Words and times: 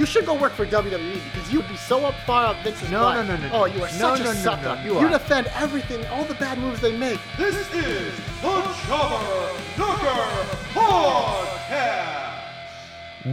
You 0.00 0.06
should 0.06 0.24
go 0.24 0.32
work 0.32 0.52
for 0.54 0.64
WWE 0.64 1.20
because 1.30 1.52
you'd 1.52 1.68
be 1.68 1.76
so 1.76 2.06
up 2.06 2.14
far 2.24 2.46
up 2.46 2.56
Vince's 2.64 2.90
No, 2.90 3.00
butt. 3.02 3.26
no, 3.26 3.36
no, 3.36 3.42
no, 3.42 3.48
oh, 3.48 3.50
no. 3.50 3.62
Oh, 3.64 3.64
you 3.66 3.82
are 3.84 3.92
No, 3.98 4.16
such 4.16 4.20
no, 4.20 4.30
a 4.30 4.34
no, 4.34 4.40
sucker. 4.40 4.62
no, 4.76 4.82
you 4.82 4.96
are. 4.96 5.10
defend 5.10 5.46
everything, 5.48 6.06
all 6.06 6.24
the 6.24 6.32
bad 6.36 6.56
moves 6.56 6.80
they 6.80 6.96
make. 6.96 7.20
This 7.36 7.54
is 7.54 7.68
the 7.68 8.10
Jobber 8.40 9.52
Knocker 9.76 10.46
Podcast. 10.72 12.32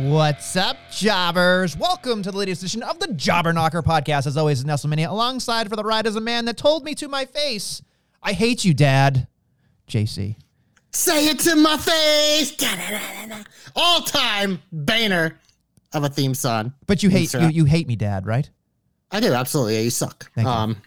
What's 0.10 0.58
up, 0.58 0.76
jobbers? 0.92 1.78
Welcome 1.78 2.22
to 2.24 2.34
the 2.34 2.38
latest 2.38 2.64
edition 2.64 2.84
of 2.84 3.00
the 3.00 3.14
Jobber 3.14 3.54
Knocker 3.54 3.82
podcast. 3.82 4.28
As 4.28 4.36
always, 4.36 4.66
Nestlemania, 4.66 5.10
alongside 5.10 5.70
for 5.70 5.78
the 5.78 5.84
ride 5.86 6.06
is 6.06 6.18
a 6.18 6.22
man 6.22 6.44
that 6.44 6.58
told 6.58 6.84
me 6.84 6.94
to 6.96 7.08
my 7.08 7.24
face, 7.24 7.82
I 8.22 8.34
hate 8.34 8.66
you, 8.66 8.74
Dad. 8.74 9.30
JC. 9.88 10.36
Say 10.92 11.30
it 11.30 11.40
to 11.40 11.56
my 11.56 11.78
face. 11.78 12.54
Da-da-da-da-da. 12.58 13.44
All 13.74 14.02
time 14.02 14.62
banner 14.74 15.40
of 15.94 16.04
a 16.04 16.10
theme 16.10 16.34
song. 16.34 16.74
But 16.86 17.04
you 17.04 17.10
hate 17.10 17.34
you, 17.34 17.48
you 17.48 17.66
hate 17.66 17.88
me, 17.88 17.96
Dad, 17.96 18.26
right? 18.26 18.50
I 19.12 19.20
do 19.20 19.34
absolutely. 19.34 19.76
Yeah, 19.76 19.82
you 19.82 19.90
suck. 19.90 20.32
Thank 20.34 20.46
you. 20.48 20.52
Um, 20.52 20.82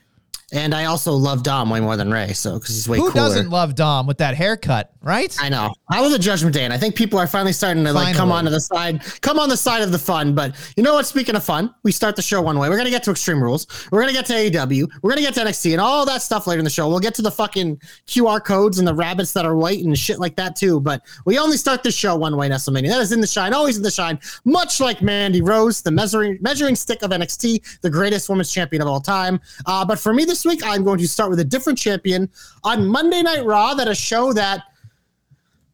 and 0.52 0.74
I 0.74 0.86
also 0.86 1.12
love 1.12 1.42
Dom 1.42 1.70
way 1.70 1.80
more 1.80 1.96
than 1.96 2.10
Ray, 2.10 2.32
so 2.32 2.58
because 2.58 2.74
he's 2.74 2.88
way 2.88 2.98
cooler. 2.98 3.10
Who 3.10 3.12
cooler. 3.14 3.28
doesn't 3.28 3.50
love 3.50 3.74
Dom 3.74 4.06
with 4.06 4.18
that 4.18 4.34
haircut, 4.34 4.92
right? 5.02 5.34
I 5.40 5.48
know. 5.48 5.72
I 5.88 6.00
was 6.00 6.12
a 6.12 6.18
judgment 6.18 6.54
day, 6.54 6.64
and 6.64 6.72
I 6.72 6.78
think 6.78 6.94
people 6.94 7.18
are 7.18 7.26
finally 7.26 7.52
starting 7.52 7.84
to 7.84 7.92
like 7.92 8.14
come 8.14 8.28
Finally. 8.28 8.38
onto 8.38 8.50
the 8.50 8.60
side, 8.60 9.02
come 9.20 9.38
on 9.38 9.48
the 9.48 9.56
side 9.56 9.82
of 9.82 9.92
the 9.92 9.98
fun. 9.98 10.34
But 10.34 10.54
you 10.76 10.82
know 10.82 10.94
what? 10.94 11.06
Speaking 11.06 11.34
of 11.34 11.44
fun, 11.44 11.74
we 11.82 11.92
start 11.92 12.16
the 12.16 12.22
show 12.22 12.40
one 12.40 12.58
way. 12.58 12.68
We're 12.68 12.76
gonna 12.76 12.90
get 12.90 13.02
to 13.04 13.10
Extreme 13.10 13.42
Rules. 13.42 13.66
We're 13.90 14.00
gonna 14.00 14.12
get 14.12 14.26
to 14.26 14.32
AEW. 14.34 14.88
We're 15.02 15.10
gonna 15.10 15.22
get 15.22 15.34
to 15.34 15.40
NXT 15.40 15.72
and 15.72 15.80
all 15.80 16.04
that 16.06 16.22
stuff 16.22 16.46
later 16.46 16.58
in 16.58 16.64
the 16.64 16.70
show. 16.70 16.88
We'll 16.88 17.00
get 17.00 17.14
to 17.14 17.22
the 17.22 17.30
fucking 17.30 17.80
QR 18.06 18.42
codes 18.44 18.78
and 18.78 18.86
the 18.88 18.94
rabbits 18.94 19.32
that 19.34 19.44
are 19.44 19.56
white 19.56 19.84
and 19.84 19.96
shit 19.98 20.18
like 20.18 20.36
that 20.36 20.56
too. 20.56 20.80
But 20.80 21.02
we 21.26 21.38
only 21.38 21.56
start 21.56 21.82
the 21.82 21.92
show 21.92 22.16
one 22.16 22.36
way, 22.36 22.48
Nestlemania. 22.48 22.88
That 22.88 23.00
is 23.00 23.12
in 23.12 23.20
the 23.20 23.26
shine, 23.26 23.52
always 23.54 23.76
in 23.76 23.82
the 23.82 23.90
shine. 23.90 24.18
Much 24.44 24.80
like 24.80 25.02
Mandy 25.02 25.42
Rose, 25.42 25.82
the 25.82 25.90
measuring 25.90 26.38
measuring 26.40 26.74
stick 26.76 27.02
of 27.02 27.10
NXT, 27.10 27.80
the 27.82 27.90
greatest 27.90 28.28
women's 28.28 28.52
champion 28.52 28.82
of 28.82 28.88
all 28.88 29.00
time. 29.00 29.40
Uh, 29.66 29.84
but 29.84 29.98
for 29.98 30.12
me 30.12 30.24
this 30.24 30.39
week, 30.44 30.60
I'm 30.64 30.84
going 30.84 30.98
to 30.98 31.08
start 31.08 31.30
with 31.30 31.40
a 31.40 31.44
different 31.44 31.78
champion 31.78 32.30
on 32.64 32.86
Monday 32.86 33.22
Night 33.22 33.44
Raw. 33.44 33.74
That 33.74 33.88
a 33.88 33.94
show 33.94 34.32
that 34.32 34.62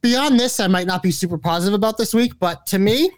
beyond 0.00 0.38
this, 0.38 0.60
I 0.60 0.66
might 0.66 0.86
not 0.86 1.02
be 1.02 1.10
super 1.10 1.38
positive 1.38 1.74
about 1.74 1.98
this 1.98 2.14
week, 2.14 2.38
but 2.38 2.66
to 2.66 2.78
me, 2.78 3.10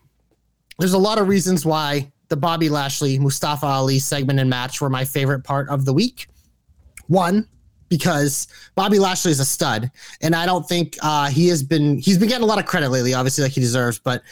there's 0.78 0.92
a 0.92 0.98
lot 0.98 1.18
of 1.18 1.28
reasons 1.28 1.66
why 1.66 2.10
the 2.28 2.36
Bobby 2.36 2.68
Lashley 2.68 3.18
Mustafa 3.18 3.66
Ali 3.66 3.98
segment 3.98 4.38
and 4.38 4.48
match 4.48 4.80
were 4.80 4.90
my 4.90 5.04
favorite 5.04 5.44
part 5.44 5.68
of 5.68 5.84
the 5.84 5.92
week. 5.92 6.28
One, 7.06 7.48
because 7.88 8.48
Bobby 8.74 8.98
Lashley 8.98 9.32
is 9.32 9.40
a 9.40 9.44
stud, 9.44 9.90
and 10.20 10.34
I 10.34 10.46
don't 10.46 10.66
think 10.68 10.96
uh, 11.02 11.28
he 11.30 11.48
has 11.48 11.62
been 11.62 11.98
he's 11.98 12.18
been 12.18 12.28
getting 12.28 12.44
a 12.44 12.46
lot 12.46 12.58
of 12.58 12.66
credit 12.66 12.90
lately, 12.90 13.14
obviously 13.14 13.44
like 13.44 13.52
he 13.52 13.60
deserves, 13.60 13.98
but 13.98 14.22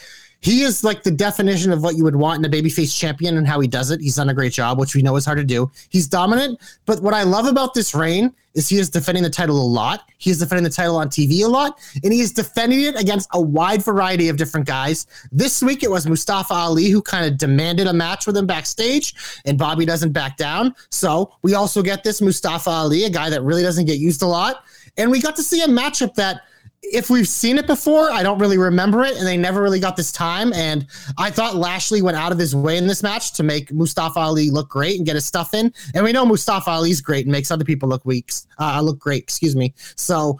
he 0.41 0.61
is 0.61 0.83
like 0.83 1.03
the 1.03 1.11
definition 1.11 1.71
of 1.71 1.81
what 1.81 1.95
you 1.95 2.03
would 2.03 2.15
want 2.15 2.45
in 2.45 2.45
a 2.45 2.55
babyface 2.55 2.97
champion 2.97 3.37
and 3.37 3.47
how 3.47 3.59
he 3.59 3.67
does 3.67 3.91
it. 3.91 3.99
He's 4.01 4.15
done 4.15 4.29
a 4.29 4.33
great 4.33 4.53
job, 4.53 4.79
which 4.79 4.95
we 4.95 5.01
know 5.01 5.15
is 5.15 5.25
hard 5.25 5.39
to 5.39 5.43
do. 5.43 5.71
He's 5.89 6.07
dominant, 6.07 6.59
but 6.85 7.01
what 7.01 7.13
I 7.13 7.23
love 7.23 7.47
about 7.47 7.73
this 7.73 7.95
reign 7.95 8.33
is 8.53 8.67
he 8.67 8.77
is 8.77 8.89
defending 8.89 9.23
the 9.23 9.29
title 9.29 9.61
a 9.61 9.63
lot. 9.63 10.09
He 10.17 10.31
is 10.31 10.39
defending 10.39 10.63
the 10.63 10.69
title 10.69 10.97
on 10.97 11.09
TV 11.09 11.43
a 11.43 11.47
lot, 11.47 11.79
and 12.03 12.11
he 12.11 12.21
is 12.21 12.33
defending 12.33 12.81
it 12.81 12.99
against 12.99 13.29
a 13.33 13.41
wide 13.41 13.83
variety 13.83 14.29
of 14.29 14.37
different 14.37 14.65
guys. 14.65 15.05
This 15.31 15.61
week 15.61 15.83
it 15.83 15.91
was 15.91 16.07
Mustafa 16.07 16.53
Ali 16.53 16.89
who 16.89 17.01
kind 17.01 17.25
of 17.25 17.37
demanded 17.37 17.87
a 17.87 17.93
match 17.93 18.25
with 18.25 18.35
him 18.35 18.47
backstage, 18.47 19.13
and 19.45 19.57
Bobby 19.57 19.85
doesn't 19.85 20.11
back 20.11 20.37
down. 20.37 20.73
So 20.89 21.33
we 21.43 21.53
also 21.53 21.83
get 21.83 22.03
this 22.03 22.21
Mustafa 22.21 22.69
Ali, 22.69 23.05
a 23.05 23.09
guy 23.09 23.29
that 23.29 23.43
really 23.43 23.63
doesn't 23.63 23.85
get 23.85 23.99
used 23.99 24.23
a 24.23 24.27
lot, 24.27 24.63
and 24.97 25.11
we 25.11 25.21
got 25.21 25.35
to 25.35 25.43
see 25.43 25.61
a 25.61 25.67
matchup 25.67 26.15
that 26.15 26.41
if 26.83 27.09
we've 27.09 27.27
seen 27.27 27.57
it 27.57 27.67
before, 27.67 28.09
I 28.11 28.23
don't 28.23 28.39
really 28.39 28.57
remember 28.57 29.03
it, 29.03 29.17
and 29.17 29.25
they 29.25 29.37
never 29.37 29.61
really 29.61 29.79
got 29.79 29.95
this 29.95 30.11
time. 30.11 30.53
And 30.53 30.87
I 31.17 31.29
thought 31.29 31.55
Lashley 31.55 32.01
went 32.01 32.17
out 32.17 32.31
of 32.31 32.37
his 32.37 32.55
way 32.55 32.77
in 32.77 32.87
this 32.87 33.03
match 33.03 33.33
to 33.33 33.43
make 33.43 33.71
Mustafa 33.71 34.19
Ali 34.19 34.49
look 34.49 34.69
great 34.69 34.97
and 34.97 35.05
get 35.05 35.15
his 35.15 35.25
stuff 35.25 35.53
in. 35.53 35.73
And 35.93 36.03
we 36.03 36.11
know 36.11 36.25
Mustafa 36.25 36.69
Ali's 36.69 37.01
great 37.01 37.25
and 37.25 37.31
makes 37.31 37.51
other 37.51 37.65
people 37.65 37.89
look 37.89 38.05
weak, 38.05 38.31
uh, 38.59 38.79
look 38.81 38.99
great. 38.99 39.23
Excuse 39.23 39.55
me. 39.55 39.73
So 39.95 40.39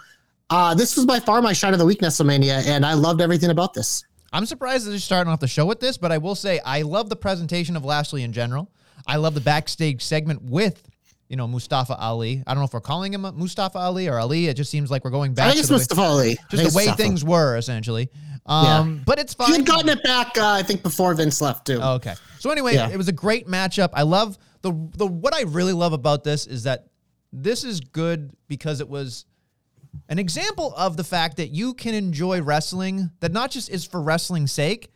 uh, 0.49 0.73
this 0.73 0.95
was 0.95 1.05
by 1.05 1.19
far 1.19 1.41
my 1.41 1.53
shot 1.53 1.73
of 1.73 1.79
the 1.79 1.85
week, 1.85 1.99
Nestlemania, 1.99 2.65
and 2.65 2.85
I 2.85 2.93
loved 2.93 3.21
everything 3.21 3.49
about 3.49 3.73
this. 3.73 4.05
I'm 4.31 4.45
surprised 4.45 4.85
that 4.85 4.91
you're 4.91 4.99
starting 4.99 5.31
off 5.31 5.39
the 5.39 5.47
show 5.47 5.65
with 5.65 5.79
this, 5.79 5.97
but 5.97 6.11
I 6.11 6.17
will 6.17 6.35
say 6.35 6.59
I 6.65 6.83
love 6.83 7.09
the 7.09 7.15
presentation 7.15 7.75
of 7.75 7.83
Lashley 7.83 8.23
in 8.23 8.33
general. 8.33 8.69
I 9.05 9.15
love 9.17 9.33
the 9.33 9.41
backstage 9.41 10.03
segment 10.03 10.43
with, 10.43 10.86
you 11.29 11.35
know, 11.35 11.47
Mustafa 11.47 11.95
Ali. 11.97 12.43
I 12.47 12.53
don't 12.53 12.61
know 12.61 12.65
if 12.65 12.73
we're 12.73 12.79
calling 12.81 13.13
him 13.13 13.21
Mustafa 13.21 13.77
Ali 13.77 14.07
or 14.07 14.17
Ali. 14.19 14.47
It 14.47 14.55
just 14.55 14.71
seems 14.71 14.89
like 14.89 15.03
we're 15.03 15.11
going 15.11 15.33
back 15.33 15.47
I 15.47 15.51
think 15.53 15.67
to 15.67 15.75
it's 15.75 15.87
the 15.87 15.95
way, 15.95 15.97
Mustafa 15.97 16.01
Ali. 16.01 16.37
Just 16.49 16.71
the 16.73 16.77
way 16.77 16.85
Mustafa. 16.85 16.97
things 17.03 17.23
were, 17.23 17.57
essentially. 17.57 18.09
Um, 18.45 19.01
But 19.05 19.19
it's 19.19 19.33
fine. 19.33 19.47
He 19.47 19.53
had 19.57 19.65
gotten 19.65 19.89
it 19.89 20.01
back, 20.03 20.37
uh, 20.37 20.47
I 20.51 20.63
think, 20.63 20.83
before 20.83 21.13
Vince 21.13 21.41
left 21.41 21.67
too. 21.67 21.79
Oh, 21.81 21.95
okay. 21.95 22.15
So 22.39 22.49
anyway, 22.51 22.75
Yeah. 22.75 22.89
it 22.89 22.97
was 22.97 23.07
a 23.09 23.13
great 23.13 23.47
matchup. 23.47 23.89
I 23.93 24.03
love 24.03 24.37
the 24.61 24.71
the 24.95 25.05
what 25.05 25.35
I 25.35 25.41
really 25.41 25.73
love 25.73 25.93
about 25.93 26.23
this 26.23 26.47
is 26.47 26.63
that 26.63 26.87
this 27.33 27.63
is 27.65 27.81
good 27.81 28.31
because 28.47 28.79
it 28.79 28.87
was 28.87 29.25
an 30.07 30.19
example 30.19 30.73
of 30.77 30.95
the 30.95 31.03
fact 31.03 31.37
that 31.37 31.49
you 31.49 31.73
can 31.73 31.93
enjoy 31.93 32.41
wrestling 32.41 33.09
that 33.19 33.33
not 33.33 33.51
just 33.51 33.69
is 33.69 33.83
for 33.83 34.01
wrestling's 34.01 34.51
sake, 34.53 34.91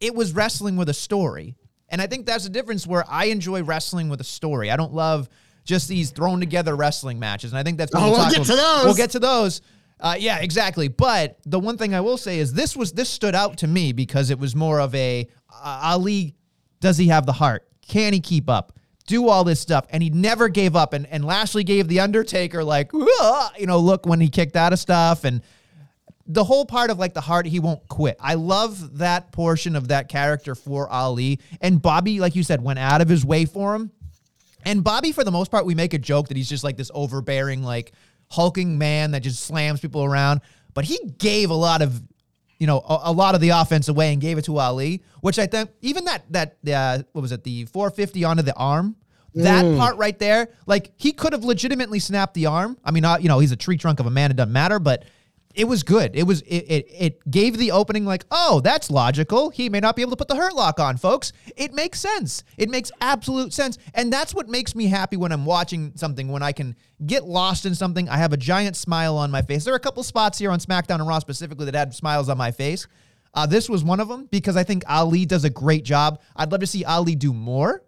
it 0.00 0.14
was 0.14 0.32
wrestling 0.32 0.76
with 0.76 0.88
a 0.90 0.94
story. 0.94 1.56
And 1.88 2.00
I 2.02 2.06
think 2.06 2.26
that's 2.26 2.44
the 2.44 2.50
difference 2.50 2.86
where 2.86 3.04
I 3.08 3.26
enjoy 3.26 3.62
wrestling 3.62 4.08
with 4.08 4.20
a 4.20 4.24
story. 4.24 4.70
I 4.70 4.76
don't 4.76 4.92
love 4.92 5.28
just 5.64 5.88
these 5.88 6.10
thrown 6.10 6.40
together 6.40 6.74
wrestling 6.74 7.18
matches. 7.18 7.52
And 7.52 7.58
I 7.58 7.62
think 7.62 7.78
that's 7.78 7.92
Oh, 7.94 8.10
we'll, 8.10 8.30
get 8.30 8.44
to 8.44 8.56
those. 8.56 8.84
We'll 8.84 8.94
get 8.94 9.10
to 9.10 9.18
those. 9.18 9.60
Uh, 10.00 10.16
yeah, 10.18 10.38
exactly. 10.38 10.88
But 10.88 11.38
the 11.44 11.60
one 11.60 11.78
thing 11.78 11.94
I 11.94 12.00
will 12.00 12.16
say 12.16 12.38
is 12.38 12.52
this 12.52 12.76
was 12.76 12.92
this 12.92 13.08
stood 13.08 13.34
out 13.34 13.58
to 13.58 13.68
me 13.68 13.92
because 13.92 14.30
it 14.30 14.38
was 14.38 14.56
more 14.56 14.80
of 14.80 14.94
a 14.94 15.28
uh, 15.52 15.80
Ali. 15.84 16.34
Does 16.80 16.98
he 16.98 17.08
have 17.08 17.26
the 17.26 17.32
heart? 17.32 17.68
Can 17.86 18.12
he 18.12 18.20
keep 18.20 18.50
up? 18.50 18.76
Do 19.06 19.28
all 19.28 19.44
this 19.44 19.60
stuff, 19.60 19.86
and 19.90 20.02
he 20.02 20.10
never 20.10 20.48
gave 20.48 20.74
up. 20.74 20.92
And 20.92 21.06
and 21.06 21.24
Lashley 21.24 21.64
gave 21.64 21.86
the 21.86 22.00
Undertaker 22.00 22.64
like, 22.64 22.92
you 22.92 23.66
know, 23.66 23.78
look 23.78 24.06
when 24.06 24.20
he 24.20 24.28
kicked 24.28 24.56
out 24.56 24.72
of 24.72 24.78
stuff, 24.80 25.24
and 25.24 25.42
the 26.26 26.44
whole 26.44 26.64
part 26.64 26.90
of 26.90 26.98
like 26.98 27.14
the 27.14 27.20
heart, 27.20 27.46
he 27.46 27.60
won't 27.60 27.86
quit. 27.88 28.16
I 28.20 28.34
love 28.34 28.98
that 28.98 29.32
portion 29.32 29.76
of 29.76 29.88
that 29.88 30.08
character 30.08 30.54
for 30.54 30.88
Ali. 30.88 31.40
And 31.60 31.80
Bobby, 31.82 32.20
like 32.20 32.34
you 32.34 32.42
said, 32.42 32.62
went 32.62 32.78
out 32.78 33.00
of 33.00 33.08
his 33.08 33.24
way 33.24 33.44
for 33.44 33.74
him. 33.74 33.90
And 34.64 34.84
Bobby, 34.84 35.12
for 35.12 35.24
the 35.24 35.30
most 35.30 35.50
part, 35.50 35.66
we 35.66 35.74
make 35.74 35.94
a 35.94 35.98
joke 35.98 36.28
that 36.28 36.36
he's 36.36 36.48
just 36.48 36.64
like 36.64 36.76
this 36.76 36.90
overbearing, 36.94 37.62
like 37.62 37.92
hulking 38.30 38.78
man 38.78 39.10
that 39.12 39.20
just 39.20 39.40
slams 39.44 39.80
people 39.80 40.04
around. 40.04 40.40
But 40.74 40.84
he 40.84 40.98
gave 41.18 41.50
a 41.50 41.54
lot 41.54 41.82
of, 41.82 42.02
you 42.58 42.66
know, 42.66 42.78
a, 42.78 43.00
a 43.04 43.12
lot 43.12 43.34
of 43.34 43.40
the 43.40 43.50
offense 43.50 43.88
away 43.88 44.12
and 44.12 44.20
gave 44.20 44.38
it 44.38 44.44
to 44.46 44.58
Ali, 44.58 45.02
which 45.20 45.38
I 45.38 45.46
think 45.46 45.70
even 45.80 46.04
that 46.06 46.24
that 46.32 46.56
uh, 46.68 47.02
what 47.12 47.22
was 47.22 47.32
it, 47.32 47.44
the 47.44 47.66
450 47.66 48.24
onto 48.24 48.42
the 48.42 48.54
arm. 48.54 48.96
That 49.34 49.64
part 49.78 49.96
right 49.96 50.18
there, 50.18 50.48
like 50.66 50.92
he 50.98 51.12
could 51.12 51.32
have 51.32 51.42
legitimately 51.42 52.00
snapped 52.00 52.34
the 52.34 52.44
arm. 52.44 52.76
I 52.84 52.90
mean, 52.90 53.02
uh, 53.06 53.16
you 53.16 53.28
know, 53.28 53.38
he's 53.38 53.50
a 53.50 53.56
tree 53.56 53.78
trunk 53.78 53.98
of 53.98 54.04
a 54.04 54.10
man; 54.10 54.30
it 54.30 54.36
doesn't 54.36 54.52
matter. 54.52 54.78
But 54.78 55.06
it 55.54 55.64
was 55.64 55.82
good. 55.82 56.12
It 56.14 56.24
was 56.24 56.42
it, 56.42 56.64
it 56.68 56.86
it 56.90 57.30
gave 57.30 57.58
the 57.58 57.72
opening 57.72 58.04
like, 58.04 58.24
oh, 58.30 58.60
that's 58.60 58.90
logical. 58.90 59.50
He 59.50 59.68
may 59.68 59.80
not 59.80 59.96
be 59.96 60.02
able 60.02 60.12
to 60.12 60.16
put 60.16 60.28
the 60.28 60.36
hurt 60.36 60.54
lock 60.54 60.80
on, 60.80 60.96
folks. 60.96 61.32
It 61.56 61.74
makes 61.74 62.00
sense. 62.00 62.44
It 62.56 62.70
makes 62.70 62.90
absolute 63.00 63.52
sense. 63.52 63.78
And 63.94 64.12
that's 64.12 64.34
what 64.34 64.48
makes 64.48 64.74
me 64.74 64.86
happy 64.86 65.16
when 65.16 65.32
I'm 65.32 65.44
watching 65.44 65.92
something, 65.96 66.28
when 66.28 66.42
I 66.42 66.52
can 66.52 66.76
get 67.04 67.24
lost 67.24 67.66
in 67.66 67.74
something. 67.74 68.08
I 68.08 68.16
have 68.16 68.32
a 68.32 68.36
giant 68.36 68.76
smile 68.76 69.16
on 69.16 69.30
my 69.30 69.42
face. 69.42 69.64
There 69.64 69.74
are 69.74 69.76
a 69.76 69.80
couple 69.80 70.02
spots 70.02 70.38
here 70.38 70.50
on 70.50 70.58
SmackDown 70.58 70.96
and 70.96 71.08
Raw 71.08 71.18
specifically 71.18 71.66
that 71.66 71.74
had 71.74 71.94
smiles 71.94 72.28
on 72.28 72.38
my 72.38 72.50
face. 72.50 72.86
Uh, 73.34 73.46
this 73.46 73.68
was 73.68 73.82
one 73.82 74.00
of 74.00 74.08
them 74.08 74.28
because 74.30 74.56
I 74.56 74.64
think 74.64 74.84
Ali 74.88 75.24
does 75.24 75.44
a 75.44 75.50
great 75.50 75.84
job. 75.84 76.20
I'd 76.36 76.50
love 76.50 76.60
to 76.60 76.66
see 76.66 76.84
Ali 76.84 77.14
do 77.14 77.32
more. 77.32 77.82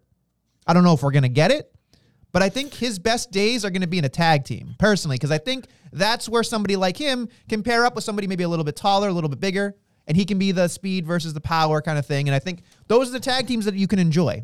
I 0.67 0.73
don't 0.73 0.85
know 0.85 0.95
if 0.95 1.03
we're 1.03 1.13
to 1.13 1.29
get 1.29 1.51
it, 1.51 1.74
but 2.35 2.43
I 2.43 2.49
think 2.49 2.75
his 2.75 2.99
best 2.99 3.31
days 3.31 3.65
are 3.65 3.71
going 3.71 3.83
to 3.83 3.87
be 3.87 3.97
in 3.97 4.05
a 4.05 4.09
tag 4.09 4.45
team, 4.45 4.75
personally, 4.77 5.15
because 5.15 5.31
I 5.31 5.39
think 5.39 5.69
that's 5.93 6.29
where 6.29 6.43
somebody 6.43 6.75
like 6.75 6.97
him 6.97 7.29
can 7.49 7.63
pair 7.63 7.87
up 7.87 7.95
with 7.95 8.03
somebody 8.03 8.27
maybe 8.27 8.43
a 8.43 8.49
little 8.49 8.65
bit 8.65 8.75
taller, 8.75 9.07
a 9.07 9.13
little 9.13 9.31
bit 9.31 9.39
bigger, 9.39 9.77
and 10.09 10.17
he 10.17 10.25
can 10.25 10.37
be 10.37 10.51
the 10.51 10.67
speed 10.67 11.07
versus 11.07 11.33
the 11.33 11.41
power 11.41 11.81
kind 11.81 11.97
of 11.97 12.07
thing. 12.07 12.27
And 12.29 12.35
I 12.35 12.41
think 12.41 12.65
those 12.89 13.09
are 13.09 13.13
the 13.13 13.21
tag 13.21 13.47
teams 13.47 13.65
that 13.67 13.77
you 13.77 13.87
can 13.87 14.01
enjoy. 14.01 14.43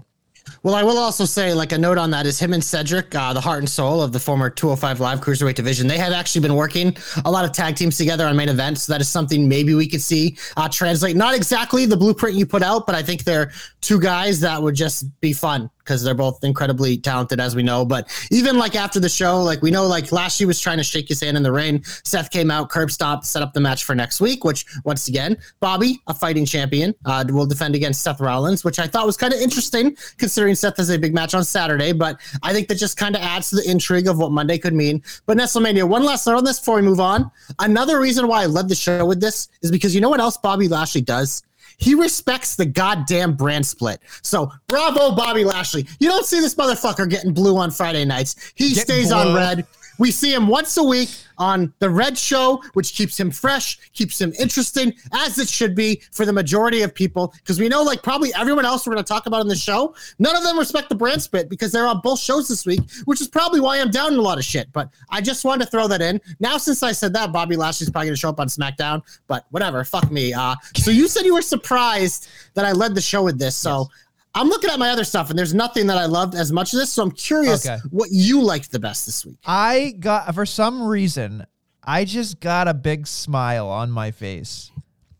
Well, 0.63 0.77
I 0.77 0.85
will 0.85 0.99
also 0.99 1.25
say, 1.25 1.53
like 1.53 1.73
a 1.73 1.79
note 1.79 1.99
on 1.99 2.13
that 2.13 2.27
is 2.27 2.39
him 2.39 2.53
and 2.53 2.63
Cedric, 2.63 3.13
uh, 3.15 3.33
the 3.33 3.41
heart 3.41 3.59
and 3.59 3.69
soul 3.69 4.01
of 4.01 4.13
the 4.13 4.21
former 4.21 4.49
205 4.49 5.01
Live 5.01 5.21
Cruiserweight 5.21 5.57
division. 5.57 5.89
They 5.89 5.99
have 5.99 6.13
actually 6.13 6.43
been 6.43 6.55
working 6.55 6.97
a 7.25 7.31
lot 7.31 7.45
of 7.45 7.53
tag 7.53 7.75
teams 7.75 7.99
together 7.99 8.25
on 8.25 8.37
main 8.37 8.49
events. 8.49 8.85
So 8.85 8.93
that 8.93 9.01
is 9.01 9.09
something 9.09 9.49
maybe 9.49 9.75
we 9.75 9.89
could 9.89 10.01
see 10.01 10.39
uh, 10.57 10.69
translate. 10.69 11.17
Not 11.17 11.35
exactly 11.35 11.87
the 11.87 11.97
blueprint 11.97 12.37
you 12.37 12.47
put 12.47 12.63
out, 12.63 12.87
but 12.87 12.95
I 12.95 13.03
think 13.03 13.25
they're 13.25 13.51
two 13.81 14.01
guys 14.01 14.39
that 14.41 14.63
would 14.63 14.77
just 14.77 15.21
be 15.21 15.33
fun 15.33 15.71
because 15.85 16.03
they're 16.03 16.15
both 16.15 16.43
incredibly 16.45 16.97
talented, 16.97 17.41
as 17.41 17.57
we 17.57 17.63
know. 17.63 17.85
But 17.85 18.09
even 18.31 18.59
like 18.59 18.75
after 18.75 19.01
the 19.01 19.09
show, 19.09 19.43
like 19.43 19.63
we 19.63 19.71
know, 19.71 19.87
like 19.87 20.13
Lashley 20.13 20.47
was 20.47 20.61
trying 20.61 20.79
to 20.79 20.85
shake 20.85 21.09
his 21.09 21.21
hand 21.21 21.37
in 21.37 21.43
the 21.43 21.53
rain. 21.53 21.83
Seth 22.05 22.31
came 22.31 22.51
out, 22.51 22.71
curb 22.71 22.91
stomped, 22.91 23.27
set 23.27 23.43
up 23.43 23.53
the 23.53 23.61
match 23.61 23.85
for 23.85 23.95
next 23.95 24.21
week, 24.21 24.45
which 24.45 24.65
once 24.85 25.09
again, 25.09 25.37
Bobby, 25.61 26.03
a 26.07 26.15
fighting 26.15 26.45
champion, 26.45 26.95
uh, 27.05 27.25
will 27.29 27.47
defend 27.47 27.75
against 27.75 28.03
Seth 28.03 28.21
Rollins, 28.21 28.65
which 28.65 28.79
I 28.79 28.87
thought 28.87 29.07
was 29.07 29.17
kind 29.17 29.33
of 29.33 29.41
interesting 29.41 29.97
considering 30.19 30.55
Seth 30.55 30.77
has 30.77 30.91
a 30.91 30.99
big 30.99 31.15
match 31.15 31.35
on 31.35 31.45
Saturday. 31.45 31.93
But 31.93 32.21
I 32.43 32.53
think 32.53 32.69
that 32.69 32.77
just 32.77 32.97
kind 32.97 33.17
of 33.17 33.23
adds 33.23 33.51
to 33.51 33.57
the 33.57 33.71
intrigue 33.71 34.07
of 34.07 34.19
what 34.19 34.33
Monday 34.33 34.59
could 34.59 34.75
mean. 34.75 35.03
But 35.27 35.37
Nestlemania, 35.37 35.89
one 35.89 36.05
last 36.05 36.27
note 36.27 36.37
on 36.37 36.45
this 36.45 36.59
before 36.59 36.77
we 36.77 36.83
move 36.83 37.01
on. 37.01 37.31
Another 37.59 38.01
reason 38.01 38.29
why 38.29 38.43
I 38.43 38.47
led 38.47 38.69
the 38.69 38.75
show 38.75 39.05
with 39.05 39.21
this 39.21 39.49
is 39.63 39.71
because 39.71 39.95
you 39.95 40.01
know 40.01 40.11
what 40.11 40.21
else 40.21 40.37
Bobby 40.37 40.69
Lashley 40.69 41.01
does? 41.01 41.43
He 41.81 41.95
respects 41.95 42.57
the 42.57 42.67
goddamn 42.67 43.35
brand 43.35 43.67
split. 43.67 44.01
So 44.23 44.53
bravo, 44.69 45.13
Bobby 45.13 45.45
Lashley. 45.45 45.87
You 45.99 46.09
don't 46.09 46.27
see 46.27 46.39
this 46.41 46.55
motherfucker 46.55 47.09
getting 47.09 47.33
blue 47.33 47.57
on 47.57 47.71
Friday 47.71 48.05
nights. 48.05 48.53
He 48.55 48.75
stays 48.75 49.11
on 49.11 49.35
red. 49.35 49.67
We 50.01 50.11
see 50.11 50.33
him 50.33 50.49
once 50.49 50.79
a 50.79 50.83
week 50.83 51.11
on 51.37 51.75
the 51.79 51.91
Red 51.91 52.17
Show, 52.17 52.63
which 52.73 52.95
keeps 52.95 53.21
him 53.21 53.31
fresh, 53.31 53.79
keeps 53.93 54.19
him 54.19 54.33
interesting, 54.39 54.95
as 55.13 55.39
it 55.39 55.47
should 55.47 55.75
be 55.75 56.03
for 56.11 56.25
the 56.25 56.33
majority 56.33 56.81
of 56.81 56.95
people. 56.95 57.35
Because 57.37 57.61
we 57.61 57.69
know, 57.69 57.83
like, 57.83 58.03
probably 58.03 58.33
everyone 58.35 58.65
else 58.65 58.87
we're 58.87 58.95
going 58.95 59.05
to 59.05 59.09
talk 59.09 59.27
about 59.27 59.43
in 59.43 59.49
the 59.49 59.55
show, 59.55 59.95
none 60.19 60.35
of 60.35 60.43
them 60.43 60.59
respect 60.59 60.89
the 60.89 60.95
brand 60.95 61.21
split 61.21 61.51
because 61.51 61.71
they're 61.71 61.87
on 61.87 62.01
both 62.01 62.19
shows 62.19 62.49
this 62.49 62.65
week, 62.65 62.81
which 63.05 63.21
is 63.21 63.29
probably 63.29 63.61
why 63.61 63.79
I'm 63.79 63.91
down 63.91 64.15
a 64.15 64.23
lot 64.23 64.39
of 64.39 64.45
shit. 64.45 64.73
But 64.73 64.89
I 65.11 65.21
just 65.21 65.45
wanted 65.45 65.67
to 65.67 65.71
throw 65.71 65.87
that 65.89 66.01
in. 66.01 66.19
Now, 66.41 66.57
since 66.57 66.83
I 66.83 66.93
said 66.93 67.13
that, 67.13 67.31
Bobby 67.31 67.57
Lashley's 67.57 67.91
probably 67.91 68.09
going 68.09 68.17
to 68.17 68.21
show 68.21 68.31
up 68.31 68.41
on 68.41 68.49
SmackDown, 68.49 69.03
but 69.27 69.45
whatever. 69.51 69.85
Fuck 69.85 70.11
me. 70.11 70.33
Uh, 70.33 70.55
so 70.77 70.91
you 70.91 71.09
said 71.09 71.27
you 71.27 71.35
were 71.35 71.43
surprised 71.43 72.27
that 72.55 72.65
I 72.65 72.73
led 72.73 72.95
the 72.95 73.03
show 73.03 73.23
with 73.23 73.39
this. 73.39 73.55
So. 73.55 73.87
I'm 74.35 74.49
looking 74.49 74.71
at 74.71 74.79
my 74.79 74.91
other 74.91 75.05
stuff, 75.05 75.31
and 75.31 75.39
there's 75.39 75.55
nothing 75.55 75.87
that 75.89 75.99
I 75.99 76.07
loved 76.07 76.35
as 76.35 76.53
much 76.53 76.73
as 76.73 76.81
this. 76.81 76.93
So 76.93 77.03
I'm 77.03 77.11
curious 77.11 77.67
Okay. 77.67 77.79
what 77.91 78.11
you 78.13 78.43
liked 78.43 78.71
the 78.71 78.79
best 78.79 79.07
this 79.07 79.27
week. 79.27 79.39
I 79.45 79.95
got 79.99 80.33
for 80.35 80.47
some 80.47 80.83
reason 80.83 81.47
I 81.83 82.05
just 82.05 82.41
got 82.41 82.69
a 82.69 82.75
big 82.75 83.07
smile 83.07 83.67
on 83.69 83.91
my 83.91 84.11
face 84.13 84.71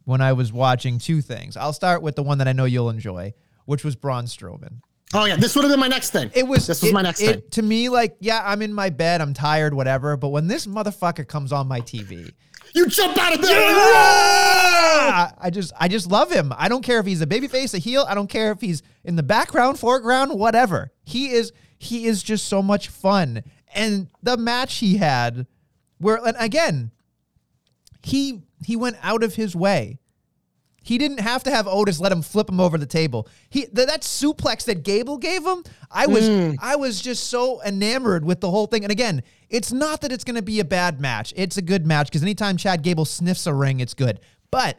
when 0.05 0.21
I 0.21 0.33
was 0.33 0.53
watching 0.53 0.99
two 0.99 1.23
things. 1.23 1.57
I'll 1.57 1.73
start 1.73 2.03
with 2.03 2.15
the 2.17 2.23
one 2.23 2.39
that 2.39 2.47
I 2.49 2.53
know 2.53 2.67
you'll 2.67 2.91
enjoy, 2.91 3.35
which 3.65 3.83
was 3.85 3.97
Braun 3.97 4.27
Strowman. 4.27 4.81
Oh 5.13 5.25
yeah, 5.25 5.35
this 5.35 5.57
would 5.57 5.63
have 5.65 5.73
been 5.73 5.81
my 5.81 5.89
next 5.89 6.11
thing. 6.11 6.31
It 6.35 6.47
was 6.47 6.69
this 6.69 6.81
was 6.83 6.91
it- 6.91 6.95
my 6.95 7.03
next 7.03 7.21
it- 7.21 7.33
thing. 7.35 7.43
To 7.53 7.63
me, 7.63 7.89
like, 7.89 8.17
yeah, 8.21 8.43
I'm 8.45 8.63
in 8.63 8.73
my 8.73 8.91
bed, 8.91 9.21
I'm 9.21 9.35
tired, 9.35 9.75
whatever. 9.75 10.17
But 10.17 10.29
when 10.29 10.47
this 10.47 10.67
motherfucker 10.67 11.27
comes 11.27 11.51
on 11.51 11.67
my 11.67 11.81
TV, 11.81 12.31
You 12.75 12.87
jump 12.89 13.19
out 13.19 13.35
of 13.35 13.43
bed. 13.43 13.51
Ah, 13.53 15.35
I 15.39 15.51
just 15.51 15.73
I 15.79 15.89
just 15.89 16.11
love 16.11 16.31
him. 16.31 16.53
I 16.57 16.69
don't 16.69 16.83
care 16.83 17.01
if 17.01 17.07
he's 17.07 17.21
a 17.23 17.27
babyface, 17.27 17.75
a 17.75 17.79
heel. 17.79 18.05
I 18.09 18.15
don't 18.15 18.29
care 18.29 18.53
if 18.53 18.61
he's 18.61 18.83
in 19.05 19.17
the 19.17 19.23
background, 19.23 19.79
foreground, 19.79 20.39
whatever. 20.39 20.93
He 21.05 21.31
is 21.31 21.53
he 21.79 22.07
is 22.07 22.23
just 22.23 22.47
so 22.47 22.63
much 22.63 22.89
fun. 22.89 23.43
And 23.75 24.09
the 24.23 24.37
match 24.37 24.77
he 24.77 24.97
had, 24.97 25.47
where 25.99 26.17
and 26.25 26.37
again, 26.39 26.91
he 28.03 28.43
he 28.65 28.77
went 28.77 28.97
out 29.03 29.23
of 29.23 29.35
his 29.35 29.55
way. 29.55 30.00
He 30.83 30.97
didn't 30.97 31.21
have 31.21 31.43
to 31.45 31.51
have 31.51 31.69
Otis 31.69 32.01
let 32.01 32.11
him 32.11 32.23
flip 32.23 32.49
him 32.49 32.59
over 32.59 32.79
the 32.79 32.87
table. 32.87 33.29
He 33.51 33.67
th- 33.67 33.87
that 33.87 34.01
suplex 34.01 34.65
that 34.65 34.83
Gable 34.83 35.19
gave 35.19 35.45
him, 35.45 35.63
I 35.91 36.07
was 36.07 36.27
hmm. 36.27 36.53
I 36.61 36.77
was 36.77 37.01
just 37.01 37.29
so 37.29 37.63
enamored 37.63 38.25
with 38.25 38.41
the 38.41 38.51
whole 38.51 38.67
thing. 38.67 38.85
And 38.85 38.91
again, 38.91 39.23
it's 39.51 39.73
not 39.73 40.01
that 40.01 40.13
it's 40.13 40.25
going 40.25 40.37
to 40.37 40.43
be 40.43 40.61
a 40.61 40.65
bad 40.65 41.01
match. 41.01 41.35
It's 41.37 41.59
a 41.59 41.63
good 41.63 41.87
match 41.87 42.09
because 42.09 42.23
anytime 42.23 42.57
Chad 42.57 42.83
Gable 42.83 43.05
sniffs 43.05 43.47
a 43.47 43.53
ring, 43.53 43.81
it's 43.81 43.95
good. 43.95 44.21
But 44.51 44.79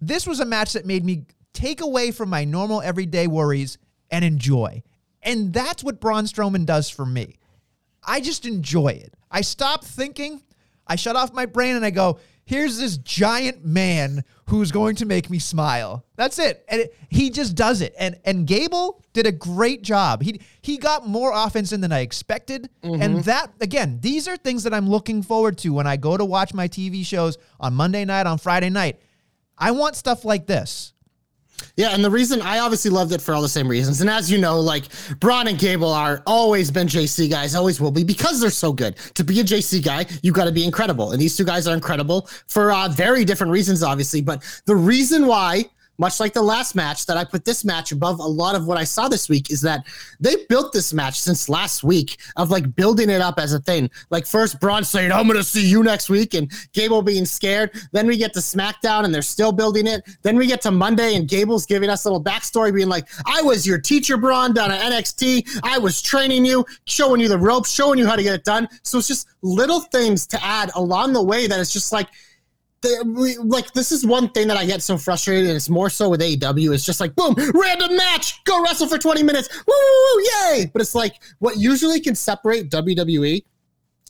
this 0.00 0.26
was 0.26 0.40
a 0.40 0.44
match 0.44 0.72
that 0.72 0.84
made 0.84 1.04
me 1.04 1.26
take 1.52 1.80
away 1.80 2.10
from 2.10 2.28
my 2.28 2.44
normal 2.44 2.82
everyday 2.82 3.26
worries 3.26 3.78
and 4.10 4.24
enjoy. 4.24 4.82
And 5.22 5.52
that's 5.52 5.82
what 5.82 6.00
Braun 6.00 6.24
Strowman 6.24 6.66
does 6.66 6.90
for 6.90 7.06
me. 7.06 7.36
I 8.06 8.20
just 8.20 8.44
enjoy 8.44 8.88
it. 8.88 9.14
I 9.30 9.40
stop 9.40 9.84
thinking, 9.84 10.42
I 10.86 10.96
shut 10.96 11.16
off 11.16 11.32
my 11.32 11.46
brain 11.46 11.76
and 11.76 11.84
I 11.84 11.90
go, 11.90 12.18
here's 12.44 12.78
this 12.78 12.96
giant 12.98 13.64
man 13.64 14.24
who's 14.46 14.70
going 14.70 14.96
to 14.96 15.06
make 15.06 15.30
me 15.30 15.38
smile. 15.38 16.04
That's 16.16 16.38
it. 16.38 16.64
And 16.68 16.82
it, 16.82 16.96
he 17.08 17.30
just 17.30 17.56
does 17.56 17.80
it. 17.80 17.94
And 17.98 18.18
and 18.24 18.46
Gable 18.46 19.02
did 19.12 19.26
a 19.26 19.32
great 19.32 19.82
job. 19.82 20.22
He 20.22 20.40
he 20.62 20.78
got 20.78 21.06
more 21.06 21.32
offense 21.34 21.72
in 21.72 21.80
than 21.80 21.92
I 21.92 22.00
expected. 22.00 22.68
And 22.82 23.00
mm-hmm. 23.00 23.20
that 23.22 23.52
again, 23.60 23.98
these 24.00 24.28
are 24.28 24.36
things 24.36 24.64
that 24.64 24.74
I'm 24.74 24.88
looking 24.88 25.22
forward 25.22 25.58
to 25.58 25.70
when 25.72 25.86
I 25.86 25.96
go 25.96 26.16
to 26.16 26.24
watch 26.24 26.54
my 26.54 26.68
TV 26.68 27.04
shows 27.04 27.38
on 27.60 27.74
Monday 27.74 28.04
night, 28.04 28.26
on 28.26 28.38
Friday 28.38 28.70
night. 28.70 29.00
I 29.56 29.70
want 29.70 29.94
stuff 29.96 30.24
like 30.24 30.46
this. 30.46 30.93
Yeah, 31.76 31.90
and 31.90 32.04
the 32.04 32.10
reason 32.10 32.40
I 32.40 32.60
obviously 32.60 32.90
loved 32.90 33.12
it 33.12 33.20
for 33.20 33.34
all 33.34 33.42
the 33.42 33.48
same 33.48 33.66
reasons. 33.66 34.00
And 34.00 34.08
as 34.08 34.30
you 34.30 34.38
know, 34.38 34.60
like 34.60 34.84
Braun 35.18 35.48
and 35.48 35.58
Gable 35.58 35.92
are 35.92 36.22
always 36.26 36.70
been 36.70 36.86
JC 36.86 37.28
guys, 37.28 37.54
always 37.54 37.80
will 37.80 37.90
be 37.90 38.04
because 38.04 38.40
they're 38.40 38.50
so 38.50 38.72
good. 38.72 38.96
To 39.14 39.24
be 39.24 39.40
a 39.40 39.44
JC 39.44 39.84
guy, 39.84 40.06
you 40.22 40.32
got 40.32 40.44
to 40.44 40.52
be 40.52 40.64
incredible. 40.64 41.12
And 41.12 41.20
these 41.20 41.36
two 41.36 41.44
guys 41.44 41.66
are 41.66 41.74
incredible 41.74 42.28
for 42.46 42.70
uh, 42.70 42.88
very 42.88 43.24
different 43.24 43.52
reasons, 43.52 43.82
obviously. 43.82 44.20
But 44.20 44.42
the 44.66 44.76
reason 44.76 45.26
why, 45.26 45.64
much 45.98 46.20
like 46.20 46.32
the 46.32 46.42
last 46.42 46.74
match, 46.74 47.06
that 47.06 47.16
I 47.16 47.24
put 47.24 47.44
this 47.44 47.64
match 47.64 47.92
above 47.92 48.18
a 48.18 48.26
lot 48.26 48.54
of 48.54 48.66
what 48.66 48.78
I 48.78 48.84
saw 48.84 49.08
this 49.08 49.28
week 49.28 49.50
is 49.50 49.60
that 49.62 49.84
they 50.20 50.36
built 50.48 50.72
this 50.72 50.92
match 50.92 51.20
since 51.20 51.48
last 51.48 51.84
week 51.84 52.18
of 52.36 52.50
like 52.50 52.74
building 52.74 53.10
it 53.10 53.20
up 53.20 53.38
as 53.38 53.52
a 53.52 53.60
thing. 53.60 53.90
Like 54.10 54.26
first 54.26 54.60
Braun 54.60 54.84
saying, 54.84 55.12
I'm 55.12 55.26
gonna 55.26 55.42
see 55.42 55.66
you 55.66 55.82
next 55.82 56.08
week, 56.08 56.34
and 56.34 56.50
Gable 56.72 57.02
being 57.02 57.24
scared. 57.24 57.70
Then 57.92 58.06
we 58.06 58.16
get 58.16 58.32
to 58.34 58.40
SmackDown 58.40 59.04
and 59.04 59.14
they're 59.14 59.22
still 59.22 59.52
building 59.52 59.86
it. 59.86 60.02
Then 60.22 60.36
we 60.36 60.46
get 60.46 60.60
to 60.62 60.70
Monday 60.70 61.14
and 61.14 61.28
Gable's 61.28 61.66
giving 61.66 61.90
us 61.90 62.04
a 62.04 62.08
little 62.08 62.22
backstory, 62.22 62.74
being 62.74 62.88
like, 62.88 63.06
I 63.26 63.42
was 63.42 63.66
your 63.66 63.78
teacher, 63.78 64.16
Braun, 64.16 64.54
down 64.54 64.70
at 64.70 64.80
NXT. 64.80 65.60
I 65.62 65.78
was 65.78 66.02
training 66.02 66.44
you, 66.44 66.64
showing 66.86 67.20
you 67.20 67.28
the 67.28 67.38
ropes, 67.38 67.70
showing 67.70 67.98
you 67.98 68.06
how 68.06 68.16
to 68.16 68.22
get 68.22 68.34
it 68.34 68.44
done. 68.44 68.68
So 68.82 68.98
it's 68.98 69.08
just 69.08 69.28
little 69.42 69.80
things 69.80 70.26
to 70.28 70.44
add 70.44 70.70
along 70.74 71.12
the 71.12 71.22
way 71.22 71.46
that 71.46 71.60
it's 71.60 71.72
just 71.72 71.92
like 71.92 72.08
like 73.44 73.72
this 73.72 73.92
is 73.92 74.06
one 74.06 74.28
thing 74.30 74.48
that 74.48 74.56
I 74.56 74.64
get 74.64 74.82
so 74.82 74.98
frustrated, 74.98 75.46
and 75.46 75.56
it's 75.56 75.68
more 75.68 75.90
so 75.90 76.08
with 76.08 76.20
AEW. 76.20 76.74
It's 76.74 76.84
just 76.84 77.00
like 77.00 77.14
boom, 77.14 77.34
random 77.54 77.96
match, 77.96 78.42
go 78.44 78.62
wrestle 78.62 78.86
for 78.86 78.98
twenty 78.98 79.22
minutes, 79.22 79.48
woo, 79.66 80.24
yay! 80.52 80.70
But 80.72 80.82
it's 80.82 80.94
like 80.94 81.22
what 81.38 81.56
usually 81.56 82.00
can 82.00 82.14
separate 82.14 82.70
WWE 82.70 83.44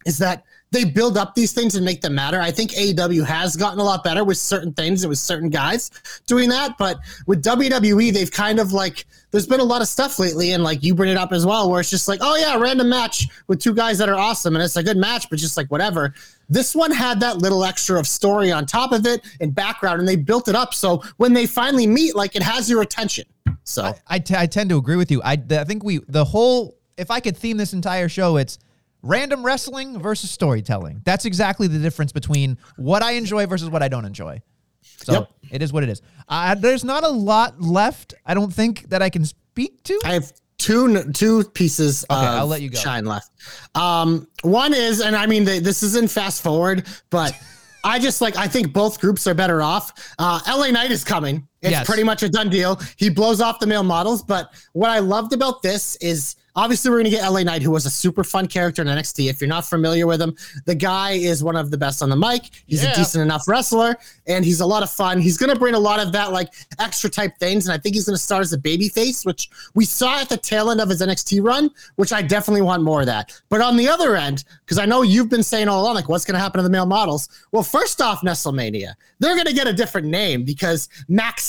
is 0.07 0.19
that 0.19 0.45
they 0.75 0.85
build 0.85 1.17
up 1.17 1.37
these 1.37 1.53
things 1.53 1.77
and 1.77 1.85
make 1.85 2.01
them 2.01 2.17
matter. 2.17 2.41
I 2.41 2.51
think 2.51 2.73
AEW 2.73 3.25
has 3.25 3.55
gotten 3.55 3.79
a 3.79 3.85
lot 3.85 4.03
better 4.03 4.25
with 4.25 4.39
certain 4.39 4.73
things 4.73 5.05
and 5.05 5.09
with 5.09 5.21
certain 5.21 5.49
guys 5.49 5.91
doing 6.27 6.49
that. 6.49 6.77
But 6.79 6.99
with 7.27 7.45
WWE, 7.45 8.13
they've 8.13 8.31
kind 8.31 8.59
of 8.59 8.73
like, 8.73 9.07
there's 9.31 9.47
been 9.47 9.61
a 9.61 9.65
lot 9.65 9.83
of 9.83 9.89
stuff 9.89 10.19
lately. 10.19 10.51
And 10.51 10.65
like 10.65 10.83
you 10.83 10.95
bring 10.95 11.11
it 11.11 11.17
up 11.17 11.33
as 11.33 11.47
well, 11.47 11.71
where 11.71 11.81
it's 11.81 11.91
just 11.91 12.09
like, 12.09 12.19
oh 12.23 12.37
yeah, 12.37 12.57
random 12.57 12.89
match 12.89 13.29
with 13.47 13.61
two 13.61 13.73
guys 13.73 13.99
that 13.99 14.09
are 14.09 14.17
awesome. 14.17 14.57
And 14.57 14.65
it's 14.65 14.77
a 14.77 14.83
good 14.83 14.97
match, 14.97 15.31
but 15.31 15.39
just 15.39 15.57
like 15.57 15.71
whatever. 15.71 16.13
This 16.49 16.75
one 16.75 16.91
had 16.91 17.21
that 17.21 17.39
little 17.39 17.65
extra 17.65 17.99
of 17.99 18.09
story 18.09 18.51
on 18.51 18.67
top 18.67 18.91
of 18.91 19.07
it 19.07 19.25
and 19.41 19.55
background, 19.55 20.01
and 20.01 20.09
they 20.09 20.17
built 20.17 20.49
it 20.49 20.57
up. 20.57 20.75
So 20.75 21.05
when 21.19 21.33
they 21.33 21.47
finally 21.47 21.87
meet, 21.87 22.17
like 22.17 22.35
it 22.35 22.43
has 22.43 22.69
your 22.69 22.83
attention. 22.83 23.27
So 23.63 23.95
I, 24.09 24.19
t- 24.19 24.35
I 24.37 24.47
tend 24.47 24.71
to 24.71 24.77
agree 24.77 24.97
with 24.97 25.11
you. 25.13 25.23
I, 25.23 25.41
I 25.51 25.65
think 25.65 25.85
we, 25.85 26.01
the 26.09 26.25
whole, 26.25 26.77
if 26.97 27.13
I 27.13 27.21
could 27.21 27.37
theme 27.37 27.57
this 27.57 27.73
entire 27.73 28.09
show, 28.09 28.37
it's 28.37 28.59
random 29.05 29.45
wrestling 29.45 30.01
versus 30.01 30.31
storytelling. 30.31 31.01
That's 31.05 31.25
exactly 31.25 31.67
the 31.69 31.79
difference 31.79 32.11
between 32.13 32.59
what 32.77 33.03
I 33.03 33.13
enjoy 33.13 33.47
versus 33.47 33.69
what 33.71 33.83
I 33.83 33.89
don't 33.89 34.05
enjoy. 34.05 34.41
So 34.83 35.13
Yep. 35.13 35.31
it 35.51 35.63
is 35.63 35.73
what 35.73 35.83
it 35.83 35.89
is. 35.91 36.03
Uh, 36.29 36.55
there's 36.55 36.85
not 36.85 37.05
a 37.05 37.09
lot 37.09 37.61
left, 37.61 38.15
I 38.27 38.35
don't 38.35 38.53
think, 38.53 38.89
that 38.91 39.03
I 39.03 39.11
can 39.11 39.25
speak 39.25 39.83
to. 39.85 40.01
I 40.05 40.15
have 40.15 40.33
two 40.59 41.05
two 41.13 41.45
pieces 41.45 42.05
Okay, 42.11 42.19
of 42.19 42.25
I'll 42.35 42.47
let 42.47 42.63
you 42.63 42.71
go. 42.71 42.79
shine 42.79 43.05
left. 43.05 43.31
Um, 43.75 44.27
one 44.43 44.73
is, 44.73 45.01
and 45.01 45.15
I 45.15 45.27
mean, 45.27 45.45
they, 45.45 45.59
this 45.59 45.83
isn't 45.83 46.11
fast 46.11 46.43
forward, 46.43 46.87
but 47.11 47.35
I 47.85 47.99
just 47.99 48.21
like 48.23 48.37
I 48.37 48.47
think 48.49 48.73
both 48.73 48.99
groups 49.01 49.27
are 49.27 49.35
better 49.35 49.61
off. 49.63 50.15
Uh, 50.19 50.41
LA 50.49 50.69
Knight 50.71 50.91
is 50.91 51.05
coming. 51.05 51.47
It's 51.65 51.71
Yes. 51.73 51.87
pretty 51.87 52.05
much 52.05 52.23
a 52.23 52.29
done 52.29 52.51
deal. 52.51 52.79
He 52.97 53.09
blows 53.09 53.41
off 53.41 53.59
the 53.59 53.67
male 53.67 53.83
models, 53.83 54.23
but 54.23 54.51
what 54.75 54.91
I 54.91 54.99
loved 54.99 55.33
about 55.33 55.63
this 55.63 55.97
is 55.97 56.37
obviously 56.57 56.89
we're 56.89 56.99
gonna 56.99 57.11
get 57.11 57.25
LA 57.25 57.43
Knight, 57.43 57.63
who 57.63 57.71
was 57.73 57.85
a 57.85 57.91
super 57.91 58.23
fun 58.23 58.47
character 58.47 58.81
in 58.81 58.87
NXT. 58.87 59.29
If 59.29 59.41
you're 59.41 59.49
not 59.49 59.65
familiar 59.67 60.07
with 60.07 60.23
him, 60.23 60.37
the 60.67 60.75
guy 60.77 61.13
is 61.13 61.43
one 61.43 61.57
of 61.57 61.73
the 61.73 61.77
best 61.79 62.01
on 62.01 62.11
the 62.11 62.17
mic. 62.17 62.43
He's 62.69 62.85
Yeah. 62.85 62.93
a 62.93 62.95
decent 62.95 63.23
enough 63.23 63.49
wrestler, 63.49 63.97
and 64.29 64.45
he's 64.45 64.61
a 64.61 64.67
lot 64.67 64.85
of 64.85 64.91
fun. 64.91 65.21
He's 65.21 65.37
gonna 65.37 65.57
bring 65.57 65.75
a 65.75 65.79
lot 65.81 65.99
of 65.99 66.13
that 66.13 66.33
like 66.33 66.53
extra 66.79 67.11
type 67.11 67.33
things, 67.41 67.67
and 67.67 67.73
I 67.75 67.79
think 67.79 67.97
he's 67.97 68.05
gonna 68.05 68.19
start 68.19 68.43
as 68.43 68.53
a 68.53 68.59
baby 68.59 68.89
face, 68.89 69.25
which 69.25 69.51
we 69.75 69.85
saw 69.85 70.21
at 70.21 70.29
the 70.29 70.37
tail 70.37 70.71
end 70.71 70.81
of 70.81 70.89
his 70.91 71.01
NXT 71.03 71.41
run, 71.41 71.71
which 71.97 72.13
I 72.13 72.23
definitely 72.23 72.63
want 72.63 72.85
more 72.85 73.01
of 73.01 73.07
that. 73.07 73.33
But 73.49 73.61
on 73.61 73.77
the 73.77 73.89
other 73.89 74.15
end, 74.15 74.45
because 74.65 74.79
I 74.79 74.85
know 74.87 75.03
you've 75.03 75.29
been 75.31 75.43
saying 75.43 75.67
all 75.69 75.83
along, 75.83 75.97
like 75.97 76.09
what's 76.09 76.25
gonna 76.25 76.39
happen 76.39 76.59
to 76.59 76.63
the 76.63 76.71
male 76.71 76.87
models? 76.87 77.29
Well, 77.51 77.65
first 77.65 78.01
off, 78.01 78.21
Nestlemania, 78.23 78.93
they're 79.19 79.35
gonna 79.37 79.53
get 79.53 79.67
a 79.67 79.73
different 79.73 80.07
name 80.07 80.45
because 80.45 80.89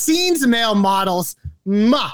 Maxxine's 0.05 0.45
male 0.45 0.75
models, 0.75 1.35
ma 1.65 2.11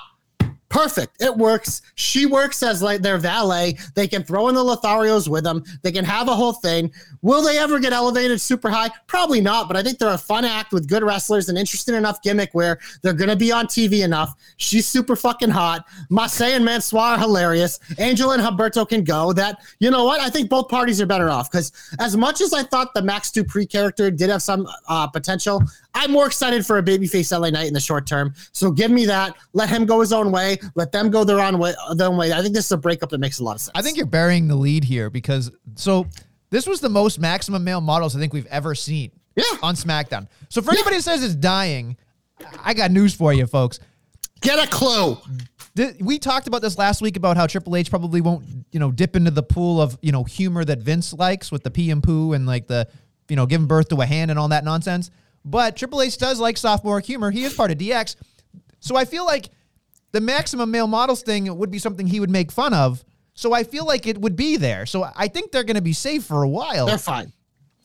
Perfect. 0.71 1.21
It 1.21 1.35
works. 1.35 1.81
She 1.95 2.25
works 2.25 2.63
as 2.63 2.81
like 2.81 3.01
their 3.01 3.17
valet. 3.17 3.77
They 3.93 4.07
can 4.07 4.23
throw 4.23 4.47
in 4.47 4.55
the 4.55 4.63
Lotharios 4.63 5.27
with 5.27 5.43
them. 5.43 5.65
They 5.81 5.91
can 5.91 6.05
have 6.05 6.29
a 6.29 6.33
whole 6.33 6.53
thing. 6.53 6.93
Will 7.21 7.43
they 7.43 7.57
ever 7.59 7.77
get 7.77 7.91
elevated 7.91 8.39
super 8.39 8.69
high? 8.69 8.89
Probably 9.05 9.41
not, 9.41 9.67
but 9.67 9.75
I 9.75 9.83
think 9.83 9.97
they're 9.99 10.13
a 10.13 10.17
fun 10.17 10.45
act 10.45 10.71
with 10.71 10.87
good 10.87 11.03
wrestlers 11.03 11.49
and 11.49 11.57
interesting 11.57 11.93
enough 11.93 12.21
gimmick 12.21 12.51
where 12.53 12.79
they're 13.01 13.11
going 13.11 13.29
to 13.29 13.35
be 13.35 13.51
on 13.51 13.67
TV 13.67 14.05
enough. 14.05 14.33
She's 14.55 14.87
super 14.87 15.17
fucking 15.17 15.49
hot. 15.49 15.85
Massey 16.09 16.53
and 16.53 16.63
Mansoor 16.63 17.01
are 17.01 17.19
hilarious. 17.19 17.77
Angel 17.99 18.31
and 18.31 18.41
Humberto 18.41 18.87
can 18.87 19.03
go. 19.03 19.33
That, 19.33 19.61
you 19.79 19.91
know 19.91 20.05
what? 20.05 20.21
I 20.21 20.29
think 20.29 20.49
both 20.49 20.69
parties 20.69 21.01
are 21.01 21.05
better 21.05 21.29
off 21.29 21.51
because 21.51 21.73
as 21.99 22.15
much 22.15 22.39
as 22.39 22.53
I 22.53 22.63
thought 22.63 22.93
the 22.93 23.01
Max 23.01 23.29
Dupri 23.29 23.69
character 23.69 24.09
did 24.09 24.29
have 24.29 24.41
some 24.41 24.65
uh, 24.87 25.05
potential, 25.07 25.63
I'm 25.93 26.11
more 26.11 26.25
excited 26.27 26.65
for 26.65 26.77
a 26.77 26.83
babyface 26.83 27.37
LA 27.37 27.49
Knight 27.49 27.67
in 27.67 27.73
the 27.73 27.79
short 27.79 28.07
term. 28.07 28.33
So 28.53 28.71
give 28.71 28.91
me 28.91 29.05
that. 29.07 29.35
Let 29.53 29.69
him 29.69 29.85
go 29.85 29.99
his 29.99 30.13
own 30.13 30.31
way. 30.31 30.57
Let 30.75 30.91
them 30.91 31.09
go 31.09 31.23
their 31.23 31.39
own 31.39 31.59
way. 31.59 31.73
Their 31.95 32.07
own 32.07 32.17
way. 32.17 32.31
I 32.31 32.41
think 32.41 32.55
this 32.55 32.65
is 32.65 32.71
a 32.71 32.77
breakup 32.77 33.09
that 33.09 33.17
makes 33.19 33.39
a 33.39 33.43
lot 33.43 33.55
of 33.55 33.61
sense. 33.61 33.71
I 33.75 33.81
think 33.81 33.97
you're 33.97 34.05
burying 34.05 34.47
the 34.47 34.55
lead 34.55 34.83
here 34.83 35.09
because 35.09 35.51
so 35.75 36.07
this 36.49 36.65
was 36.65 36.79
the 36.81 36.89
most 36.89 37.19
maximum 37.19 37.63
male 37.63 37.81
models 37.81 38.15
I 38.15 38.19
think 38.19 38.33
we've 38.33 38.45
ever 38.47 38.73
seen. 38.75 39.11
Yeah. 39.35 39.43
On 39.63 39.75
SmackDown. 39.75 40.27
So 40.49 40.61
for 40.61 40.71
anybody 40.71 40.97
that 40.97 41.03
says 41.03 41.23
it's 41.23 41.35
dying, 41.35 41.95
I 42.63 42.73
got 42.73 42.91
news 42.91 43.13
for 43.13 43.33
you, 43.33 43.47
folks. 43.47 43.79
get 44.41 44.59
a 44.59 44.69
clue. 44.69 45.17
We 46.01 46.19
talked 46.19 46.47
about 46.47 46.61
this 46.61 46.77
last 46.77 47.01
week 47.01 47.15
about 47.15 47.37
how 47.37 47.47
Triple 47.47 47.77
H 47.77 47.89
probably 47.89 48.19
won't, 48.19 48.45
you 48.73 48.79
know, 48.79 48.91
dip 48.91 49.15
into 49.15 49.31
the 49.31 49.43
pool 49.43 49.81
of, 49.81 49.97
you 50.01 50.11
know, 50.11 50.25
humor 50.25 50.65
that 50.65 50.79
Vince 50.79 51.13
likes 51.13 51.49
with 51.49 51.63
the 51.63 51.71
pee 51.71 51.91
and 51.91 52.03
poo 52.03 52.33
and 52.33 52.45
like 52.45 52.67
the, 52.67 52.89
you 53.29 53.37
know, 53.37 53.45
giving 53.45 53.67
birth 53.67 53.87
to 53.89 54.01
a 54.01 54.05
hand 54.05 54.31
and 54.31 54.37
all 54.39 54.49
that 54.49 54.65
nonsense. 54.65 55.09
But 55.43 55.75
Triple 55.75 56.01
H 56.01 56.17
does 56.17 56.39
like 56.39 56.57
sophomore 56.57 56.99
humor. 56.99 57.31
He 57.31 57.43
is 57.43 57.53
part 57.53 57.71
of 57.71 57.77
DX. 57.77 58.15
So 58.79 58.95
I 58.95 59.05
feel 59.05 59.25
like 59.25 59.49
the 60.11 60.21
maximum 60.21 60.71
male 60.71 60.87
models 60.87 61.23
thing 61.23 61.55
would 61.55 61.71
be 61.71 61.79
something 61.79 62.05
he 62.05 62.19
would 62.19 62.29
make 62.29 62.51
fun 62.51 62.73
of. 62.73 63.03
So 63.33 63.53
I 63.53 63.63
feel 63.63 63.85
like 63.85 64.07
it 64.07 64.19
would 64.19 64.35
be 64.35 64.57
there. 64.57 64.85
So 64.85 65.07
I 65.15 65.27
think 65.27 65.51
they're 65.51 65.63
going 65.63 65.75
to 65.75 65.81
be 65.81 65.93
safe 65.93 66.23
for 66.23 66.43
a 66.43 66.49
while. 66.49 66.85
They're 66.85 66.97
fine. 66.97 67.31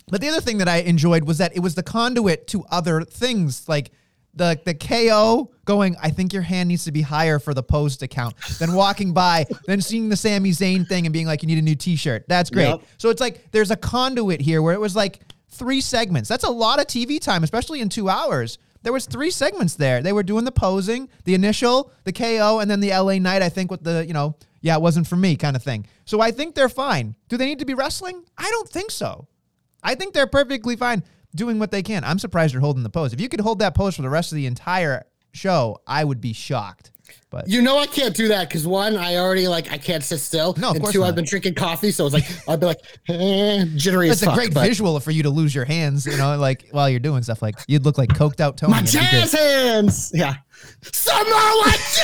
But 0.08 0.20
the 0.20 0.28
other 0.28 0.40
thing 0.40 0.58
that 0.58 0.68
I 0.68 0.78
enjoyed 0.78 1.24
was 1.24 1.38
that 1.38 1.56
it 1.56 1.60
was 1.60 1.74
the 1.74 1.82
conduit 1.82 2.46
to 2.48 2.64
other 2.70 3.02
things, 3.02 3.68
like 3.68 3.90
the 4.34 4.60
the 4.64 4.74
KO 4.74 5.50
going. 5.64 5.96
I 6.00 6.10
think 6.10 6.32
your 6.32 6.42
hand 6.42 6.68
needs 6.68 6.84
to 6.84 6.92
be 6.92 7.02
higher 7.02 7.38
for 7.38 7.54
the 7.54 7.62
post 7.62 8.02
account. 8.02 8.36
Then 8.60 8.72
walking 8.74 9.12
by, 9.12 9.46
then 9.66 9.80
seeing 9.80 10.08
the 10.08 10.16
Sami 10.16 10.50
Zayn 10.50 10.86
thing 10.86 11.06
and 11.06 11.12
being 11.12 11.26
like, 11.26 11.42
"You 11.42 11.48
need 11.48 11.58
a 11.58 11.62
new 11.62 11.74
T-shirt." 11.74 12.26
That's 12.28 12.50
great. 12.50 12.68
Yep. 12.68 12.82
So 12.98 13.08
it's 13.08 13.20
like 13.20 13.50
there's 13.50 13.72
a 13.72 13.76
conduit 13.76 14.40
here 14.40 14.62
where 14.62 14.74
it 14.74 14.80
was 14.80 14.94
like 14.94 15.20
three 15.56 15.80
segments. 15.80 16.28
That's 16.28 16.44
a 16.44 16.50
lot 16.50 16.80
of 16.80 16.86
TV 16.86 17.20
time, 17.20 17.42
especially 17.42 17.80
in 17.80 17.88
two 17.88 18.08
hours. 18.08 18.58
There 18.82 18.92
was 18.92 19.06
three 19.06 19.30
segments 19.30 19.74
there. 19.74 20.00
They 20.02 20.12
were 20.12 20.22
doing 20.22 20.44
the 20.44 20.52
posing, 20.52 21.08
the 21.24 21.34
initial, 21.34 21.90
the 22.04 22.12
KO, 22.12 22.60
and 22.60 22.70
then 22.70 22.80
the 22.80 22.90
LA 22.90 23.18
Knight. 23.18 23.42
I 23.42 23.48
think 23.48 23.70
with 23.70 23.82
the 23.82 24.06
you 24.06 24.12
know, 24.12 24.36
yeah, 24.60 24.76
it 24.76 24.82
wasn't 24.82 25.06
for 25.06 25.16
me 25.16 25.36
kind 25.36 25.56
of 25.56 25.62
thing. 25.62 25.86
So 26.04 26.20
I 26.20 26.30
think 26.30 26.54
they're 26.54 26.68
fine. 26.68 27.16
Do 27.28 27.36
they 27.36 27.46
need 27.46 27.58
to 27.58 27.64
be 27.64 27.74
wrestling? 27.74 28.24
I 28.38 28.48
don't 28.50 28.68
think 28.68 28.90
so. 28.90 29.26
I 29.82 29.94
think 29.94 30.14
they're 30.14 30.26
perfectly 30.26 30.76
fine 30.76 31.02
doing 31.34 31.58
what 31.58 31.70
they 31.70 31.82
can. 31.82 32.04
I'm 32.04 32.18
surprised 32.18 32.52
you're 32.52 32.60
holding 32.60 32.82
the 32.82 32.90
pose. 32.90 33.12
If 33.12 33.20
you 33.20 33.28
could 33.28 33.40
hold 33.40 33.58
that 33.58 33.74
pose 33.74 33.96
for 33.96 34.02
the 34.02 34.10
rest 34.10 34.32
of 34.32 34.36
the 34.36 34.46
entire 34.46 35.06
show, 35.32 35.80
I 35.86 36.02
would 36.04 36.20
be 36.20 36.32
shocked. 36.32 36.90
But 37.30 37.48
You 37.48 37.60
know 37.62 37.78
I 37.78 37.86
can't 37.86 38.14
do 38.14 38.28
that 38.28 38.48
because 38.48 38.66
one, 38.66 38.96
I 38.96 39.16
already 39.16 39.48
like 39.48 39.70
I 39.72 39.78
can't 39.78 40.02
sit 40.04 40.18
still. 40.18 40.54
No, 40.58 40.68
of 40.70 40.76
and 40.76 40.82
course 40.82 40.92
two, 40.94 41.00
not. 41.00 41.08
I've 41.08 41.14
been 41.16 41.24
drinking 41.24 41.54
coffee, 41.54 41.90
so 41.90 42.06
it's 42.06 42.14
like 42.14 42.24
I'd 42.48 42.60
be 42.60 42.66
like 42.66 42.80
eh, 43.08 43.64
jittery 43.74 44.08
it's 44.08 44.22
a 44.22 44.26
fuck. 44.26 44.34
great 44.34 44.54
but- 44.54 44.66
visual 44.66 44.98
for 45.00 45.10
you 45.10 45.22
to 45.24 45.30
lose 45.30 45.54
your 45.54 45.64
hands, 45.64 46.06
you 46.06 46.16
know, 46.16 46.36
like 46.38 46.66
while 46.70 46.88
you're 46.88 47.00
doing 47.00 47.22
stuff. 47.22 47.42
Like 47.42 47.56
you'd 47.68 47.84
look 47.84 47.98
like 47.98 48.10
coked 48.10 48.40
out 48.40 48.56
Tony. 48.56 48.72
My 48.72 48.82
jazz 48.82 49.32
hands. 49.32 50.10
Yeah. 50.14 50.36
Samoa 50.92 51.64
Joe. 51.96 52.02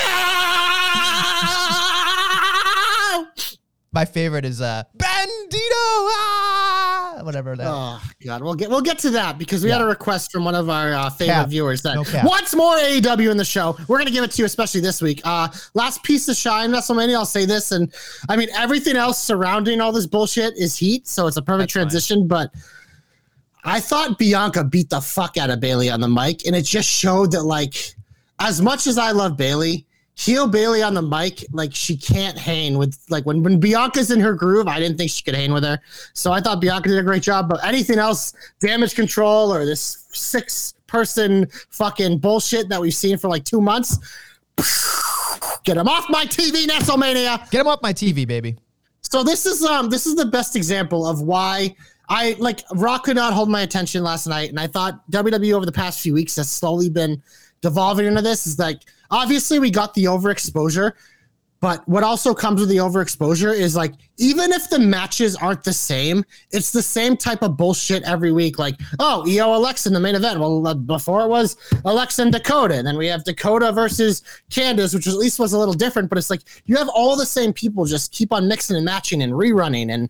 My 3.91 4.05
favorite 4.05 4.45
is 4.45 4.61
uh 4.61 4.83
Bandito. 4.97 6.09
Ah! 6.15 6.72
Whatever 7.21 7.55
that. 7.55 7.67
Oh 7.67 8.01
God, 8.25 8.41
we'll 8.41 8.55
get 8.55 8.69
we'll 8.69 8.81
get 8.81 8.97
to 8.99 9.09
that 9.11 9.37
because 9.37 9.63
we 9.63 9.69
had 9.69 9.81
a 9.81 9.85
request 9.85 10.31
from 10.31 10.43
one 10.45 10.55
of 10.55 10.69
our 10.69 10.93
uh, 10.93 11.09
favorite 11.09 11.33
Cap. 11.33 11.49
viewers 11.49 11.81
that 11.83 11.95
No 11.95 12.03
wants 12.27 12.55
more 12.55 12.75
AEW 12.77 13.29
in 13.29 13.37
the 13.37 13.45
show. 13.45 13.77
We're 13.87 13.97
gonna 13.99 14.11
give 14.11 14.23
it 14.23 14.31
to 14.31 14.41
you, 14.41 14.45
especially 14.45 14.81
this 14.81 15.01
week. 15.01 15.21
Uh, 15.23 15.49
last 15.73 16.01
piece 16.03 16.27
of 16.29 16.35
shine 16.35 16.71
Nestlemania. 16.71 17.15
I'll 17.15 17.25
say 17.25 17.45
this, 17.45 17.71
and 17.71 17.93
I 18.29 18.35
mean 18.35 18.49
everything 18.55 18.95
else 18.95 19.21
surrounding 19.23 19.81
all 19.81 19.91
this 19.91 20.07
bullshit 20.07 20.55
is 20.57 20.75
heat, 20.75 21.07
so 21.07 21.27
it's 21.27 21.37
a 21.37 21.41
perfect 21.41 21.73
That's 21.73 21.73
fine. 21.73 21.83
transition. 21.83 22.27
But 22.27 22.51
I 23.63 23.79
thought 23.79 24.17
Bianca 24.17 24.63
beat 24.63 24.89
the 24.89 25.01
fuck 25.01 25.37
out 25.37 25.49
of 25.49 25.59
Bayley 25.59 25.89
on 25.89 26.01
the 26.01 26.07
mic, 26.09 26.45
and 26.45 26.55
it 26.55 26.63
just 26.63 26.89
showed 26.89 27.31
that 27.31 27.43
like 27.43 27.75
as 28.39 28.61
much 28.61 28.87
as 28.87 28.97
I 28.97 29.11
love 29.11 29.37
Bayley, 29.37 29.85
heel 30.15 30.47
Bayley 30.47 30.83
on 30.83 30.93
the 30.93 31.01
mic, 31.01 31.45
like 31.51 31.73
she 31.73 31.97
can't 31.97 32.37
hang 32.37 32.77
with 32.77 32.97
like 33.09 33.25
when 33.25 33.43
when 33.43 33.59
Bianca's 33.59 34.11
in 34.11 34.19
her 34.19 34.33
groove. 34.33 34.67
I 34.67 34.79
didn't 34.79 34.97
think 34.97 35.11
she 35.11 35.23
could 35.23 35.35
hang 35.35 35.51
with 35.53 35.63
her, 35.63 35.79
so 36.13 36.31
I 36.31 36.41
thought 36.41 36.61
Bianca 36.61 36.89
did 36.89 36.97
a 36.97 37.03
great 37.03 37.23
job. 37.23 37.49
But 37.49 37.63
anything 37.63 37.99
else, 37.99 38.33
damage 38.59 38.95
control 38.95 39.53
or 39.53 39.65
this 39.65 40.05
six 40.11 40.75
person 40.87 41.47
fucking 41.71 42.19
bullshit 42.19 42.69
that 42.69 42.79
we've 42.79 42.93
seen 42.93 43.17
for 43.17 43.27
like 43.27 43.43
two 43.43 43.61
months. 43.61 43.97
Get 45.63 45.77
him 45.77 45.87
off 45.87 46.09
my 46.09 46.25
TV, 46.25 46.65
Nestlemania. 46.65 47.49
Get 47.49 47.61
him 47.61 47.67
off 47.67 47.81
my 47.81 47.93
TV, 47.93 48.27
baby. 48.27 48.57
So 49.01 49.23
this 49.23 49.45
is 49.45 49.63
um 49.63 49.89
this 49.89 50.05
is 50.05 50.15
the 50.15 50.25
best 50.25 50.55
example 50.55 51.07
of 51.07 51.21
why 51.21 51.75
I 52.09 52.35
like 52.39 52.61
Raw 52.73 52.97
could 52.97 53.15
not 53.15 53.33
hold 53.33 53.49
my 53.49 53.61
attention 53.61 54.03
last 54.03 54.27
night, 54.27 54.49
and 54.49 54.59
I 54.59 54.67
thought 54.67 55.09
WWE 55.11 55.53
over 55.53 55.65
the 55.65 55.71
past 55.71 56.01
few 56.01 56.13
weeks 56.13 56.35
has 56.35 56.51
slowly 56.51 56.89
been 56.89 57.21
devolving 57.61 58.05
into 58.05 58.21
this. 58.21 58.45
Is 58.45 58.59
like 58.59 58.81
obviously 59.13 59.59
we 59.59 59.69
got 59.69 59.93
the 59.93 60.05
overexposure, 60.05 60.93
but 61.61 61.87
what 61.87 62.03
also 62.03 62.33
comes 62.33 62.59
with 62.59 62.67
the 62.67 62.77
overexposure 62.77 63.55
is 63.55 63.73
like 63.73 63.93
even 64.17 64.51
if 64.51 64.69
the 64.69 64.79
matches 64.79 65.37
aren't 65.37 65.63
the 65.63 65.71
same, 65.71 66.25
it's 66.51 66.71
the 66.71 66.81
same 66.81 67.15
type 67.15 67.41
of 67.41 67.55
bullshit 67.55 68.03
every 68.03 68.33
week. 68.33 68.59
Like 68.59 68.75
oh, 68.99 69.23
Io 69.25 69.55
Alexa 69.55 69.87
in 69.87 69.93
the 69.93 69.99
main 69.99 70.15
event. 70.15 70.41
Well, 70.41 70.67
uh, 70.67 70.73
before 70.73 71.21
it 71.21 71.29
was 71.29 71.55
Alexa 71.85 72.21
and 72.21 72.33
Dakota, 72.33 72.73
and 72.73 72.85
then 72.85 72.97
we 72.97 73.07
have 73.07 73.23
Dakota 73.23 73.71
versus 73.71 74.23
Candice, 74.49 74.93
which 74.93 75.07
at 75.07 75.13
least 75.13 75.39
was 75.39 75.53
a 75.53 75.57
little 75.57 75.73
different. 75.73 76.09
But 76.09 76.17
it's 76.17 76.29
like 76.29 76.41
you 76.65 76.75
have 76.75 76.89
all 76.89 77.15
the 77.15 77.25
same 77.25 77.53
people 77.53 77.85
just 77.85 78.11
keep 78.11 78.33
on 78.33 78.45
mixing 78.45 78.75
and 78.75 78.83
matching 78.83 79.21
and 79.23 79.31
rerunning 79.31 79.93
and 79.93 80.09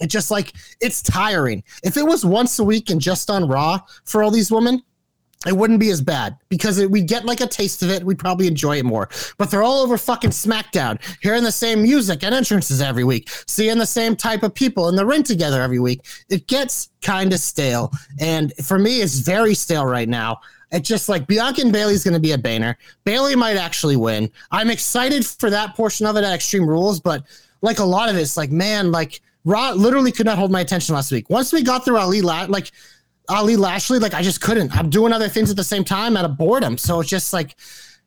it 0.00 0.08
just 0.08 0.30
like 0.30 0.52
it's 0.80 1.00
tiring. 1.02 1.62
If 1.82 1.96
it 1.96 2.04
was 2.04 2.26
once 2.26 2.58
a 2.58 2.64
week 2.64 2.90
and 2.90 3.00
just 3.00 3.30
on 3.30 3.48
Raw 3.48 3.80
for 4.04 4.22
all 4.22 4.30
these 4.30 4.50
women, 4.50 4.82
it 5.46 5.56
wouldn't 5.56 5.80
be 5.80 5.90
as 5.90 6.00
bad 6.00 6.36
because 6.48 6.78
it, 6.78 6.90
we 6.90 7.02
get 7.02 7.24
like 7.24 7.40
a 7.40 7.46
taste 7.46 7.82
of 7.82 7.90
it. 7.90 8.02
We'd 8.04 8.18
probably 8.18 8.46
enjoy 8.46 8.78
it 8.78 8.84
more. 8.84 9.08
But 9.38 9.50
they're 9.50 9.62
all 9.62 9.82
over 9.82 9.98
fucking 9.98 10.30
SmackDown, 10.30 11.00
hearing 11.22 11.44
the 11.44 11.52
same 11.52 11.82
music 11.82 12.22
and 12.22 12.34
entrances 12.34 12.80
every 12.80 13.04
week, 13.04 13.28
seeing 13.46 13.78
the 13.78 13.86
same 13.86 14.16
type 14.16 14.42
of 14.42 14.54
people 14.54 14.88
in 14.88 14.96
the 14.96 15.06
ring 15.06 15.22
together 15.22 15.62
every 15.62 15.80
week. 15.80 16.00
It 16.28 16.46
gets 16.46 16.90
kind 17.02 17.32
of 17.32 17.40
stale. 17.40 17.92
And 18.18 18.52
for 18.64 18.78
me, 18.78 19.00
it's 19.02 19.18
very 19.18 19.54
stale 19.54 19.86
right 19.86 20.08
now. 20.08 20.40
It's 20.72 20.88
just 20.88 21.08
like 21.08 21.26
Bianca 21.26 21.62
and 21.62 21.72
Bayley's 21.72 22.02
going 22.02 22.14
to 22.14 22.20
be 22.20 22.32
a 22.32 22.38
banner. 22.38 22.76
Bayley 23.04 23.36
might 23.36 23.56
actually 23.56 23.96
win. 23.96 24.30
I'm 24.50 24.70
excited 24.70 25.24
for 25.24 25.48
that 25.50 25.76
portion 25.76 26.04
of 26.06 26.16
it 26.16 26.24
at 26.24 26.34
Extreme 26.34 26.68
Rules, 26.68 26.98
but 27.00 27.22
like 27.62 27.78
a 27.78 27.84
lot 27.84 28.08
of 28.08 28.16
it's 28.16 28.36
like, 28.36 28.50
man, 28.50 28.90
like 28.90 29.20
Raw 29.44 29.70
literally 29.70 30.10
could 30.10 30.26
not 30.26 30.38
hold 30.38 30.50
my 30.50 30.60
attention 30.60 30.94
last 30.94 31.12
week. 31.12 31.28
Once 31.30 31.52
we 31.52 31.62
got 31.62 31.84
through 31.84 31.98
Ali, 31.98 32.22
like 32.22 32.72
Ali 33.28 33.56
Lashley, 33.56 33.98
like 33.98 34.14
I 34.14 34.22
just 34.22 34.40
couldn't. 34.40 34.76
I'm 34.76 34.90
doing 34.90 35.12
other 35.12 35.28
things 35.28 35.50
at 35.50 35.56
the 35.56 35.64
same 35.64 35.84
time 35.84 36.16
out 36.16 36.24
of 36.24 36.36
boredom. 36.36 36.76
So 36.78 37.00
it's 37.00 37.08
just 37.08 37.32
like, 37.32 37.56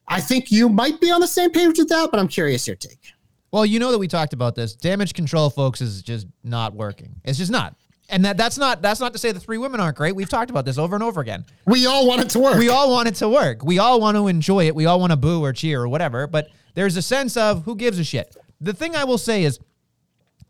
I 0.07 0.21
think 0.21 0.51
you 0.51 0.69
might 0.69 1.01
be 1.01 1.11
on 1.11 1.21
the 1.21 1.27
same 1.27 1.51
page 1.51 1.77
with 1.77 1.89
that, 1.89 2.11
but 2.11 2.19
I'm 2.19 2.27
curious 2.27 2.67
your 2.67 2.75
take. 2.75 3.13
Well, 3.51 3.65
you 3.65 3.79
know 3.79 3.91
that 3.91 3.97
we 3.97 4.07
talked 4.07 4.33
about 4.33 4.55
this. 4.55 4.75
Damage 4.75 5.13
control, 5.13 5.49
folks, 5.49 5.81
is 5.81 6.01
just 6.01 6.27
not 6.43 6.73
working. 6.73 7.15
It's 7.23 7.37
just 7.37 7.51
not. 7.51 7.75
And 8.09 8.23
that 8.23 8.37
that's 8.37 8.57
not 8.57 8.81
that's 8.81 8.99
not 9.01 9.11
to 9.13 9.19
say 9.19 9.31
the 9.33 9.39
three 9.39 9.57
women 9.57 9.79
aren't 9.79 9.97
great. 9.97 10.15
We've 10.15 10.29
talked 10.29 10.49
about 10.49 10.63
this 10.63 10.77
over 10.77 10.95
and 10.95 11.03
over 11.03 11.19
again. 11.19 11.45
We 11.65 11.87
all 11.87 12.07
want 12.07 12.21
it 12.21 12.29
to 12.31 12.39
work. 12.39 12.57
We 12.57 12.69
all 12.69 12.89
want 12.89 13.09
it 13.09 13.15
to 13.15 13.27
work. 13.27 13.63
We 13.63 13.79
all 13.79 13.99
want 13.99 14.15
to 14.15 14.27
enjoy 14.27 14.67
it. 14.67 14.75
We 14.75 14.85
all 14.85 14.99
want 14.99 15.11
to 15.11 15.17
boo 15.17 15.43
or 15.43 15.51
cheer 15.51 15.81
or 15.81 15.89
whatever. 15.89 16.25
But 16.25 16.49
there's 16.73 16.95
a 16.95 17.01
sense 17.01 17.35
of 17.35 17.65
who 17.65 17.75
gives 17.75 17.99
a 17.99 18.05
shit. 18.05 18.37
The 18.61 18.73
thing 18.73 18.95
I 18.95 19.03
will 19.03 19.17
say 19.17 19.43
is 19.43 19.59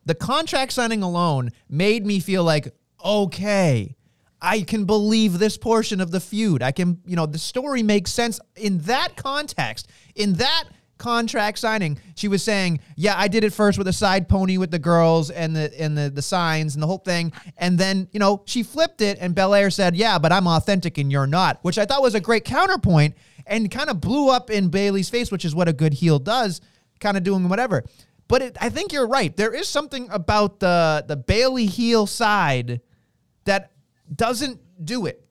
the 0.05 0.13
contract 0.13 0.71
signing 0.71 1.01
alone 1.01 1.51
made 1.67 2.05
me 2.05 2.19
feel 2.19 2.43
like, 2.43 2.73
okay, 3.03 3.95
I 4.41 4.61
can 4.61 4.85
believe 4.85 5.39
this 5.39 5.57
portion 5.57 5.99
of 5.99 6.11
the 6.11 6.19
feud. 6.19 6.61
I 6.61 6.71
can, 6.71 7.01
you 7.05 7.15
know, 7.15 7.25
the 7.25 7.39
story 7.39 7.81
makes 7.83 8.11
sense 8.11 8.39
in 8.55 8.79
that 8.79 9.15
context. 9.15 9.87
In 10.15 10.33
that 10.33 10.65
contract 10.97 11.59
signing, 11.59 11.99
she 12.15 12.27
was 12.27 12.43
saying, 12.43 12.79
"Yeah, 12.95 13.15
I 13.17 13.27
did 13.27 13.43
it 13.43 13.53
first 13.53 13.77
with 13.77 13.87
a 13.87 13.93
side 13.93 14.27
pony 14.27 14.57
with 14.57 14.71
the 14.71 14.79
girls 14.79 15.29
and 15.29 15.55
the 15.55 15.79
and 15.79 15.97
the 15.97 16.09
the 16.09 16.21
signs 16.21 16.75
and 16.75 16.83
the 16.83 16.87
whole 16.87 16.99
thing." 16.99 17.31
And 17.57 17.79
then, 17.79 18.07
you 18.11 18.19
know, 18.19 18.43
she 18.45 18.63
flipped 18.63 19.01
it 19.01 19.17
and 19.19 19.33
Belair 19.33 19.69
said, 19.71 19.95
"Yeah, 19.95 20.19
but 20.19 20.31
I'm 20.31 20.47
authentic 20.47 20.97
and 20.97 21.11
you're 21.11 21.27
not," 21.27 21.59
which 21.63 21.77
I 21.77 21.85
thought 21.85 22.01
was 22.01 22.15
a 22.15 22.19
great 22.19 22.45
counterpoint 22.45 23.15
and 23.45 23.71
kind 23.71 23.89
of 23.89 24.01
blew 24.01 24.29
up 24.29 24.49
in 24.49 24.69
Bayley's 24.69 25.09
face, 25.09 25.31
which 25.31 25.45
is 25.45 25.55
what 25.55 25.67
a 25.67 25.73
good 25.73 25.93
heel 25.93 26.19
does, 26.19 26.61
kind 26.99 27.17
of 27.17 27.23
doing 27.23 27.49
whatever. 27.49 27.83
But 28.27 28.41
it, 28.41 28.57
I 28.59 28.69
think 28.69 28.91
you're 28.91 29.07
right. 29.07 29.35
There 29.35 29.53
is 29.53 29.67
something 29.67 30.09
about 30.11 30.59
the 30.59 31.05
the 31.07 31.15
Bayley 31.15 31.65
heel 31.65 32.05
side 32.05 32.81
that 33.45 33.71
doesn't 34.13 34.59
do 34.83 35.05
it. 35.05 35.23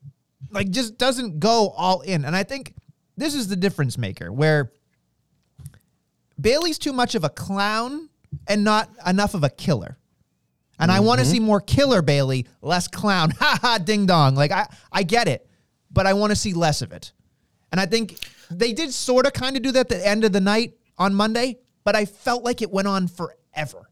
Like 0.50 0.70
just 0.70 0.98
doesn't 0.98 1.40
go 1.40 1.70
all 1.70 2.00
in. 2.02 2.24
And 2.24 2.36
I 2.36 2.42
think 2.42 2.74
this 3.16 3.34
is 3.34 3.48
the 3.48 3.56
difference 3.56 3.98
maker 3.98 4.32
where 4.32 4.72
Bayley's 6.40 6.78
too 6.78 6.92
much 6.92 7.14
of 7.14 7.24
a 7.24 7.28
clown 7.28 8.08
and 8.46 8.62
not 8.64 8.90
enough 9.06 9.34
of 9.34 9.44
a 9.44 9.50
killer. 9.50 9.98
And 10.78 10.92
I 10.92 11.00
want 11.00 11.20
to 11.20 11.24
mm-hmm. 11.24 11.32
see 11.32 11.40
more 11.40 11.60
killer 11.60 12.02
Bayley, 12.02 12.46
less 12.60 12.86
clown. 12.86 13.30
Ha 13.38 13.58
ha, 13.60 13.78
ding 13.78 14.06
dong. 14.06 14.34
Like 14.34 14.52
I, 14.52 14.66
I 14.92 15.02
get 15.02 15.26
it, 15.26 15.48
but 15.90 16.06
I 16.06 16.12
want 16.12 16.30
to 16.30 16.36
see 16.36 16.52
less 16.52 16.82
of 16.82 16.92
it. 16.92 17.12
And 17.72 17.80
I 17.80 17.86
think 17.86 18.18
they 18.50 18.72
did 18.72 18.92
sort 18.92 19.26
of 19.26 19.32
kind 19.32 19.56
of 19.56 19.62
do 19.62 19.72
that 19.72 19.80
at 19.80 19.88
the 19.88 20.06
end 20.06 20.24
of 20.24 20.32
the 20.32 20.40
night 20.40 20.74
on 20.98 21.14
Monday, 21.14 21.58
but 21.84 21.96
I 21.96 22.04
felt 22.04 22.44
like 22.44 22.62
it 22.62 22.70
went 22.70 22.88
on 22.88 23.08
forever. 23.08 23.85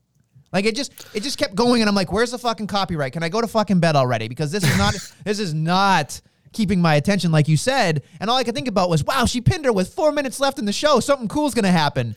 Like 0.55 0.65
it 0.67 0.77
just 0.77 0.93
it 1.13 1.25
just 1.25 1.37
kept 1.37 1.57
going 1.57 1.83
and 1.83 1.89
I'm 1.89 1.97
like, 1.97 2.13
where's 2.13 2.31
the 2.31 2.39
fucking 2.39 2.69
copyright? 2.69 3.13
Can 3.13 3.25
I 3.25 3.29
go 3.29 3.41
to 3.41 3.49
fucking 3.49 3.81
bed 3.81 3.97
already? 3.97 4.29
Because 4.29 4.53
this 4.53 4.63
is 4.63 4.79
not 4.79 4.95
this 5.25 5.41
is 5.41 5.53
not 5.53 6.21
keeping 6.53 6.81
my 6.81 6.95
attention 6.95 7.33
like 7.33 7.49
you 7.49 7.57
said. 7.57 8.05
And 8.21 8.31
all 8.31 8.37
I 8.37 8.45
could 8.45 8.55
think 8.55 8.69
about 8.69 8.89
was, 8.89 9.03
wow, 9.03 9.25
she 9.27 9.41
pinned 9.41 9.65
her 9.65 9.73
with 9.73 9.93
four 9.93 10.13
minutes 10.13 10.39
left 10.39 10.61
in 10.61 10.65
the 10.65 10.73
show. 10.73 11.01
Something 11.01 11.27
cool's 11.27 11.55
gonna 11.55 11.73
happen. 11.73 12.15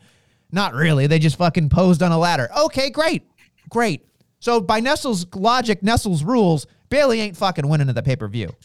Not 0.51 0.75
really. 0.75 1.07
They 1.07 1.17
just 1.17 1.35
fucking 1.37 1.69
posed 1.69 2.03
on 2.03 2.11
a 2.11 2.17
ladder. 2.17 2.47
Okay, 2.55 2.91
great. 2.91 3.23
Great. 3.69 4.05
So 4.39 4.61
by 4.61 4.79
Nestle's 4.79 5.25
logic, 5.33 5.81
Nestle's 5.81 6.23
rules, 6.23 6.67
Bayley 6.89 7.19
ain't 7.19 7.35
fucking 7.35 7.67
winning 7.67 7.89
at 7.89 7.95
the 7.95 8.03
pay-per-view. 8.03 8.55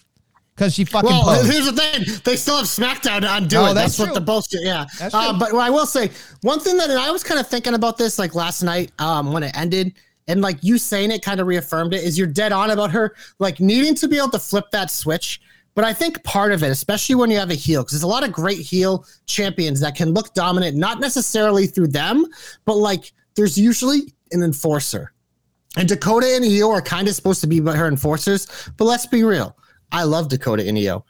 Because 0.54 0.74
she 0.74 0.84
fucking 0.84 1.08
Well, 1.08 1.24
posed. 1.24 1.50
here's 1.50 1.64
the 1.64 1.72
thing: 1.72 2.04
they 2.24 2.36
still 2.36 2.56
have 2.58 2.66
SmackDown 2.66 3.22
to 3.22 3.36
undo 3.36 3.56
Oh, 3.58 3.74
that's 3.74 3.96
That's, 3.96 3.98
what 3.98 4.14
the 4.14 4.20
bullshit. 4.20 4.62
Yeah, 4.62 4.84
That's 4.98 5.14
uh, 5.14 5.32
but 5.38 5.54
I 5.54 5.70
will 5.70 5.86
say 5.86 6.10
one 6.42 6.60
thing 6.60 6.76
that 6.76 6.90
and 6.90 6.98
I 6.98 7.10
was 7.10 7.24
kind 7.24 7.40
of 7.40 7.46
thinking 7.48 7.74
about 7.74 7.96
this 7.96 8.18
like 8.18 8.34
last 8.34 8.62
night 8.62 8.92
um, 8.98 9.32
when 9.32 9.42
it 9.42 9.56
ended, 9.56 9.94
and 10.28 10.42
like 10.42 10.58
you 10.62 10.76
saying 10.76 11.10
it 11.10 11.22
kind 11.22 11.40
of 11.40 11.46
reaffirmed 11.46 11.94
it. 11.94 12.04
Is 12.04 12.18
you're 12.18 12.26
dead 12.26 12.52
on 12.52 12.70
about 12.70 12.90
her 12.90 13.16
like 13.38 13.60
needing 13.60 13.94
to 13.96 14.08
be 14.08 14.18
able 14.18 14.30
to 14.30 14.38
flip 14.38 14.66
that 14.72 14.90
switch. 14.90 15.40
But 15.74 15.86
I 15.86 15.94
think 15.94 16.22
part 16.22 16.52
of 16.52 16.62
it, 16.62 16.70
especially 16.70 17.14
when 17.14 17.30
you 17.30 17.38
have 17.38 17.50
a 17.50 17.54
heel, 17.54 17.80
because 17.80 17.92
there's 17.92 18.02
a 18.02 18.06
lot 18.06 18.24
of 18.24 18.30
great 18.30 18.58
heel 18.58 19.06
champions 19.24 19.80
that 19.80 19.94
can 19.94 20.12
look 20.12 20.34
dominant, 20.34 20.76
not 20.76 21.00
necessarily 21.00 21.66
through 21.66 21.88
them, 21.88 22.26
but 22.66 22.76
like 22.76 23.10
there's 23.36 23.56
usually 23.56 24.12
an 24.32 24.42
enforcer. 24.42 25.14
And 25.78 25.88
Dakota 25.88 26.26
and 26.36 26.44
Io 26.44 26.70
are 26.70 26.82
kind 26.82 27.08
of 27.08 27.14
supposed 27.14 27.40
to 27.40 27.46
be 27.46 27.58
her 27.60 27.88
enforcers, 27.88 28.46
but 28.76 28.84
let's 28.84 29.06
be 29.06 29.24
real. 29.24 29.56
I 29.92 30.04
love 30.04 30.28
Dakota 30.28 30.66
and 30.66 30.78
Io, 30.78 31.04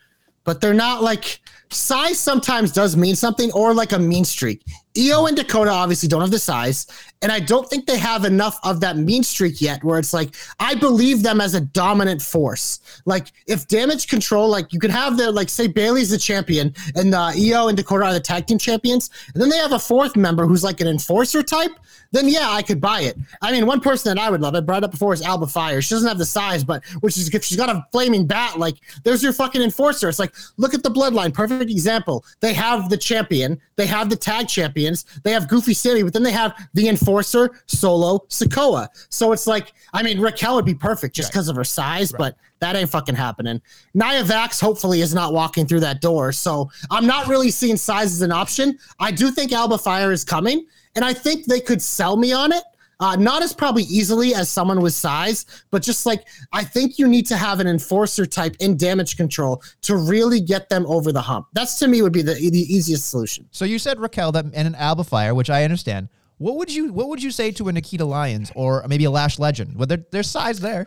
but 0.45 0.61
they're 0.61 0.75
not 0.75 1.03
like 1.03 1.41
size 1.71 2.19
sometimes 2.19 2.73
does 2.73 2.97
mean 2.97 3.17
something 3.17 3.51
or 3.53 3.73
like 3.73 3.93
a 3.93 3.99
mean 3.99 4.25
streak. 4.25 4.63
Io 4.99 5.27
and 5.27 5.37
Dakota 5.37 5.71
obviously 5.71 6.09
don't 6.09 6.21
have 6.21 6.31
the 6.31 6.39
size, 6.39 6.87
and 7.23 7.33
I 7.33 7.41
don't 7.41 7.69
think 7.69 7.87
they 7.87 7.99
have 7.99 8.25
enough 8.25 8.59
of 8.63 8.81
that 8.81 8.97
mean 8.97 9.23
streak 9.23 9.61
yet 9.61 9.83
where 9.83 9.99
it's 9.99 10.13
like 10.13 10.35
I 10.61 10.75
believe 10.75 11.23
them 11.23 11.41
as 11.41 11.55
a 11.55 11.61
dominant 11.61 12.21
force. 12.21 12.81
Like 13.07 13.33
if 13.47 13.67
damage 13.69 14.09
control, 14.09 14.49
like 14.49 14.73
you 14.73 14.79
could 14.79 14.91
have 14.91 15.17
the 15.17 15.31
like 15.31 15.49
say 15.49 15.67
Bayley's 15.67 16.11
the 16.11 16.19
champion 16.19 16.75
and 16.95 17.15
uh, 17.15 17.33
Io 17.37 17.69
and 17.69 17.77
Dakota 17.77 18.05
are 18.07 18.13
the 18.13 18.21
tag 18.21 18.47
team 18.47 18.59
champions, 18.59 19.11
and 19.33 19.43
then 19.43 19.49
they 19.49 19.59
have 19.59 19.73
a 19.73 19.79
fourth 19.79 20.17
member 20.17 20.47
who's 20.47 20.65
like 20.65 20.81
an 20.81 20.89
enforcer 20.89 21.43
type 21.43 21.73
then 22.13 22.29
yeah, 22.29 22.51
I 22.51 22.63
could 22.63 22.81
buy 22.81 23.01
it. 23.01 23.17
I 23.41 23.53
mean, 23.53 23.67
one 23.67 23.81
person 23.81 24.15
that 24.15 24.23
I 24.23 24.31
would 24.31 24.43
love, 24.43 24.55
I 24.55 24.61
brought 24.61 24.85
up 24.85 24.91
before, 24.91 25.15
is 25.15 25.23
Alba 25.23 25.47
Fyre. 25.47 25.81
She 25.81 25.95
doesn't 25.95 26.07
have 26.07 26.19
the 26.19 26.27
size, 26.27 26.63
but 26.63 26.85
which 27.01 27.17
is 27.17 27.35
if 27.35 27.43
she's 27.43 27.57
got 27.57 27.71
a 27.71 27.85
flaming 27.91 28.27
bat, 28.27 28.59
like 28.59 28.77
there's 29.03 29.23
your 29.23 29.33
fucking 29.33 29.63
enforcer. 29.63 30.09
It's 30.09 30.19
like 30.19 30.35
look 30.59 30.75
at 30.75 30.83
the 30.83 30.91
bloodline, 30.91 31.33
perfect 31.33 31.71
example. 31.71 32.25
They 32.41 32.53
have 32.53 32.91
the 32.91 32.99
champion, 32.99 33.61
they 33.77 33.87
have 33.87 34.11
the 34.11 34.17
tag 34.17 34.47
champions, 34.83 35.05
they 35.23 35.33
have 35.33 35.49
Goofy 35.49 35.75
City, 35.75 36.03
but 36.03 36.13
then 36.13 36.23
they 36.23 36.33
have 36.33 36.55
the 36.75 36.89
enforcer, 36.89 37.63
Solo, 37.67 38.21
Sikoa. 38.29 38.89
So 39.09 39.33
it's 39.33 39.47
like, 39.47 39.73
I 39.93 40.03
mean, 40.03 40.21
Raquel 40.21 40.57
would 40.57 40.65
be 40.65 40.75
perfect 40.75 41.15
just 41.15 41.33
because 41.33 41.49
of 41.49 41.57
her 41.57 41.65
size, 41.65 42.13
but 42.13 42.37
that 42.61 42.77
ain't 42.77 42.91
fucking 42.91 43.15
happening. 43.15 43.61
Nia 43.95 44.25
Jax 44.25 44.61
hopefully 44.61 45.01
is 45.01 45.15
not 45.15 45.33
walking 45.33 45.67
through 45.67 45.81
that 45.81 46.01
door. 46.01 46.33
So 46.33 46.71
I'm 46.91 47.07
not 47.07 47.27
really 47.27 47.51
seeing 47.51 47.77
size 47.77 48.13
as 48.13 48.23
an 48.23 48.33
option. 48.33 48.79
I 48.99 49.11
do 49.11 49.31
think 49.31 49.53
Alba 49.53 49.79
Fyre 49.79 50.13
is 50.13 50.25
coming, 50.25 50.67
and 50.95 51.05
I 51.05 51.13
think 51.13 51.47
they 51.47 51.61
could 51.61 51.83
sell 51.83 52.17
me 52.17 52.33
on 52.33 52.53
it. 52.53 52.63
Uh, 53.03 53.17
not 53.17 53.43
as 53.43 53.53
probably 53.53 53.83
easily 53.85 54.33
as 54.33 54.49
someone 54.49 54.81
with 54.81 54.95
size, 54.95 55.45
but 55.73 55.83
just 55.83 56.07
like 56.07 56.29
I 56.53 56.63
think 56.63 57.01
you 57.01 57.09
need 57.09 57.27
to 57.27 57.37
have 57.37 57.59
an 57.59 57.67
enforcer 57.67 58.25
type 58.25 58.55
in 58.61 58.77
damage 58.77 59.17
control 59.17 59.61
to 59.81 59.97
really 59.97 60.41
get 60.41 60.69
them 60.69 60.87
over 60.87 61.11
the 61.11 61.21
hump. 61.21 61.49
That's 61.53 61.81
to 61.81 61.89
me 61.89 62.01
would 62.01 62.13
be 62.13 62.23
the, 62.23 62.35
the 62.35 62.65
easiest 62.73 63.11
solution. 63.11 63.49
So 63.51 63.65
you 63.65 63.81
said 63.81 63.99
Raquel 63.99 64.31
that 64.33 64.45
and 64.45 64.69
an 64.69 64.77
Alba 64.77 65.03
Fyre, 65.03 65.35
which 65.35 65.51
I 65.51 65.65
understand. 65.65 66.11
What 66.39 66.55
would 66.59 66.73
you 66.73 66.93
What 66.93 67.09
would 67.09 67.21
you 67.21 67.33
say 67.33 67.51
to 67.51 67.67
a 67.67 67.73
Nikita 67.73 68.05
Lyons 68.05 68.53
or 68.55 68.85
maybe 68.87 69.05
a 69.05 69.11
Lash 69.11 69.41
Legend? 69.41 69.77
Well, 69.77 69.87
there, 69.87 70.05
there's 70.13 70.31
size 70.31 70.61
there. 70.61 70.87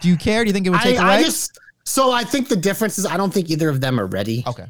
Do 0.00 0.08
you 0.08 0.16
care? 0.16 0.42
Do 0.42 0.48
you 0.48 0.52
think 0.52 0.66
it 0.66 0.70
would 0.70 0.80
take 0.80 0.98
I, 0.98 1.04
away? 1.04 1.14
I 1.18 1.22
just 1.22 1.56
so 1.84 2.10
I 2.10 2.24
think 2.24 2.48
the 2.48 2.56
difference 2.56 2.98
is 2.98 3.06
I 3.06 3.16
don't 3.16 3.32
think 3.32 3.48
either 3.48 3.68
of 3.68 3.80
them 3.80 4.00
are 4.00 4.06
ready. 4.06 4.42
okay. 4.44 4.66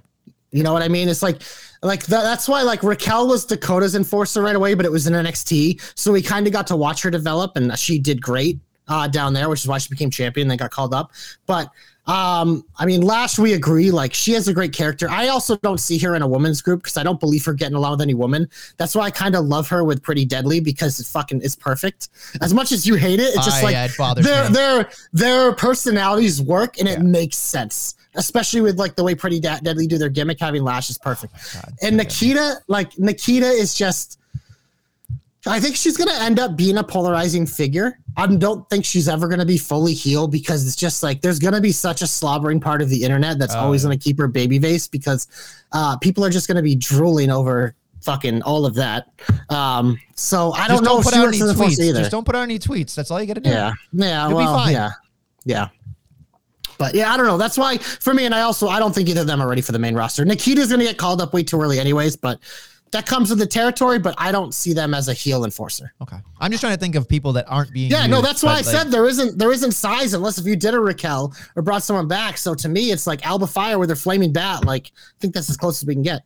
You 0.52 0.62
know 0.62 0.72
what 0.72 0.82
I 0.82 0.88
mean? 0.88 1.08
It's 1.08 1.22
like, 1.22 1.42
like 1.82 2.04
tha- 2.04 2.22
that's 2.22 2.48
why 2.48 2.62
like 2.62 2.82
Raquel 2.82 3.28
was 3.28 3.44
Dakota's 3.44 3.94
enforcer 3.94 4.42
right 4.42 4.56
away, 4.56 4.74
but 4.74 4.86
it 4.86 4.92
was 4.92 5.06
in 5.06 5.12
NXT, 5.12 5.98
so 5.98 6.12
we 6.12 6.22
kind 6.22 6.46
of 6.46 6.52
got 6.52 6.66
to 6.68 6.76
watch 6.76 7.02
her 7.02 7.10
develop, 7.10 7.56
and 7.56 7.76
she 7.78 7.98
did 7.98 8.22
great 8.22 8.58
uh, 8.88 9.08
down 9.08 9.32
there, 9.34 9.48
which 9.48 9.62
is 9.62 9.68
why 9.68 9.78
she 9.78 9.88
became 9.88 10.10
champion. 10.10 10.48
Then 10.48 10.56
got 10.56 10.70
called 10.70 10.94
up, 10.94 11.12
but 11.46 11.70
um, 12.06 12.64
I 12.78 12.86
mean, 12.86 13.00
Lash, 13.02 13.36
we 13.38 13.54
agree. 13.54 13.90
Like 13.90 14.14
she 14.14 14.32
has 14.32 14.46
a 14.46 14.54
great 14.54 14.72
character. 14.72 15.10
I 15.10 15.28
also 15.28 15.56
don't 15.56 15.78
see 15.78 15.98
her 15.98 16.14
in 16.14 16.22
a 16.22 16.28
women's 16.28 16.62
group 16.62 16.82
because 16.84 16.96
I 16.96 17.02
don't 17.02 17.18
believe 17.18 17.44
her 17.44 17.52
getting 17.52 17.74
along 17.76 17.92
with 17.92 18.00
any 18.02 18.14
woman. 18.14 18.48
That's 18.76 18.94
why 18.94 19.06
I 19.06 19.10
kind 19.10 19.34
of 19.34 19.44
love 19.46 19.68
her 19.68 19.82
with 19.82 20.02
Pretty 20.02 20.24
Deadly 20.24 20.60
because 20.60 21.00
it 21.00 21.06
fucking 21.06 21.40
is 21.40 21.56
perfect. 21.56 22.10
As 22.40 22.54
much 22.54 22.70
as 22.70 22.86
you 22.86 22.94
hate 22.94 23.18
it, 23.18 23.34
it's 23.34 23.44
just 23.44 23.58
I- 23.58 23.62
like 23.62 23.72
yeah, 23.72 23.86
it 23.86 24.22
their 24.22 24.48
me. 24.48 24.54
their 24.54 24.90
their 25.12 25.52
personalities 25.52 26.40
work 26.40 26.78
and 26.78 26.88
it 26.88 27.00
makes 27.00 27.36
sense. 27.38 27.96
Especially 28.16 28.60
with 28.60 28.78
like 28.78 28.96
the 28.96 29.04
way 29.04 29.14
Pretty 29.14 29.40
Da- 29.40 29.58
Deadly 29.60 29.86
do 29.86 29.98
their 29.98 30.08
gimmick, 30.08 30.40
having 30.40 30.62
Lash 30.62 30.90
is 30.90 30.98
perfect. 30.98 31.34
Oh 31.36 31.60
God. 31.62 31.74
and 31.82 31.96
Nikita, 31.96 32.56
like 32.68 32.98
Nikita, 32.98 33.46
is 33.46 33.74
just. 33.74 34.18
I 35.48 35.60
think 35.60 35.76
she's 35.76 35.96
gonna 35.96 36.18
end 36.24 36.40
up 36.40 36.56
being 36.56 36.76
a 36.78 36.82
polarizing 36.82 37.46
figure. 37.46 38.00
I 38.16 38.26
don't 38.26 38.68
think 38.68 38.84
she's 38.84 39.08
ever 39.08 39.28
gonna 39.28 39.44
be 39.46 39.58
fully 39.58 39.94
healed 39.94 40.32
because 40.32 40.66
it's 40.66 40.74
just 40.74 41.04
like 41.04 41.20
there's 41.20 41.38
gonna 41.38 41.60
be 41.60 41.70
such 41.70 42.02
a 42.02 42.06
slobbering 42.08 42.58
part 42.58 42.82
of 42.82 42.88
the 42.90 43.00
internet 43.04 43.38
that's 43.38 43.54
Oh, 43.54 43.60
always 43.60 43.82
yeah. 43.84 43.90
gonna 43.90 43.98
keep 43.98 44.18
her 44.18 44.26
baby 44.26 44.58
face 44.58 44.88
because 44.88 45.28
uh, 45.72 45.96
people 45.98 46.24
are 46.24 46.30
just 46.30 46.48
gonna 46.48 46.62
be 46.62 46.74
drooling 46.74 47.30
over 47.30 47.76
fucking 48.02 48.42
all 48.42 48.66
of 48.66 48.74
that. 48.74 49.06
Um, 49.48 50.00
so 50.16 50.50
I 50.52 50.66
don't 50.66 50.78
Just 50.78 50.82
know 50.82 50.90
don't 50.96 51.04
put 51.04 51.14
out 51.14 51.28
any 51.28 51.38
in 51.40 51.46
the 51.46 51.54
force 51.54 51.78
tweets. 51.78 51.94
Just 51.96 52.10
don't 52.10 52.24
put 52.24 52.34
out 52.34 52.42
any 52.42 52.58
tweets. 52.58 52.96
That's 52.96 53.12
all 53.12 53.20
you 53.20 53.26
got 53.28 53.34
to 53.34 53.40
do. 53.40 53.50
Yeah. 53.50 53.72
Yeah. 53.92 54.28
Be 54.28 54.34
well, 54.34 54.70
yeah. 54.70 54.90
Yeah. 55.44 55.68
But 56.78 56.94
yeah, 56.94 57.12
I 57.12 57.16
don't 57.16 57.26
know. 57.26 57.38
That's 57.38 57.56
why 57.58 57.78
for 57.78 58.14
me, 58.14 58.24
and 58.26 58.34
I 58.34 58.42
also 58.42 58.68
I 58.68 58.78
don't 58.78 58.94
think 58.94 59.08
either 59.08 59.22
of 59.22 59.26
them 59.26 59.40
are 59.40 59.48
ready 59.48 59.62
for 59.62 59.72
the 59.72 59.78
main 59.78 59.94
roster. 59.94 60.24
Nikita's 60.24 60.70
gonna 60.70 60.84
get 60.84 60.98
called 60.98 61.20
up 61.20 61.32
way 61.32 61.42
too 61.42 61.60
early, 61.60 61.78
anyways. 61.80 62.16
But 62.16 62.38
that 62.92 63.04
comes 63.04 63.30
with 63.30 63.38
the 63.40 63.46
territory. 63.46 63.98
But 63.98 64.14
I 64.18 64.30
don't 64.30 64.54
see 64.54 64.72
them 64.72 64.94
as 64.94 65.08
a 65.08 65.12
heel 65.14 65.44
enforcer. 65.44 65.92
Okay. 66.02 66.16
I'm 66.40 66.50
just 66.50 66.60
trying 66.62 66.74
to 66.74 66.78
think 66.80 66.94
of 66.94 67.08
people 67.08 67.32
that 67.34 67.46
aren't 67.48 67.72
being. 67.72 67.90
Yeah, 67.90 68.06
no, 68.06 68.20
that's 68.22 68.42
why 68.42 68.52
I 68.52 68.56
like, 68.56 68.64
said 68.64 68.90
there 68.90 69.06
isn't 69.06 69.38
there 69.38 69.52
isn't 69.52 69.72
size 69.72 70.14
unless 70.14 70.38
if 70.38 70.46
you 70.46 70.54
did 70.56 70.74
a 70.74 70.80
Raquel 70.80 71.34
or 71.56 71.62
brought 71.62 71.82
someone 71.82 72.08
back. 72.08 72.38
So 72.38 72.54
to 72.54 72.68
me, 72.68 72.90
it's 72.92 73.06
like 73.06 73.26
Alba 73.26 73.46
Fyre 73.46 73.78
with 73.78 73.90
her 73.90 73.96
flaming 73.96 74.32
bat. 74.32 74.64
Like 74.64 74.88
I 74.94 75.16
think 75.20 75.34
that's 75.34 75.50
as 75.50 75.56
close 75.56 75.82
as 75.82 75.86
we 75.86 75.94
can 75.94 76.02
get. 76.02 76.22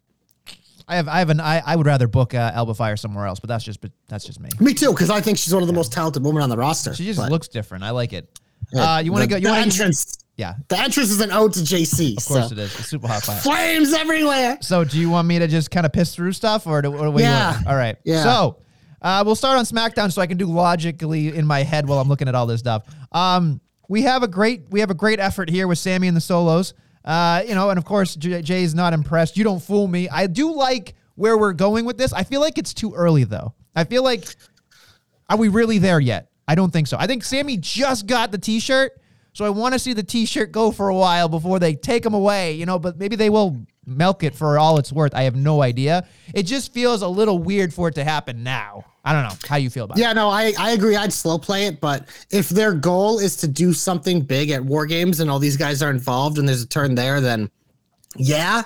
I 0.89 0.97
have. 0.97 1.07
I 1.07 1.21
have 1.21 1.31
an. 1.31 1.39
I, 1.41 1.63
I 1.65 1.77
would 1.77 1.87
rather 1.87 2.09
book 2.09 2.35
uh, 2.35 2.51
Alba 2.53 2.75
Fyre 2.75 2.97
somewhere 2.97 3.25
else, 3.27 3.39
but 3.39 3.47
that's 3.49 3.63
just. 3.63 3.81
But 3.81 3.93
that's 4.09 4.25
just 4.25 4.41
me. 4.41 4.49
Me 4.59 4.75
too, 4.75 4.91
because 4.91 5.09
I 5.09 5.21
think 5.21 5.39
she's 5.39 5.55
one 5.55 5.63
of 5.63 5.69
the 5.69 5.73
most 5.73 5.93
talented 5.93 6.25
women 6.25 6.43
on 6.43 6.49
the 6.49 6.57
roster. 6.57 6.93
She 6.97 7.05
just 7.05 7.21
But, 7.21 7.31
looks 7.31 7.47
different. 7.47 7.85
I 7.85 7.91
like 7.91 8.13
it. 8.13 8.29
yeah, 8.73 8.95
Uh, 8.95 8.99
you 8.99 9.13
want 9.13 9.23
to 9.23 9.29
go? 9.29 9.37
You 9.37 9.43
the 9.43 9.49
want 9.51 9.61
to? 9.73 9.83
entrance? 9.83 10.19
Yeah, 10.41 10.55
The 10.69 10.79
entrance 10.79 11.11
is 11.11 11.21
an 11.21 11.31
ode 11.31 11.53
to 11.53 11.61
JC. 11.61 12.17
of 12.17 12.25
course 12.27 12.51
it 12.51 12.59
is. 12.59 12.75
It's 12.79 12.89
super 12.89 13.07
hot 13.07 13.23
fire. 13.23 13.39
Flames 13.41 13.93
everywhere. 13.93 14.59
So, 14.63 14.85
do 14.85 14.99
you 14.99 15.11
want 15.11 15.29
me 15.29 15.39
to 15.39 15.47
just 15.47 15.71
kind 15.71 15.85
of 15.87 15.93
piss 15.93 16.15
through 16.15 16.33
stuff, 16.33 16.67
or 16.67 16.81
do, 16.83 16.91
what 16.91 17.03
do 17.03 17.11
we 17.11 17.23
Yeah. 17.23 17.61
All 17.67 17.77
right. 17.77 17.97
Yeah. 18.05 18.23
So, 18.23 18.57
uh, 19.03 19.23
we'll 19.25 19.35
start 19.37 19.59
on 19.59 19.65
SmackDown, 19.65 20.13
so 20.13 20.21
I 20.23 20.27
can 20.27 20.37
do 20.39 20.47
logically 20.47 21.37
in 21.37 21.47
my 21.47 21.63
head 21.63 21.87
while 21.87 21.99
I'm 22.01 22.09
looking 22.09 22.27
at 22.29 22.35
all 22.35 22.47
this 22.47 22.61
stuff. 22.61 22.85
Um, 23.13 23.61
we 23.89 24.03
have 24.03 24.23
a 24.23 24.29
great 24.29 24.65
we 24.71 24.81
have 24.81 24.91
a 24.91 24.95
great 24.95 25.21
effort 25.21 25.51
here 25.51 25.67
with 25.69 25.79
Sami 25.79 26.09
and 26.09 26.17
the 26.17 26.21
Usos. 26.21 26.73
Uh, 27.05 27.43
you 27.47 27.55
know, 27.55 27.71
and 27.71 27.79
of 27.79 27.85
course 27.85 28.15
J- 28.17 28.43
Jey's 28.43 28.75
not 28.75 28.93
impressed. 28.93 29.37
You 29.37 29.45
don't 29.45 29.61
fool 29.63 29.89
me. 29.89 30.09
I 30.09 30.27
do 30.27 30.53
like 30.55 30.95
where 31.17 31.37
we're 31.37 31.53
going 31.55 31.85
with 31.85 31.99
this. 31.99 32.13
I 32.13 32.25
feel 32.25 32.41
like 32.41 32.57
it's 32.59 32.73
too 32.75 32.95
early 32.95 33.25
though. 33.25 33.55
I 33.75 33.85
feel 33.85 34.03
like 34.05 34.25
are 35.29 35.37
we 35.37 35.49
really 35.49 35.79
there 35.79 36.01
yet? 36.01 36.31
I 36.47 36.55
don't 36.55 36.73
think 36.73 36.89
so. 36.89 36.97
I 36.99 37.07
think 37.07 37.25
Sami 37.25 37.57
just 37.57 38.07
got 38.07 38.33
the 38.33 38.39
T-shirt, 38.39 39.00
so 39.41 39.47
I 39.47 39.49
want 39.49 39.73
to 39.73 39.79
see 39.79 39.95
the 39.95 40.03
T-shirt 40.03 40.53
go 40.53 40.71
for 40.71 40.91
a 40.91 40.95
while 40.95 41.27
before 41.27 41.59
they 41.59 41.75
take 41.75 42.03
them 42.03 42.13
away. 42.13 42.53
You 42.53 42.67
know, 42.67 42.79
but 42.79 42.99
maybe 42.99 43.17
they 43.17 43.31
will 43.31 43.57
milk 43.87 44.23
it 44.23 44.35
for 44.35 44.59
all 44.59 44.77
it's 44.77 44.93
worth. 44.93 45.15
I 45.15 45.23
have 45.23 45.35
no 45.35 45.63
idea. 45.63 46.07
It 46.35 46.43
just 46.43 46.75
feels 46.75 47.01
a 47.01 47.09
little 47.09 47.39
weird 47.39 47.73
for 47.73 47.89
it 47.89 47.95
to 47.95 48.05
happen 48.05 48.43
now. 48.43 48.85
I 49.03 49.15
don't 49.15 49.23
know 49.23 49.35
how 49.49 49.57
you 49.57 49.71
feel 49.71 49.85
about 49.85 49.97
it. 49.97 50.03
Yeah, 50.03 50.13
no, 50.13 50.29
I, 50.29 50.53
I 50.59 50.73
agree. 50.73 50.95
I'd 50.95 51.11
slow 51.11 51.39
play 51.39 51.65
it, 51.65 51.81
but 51.81 52.07
if 52.31 52.51
their 52.51 52.75
goal 52.75 53.19
is 53.19 53.35
to 53.37 53.49
do 53.49 53.73
something 53.73 54.21
big 54.21 54.51
at 54.51 54.63
War 54.63 54.85
Games 54.85 55.21
and 55.21 55.31
all 55.31 55.39
these 55.39 55.57
guys 55.57 55.83
are 55.83 55.89
involved 55.89 56.37
and 56.37 56.47
there's 56.47 56.63
a 56.63 56.69
turn 56.69 56.95
there, 56.95 57.23
then 57.23 57.51
yeah. 58.17 58.65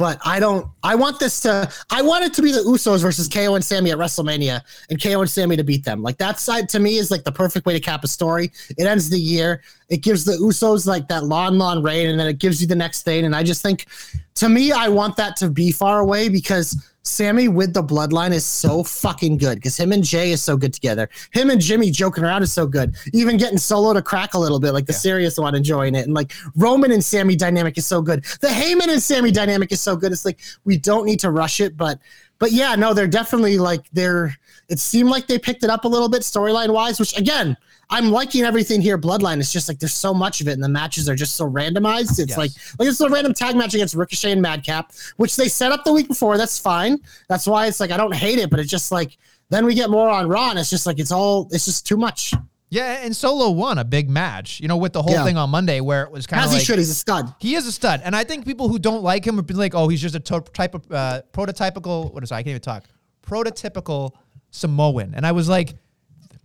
But 0.00 0.18
I 0.24 0.40
don't. 0.40 0.66
I 0.82 0.94
want 0.94 1.20
this 1.20 1.40
to. 1.40 1.70
I 1.90 2.00
want 2.00 2.24
it 2.24 2.32
to 2.32 2.40
be 2.40 2.52
the 2.52 2.60
Usos 2.60 3.02
versus 3.02 3.28
KO 3.28 3.54
and 3.54 3.62
Sami 3.62 3.90
at 3.90 3.98
WrestleMania, 3.98 4.62
and 4.88 5.02
KO 5.02 5.20
and 5.20 5.28
Sami 5.28 5.58
to 5.58 5.62
beat 5.62 5.84
them. 5.84 6.02
Like 6.02 6.16
that 6.16 6.40
side 6.40 6.70
to 6.70 6.78
me 6.78 6.96
is 6.96 7.10
like 7.10 7.22
the 7.22 7.30
perfect 7.30 7.66
way 7.66 7.74
to 7.74 7.80
cap 7.80 8.02
a 8.02 8.08
story. 8.08 8.50
It 8.78 8.86
ends 8.86 9.10
the 9.10 9.20
year. 9.20 9.62
It 9.90 9.98
gives 9.98 10.24
the 10.24 10.32
Usos 10.32 10.86
like 10.86 11.06
that 11.08 11.24
long, 11.24 11.58
long 11.58 11.82
reign, 11.82 12.08
and 12.08 12.18
then 12.18 12.28
it 12.28 12.38
gives 12.38 12.62
you 12.62 12.66
the 12.66 12.74
next 12.74 13.02
thing. 13.02 13.26
And 13.26 13.36
I 13.36 13.42
just 13.42 13.60
think, 13.60 13.88
to 14.36 14.48
me, 14.48 14.72
I 14.72 14.88
want 14.88 15.18
that 15.18 15.36
to 15.36 15.50
be 15.50 15.70
far 15.70 15.98
away 15.98 16.30
because 16.30 16.82
Sami 17.02 17.48
with 17.48 17.72
the 17.72 17.82
bloodline 17.82 18.32
is 18.32 18.44
so 18.44 18.82
fucking 18.82 19.38
good 19.38 19.56
because 19.56 19.76
him 19.76 19.92
and 19.92 20.04
Jey 20.04 20.32
is 20.32 20.42
so 20.42 20.56
good 20.56 20.74
together. 20.74 21.08
Him 21.32 21.50
and 21.50 21.60
Jimmy 21.60 21.90
joking 21.90 22.24
around 22.24 22.42
is 22.42 22.52
so 22.52 22.66
good. 22.66 22.94
Even 23.14 23.38
getting 23.38 23.58
Solo 23.58 23.94
to 23.94 24.02
crack 24.02 24.34
a 24.34 24.38
little 24.38 24.60
bit, 24.60 24.72
like 24.72 24.86
the 24.86 24.92
serious 24.92 25.38
one, 25.38 25.54
enjoying 25.54 25.94
it. 25.94 26.04
And 26.04 26.14
like 26.14 26.32
Roman 26.56 26.92
and 26.92 27.04
Sami 27.04 27.36
dynamic 27.36 27.78
is 27.78 27.86
so 27.86 28.02
good. 28.02 28.24
The 28.40 28.48
Heyman 28.48 28.88
and 28.88 29.02
Sami 29.02 29.30
dynamic 29.30 29.72
is 29.72 29.80
so 29.80 29.96
good. 29.96 30.12
It's 30.12 30.24
like 30.24 30.40
we 30.64 30.76
don't 30.76 31.06
need 31.06 31.20
to 31.20 31.30
rush 31.30 31.60
it, 31.60 31.76
but 31.76 31.98
but 32.38 32.52
yeah, 32.52 32.74
no, 32.74 32.92
they're 32.94 33.06
definitely 33.06 33.58
like 33.58 33.88
they're 33.92 34.36
it 34.68 34.78
seemed 34.78 35.10
like 35.10 35.26
they 35.26 35.38
picked 35.38 35.64
it 35.64 35.70
up 35.70 35.84
a 35.84 35.88
little 35.88 36.08
bit 36.08 36.22
storyline 36.22 36.72
wise, 36.72 37.00
which 37.00 37.16
again, 37.16 37.56
I'm 37.90 38.10
liking 38.10 38.42
everything 38.44 38.80
here. 38.80 38.96
Bloodline 38.96 39.38
It's 39.40 39.52
just 39.52 39.68
like 39.68 39.78
there's 39.78 39.94
so 39.94 40.14
much 40.14 40.40
of 40.40 40.48
it, 40.48 40.52
and 40.52 40.62
the 40.62 40.68
matches 40.68 41.08
are 41.08 41.14
just 41.16 41.34
so 41.34 41.50
randomized. 41.50 42.18
It's 42.18 42.30
Yes. 42.30 42.38
like 42.38 42.50
like 42.78 42.88
it's 42.88 43.00
a 43.00 43.08
random 43.08 43.34
tag 43.34 43.56
match 43.56 43.74
against 43.74 43.94
Ricochet 43.94 44.32
and 44.32 44.40
Madcap, 44.42 44.92
which 45.16 45.36
they 45.36 45.48
set 45.48 45.72
up 45.72 45.84
the 45.84 45.92
week 45.92 46.08
before. 46.08 46.38
That's 46.38 46.58
fine. 46.58 46.98
That's 47.28 47.46
why 47.46 47.66
it's 47.66 47.80
like 47.80 47.90
I 47.90 47.96
don't 47.96 48.14
hate 48.14 48.38
it, 48.38 48.48
but 48.50 48.60
it's 48.60 48.70
just 48.70 48.92
like 48.92 49.18
then 49.50 49.66
we 49.66 49.74
get 49.74 49.90
more 49.90 50.08
on 50.08 50.28
Raw, 50.28 50.50
and 50.50 50.58
it's 50.58 50.70
just 50.70 50.86
like 50.86 50.98
it's 50.98 51.10
all 51.12 51.48
it's 51.50 51.64
just 51.64 51.86
too 51.86 51.96
much. 51.96 52.32
Yeah, 52.72 53.00
and 53.02 53.16
Solo 53.16 53.50
won 53.50 53.78
a 53.78 53.84
big 53.84 54.08
match, 54.08 54.60
you 54.60 54.68
know, 54.68 54.76
with 54.76 54.92
the 54.92 55.02
whole 55.02 55.10
Yeah. 55.12 55.24
thing 55.24 55.36
on 55.36 55.50
Monday 55.50 55.80
where 55.80 56.04
it 56.04 56.12
was 56.12 56.28
kind 56.28 56.44
of. 56.44 56.52
As 56.52 56.56
he 56.56 56.64
should, 56.64 56.78
he's 56.78 56.88
a 56.90 56.94
stud. 56.94 57.34
he 57.40 57.56
is 57.56 57.66
a 57.66 57.72
stud, 57.72 58.00
and 58.04 58.14
I 58.14 58.22
think 58.22 58.44
people 58.46 58.68
who 58.68 58.78
don't 58.78 59.02
like 59.02 59.26
him 59.26 59.34
would 59.34 59.46
be 59.48 59.54
like, 59.54 59.74
"Oh, 59.74 59.88
he's 59.88 60.00
just 60.00 60.14
a 60.14 60.20
to- 60.20 60.44
type 60.54 60.76
of 60.76 60.88
uh, 60.92 61.22
prototypical." 61.32 62.14
What 62.14 62.22
is 62.22 62.28
that? 62.28 62.36
I 62.36 62.42
can't 62.44 62.50
even 62.50 62.60
talk. 62.60 62.84
Prototypical 63.26 64.12
Samoan, 64.50 65.14
and 65.16 65.26
I 65.26 65.32
was 65.32 65.48
like, 65.48 65.74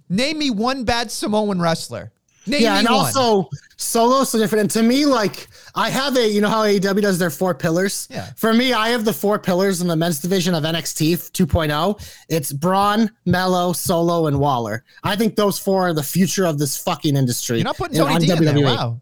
"Name 0.10 0.40
me 0.40 0.50
one 0.50 0.84
bad 0.84 1.12
Samoan 1.12 1.62
wrestler." 1.62 2.12
Name 2.48 2.62
yeah, 2.62 2.74
me 2.74 2.80
and 2.80 2.90
one. 2.90 2.98
also 2.98 3.50
Solo's 3.78 4.30
so 4.30 4.38
different. 4.38 4.62
And 4.62 4.72
to 4.72 4.84
me, 4.84 5.06
like 5.06 5.48
I 5.74 5.90
have 5.90 6.16
a, 6.16 6.28
you 6.28 6.42
know 6.42 6.50
how 6.50 6.64
AEW 6.64 7.02
does 7.02 7.18
their 7.18 7.30
four 7.30 7.56
pillars. 7.56 8.08
Yeah. 8.10 8.30
For 8.36 8.54
me, 8.54 8.74
I 8.74 8.90
have 8.90 9.04
the 9.04 9.14
four 9.14 9.40
pillars 9.40 9.82
in 9.82 9.88
the 9.88 9.96
men's 9.96 10.20
division 10.20 10.54
of 10.54 10.64
NXT 10.64 11.32
2.0. 11.32 12.16
It's 12.30 12.54
Bron, 12.54 13.10
Melo, 13.26 13.74
Solo, 13.74 14.28
and 14.28 14.40
Waller. 14.40 14.84
I 15.04 15.16
think 15.16 15.36
those 15.36 15.58
four 15.60 15.88
are 15.88 15.94
the 15.94 16.04
future 16.04 16.46
of 16.46 16.60
this 16.60 16.78
fucking 16.78 17.16
industry. 17.16 17.58
you're 17.58 17.66
not 17.66 17.78
putting 17.78 17.98
Tony 17.98 18.14
on 18.14 18.22
D 18.22 18.32
in 18.32 18.44
there. 18.44 18.66
Wow. 18.66 19.02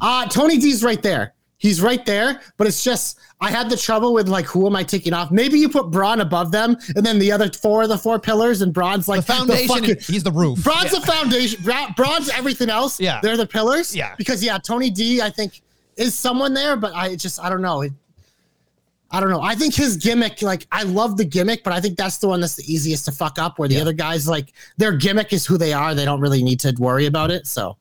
Uh, 0.00 0.26
Tony 0.26 0.58
D's 0.58 0.82
right 0.82 1.02
there. 1.02 1.33
He's 1.58 1.80
right 1.80 2.04
there, 2.04 2.40
but 2.58 2.66
it's 2.66 2.84
just 2.84 3.18
I 3.40 3.50
had 3.50 3.70
the 3.70 3.76
trouble 3.76 4.12
with 4.12 4.28
like 4.28 4.44
who 4.44 4.66
am 4.66 4.76
I 4.76 4.82
taking 4.82 5.12
off? 5.14 5.30
Maybe 5.30 5.58
you 5.58 5.68
put 5.68 5.90
Bron 5.90 6.20
above 6.20 6.50
them, 6.52 6.76
and 6.96 7.06
then 7.06 7.18
the 7.18 7.32
other 7.32 7.50
four 7.50 7.82
are 7.82 7.86
the 7.86 7.96
four 7.96 8.18
pillars, 8.18 8.60
and 8.60 8.72
Bron's 8.72 9.06
The 9.06 9.12
like 9.12 9.24
foundation. 9.24 9.68
fucking- 9.68 9.96
he's 10.00 10.22
the 10.22 10.32
roof. 10.32 10.62
Bron's 10.62 10.90
the 10.90 11.00
foundation. 11.00 11.62
Bra- 11.62 11.92
Bron's 11.96 12.28
everything 12.30 12.68
else. 12.70 13.00
Yeah. 13.00 13.20
they're 13.22 13.36
the 13.36 13.46
pillars. 13.46 13.94
Yeah. 13.96 14.14
because 14.18 14.42
yeah, 14.44 14.58
Tony 14.58 14.90
D, 14.90 15.22
I 15.22 15.30
think 15.30 15.62
is 15.96 16.14
someone 16.14 16.52
there, 16.54 16.76
but 16.76 16.92
I 16.94 17.14
just 17.16 17.40
I 17.40 17.48
don't 17.48 17.62
know. 17.62 17.82
It, 17.82 17.92
I 19.10 19.20
don't 19.20 19.30
know. 19.30 19.40
I 19.42 19.54
think 19.54 19.74
his 19.74 19.96
gimmick, 19.96 20.42
like 20.42 20.66
I 20.72 20.82
love 20.82 21.16
the 21.16 21.24
gimmick, 21.24 21.62
but 21.62 21.72
I 21.72 21.80
think 21.80 21.96
that's 21.96 22.18
the 22.18 22.26
one 22.26 22.40
that's 22.40 22.56
the 22.56 22.64
easiest 22.70 23.04
to 23.04 23.12
fuck 23.12 23.38
up. 23.38 23.58
Where 23.60 23.68
the 23.68 23.76
Yeah. 23.76 23.82
other 23.82 23.92
guys, 23.92 24.26
like 24.26 24.52
their 24.76 24.92
gimmick 24.92 25.32
is 25.32 25.46
who 25.46 25.56
they 25.56 25.72
are. 25.72 25.94
They 25.94 26.04
don't 26.04 26.20
really 26.20 26.42
need 26.42 26.58
to 26.60 26.74
worry 26.78 27.06
about 27.06 27.30
it. 27.30 27.46
So 27.46 27.76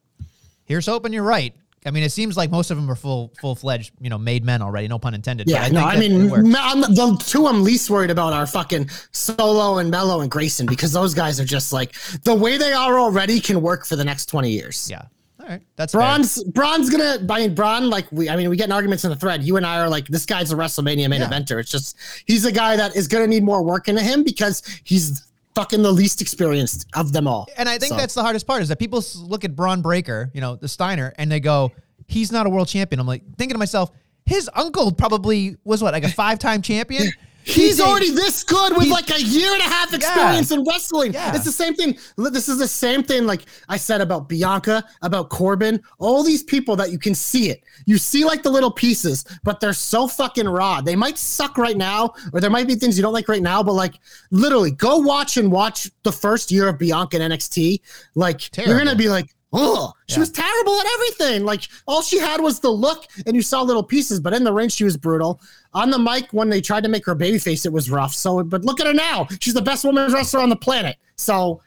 Here's 0.65 0.86
hoping 0.86 1.12
you're 1.12 1.23
right. 1.23 1.53
I 1.85 1.91
mean, 1.91 2.03
it 2.03 2.11
seems 2.11 2.37
like 2.37 2.49
most 2.51 2.71
of 2.71 2.77
them 2.77 2.89
are 2.89 2.95
full 2.95 3.33
full 3.41 3.55
fledged, 3.55 3.91
you 3.99 4.09
know, 4.09 4.17
made 4.17 4.43
men 4.45 4.61
already. 4.61 4.87
No 4.87 4.99
pun 4.99 5.13
intended. 5.13 5.49
yeah, 5.49 5.63
but 5.69 5.71
no, 5.73 5.81
think 5.81 5.93
I 5.93 5.99
mean 5.99 6.25
it 6.25 6.31
works. 6.31 6.43
ma- 6.47 6.59
I'm, 6.61 6.81
the 6.81 7.23
two 7.25 7.47
I'm 7.47 7.63
least 7.63 7.89
worried 7.89 8.09
about 8.11 8.33
are 8.33 8.47
fucking 8.47 8.89
Solo 9.11 9.77
and 9.79 9.89
Melo 9.91 10.21
and 10.21 10.31
Grayson 10.31 10.65
because 10.65 10.91
those 10.91 11.13
guys 11.13 11.39
are 11.39 11.45
just 11.45 11.73
like 11.73 11.93
the 12.23 12.33
way 12.33 12.57
they 12.57 12.73
are 12.73 12.99
already 12.99 13.39
can 13.39 13.61
work 13.61 13.85
for 13.85 13.95
the 13.95 14.03
next 14.03 14.27
twenty 14.27 14.49
years. 14.51 14.87
yeah. 14.89 15.03
All 15.41 15.49
right, 15.49 15.61
that's 15.75 15.91
fair. 15.91 15.99
Bron's 15.99 16.41
Bron's 16.45 16.89
gonna 16.89 17.17
I 17.29 17.39
mean 17.39 17.53
Bron 17.53 17.89
like 17.89 18.09
we 18.13 18.29
I 18.29 18.37
mean 18.37 18.49
we 18.49 18.55
get 18.55 18.65
in 18.65 18.71
arguments 18.71 19.03
in 19.03 19.09
the 19.09 19.15
thread. 19.17 19.43
You 19.43 19.57
and 19.57 19.65
I 19.65 19.79
are 19.81 19.89
like 19.89 20.07
this 20.07 20.25
guy's 20.25 20.53
a 20.53 20.55
WrestleMania 20.55 21.09
main 21.09 21.19
Yeah. 21.19 21.27
eventer. 21.29 21.59
It's 21.59 21.69
just 21.69 21.97
he's 22.27 22.45
a 22.45 22.51
guy 22.51 22.77
that 22.77 22.95
is 22.95 23.09
gonna 23.09 23.27
need 23.27 23.43
more 23.43 23.61
work 23.61 23.89
into 23.89 24.01
him 24.01 24.23
because 24.23 24.63
he's 24.85 25.21
fucking 25.55 25.81
the 25.81 25.91
least 25.91 26.21
experienced 26.21 26.87
of 26.95 27.13
them 27.13 27.27
all. 27.27 27.47
And 27.57 27.69
I 27.69 27.77
think 27.77 27.91
So, 27.91 27.97
that's 27.97 28.13
the 28.13 28.23
hardest 28.23 28.47
part 28.47 28.61
is 28.61 28.69
that 28.69 28.79
people 28.79 29.03
look 29.17 29.45
at 29.45 29.55
Bron 29.55 29.81
Breakker, 29.81 30.31
you 30.33 30.41
know, 30.41 30.55
the 30.55 30.67
Steiner, 30.67 31.13
and 31.17 31.31
they 31.31 31.39
go, 31.39 31.71
he's 32.07 32.31
not 32.31 32.45
a 32.45 32.49
world 32.49 32.67
champion. 32.67 32.99
I'm 32.99 33.07
like 33.07 33.23
thinking 33.37 33.53
to 33.53 33.59
myself, 33.59 33.91
his 34.25 34.49
uncle 34.53 34.91
probably 34.91 35.57
was 35.63 35.83
what, 35.83 35.93
like 35.93 36.03
a 36.03 36.09
five 36.09 36.39
time 36.39 36.61
champion? 36.61 37.11
He's 37.43 37.79
a- 37.79 37.84
already 37.84 38.12
this 38.12 38.43
good 38.43 38.75
with 38.77 38.88
like 38.88 39.10
a 39.10 39.21
year 39.21 39.51
and 39.51 39.62
a 39.62 39.65
half 39.65 39.93
experience 39.93 40.51
in 40.51 40.63
wrestling. 40.63 41.13
Yeah. 41.13 41.36
It's 41.36 41.45
the 41.45 41.51
same 41.51 41.75
thing. 41.75 41.97
This 42.17 42.49
is 42.49 42.58
the 42.58 42.67
same 42.67 43.03
thing 43.03 43.25
like 43.25 43.45
I 43.69 43.77
said 43.77 44.01
about 44.01 44.29
Bianca, 44.29 44.84
about 45.01 45.29
Corbin, 45.29 45.82
all 45.99 46.23
these 46.23 46.43
people 46.43 46.75
that 46.77 46.91
you 46.91 46.99
can 46.99 47.13
see 47.15 47.49
it. 47.49 47.63
You 47.86 47.97
see 47.97 48.23
like 48.25 48.43
the 48.43 48.49
little 48.49 48.71
pieces, 48.71 49.25
but 49.43 49.60
they're 49.60 49.73
so 49.73 50.08
fucking 50.08 50.47
raw. 50.47 50.82
They 50.82 50.95
might 50.95 51.17
suck 51.17 51.58
right 51.58 51.77
now, 51.77 52.13
or 52.32 52.39
there 52.39 52.49
might 52.49 52.67
be 52.67 52.75
things 52.75 52.97
you 52.97 53.01
don't 53.03 53.13
like 53.13 53.27
right 53.27 53.41
now, 53.43 53.62
but 53.62 53.73
like 53.73 53.95
literally 54.32 54.71
go 54.71 54.97
watch 54.97 55.38
and 55.38 55.51
watch 55.51 55.89
the 56.03 56.12
first 56.12 56.51
year 56.51 56.67
of 56.69 56.77
Bianca 56.79 57.21
in 57.21 57.32
NXT. 57.32 57.82
Like 58.15 58.56
you're 58.58 58.77
gonna 58.77 58.95
be 58.95 59.10
like, 59.10 59.34
oh, 59.53 59.93
she 60.07 60.15
Yeah. 60.15 60.19
was 60.19 60.31
terrible 60.31 60.79
at 60.79 60.85
everything. 60.95 61.45
Like 61.45 61.61
all 61.87 62.01
she 62.01 62.17
had 62.19 62.41
was 62.41 62.59
the 62.59 62.69
look, 62.69 63.05
and 63.25 63.35
you 63.35 63.41
saw 63.41 63.61
little 63.61 63.83
pieces, 63.83 64.19
but 64.19 64.33
in 64.33 64.43
the 64.43 64.51
ring 64.53 64.69
she 64.69 64.83
was 64.83 64.97
brutal. 64.97 65.39
On 65.73 65.89
the 65.89 65.99
mic, 65.99 66.27
when 66.31 66.49
they 66.49 66.59
tried 66.61 66.83
to 66.83 66.89
make 66.89 67.05
her 67.05 67.15
babyface, 67.15 67.65
it 67.65 67.71
was 67.71 67.89
rough. 67.89 68.13
So, 68.13 68.43
but 68.43 68.65
look 68.65 68.79
at 68.79 68.87
her 68.87 68.93
now; 68.93 69.27
she's 69.39 69.53
the 69.53 69.61
best 69.61 69.83
women's 69.85 70.13
wrestler 70.13 70.41
on 70.41 70.49
the 70.49 70.55
planet. 70.55 70.97
So, 71.15 71.61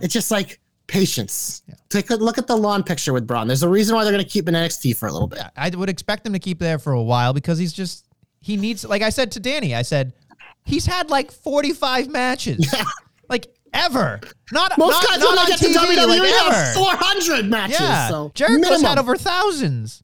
it's 0.00 0.12
just 0.14 0.30
like 0.30 0.60
patience. 0.86 1.62
Take 1.88 2.10
a 2.10 2.14
look 2.16 2.38
at 2.38 2.46
the 2.46 2.56
lawn 2.56 2.82
picture 2.84 3.12
with 3.12 3.26
Bron. 3.26 3.46
There's 3.48 3.62
a 3.64 3.68
reason 3.68 3.94
why 3.96 4.04
they're 4.04 4.12
going 4.12 4.24
to 4.24 4.30
keep 4.30 4.46
an 4.48 4.54
NXT 4.54 4.96
for 4.96 5.08
a 5.08 5.12
little 5.12 5.26
bit. 5.28 5.42
I 5.56 5.68
would 5.70 5.88
expect 5.90 6.24
him 6.26 6.32
to 6.32 6.38
keep 6.38 6.58
there 6.60 6.78
for 6.78 6.92
a 6.92 7.02
while 7.02 7.32
because 7.32 7.58
he's 7.58 7.72
just, 7.72 8.06
he 8.40 8.56
needs, 8.56 8.84
like 8.84 9.02
I 9.02 9.10
said 9.10 9.32
to 9.32 9.40
Danny, 9.40 9.74
I 9.74 9.82
said, 9.82 10.12
he's 10.64 10.86
had 10.86 11.10
like 11.10 11.32
45 11.32 12.08
matches. 12.08 12.72
Like 13.28 13.48
ever. 13.76 14.20
Not, 14.52 14.76
Most 14.78 14.92
not, 15.02 15.04
guys 15.06 15.18
not 15.20 15.36
when 15.36 15.44
they 15.44 15.50
get 15.52 15.58
to 15.60 15.66
TV, 15.66 15.96
WWE 15.96 16.06
like 16.20 16.30
have 16.32 16.52
ever. 16.54 16.74
400 16.74 17.46
matches. 17.50 17.80
Yeah, 17.80 18.08
So 18.08 18.30
Jericho's 18.34 18.82
had 18.82 18.98
over 18.98 19.16
thousands. 19.16 20.02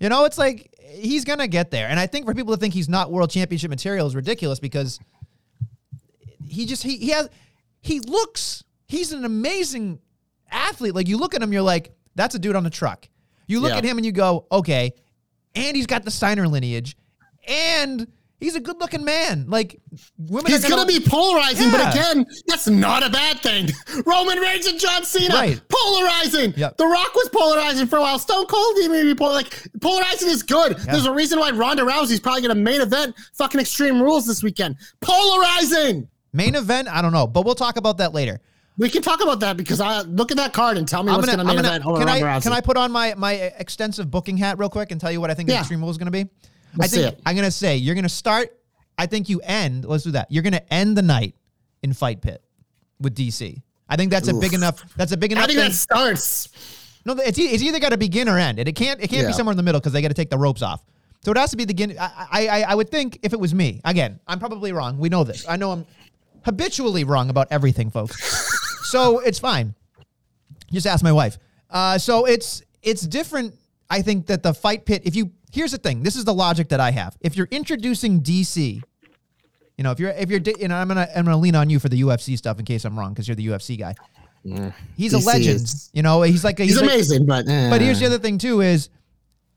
You 0.00 0.08
know, 0.08 0.24
it's 0.24 0.36
like 0.38 0.70
he's 0.82 1.24
gonna 1.24 1.48
get 1.48 1.70
there, 1.70 1.88
and 1.88 1.98
I 1.98 2.06
think 2.06 2.26
for 2.26 2.34
people 2.34 2.54
to 2.54 2.60
think 2.60 2.74
he's 2.74 2.88
not 2.88 3.10
world 3.10 3.30
championship 3.30 3.70
material 3.70 4.06
is 4.06 4.14
ridiculous 4.14 4.58
because 4.60 4.98
he 6.46 6.66
just 6.66 6.82
he 6.82 6.96
he 6.98 7.10
has 7.10 7.28
he 7.80 8.00
looks 8.00 8.64
he's 8.88 9.12
an 9.12 9.24
amazing 9.24 9.98
athlete. 10.50 10.94
Like 10.94 11.08
you 11.08 11.16
look 11.16 11.34
at 11.34 11.42
him, 11.42 11.52
you're 11.52 11.62
like, 11.62 11.94
that's 12.14 12.34
a 12.34 12.38
dude 12.38 12.56
on 12.56 12.66
a 12.66 12.70
truck. 12.70 13.08
You 13.46 13.60
look 13.60 13.70
Yeah. 13.72 13.78
at 13.78 13.84
him 13.84 13.96
and 13.98 14.04
you 14.06 14.12
go, 14.12 14.46
okay, 14.50 14.92
and 15.54 15.76
he's 15.76 15.86
got 15.86 16.04
the 16.04 16.10
Steiner 16.10 16.46
lineage, 16.48 16.96
and 17.46 18.06
he's 18.40 18.54
a 18.56 18.60
good 18.60 18.78
looking 18.80 19.04
man. 19.04 19.46
Like 19.48 19.80
women 20.18 20.50
He's 20.52 20.64
are 20.64 20.68
gonna, 20.68 20.86
be 20.86 21.00
polarizing, 21.00 21.68
Yeah. 21.70 21.76
but 21.78 21.94
again, 21.94 22.26
that's 22.46 22.66
not 22.68 23.04
a 23.06 23.10
bad 23.10 23.40
thing. 23.40 23.68
Roman 24.06 24.38
Reigns 24.38 24.66
and 24.66 24.78
John 24.78 25.04
Cena, 25.04 25.34
Right. 25.34 25.60
polarizing. 25.68 26.54
Yep. 26.56 26.76
The 26.76 26.86
Rock 26.86 27.14
was 27.14 27.28
polarizing 27.30 27.86
for 27.86 27.96
a 27.96 28.00
while. 28.00 28.18
Stone 28.18 28.46
Cold 28.46 28.76
even 28.82 29.02
be 29.06 29.14
polar- 29.14 29.32
like 29.34 29.66
polarizing 29.80 30.28
is 30.28 30.42
good. 30.42 30.76
There's 30.78 31.06
a 31.06 31.12
reason 31.12 31.38
why 31.38 31.50
Ronda 31.50 31.82
Rousey's 31.82 32.20
probably 32.20 32.42
gonna 32.42 32.54
main 32.54 32.80
event 32.80 33.14
fucking 33.34 33.60
Extreme 33.60 34.00
Rules 34.02 34.26
this 34.26 34.42
weekend. 34.42 34.76
Polarizing. 35.00 36.08
main 36.32 36.54
event. 36.54 36.88
I 36.88 37.00
don't 37.02 37.12
know, 37.12 37.26
but 37.26 37.44
we'll 37.44 37.54
talk 37.54 37.76
about 37.76 37.98
that 37.98 38.12
later. 38.12 38.40
We 38.78 38.90
can 38.90 39.00
talk 39.00 39.22
about 39.22 39.40
that 39.40 39.56
because 39.56 39.80
I 39.80 40.02
look 40.02 40.30
at 40.30 40.36
that 40.36 40.52
card 40.52 40.76
and 40.76 40.86
tell 40.86 41.02
me 41.02 41.10
I'm 41.10 41.16
what's 41.16 41.26
gonna, 41.30 41.38
gonna, 41.44 41.48
I'm 41.48 41.56
main 41.56 41.64
gonna, 41.64 41.76
event 41.76 41.86
over 41.86 41.98
can 41.98 42.06
Ronda 42.08 42.26
I 42.26 42.38
Rousey. 42.38 42.42
can 42.42 42.52
I 42.52 42.60
put 42.60 42.76
on 42.76 42.92
my 42.92 43.14
my 43.14 43.32
extensive 43.32 44.10
booking 44.10 44.36
hat 44.36 44.58
real 44.58 44.68
quick 44.68 44.90
and 44.90 45.00
tell 45.00 45.10
you 45.10 45.18
what 45.20 45.30
I 45.30 45.34
think 45.34 45.48
Yeah. 45.48 45.60
Extreme 45.60 45.80
Rules 45.80 45.94
is 45.94 45.98
going 45.98 46.12
to 46.12 46.24
be? 46.24 46.28
I 46.78 46.82
Let's 46.82 46.92
see 46.92 47.02
think 47.02 47.14
it. 47.14 47.22
I'm 47.26 47.34
going 47.34 47.44
to 47.46 47.50
say 47.50 47.76
you're 47.76 47.94
going 47.94 48.04
to 48.04 48.08
start. 48.08 48.56
I 48.98 49.06
think 49.06 49.28
you 49.28 49.40
end. 49.42 49.84
Let's 49.84 50.04
do 50.04 50.12
that. 50.12 50.30
You're 50.30 50.42
going 50.42 50.52
to 50.54 50.72
end 50.72 50.96
the 50.96 51.02
night 51.02 51.34
in 51.82 51.92
Fight 51.92 52.20
Pit 52.22 52.42
with 53.00 53.14
DC. 53.14 53.60
I 53.88 53.96
think 53.96 54.10
that's 54.10 54.28
a 54.28 54.34
big 54.34 54.52
enough. 54.54 54.82
That's 54.96 55.12
a 55.12 55.16
big 55.16 55.32
enough. 55.32 55.42
I 55.48 55.52
enough 55.52 55.54
think 55.54 55.60
thing. 55.60 55.70
that 55.70 55.76
starts. 55.76 56.48
No, 57.04 57.12
it's, 57.14 57.38
e- 57.38 57.46
it's 57.46 57.62
either 57.62 57.78
got 57.78 57.90
to 57.90 57.96
begin 57.98 58.28
or 58.28 58.38
end, 58.38 58.58
and 58.58 58.68
it 58.68 58.72
can't 58.74 59.00
it 59.00 59.08
can't 59.08 59.26
be 59.28 59.32
somewhere 59.32 59.52
in 59.52 59.56
the 59.56 59.62
middle 59.62 59.80
because 59.80 59.92
they 59.92 60.02
got 60.02 60.08
to 60.08 60.14
take 60.14 60.30
the 60.30 60.38
ropes 60.38 60.62
off. 60.62 60.82
So 61.24 61.30
it 61.32 61.38
has 61.38 61.50
to 61.50 61.56
be 61.56 61.64
the 61.64 61.74
begin. 61.74 61.96
I, 61.98 62.26
I 62.32 62.48
I- 62.48 62.62
I 62.70 62.74
would 62.74 62.88
think 62.90 63.20
if 63.22 63.32
it 63.32 63.38
was 63.38 63.54
me 63.54 63.80
again, 63.84 64.18
I'm 64.26 64.38
probably 64.40 64.72
wrong. 64.72 64.98
We 64.98 65.08
know 65.08 65.22
this. 65.24 65.46
I 65.48 65.56
know 65.56 65.70
I'm 65.72 65.86
habitually 66.44 67.04
wrong 67.04 67.30
about 67.30 67.48
everything, 67.50 67.90
folks. 67.90 68.16
so 68.90 69.20
it's 69.20 69.38
fine. 69.38 69.74
Just 70.72 70.86
ask 70.86 71.04
my 71.04 71.12
wife. 71.12 71.38
Uh, 71.70 71.98
so 71.98 72.24
it's 72.24 72.62
it's 72.82 73.02
different. 73.02 73.54
I 73.88 74.02
think 74.02 74.26
that 74.26 74.42
the 74.42 74.52
fight 74.52 74.84
pit. 74.84 75.02
If 75.04 75.14
you 75.14 75.30
here's 75.56 75.72
the 75.72 75.78
thing. 75.78 76.02
This 76.04 76.14
is 76.14 76.24
the 76.24 76.34
logic 76.34 76.68
that 76.68 76.78
I 76.80 76.90
have. 76.92 77.16
If 77.20 77.36
you're 77.36 77.48
introducing 77.50 78.20
DC, 78.20 78.80
you 79.76 79.84
know, 79.84 79.90
if 79.90 79.98
you're 79.98 80.10
if 80.10 80.30
you're 80.30 80.40
you 80.58 80.68
know, 80.68 80.76
I'm 80.76 80.86
gonna 80.88 81.08
I'm 81.16 81.24
gonna 81.24 81.36
lean 81.36 81.56
on 81.56 81.68
you 81.68 81.78
for 81.80 81.88
the 81.88 82.00
UFC 82.02 82.36
stuff 82.38 82.58
in 82.60 82.64
case 82.64 82.84
I'm 82.84 82.96
wrong 82.98 83.12
because 83.12 83.26
you're 83.26 83.34
the 83.34 83.46
UFC 83.48 83.78
guy. 83.78 83.94
He's 84.96 85.12
a 85.12 85.18
legend. 85.18 85.56
is- 85.56 85.90
You 85.92 86.02
know, 86.02 86.22
he's 86.22 86.44
like 86.44 86.60
a, 86.60 86.64
He's, 86.64 86.80
like- 86.80 86.88
amazing, 86.90 87.26
but 87.26 87.48
eh. 87.48 87.68
but 87.70 87.80
here's 87.80 87.98
the 87.98 88.06
other 88.06 88.18
thing 88.18 88.38
too: 88.38 88.60
is 88.60 88.88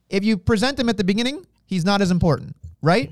if 0.10 0.24
you 0.24 0.38
present 0.38 0.80
him 0.80 0.90
at 0.90 0.98
the 0.98 1.04
beginning, 1.04 1.46
he's 1.68 1.86
not 1.86 2.02
as 2.02 2.10
important, 2.12 2.56
right? 2.82 3.12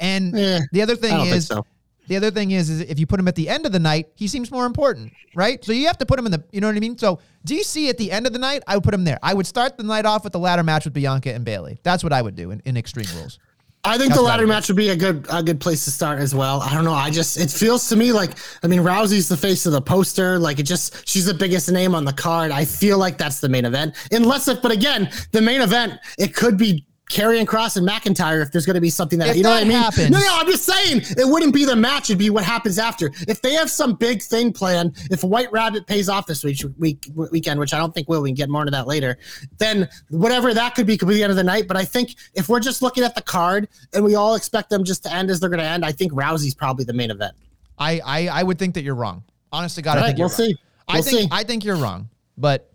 And 0.00 0.34
Eh, 0.36 0.60
the 0.72 0.82
other 0.82 0.96
thing 0.96 1.12
I 1.12 1.16
don't 1.18 1.26
think 1.26 1.36
is, 1.36 1.46
so. 1.46 1.64
The 2.08 2.16
other 2.16 2.30
thing 2.30 2.50
is, 2.50 2.70
is 2.70 2.80
if 2.80 2.98
you 2.98 3.06
put 3.06 3.20
him 3.20 3.28
at 3.28 3.34
the 3.34 3.48
end 3.48 3.66
of 3.66 3.72
the 3.72 3.78
night, 3.78 4.08
he 4.14 4.26
seems 4.26 4.50
more 4.50 4.66
important, 4.66 5.12
right? 5.34 5.62
So 5.64 5.72
you 5.72 5.86
have 5.86 5.98
to 5.98 6.06
put 6.06 6.18
him 6.18 6.26
in 6.26 6.32
the, 6.32 6.42
you 6.50 6.60
know 6.60 6.66
what 6.66 6.76
I 6.76 6.80
mean? 6.80 6.96
So 6.98 7.20
DC 7.46 7.88
at 7.88 7.98
the 7.98 8.10
end 8.10 8.26
of 8.26 8.32
the 8.32 8.38
night, 8.38 8.62
I 8.66 8.76
would 8.76 8.84
put 8.84 8.94
him 8.94 9.04
there. 9.04 9.18
I 9.22 9.34
would 9.34 9.46
start 9.46 9.76
the 9.76 9.84
night 9.84 10.06
off 10.06 10.24
with 10.24 10.32
the 10.32 10.38
ladder 10.38 10.62
match 10.62 10.84
with 10.84 10.94
Bianca 10.94 11.32
and 11.32 11.44
Bayley. 11.44 11.78
That's 11.82 12.02
what 12.02 12.12
I 12.12 12.22
would 12.22 12.34
do 12.34 12.50
in, 12.50 12.60
in 12.64 12.76
Extreme 12.76 13.06
Rules. 13.14 13.38
I 13.84 13.96
think 13.96 14.08
That's 14.10 14.20
the 14.20 14.26
ladder 14.26 14.46
match 14.46 14.68
would 14.68 14.76
be 14.76 14.88
a 14.88 14.96
good 14.96 15.26
a 15.30 15.42
good 15.42 15.60
place 15.60 15.84
to 15.84 15.90
start 15.90 16.18
as 16.18 16.34
well. 16.34 16.60
I 16.60 16.74
don't 16.74 16.84
know. 16.84 16.92
I 16.92 17.10
just 17.10 17.38
it 17.38 17.48
feels 17.48 17.88
to 17.90 17.96
me 17.96 18.12
like 18.12 18.32
I 18.64 18.66
mean 18.66 18.80
Rousey's 18.80 19.28
the 19.28 19.36
face 19.36 19.66
of 19.66 19.72
the 19.72 19.80
poster. 19.80 20.38
Like 20.38 20.58
it 20.58 20.64
just 20.64 21.08
she's 21.08 21.26
the 21.26 21.34
biggest 21.34 21.70
name 21.70 21.94
on 21.94 22.04
the 22.04 22.12
card. 22.12 22.50
I 22.50 22.64
feel 22.64 22.98
like 22.98 23.18
that's 23.18 23.40
the 23.40 23.48
main 23.48 23.64
event. 23.64 23.94
Unless 24.10 24.48
if 24.48 24.60
but 24.60 24.72
again, 24.72 25.10
the 25.30 25.40
main 25.40 25.60
event 25.60 25.94
it 26.18 26.34
could 26.34 26.58
be 26.58 26.84
Karrion 27.10 27.46
Kross 27.46 27.76
and 27.78 27.88
McIntyre 27.88 28.42
if 28.42 28.52
there's 28.52 28.66
going 28.66 28.74
to 28.74 28.80
be 28.82 28.90
something 28.90 29.18
that 29.18 29.28
If 29.28 29.36
you 29.36 29.42
know 29.42 29.48
that 29.48 29.54
what 29.56 29.64
I 29.64 29.68
mean. 29.68 29.78
happens- 29.78 30.10
No, 30.10 30.18
no, 30.18 30.28
I'm 30.30 30.46
just 30.46 30.64
saying 30.64 31.02
it 31.16 31.26
wouldn't 31.26 31.54
be 31.54 31.64
the 31.64 31.74
match. 31.74 32.10
It'd 32.10 32.18
be 32.18 32.28
what 32.28 32.44
happens 32.44 32.78
after. 32.78 33.10
If 33.26 33.40
they 33.40 33.54
have 33.54 33.70
some 33.70 33.94
big 33.94 34.22
thing 34.22 34.52
planned, 34.52 34.92
if 35.10 35.24
White 35.24 35.50
Rabbit 35.50 35.86
pays 35.86 36.10
off 36.10 36.26
this 36.26 36.44
week, 36.44 36.60
week 36.78 37.10
weekend, 37.32 37.58
which 37.60 37.72
I 37.72 37.78
don't 37.78 37.94
think 37.94 38.08
will, 38.10 38.20
we 38.20 38.28
can 38.28 38.34
get 38.34 38.50
more 38.50 38.60
into 38.60 38.72
that 38.72 38.86
later. 38.86 39.16
Then 39.56 39.88
whatever 40.10 40.52
that 40.52 40.74
could 40.74 40.86
be 40.86 40.98
could 40.98 41.08
be 41.08 41.14
the 41.14 41.22
end 41.22 41.30
of 41.30 41.36
the 41.36 41.44
night. 41.44 41.66
But 41.66 41.78
I 41.78 41.84
think 41.86 42.14
if 42.34 42.48
we're 42.48 42.60
just 42.60 42.82
looking 42.82 43.04
at 43.04 43.14
the 43.14 43.22
card 43.22 43.68
and 43.94 44.04
we 44.04 44.14
all 44.14 44.34
expect 44.34 44.68
them 44.68 44.84
just 44.84 45.02
to 45.04 45.12
end 45.14 45.30
as 45.30 45.40
they're 45.40 45.48
going 45.50 45.60
to 45.60 45.66
end, 45.66 45.84
I 45.86 45.92
think 45.92 46.12
Rousey's 46.12 46.54
probably 46.54 46.84
the 46.84 46.92
main 46.92 47.10
event. 47.10 47.32
I, 47.78 48.00
I 48.04 48.28
I 48.28 48.42
would 48.42 48.58
think 48.58 48.74
that 48.74 48.82
you're 48.82 48.94
wrong. 48.94 49.22
Honest 49.50 49.76
to 49.76 49.82
God, 49.82 49.92
All 49.96 49.98
I 49.98 50.00
right, 50.00 50.06
think 50.08 50.18
we'll 50.18 50.28
wrong. 50.28 50.36
see. 50.36 50.58
I 50.86 50.94
We'll 50.94 51.02
think 51.04 51.18
see. 51.20 51.28
I 51.30 51.42
think 51.44 51.64
you're 51.64 51.76
wrong, 51.76 52.10
but 52.36 52.70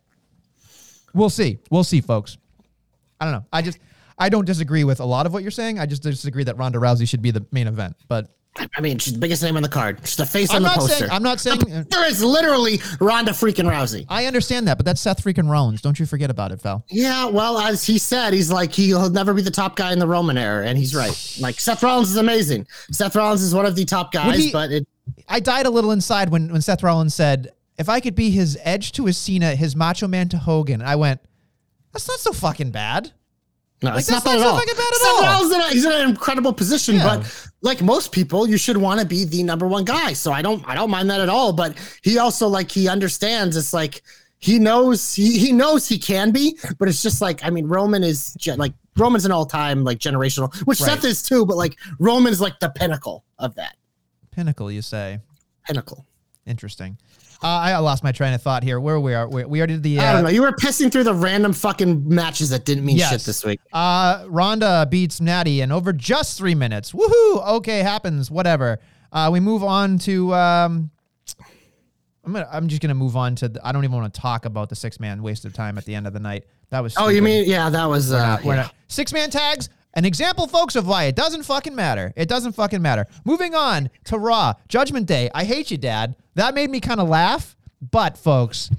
we'll 1.13 1.29
see. 1.29 1.59
We'll 1.69 1.83
see, 1.83 2.01
folks. 2.01 2.37
I 3.19 3.25
don't 3.25 3.33
know. 3.33 3.45
I 3.53 3.61
just 3.61 3.77
I 4.17 4.29
don't 4.29 4.45
disagree 4.45 4.83
with 4.83 4.99
a 4.99 5.05
lot 5.05 5.25
of 5.25 5.33
what 5.33 5.41
you're 5.43 5.51
saying. 5.51 5.79
I 5.79 5.85
just 5.85 6.03
disagree 6.03 6.43
that 6.43 6.57
Ronda 6.57 6.79
Rousey 6.79 7.07
should 7.07 7.21
be 7.21 7.31
the 7.31 7.45
main 7.51 7.67
event. 7.67 7.95
But 8.07 8.29
I 8.77 8.81
mean, 8.81 8.99
she's 8.99 9.13
the 9.13 9.19
biggest 9.19 9.41
name 9.41 9.55
on 9.57 9.63
the 9.63 9.69
card. 9.69 9.99
She's 10.03 10.15
the 10.15 10.27
face 10.27 10.51
I'm 10.51 10.57
on 10.57 10.63
the 10.63 10.69
poster. 10.69 10.95
saying 10.99 11.11
I'm 11.11 11.23
not 11.23 11.39
saying 11.39 11.59
there 11.89 12.05
is 12.07 12.23
literally 12.23 12.79
Ronda 12.99 13.31
freaking 13.31 13.67
Rousey. 13.67 14.05
I 14.09 14.25
understand 14.27 14.67
that, 14.67 14.77
but 14.77 14.85
that's 14.85 15.01
Seth 15.01 15.23
freaking 15.23 15.49
Rollins. 15.49 15.81
Don't 15.81 15.99
you 15.99 16.05
forget 16.05 16.29
about 16.29 16.51
it, 16.51 16.61
Val. 16.61 16.85
Yeah, 16.89 17.25
well, 17.25 17.57
as 17.57 17.83
he 17.83 17.97
said, 17.97 18.31
he's 18.33 18.51
like 18.51 18.71
he'll 18.71 19.09
never 19.09 19.33
be 19.33 19.41
the 19.41 19.49
top 19.49 19.75
guy 19.75 19.91
in 19.91 19.97
the 19.97 20.05
Roman 20.07 20.37
era, 20.37 20.67
and 20.67 20.77
he's 20.77 20.93
right. 20.93 21.37
Like 21.41 21.59
Seth 21.59 21.81
Rollins 21.81 22.11
is 22.11 22.17
amazing. 22.17 22.67
Seth 22.91 23.15
Rollins 23.15 23.41
is 23.41 23.55
one 23.55 23.65
of 23.65 23.75
the 23.75 23.85
top 23.85 24.11
guys, 24.11 24.37
he- 24.37 24.51
but 24.51 24.71
it 24.71 24.87
I 25.27 25.39
died 25.39 25.65
a 25.65 25.71
little 25.71 25.91
inside 25.91 26.29
when 26.29 26.51
when 26.51 26.61
Seth 26.61 26.83
Rollins 26.83 27.15
said, 27.15 27.49
"If 27.79 27.89
I 27.89 27.99
could 27.99 28.13
be 28.13 28.29
his 28.29 28.57
Edge 28.63 28.91
to 28.93 29.05
his 29.07 29.17
Cena, 29.17 29.55
his 29.55 29.75
Macho 29.75 30.07
Man 30.07 30.29
to 30.29 30.37
Hogan," 30.37 30.81
I 30.83 30.95
went, 30.95 31.19
"That's 31.91 32.07
not 32.07 32.19
so 32.19 32.31
fucking 32.31 32.69
bad." 32.69 33.11
No, 33.83 33.95
it's 33.95 34.09
not 34.09 34.23
bad 34.23 34.39
at 34.39 34.45
all. 34.45 34.57
bad 34.57 34.67
at 34.69 34.75
Seth 34.77 35.07
all. 35.07 35.21
Rollins, 35.23 35.53
in 35.53 35.61
a- 35.61 35.69
he's 35.69 35.85
in 35.85 35.91
an 35.91 36.09
incredible 36.09 36.53
position, 36.53 36.95
Yeah. 36.95 37.17
but 37.17 37.49
like 37.61 37.81
most 37.81 38.11
people, 38.11 38.47
you 38.47 38.57
should 38.57 38.77
want 38.77 38.99
to 38.99 39.05
be 39.05 39.25
the 39.25 39.43
number 39.43 39.67
one 39.67 39.83
guy. 39.85 40.13
So 40.13 40.31
I 40.31 40.41
don't, 40.41 40.63
I 40.67 40.75
don't 40.75 40.89
mind 40.89 41.09
that 41.09 41.21
at 41.21 41.29
all. 41.29 41.53
But 41.53 41.75
he 42.01 42.17
also 42.17 42.47
like 42.47 42.71
he 42.71 42.87
understands. 42.87 43.55
It's 43.57 43.73
like 43.73 44.01
he 44.39 44.59
knows 44.59 45.13
he 45.13 45.37
he 45.37 45.51
knows 45.51 45.87
he 45.87 45.97
can 45.99 46.31
be, 46.31 46.57
but 46.79 46.87
it's 46.87 47.01
just 47.03 47.21
like 47.21 47.43
I 47.45 47.49
mean, 47.49 47.67
Roman 47.67 48.03
is 48.03 48.33
ge- 48.39 48.57
like 48.57 48.73
Roman's 48.97 49.25
an 49.25 49.31
all 49.31 49.45
time 49.45 49.83
like 49.83 49.99
generational, 49.99 50.53
which 50.65 50.79
Right. 50.81 50.91
Seth 50.91 51.05
is 51.05 51.23
too. 51.23 51.45
But 51.45 51.57
like 51.57 51.77
Roman's 51.99 52.41
like 52.41 52.59
the 52.59 52.69
pinnacle 52.69 53.23
of 53.39 53.55
that 53.55 53.75
Pinnacle, 54.31 54.71
you 54.71 54.81
say? 54.81 55.19
pinnacle. 55.65 56.05
Interesting. 56.45 56.97
Uh, 57.43 57.47
I 57.47 57.77
lost 57.79 58.03
my 58.05 58.13
train 58.13 58.33
of 58.33 58.41
thought 58.41 58.63
here. 58.63 58.79
Where 58.79 58.99
we 58.99 59.13
are? 59.13 59.27
We, 59.27 59.43
we 59.43 59.59
already 59.59 59.73
did 59.73 59.83
the. 59.83 59.99
I 59.99 60.07
Uh, 60.07 60.13
don't 60.13 60.23
know. 60.23 60.29
You 60.29 60.43
were 60.43 60.53
pissing 60.53 60.89
through 60.91 61.03
the 61.03 61.13
random 61.13 61.51
fucking 61.51 62.07
matches 62.07 62.49
that 62.51 62.63
didn't 62.63 62.85
mean 62.85 62.95
Yes. 62.97 63.09
shit 63.11 63.21
this 63.23 63.43
week. 63.43 63.59
Uh, 63.73 64.23
Ronda 64.29 64.87
beats 64.89 65.19
Natty 65.19 65.59
in 65.61 65.71
over 65.71 65.91
just 65.91 66.37
three 66.37 66.55
minutes. 66.55 66.93
Woohoo! 66.93 67.45
Okay, 67.57 67.79
happens. 67.79 68.31
Whatever. 68.31 68.79
Uh, 69.11 69.29
we 69.31 69.39
move 69.41 69.61
on 69.63 69.97
to. 69.99 70.33
Um, 70.33 70.89
I'm 72.25 72.31
gonna. 72.31 72.47
I'm 72.49 72.69
just 72.69 72.81
gonna 72.81 72.93
move 72.93 73.17
on 73.17 73.35
to. 73.35 73.49
The, 73.49 73.67
I 73.67 73.73
don't 73.73 73.83
even 73.83 73.97
want 73.97 74.13
to 74.13 74.21
talk 74.21 74.45
about 74.45 74.69
the 74.69 74.75
six 74.75 74.97
man 74.99 75.21
waste 75.21 75.43
of 75.43 75.51
time 75.53 75.77
at 75.77 75.83
the 75.83 75.93
end 75.95 76.07
of 76.07 76.13
the 76.13 76.19
night. 76.21 76.45
That 76.69 76.81
was. 76.81 76.93
Oh, 76.97 77.09
you 77.09 77.21
mean 77.21 77.43
yeah? 77.49 77.69
That 77.69 77.85
was 77.89 78.13
uh, 78.13 78.39
yeah. 78.41 78.55
not- 78.55 78.75
Six 78.87 79.11
man 79.11 79.29
tags. 79.29 79.67
An 79.95 80.05
example, 80.05 80.47
folks, 80.47 80.75
of 80.75 80.87
why 80.87 81.03
it 81.05 81.15
doesn't 81.15 81.43
fucking 81.43 81.75
matter. 81.75 82.13
It 82.15 82.27
doesn't 82.27 82.53
fucking 82.53 82.81
matter. 82.81 83.05
Moving 83.25 83.53
on 83.53 83.89
to 84.05 84.17
Raw 84.17 84.53
Judgment 84.67 85.05
Day. 85.05 85.29
I 85.35 85.43
hate 85.43 85.69
you, 85.69 85.77
Dad. 85.77 86.15
That 86.35 86.55
made 86.55 86.69
me 86.69 86.79
kind 86.79 86.99
of 86.99 87.07
laugh. 87.07 87.55
But 87.91 88.17
folks, 88.17 88.71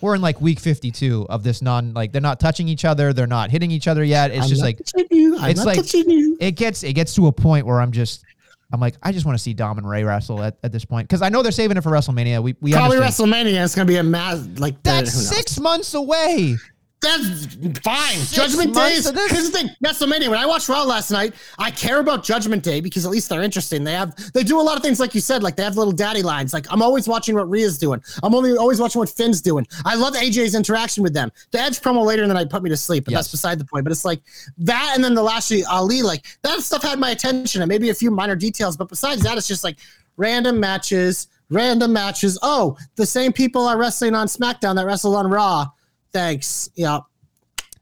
we're 0.00 0.14
in 0.14 0.20
like 0.20 0.40
week 0.40 0.60
52 0.60 1.26
of 1.28 1.42
this 1.42 1.62
non 1.62 1.94
like 1.94 2.12
they're 2.12 2.20
not 2.20 2.40
touching 2.40 2.68
each 2.68 2.84
other. 2.84 3.12
They're 3.12 3.26
not 3.26 3.50
hitting 3.50 3.70
each 3.70 3.88
other 3.88 4.02
yet. 4.02 4.30
It's 4.30 4.42
I'm 4.42 4.48
just 4.48 4.62
like 4.62 4.78
touching 4.78 5.06
you. 5.10 5.38
I'm 5.38 5.50
it's 5.50 5.60
not 5.60 5.66
like 5.66 5.76
touching 5.76 6.10
you. 6.10 6.36
it 6.40 6.52
gets 6.52 6.82
it 6.82 6.94
gets 6.94 7.14
to 7.14 7.26
a 7.26 7.32
point 7.32 7.66
where 7.66 7.80
I'm 7.80 7.92
just 7.92 8.24
I'm 8.72 8.80
like 8.80 8.96
I 9.02 9.12
just 9.12 9.24
want 9.24 9.38
to 9.38 9.42
see 9.42 9.54
Dom 9.54 9.78
and 9.78 9.88
Ray 9.88 10.04
wrestle 10.04 10.42
at, 10.42 10.56
at 10.62 10.72
this 10.72 10.84
point 10.84 11.08
because 11.08 11.22
I 11.22 11.28
know 11.28 11.42
they're 11.42 11.52
saving 11.52 11.76
it 11.76 11.82
for 11.82 11.90
WrestleMania. 11.90 12.42
We 12.42 12.54
we 12.60 12.72
Probably 12.72 12.96
understand. 12.98 13.32
WrestleMania. 13.32 13.64
It's 13.64 13.74
gonna 13.74 13.86
be 13.86 13.96
a 13.96 14.02
mass 14.02 14.46
like 14.58 14.82
That's 14.82 15.12
six 15.12 15.60
months 15.60 15.94
away. 15.94 16.56
That's 17.04 17.78
fine. 17.80 18.18
Judgment 18.32 18.74
Day 18.74 18.94
is 18.94 19.08
here's 19.10 19.50
the 19.50 19.56
thing. 19.56 19.68
WrestleMania. 19.84 20.28
When 20.28 20.38
I 20.38 20.46
watched 20.46 20.68
Raw 20.68 20.82
last 20.82 21.10
night, 21.10 21.34
I 21.58 21.70
care 21.70 22.00
about 22.00 22.24
Judgment 22.24 22.62
Day 22.62 22.80
because 22.80 23.04
at 23.04 23.10
least 23.10 23.28
they're 23.28 23.42
interesting. 23.42 23.84
They 23.84 23.92
have 23.92 24.14
they 24.32 24.42
do 24.42 24.60
a 24.60 24.62
lot 24.62 24.76
of 24.76 24.82
things 24.82 24.98
like 24.98 25.14
you 25.14 25.20
said, 25.20 25.42
like 25.42 25.56
they 25.56 25.62
have 25.62 25.76
little 25.76 25.92
daddy 25.92 26.22
lines. 26.22 26.52
Like 26.52 26.66
I'm 26.70 26.82
always 26.82 27.06
watching 27.06 27.34
what 27.34 27.48
Rhea's 27.48 27.78
doing. 27.78 28.02
I'm 28.22 28.34
only 28.34 28.56
always 28.56 28.80
watching 28.80 28.98
what 28.98 29.08
Finn's 29.08 29.40
doing. 29.40 29.66
I 29.84 29.94
love 29.94 30.14
AJ's 30.14 30.54
interaction 30.54 31.02
with 31.02 31.14
them. 31.14 31.30
The 31.50 31.60
Edge 31.60 31.80
promo 31.80 32.04
later 32.04 32.22
in 32.22 32.28
the 32.28 32.34
night 32.34 32.50
put 32.50 32.62
me 32.62 32.70
to 32.70 32.76
sleep, 32.76 33.04
but 33.04 33.12
Yes. 33.12 33.24
that's 33.24 33.30
beside 33.32 33.58
the 33.58 33.64
point. 33.64 33.84
But 33.84 33.92
it's 33.92 34.04
like 34.04 34.22
that, 34.58 34.92
and 34.94 35.04
then 35.04 35.14
the 35.14 35.22
Lashley 35.22 35.64
Ali, 35.64 36.02
like 36.02 36.24
that 36.42 36.60
stuff 36.60 36.82
had 36.82 36.98
my 36.98 37.10
attention, 37.10 37.62
and 37.62 37.68
maybe 37.68 37.90
a 37.90 37.94
few 37.94 38.10
minor 38.10 38.36
details. 38.36 38.76
But 38.76 38.88
besides 38.88 39.22
that, 39.22 39.36
it's 39.38 39.46
just 39.48 39.62
like 39.64 39.76
random 40.16 40.58
matches, 40.60 41.28
random 41.50 41.92
matches. 41.92 42.38
Oh, 42.42 42.76
the 42.96 43.06
same 43.06 43.32
people 43.32 43.66
are 43.66 43.76
wrestling 43.76 44.14
on 44.14 44.26
SmackDown 44.26 44.76
that 44.76 44.86
wrestled 44.86 45.16
on 45.16 45.28
Raw. 45.28 45.66
Thanks. 46.14 46.70
Yeah. 46.74 47.00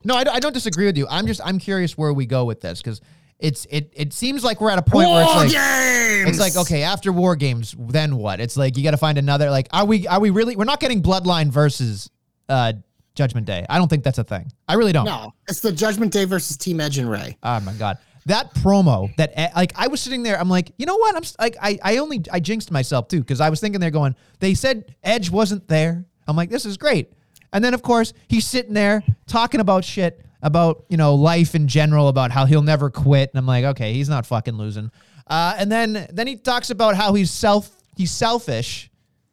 No, 0.04 0.16
I, 0.16 0.24
don't- 0.24 0.34
I 0.34 0.40
don't 0.40 0.52
disagree 0.54 0.86
with 0.86 0.96
you. 0.98 1.06
I'm 1.08 1.28
just 1.28 1.40
I'm 1.44 1.58
curious 1.60 1.96
where 1.96 2.12
we 2.12 2.26
go 2.26 2.44
with 2.44 2.60
this 2.60 2.80
because 2.82 3.00
it's 3.38 3.66
it 3.70 3.92
it 3.94 4.12
seems 4.12 4.42
like 4.42 4.60
we're 4.60 4.70
at 4.70 4.78
a 4.78 4.82
point 4.82 5.08
where 5.08 5.22
it's 5.22 5.34
like 5.34 5.50
games. 5.52 6.30
it's 6.30 6.40
like 6.40 6.56
okay 6.64 6.82
after 6.82 7.12
war 7.12 7.36
games 7.36 7.74
then 7.78 8.16
what? 8.16 8.40
It's 8.40 8.56
like 8.56 8.76
you 8.76 8.82
got 8.82 8.92
to 8.92 8.96
find 8.96 9.18
another 9.18 9.50
like 9.50 9.68
are 9.72 9.84
we 9.84 10.06
are 10.08 10.18
we 10.20 10.30
really 10.30 10.56
we're 10.56 10.64
not 10.64 10.80
getting 10.80 11.02
Bloodline 11.02 11.48
versus 11.50 12.10
uh 12.48 12.72
Judgment 13.14 13.46
Day. 13.46 13.66
I 13.68 13.78
don't 13.78 13.88
think 13.88 14.04
that's 14.04 14.18
a 14.18 14.24
thing. 14.24 14.50
I 14.66 14.74
really 14.74 14.92
don't. 14.92 15.04
No, 15.04 15.32
it's 15.48 15.60
the 15.60 15.70
Judgment 15.72 16.12
Day 16.12 16.24
versus 16.24 16.56
Team 16.56 16.80
Edge 16.80 16.98
and 16.98 17.10
Ray. 17.10 17.36
Oh 17.42 17.60
my 17.60 17.74
god. 17.74 17.98
That 18.26 18.54
promo 18.54 19.14
that 19.16 19.32
eh, 19.34 19.50
like 19.54 19.72
I 19.76 19.88
was 19.88 20.00
sitting 20.00 20.22
there 20.22 20.38
I'm 20.38 20.48
like, 20.48 20.72
"You 20.78 20.86
know 20.86 20.96
what? 20.96 21.14
I'm 21.16 21.22
like 21.40 21.56
I 21.60 21.78
I 21.82 21.96
only 21.98 22.22
I 22.32 22.38
jinxed 22.40 22.70
myself 22.70 23.08
too 23.08 23.22
cuz 23.24 23.40
I 23.40 23.50
was 23.50 23.60
thinking 23.60 23.80
they're 23.80 23.90
going, 23.90 24.14
they 24.40 24.54
said 24.54 24.94
Edge 25.02 25.30
wasn't 25.30 25.66
there. 25.68 26.04
I'm 26.28 26.36
like, 26.36 26.48
"This 26.50 26.64
is 26.64 26.76
great." 26.76 27.12
And 27.52 27.64
then 27.64 27.74
of 27.74 27.82
course, 27.82 28.12
he's 28.28 28.46
sitting 28.46 28.74
there 28.74 29.02
talking 29.26 29.60
about 29.60 29.84
shit 29.84 30.24
about, 30.42 30.84
you 30.88 30.96
know, 30.96 31.14
life 31.14 31.54
in 31.54 31.68
general 31.68 32.08
about 32.08 32.32
how 32.32 32.46
he'll 32.46 32.62
never 32.62 32.90
quit. 32.90 33.30
And 33.30 33.38
I'm 33.38 33.46
like, 33.46 33.64
"Okay, 33.64 33.92
he's 33.92 34.08
not 34.08 34.26
fucking 34.26 34.54
losing." 34.54 34.90
Uh, 35.26 35.54
and 35.58 35.70
then 35.70 36.06
then 36.12 36.26
he 36.26 36.36
talks 36.36 36.70
about 36.70 36.96
how 36.96 37.14
he's 37.14 37.30
self 37.30 37.70
he's 37.96 38.10
selfish, 38.10 38.90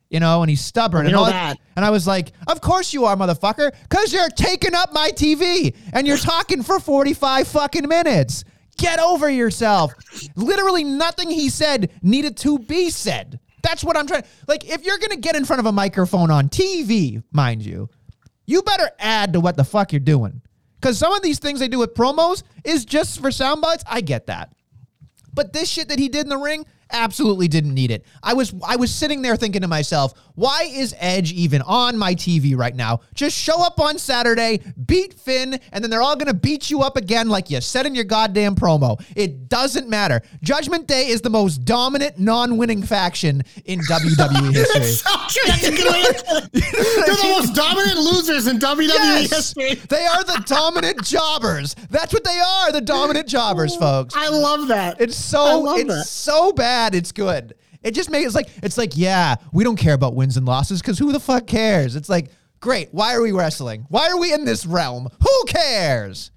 you 0.10 0.20
know, 0.20 0.42
and 0.42 0.50
he's 0.50 0.62
stubborn 0.62 1.06
and 1.06 1.16
all 1.16 1.26
that. 1.26 1.58
and 1.76 1.86
I 1.86 1.90
was 1.90 2.06
like, 2.06 2.32
of 2.48 2.62
course 2.62 2.94
you 2.94 3.06
are, 3.06 3.16
motherfucker, 3.16 3.72
because 3.84 4.14
you're 4.14 4.30
taking 4.30 4.76
up 4.76 4.94
my 4.94 5.10
TV 5.12 5.76
and 5.94 6.06
you're 6.06 6.18
talking 6.18 6.64
for 6.64 6.80
45 6.80 7.48
fucking 7.48 7.88
minutes. 7.88 8.44
Get 8.78 9.00
over 9.00 9.30
yourself. 9.30 9.94
Literally 10.36 10.86
nothing 10.86 11.30
he 11.30 11.50
said 11.50 11.92
needed 12.02 12.38
to 12.38 12.60
be 12.60 12.90
said. 12.90 13.40
That's 13.62 13.84
what 13.84 13.98
I'm 13.98 14.08
trying. 14.08 14.24
Like, 14.48 14.70
if 14.70 14.86
you're 14.86 14.98
going 15.00 15.10
to 15.10 15.18
get 15.18 15.36
in 15.36 15.44
front 15.44 15.60
of 15.60 15.66
a 15.66 15.72
microphone 15.74 16.32
on 16.32 16.48
TV, 16.48 17.22
mind 17.34 17.66
you, 17.66 17.90
you 18.50 18.64
better 18.64 18.90
add 18.98 19.34
to 19.34 19.40
what 19.40 19.58
the 19.58 19.64
fuck 19.64 19.94
you're 19.94 20.00
doing. 20.00 20.42
Because 20.82 20.98
some 20.98 21.14
of 21.14 21.22
these 21.22 21.40
things 21.40 21.60
they 21.60 21.68
do 21.68 21.80
with 21.80 21.94
promos 21.94 22.44
is 22.64 22.84
just 22.84 23.20
for 23.20 23.32
sound 23.32 23.62
bites. 23.62 23.84
I 23.86 24.02
get 24.02 24.28
that. 24.28 24.52
But 25.34 25.54
this 25.54 25.70
shit 25.70 25.90
that 25.90 26.00
he 26.00 26.10
did 26.10 26.24
in 26.24 26.30
the 26.30 26.38
ring 26.38 26.66
absolutely 26.92 27.48
didn't 27.48 27.74
need 27.74 27.92
it. 27.92 28.06
I 28.24 28.34
was 28.34 28.54
I 28.68 28.76
was 28.76 28.94
sitting 28.94 29.22
there 29.22 29.36
thinking 29.36 29.62
to 29.62 29.68
myself, 29.68 30.14
why 30.36 30.64
is 30.72 30.96
Edge 31.00 31.32
even 31.34 31.62
on 31.62 31.98
my 31.98 32.16
TV 32.16 32.58
right 32.58 32.76
now? 32.76 33.02
Just 33.14 33.38
show 33.38 33.62
up 33.62 33.80
on 33.80 33.98
Saturday, 33.98 34.60
beat 34.86 35.14
Finn, 35.14 35.60
and 35.72 35.84
then 35.84 35.92
they're 35.92 36.02
all 36.02 36.16
gonna 36.16 36.34
beat 36.34 36.70
you 36.70 36.82
up 36.82 36.98
again 36.98 37.30
like 37.30 37.50
you 37.50 37.62
said 37.62 37.86
in 37.86 37.94
your 37.96 38.04
goddamn 38.06 38.56
promo. 38.56 39.00
It 39.16 39.50
doesn't 39.50 39.88
matter. 39.90 40.22
Judgment 40.42 40.88
Day 40.88 41.08
is 41.08 41.22
the 41.22 41.30
most 41.30 41.66
dominant 41.66 42.18
non-winning 42.20 42.84
faction 42.84 43.44
in 43.66 43.80
WWE 43.82 44.54
history. 44.54 44.84
So 44.84 45.10
true. 45.28 45.42
That's 45.48 45.68
a 45.68 45.72
good 45.72 46.50
They're 46.54 47.16
the 47.16 47.36
most 47.38 47.54
dominant 47.56 47.98
losers 48.00 48.48
in 48.48 48.58
WWE 48.60 48.88
Yes, 48.88 49.30
history. 49.32 49.76
they 49.90 50.06
are 50.06 50.24
the 50.24 50.44
dominant 50.46 51.04
jobbers. 51.04 51.76
That's 51.90 52.14
what 52.14 52.24
they 52.24 52.40
are, 52.40 52.72
the 52.72 52.82
dominant 52.82 53.28
jobbers, 53.28 53.76
folks. 53.76 54.16
I 54.16 54.30
love 54.30 54.68
that. 54.70 55.00
It's 55.02 55.16
so 55.18 55.76
it's 55.76 55.88
that. 55.88 56.06
so 56.06 56.52
bad. 56.54 56.79
It's 56.96 57.12
good. 57.12 57.56
It 57.82 57.92
just 57.92 58.10
makes 58.10 58.26
it's 58.26 58.36
like 58.36 58.50
it's 58.62 58.78
like 58.78 58.98
yeah, 58.98 59.36
we 59.54 59.64
don't 59.64 59.78
care 59.78 59.94
about 59.94 60.16
wins 60.16 60.38
and 60.38 60.46
losses 60.46 60.82
because 60.82 61.00
who 61.00 61.12
the 61.12 61.20
fuck 61.20 61.48
cares? 61.48 61.96
It's 61.96 62.10
like 62.10 62.30
great. 62.60 62.90
Why 62.92 63.16
are 63.16 63.22
we 63.22 63.32
wrestling? 63.32 63.86
Why 63.90 64.10
are 64.10 64.20
we 64.20 64.34
in 64.34 64.46
this 64.46 64.66
realm? 64.66 65.08
Who 65.22 65.44
cares? 65.48 66.32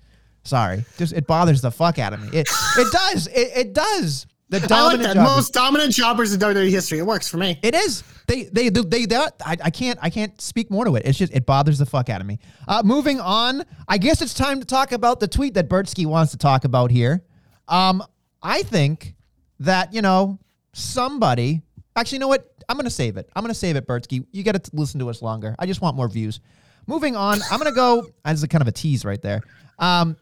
Sorry, 0.44 0.84
just 0.98 1.12
it 1.12 1.26
bothers 1.26 1.60
the 1.60 1.70
fuck 1.70 1.98
out 1.98 2.12
of 2.12 2.20
me. 2.20 2.28
It 2.38 2.48
it 2.76 2.92
does. 2.92 3.26
It, 3.28 3.50
it 3.56 3.72
does. 3.72 4.26
The 4.52 4.60
like 4.60 4.68
dominant 4.68 5.14
jobbers. 5.14 5.36
Most 5.36 5.54
dominant 5.54 5.94
jobbers 5.94 6.34
in 6.34 6.40
WWE 6.40 6.68
history. 6.68 6.98
It 6.98 7.06
works 7.06 7.26
for 7.26 7.38
me. 7.38 7.58
It 7.62 7.74
is. 7.74 8.04
They 8.26 8.44
they 8.44 8.68
they, 8.68 8.82
they 8.82 9.06
that 9.06 9.34
I, 9.44 9.56
I 9.64 9.70
can't 9.70 9.98
I 10.02 10.10
can't 10.10 10.38
speak 10.40 10.70
more 10.70 10.84
to 10.84 10.94
it. 10.96 11.06
It's 11.06 11.18
just 11.18 11.32
it 11.32 11.46
bothers 11.46 11.78
the 11.78 11.86
fuck 11.86 12.10
out 12.10 12.20
of 12.20 12.26
me. 12.26 12.38
Uh, 12.68 12.82
moving 12.84 13.18
on, 13.18 13.64
I 13.88 13.98
guess 13.98 14.20
it's 14.20 14.34
time 14.34 14.60
to 14.60 14.66
talk 14.66 14.92
about 14.92 15.20
the 15.20 15.28
tweet 15.28 15.54
that 15.54 15.68
Bertsky 15.68 16.06
wants 16.06 16.32
to 16.32 16.38
talk 16.38 16.64
about 16.64 16.90
here. 16.90 17.24
Um, 17.66 18.02
I 18.42 18.62
think 18.62 19.14
that 19.64 19.92
you 19.92 20.02
know 20.02 20.38
somebody. 20.72 21.62
Actually, 21.96 22.16
you 22.16 22.20
know 22.20 22.28
what? 22.28 22.48
I'm 22.68 22.76
gonna 22.76 22.90
save 22.90 23.16
it. 23.16 23.28
I'm 23.34 23.42
gonna 23.42 23.54
save 23.54 23.76
it, 23.76 23.86
Bertsky. 23.86 24.24
You 24.32 24.42
got 24.42 24.62
to 24.62 24.70
listen 24.72 25.00
to 25.00 25.10
us 25.10 25.22
longer. 25.22 25.54
I 25.58 25.66
just 25.66 25.80
want 25.80 25.96
more 25.96 26.08
views. 26.08 26.40
Moving 26.86 27.16
on, 27.16 27.40
I'm 27.50 27.58
gonna 27.58 27.72
go 27.72 28.06
as 28.24 28.42
a 28.42 28.48
kind 28.48 28.62
of 28.62 28.68
a 28.68 28.72
tease 28.72 29.04
right 29.04 29.20
there. 29.20 29.42
Um, 29.78 30.16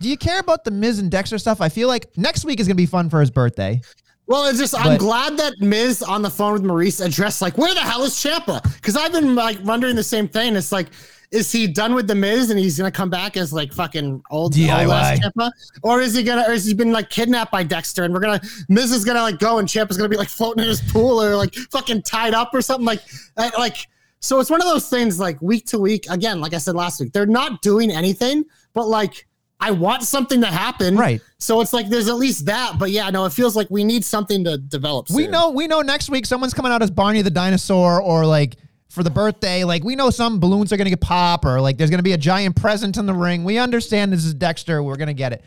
do 0.00 0.08
you 0.08 0.16
care 0.16 0.40
about 0.40 0.64
the 0.64 0.70
Miz 0.70 0.98
and 0.98 1.10
Dexter 1.10 1.38
stuff? 1.38 1.60
I 1.60 1.68
feel 1.68 1.88
like 1.88 2.16
next 2.16 2.44
week 2.44 2.60
is 2.60 2.66
gonna 2.66 2.74
be 2.74 2.86
fun 2.86 3.08
for 3.08 3.20
his 3.20 3.30
birthday. 3.30 3.80
Well, 4.26 4.46
it's 4.46 4.58
just 4.58 4.74
I'm 4.74 4.98
glad 4.98 5.36
that 5.36 5.60
Miz 5.60 6.02
on 6.02 6.20
the 6.20 6.30
phone 6.30 6.54
with 6.54 6.64
Maryse 6.64 7.04
addressed 7.04 7.40
like, 7.40 7.56
where 7.56 7.72
the 7.72 7.80
hell 7.80 8.02
is 8.02 8.12
Ciampa? 8.12 8.60
Because 8.74 8.96
I've 8.96 9.12
been 9.12 9.36
like 9.36 9.58
wondering 9.62 9.94
the 9.94 10.02
same 10.02 10.26
thing. 10.26 10.56
It's 10.56 10.72
like, 10.72 10.88
is 11.30 11.50
he 11.50 11.66
done 11.66 11.94
with 11.94 12.06
the 12.06 12.14
Miz 12.14 12.50
and 12.50 12.58
he's 12.58 12.78
gonna 12.78 12.90
come 12.90 13.10
back 13.10 13.36
as 13.36 13.52
like 13.52 13.72
fucking 13.72 14.22
old, 14.30 14.54
DIY. 14.54 15.18
Ciampa, 15.18 15.50
or 15.82 16.00
is 16.00 16.14
he 16.14 16.22
gonna, 16.22 16.42
or 16.42 16.52
has 16.52 16.64
he 16.64 16.74
been 16.74 16.92
like 16.92 17.10
kidnapped 17.10 17.52
by 17.52 17.62
Dexter 17.62 18.04
and 18.04 18.14
we're 18.14 18.20
gonna 18.20 18.40
Miz 18.68 18.92
is 18.92 19.04
gonna 19.04 19.22
like 19.22 19.38
go 19.38 19.58
and 19.58 19.68
Ciampa's 19.68 19.96
gonna 19.96 20.08
be 20.08 20.16
like 20.16 20.28
floating 20.28 20.62
in 20.62 20.68
his 20.68 20.80
pool 20.80 21.22
or 21.22 21.36
like 21.36 21.54
fucking 21.54 22.02
tied 22.02 22.34
up 22.34 22.54
or 22.54 22.62
something 22.62 22.86
like, 22.86 23.00
uh, 23.36 23.50
like. 23.58 23.76
So 24.20 24.40
it's 24.40 24.50
one 24.50 24.60
of 24.60 24.66
those 24.66 24.88
things 24.88 25.20
like 25.20 25.40
week 25.42 25.66
to 25.66 25.78
week. 25.78 26.06
Again, 26.08 26.40
like 26.40 26.54
I 26.54 26.58
said 26.58 26.74
last 26.74 27.00
week, 27.00 27.12
they're 27.12 27.26
not 27.26 27.62
doing 27.62 27.90
anything, 27.90 28.44
but 28.74 28.86
like. 28.88 29.26
I 29.58 29.70
want 29.70 30.02
something 30.02 30.42
to 30.42 30.48
happen. 30.48 30.98
Right. 30.98 31.18
So 31.38 31.62
it's 31.62 31.72
like 31.72 31.88
there's 31.88 32.08
at 32.08 32.16
least 32.16 32.44
that, 32.44 32.78
but 32.78 32.90
yeah, 32.90 33.08
no, 33.08 33.24
it 33.24 33.32
feels 33.32 33.56
like 33.56 33.70
we 33.70 33.84
need 33.84 34.04
something 34.04 34.44
to 34.44 34.58
develop. 34.58 35.08
We 35.08 35.26
know 35.26 35.48
we 35.48 35.66
know 35.66 35.80
next 35.80 36.10
week 36.10 36.26
someone's 36.26 36.52
coming 36.52 36.70
out 36.70 36.82
as 36.82 36.90
Barney 36.90 37.22
the 37.22 37.30
dinosaur 37.30 38.02
or 38.02 38.26
like 38.26 38.56
for 38.96 39.02
the 39.02 39.10
birthday. 39.10 39.62
Like 39.62 39.84
we 39.84 39.94
know 39.94 40.08
some 40.08 40.40
balloons 40.40 40.72
are 40.72 40.78
gonna 40.78 40.88
get 40.88 41.02
pop 41.02 41.44
or 41.44 41.60
like 41.60 41.76
there's 41.76 41.90
gonna 41.90 42.02
be 42.02 42.14
a 42.14 42.18
giant 42.18 42.56
present 42.56 42.96
in 42.96 43.04
the 43.04 43.12
ring. 43.12 43.44
We 43.44 43.58
understand 43.58 44.10
this 44.10 44.24
is 44.24 44.32
Dexter. 44.32 44.82
We're 44.82 44.96
gonna 44.96 45.12
get 45.12 45.32
it. 45.34 45.44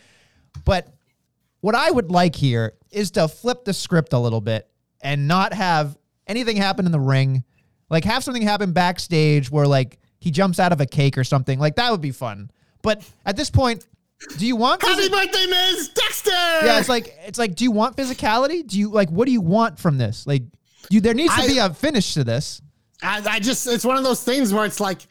But 0.66 0.88
what 1.62 1.74
I 1.74 1.90
would 1.90 2.12
like 2.12 2.36
here 2.36 2.74
is 2.92 3.10
to 3.12 3.28
flip 3.28 3.66
the 3.66 3.74
script 3.74 4.14
a 4.14 4.20
little 4.20 4.40
bit 4.40 4.70
and 5.02 5.28
not 5.28 5.52
have 5.54 5.98
anything 6.28 6.58
happen 6.58 6.86
in 6.86 6.92
the 6.92 7.00
ring. 7.00 7.44
Like 7.90 8.04
have 8.06 8.24
something 8.24 8.44
happen 8.44 8.72
backstage 8.72 9.50
where 9.50 9.66
like 9.66 9.98
he 10.20 10.30
jumps 10.30 10.60
out 10.60 10.72
of 10.72 10.80
a 10.80 10.86
cake 10.86 11.18
or 11.18 11.24
something. 11.24 11.58
Like 11.58 11.76
that 11.78 11.92
would 11.92 12.02
be 12.02 12.12
fun. 12.12 12.52
But 12.84 13.04
at 13.26 13.36
this 13.36 13.50
point, 13.50 13.88
do 14.38 14.46
you 14.46 14.56
want 14.56 14.84
Happy 14.84 15.08
phys- 15.08 15.12
birthday, 15.12 15.46
Miz 15.48 15.90
Dexter. 15.90 16.30
yeah, 16.32 16.78
it's 16.80 16.88
like 16.90 17.16
it's 17.26 17.40
like, 17.40 17.56
do 17.56 17.64
you 17.64 17.72
want 17.72 17.98
physicality? 17.98 18.66
Do 18.68 18.78
you 18.78 18.92
like 18.92 19.10
what 19.10 19.26
do 19.26 19.32
you 19.32 19.42
want 19.42 19.80
from 19.80 19.98
this? 19.98 20.28
Like, 20.28 20.44
you 20.92 21.02
there 21.02 21.16
needs 21.16 21.34
to 21.36 21.42
I- 21.42 21.48
be 21.48 21.58
a 21.58 21.74
finish 21.74 22.14
to 22.14 22.24
this. 22.24 22.62
I, 23.02 23.22
I 23.26 23.40
just 23.40 23.68
it's 23.68 23.86
one 23.86 23.98
of 23.98 24.04
those 24.04 24.24
things 24.24 24.54
where 24.54 24.66
it's 24.66 24.80
like 24.80 25.08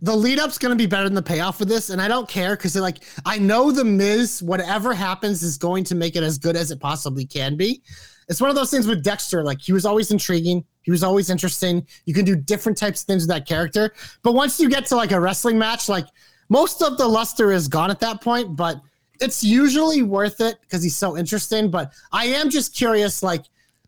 the 0.00 0.14
lead 0.14 0.38
up's 0.38 0.58
gonna 0.58 0.76
be 0.76 0.86
better 0.86 1.04
than 1.04 1.14
the 1.14 1.22
payoff 1.22 1.58
for 1.58 1.64
this, 1.64 1.90
and 1.90 2.00
I 2.00 2.08
don't 2.08 2.28
care 2.28 2.56
because 2.56 2.76
like 2.76 3.04
I 3.24 3.38
know 3.38 3.70
the 3.70 3.84
Miz, 3.84 4.42
whatever 4.42 4.92
happens, 4.94 5.42
is 5.42 5.58
going 5.58 5.84
to 5.84 5.94
make 5.94 6.16
it 6.16 6.22
as 6.22 6.38
good 6.38 6.56
as 6.56 6.70
it 6.70 6.80
possibly 6.80 7.24
can 7.24 7.56
be. 7.56 7.82
It's 8.28 8.40
one 8.40 8.50
of 8.50 8.56
those 8.56 8.70
things 8.70 8.86
with 8.86 9.02
Dexter, 9.02 9.42
like 9.42 9.60
he 9.60 9.72
was 9.72 9.84
always 9.84 10.10
intriguing, 10.10 10.64
he 10.82 10.90
was 10.90 11.02
always 11.02 11.30
interesting. 11.30 11.86
You 12.06 12.14
can 12.14 12.24
do 12.24 12.36
different 12.36 12.78
types 12.78 13.02
of 13.02 13.06
things 13.06 13.22
with 13.22 13.30
that 13.30 13.46
character, 13.46 13.94
but 14.22 14.34
once 14.34 14.58
you 14.60 14.68
get 14.68 14.86
to 14.86 14.96
like 14.96 15.12
a 15.12 15.20
wrestling 15.20 15.58
match, 15.58 15.88
like 15.88 16.06
most 16.48 16.82
of 16.82 16.98
the 16.98 17.06
luster 17.06 17.52
is 17.52 17.68
gone 17.68 17.90
at 17.90 18.00
that 18.00 18.20
point, 18.20 18.56
but 18.56 18.80
it's 19.20 19.42
usually 19.42 20.02
worth 20.02 20.40
it 20.40 20.60
because 20.60 20.82
he's 20.82 20.96
so 20.96 21.16
interesting. 21.16 21.70
But 21.70 21.92
I 22.10 22.26
am 22.26 22.50
just 22.50 22.74
curious, 22.74 23.22
like 23.22 23.44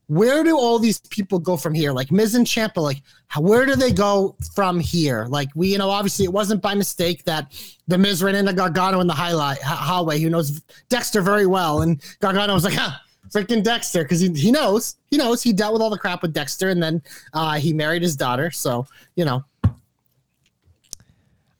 where 0.06 0.44
do 0.44 0.56
all 0.56 0.78
these 0.78 1.00
people 1.00 1.38
go 1.38 1.56
from 1.56 1.74
here? 1.74 1.92
Like 1.92 2.12
Miz 2.12 2.34
and 2.34 2.46
Ciampa, 2.46 2.76
like 2.76 3.02
how, 3.28 3.40
where 3.40 3.64
do 3.64 3.74
they 3.74 3.92
go 3.92 4.36
from 4.54 4.78
here? 4.78 5.26
Like 5.28 5.48
we, 5.54 5.72
you 5.72 5.78
know, 5.78 5.88
obviously 5.90 6.24
it 6.24 6.32
wasn't 6.32 6.60
by 6.60 6.74
mistake 6.74 7.24
that 7.24 7.52
the 7.88 7.96
Miz 7.96 8.22
ran 8.22 8.34
into 8.34 8.52
Gargano 8.52 9.00
in 9.00 9.06
the 9.06 9.14
highlight 9.14 9.62
ha- 9.62 9.76
hallway, 9.76 10.20
who 10.20 10.30
knows 10.30 10.60
Dexter 10.88 11.22
very 11.22 11.46
well, 11.46 11.82
and 11.82 12.02
Gargano 12.20 12.52
was 12.54 12.64
like, 12.64 12.74
huh, 12.74 12.92
freaking 13.30 13.62
Dexter, 13.62 14.02
because 14.02 14.20
he, 14.20 14.28
he 14.32 14.50
knows, 14.50 14.96
he 15.10 15.16
knows 15.16 15.42
he 15.42 15.52
dealt 15.52 15.72
with 15.72 15.82
all 15.82 15.90
the 15.90 15.98
crap 15.98 16.22
with 16.22 16.32
Dexter, 16.32 16.68
and 16.68 16.82
then 16.82 17.02
uh, 17.32 17.54
he 17.54 17.72
married 17.72 18.02
his 18.02 18.16
daughter, 18.16 18.50
so 18.50 18.86
you 19.16 19.24
know, 19.24 19.44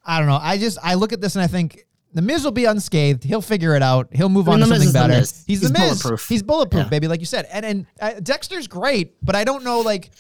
I 0.05 0.19
don't 0.19 0.29
know. 0.29 0.39
I 0.41 0.59
just 0.59 0.79
I 0.83 0.95
look 0.95 1.13
at 1.13 1.21
this 1.21 1.35
and 1.35 1.43
I 1.43 1.47
think 1.47 1.87
the 2.15 2.23
Miz 2.23 2.45
will 2.45 2.53
be 2.53 2.65
unscathed. 2.65 3.25
He'll 3.25 3.43
figure 3.43 3.75
it 3.77 3.83
out. 3.83 4.09
He'll 4.13 4.29
move 4.29 4.49
I 4.49 4.53
on 4.55 4.61
to 4.61 4.65
The 4.67 4.71
something 4.71 4.89
the 4.89 4.93
better. 4.93 5.15
Miz. 5.21 5.45
He's 5.47 5.61
the 5.61 5.67
He's 5.69 5.73
Miz. 5.73 5.81
bulletproof. 6.03 6.29
He's 6.29 6.43
bulletproof, 6.43 6.85
Yeah. 6.85 6.89
baby, 6.91 7.09
like 7.09 7.21
you 7.21 7.27
said. 7.27 7.47
And 7.51 7.67
and 7.67 7.87
uh, 8.01 8.13
Dexter's 8.23 8.67
great, 8.69 9.17
but 9.23 9.35
I 9.37 9.45
don't 9.45 9.65
know 9.65 9.81
like 9.81 10.11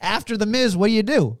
after 0.00 0.36
the 0.36 0.46
Miz, 0.46 0.76
what 0.76 0.86
do 0.88 0.92
you 0.92 1.02
do? 1.02 1.38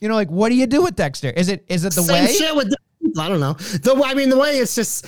You 0.00 0.08
know, 0.08 0.14
like 0.14 0.30
what 0.30 0.48
do 0.48 0.54
you 0.54 0.66
do 0.66 0.82
with 0.82 0.96
Dexter? 0.96 1.30
Is 1.30 1.48
it 1.48 1.64
is 1.68 1.84
it 1.84 1.92
the 1.94 2.02
same 2.02 2.24
way? 2.24 2.32
shit 2.32 2.54
with. 2.56 2.72
I 3.18 3.28
don't 3.28 3.40
know. 3.40 3.54
The 3.54 4.00
I 4.04 4.14
mean, 4.14 4.28
the 4.30 4.38
way 4.38 4.58
it's 4.58 4.74
just, 4.74 5.06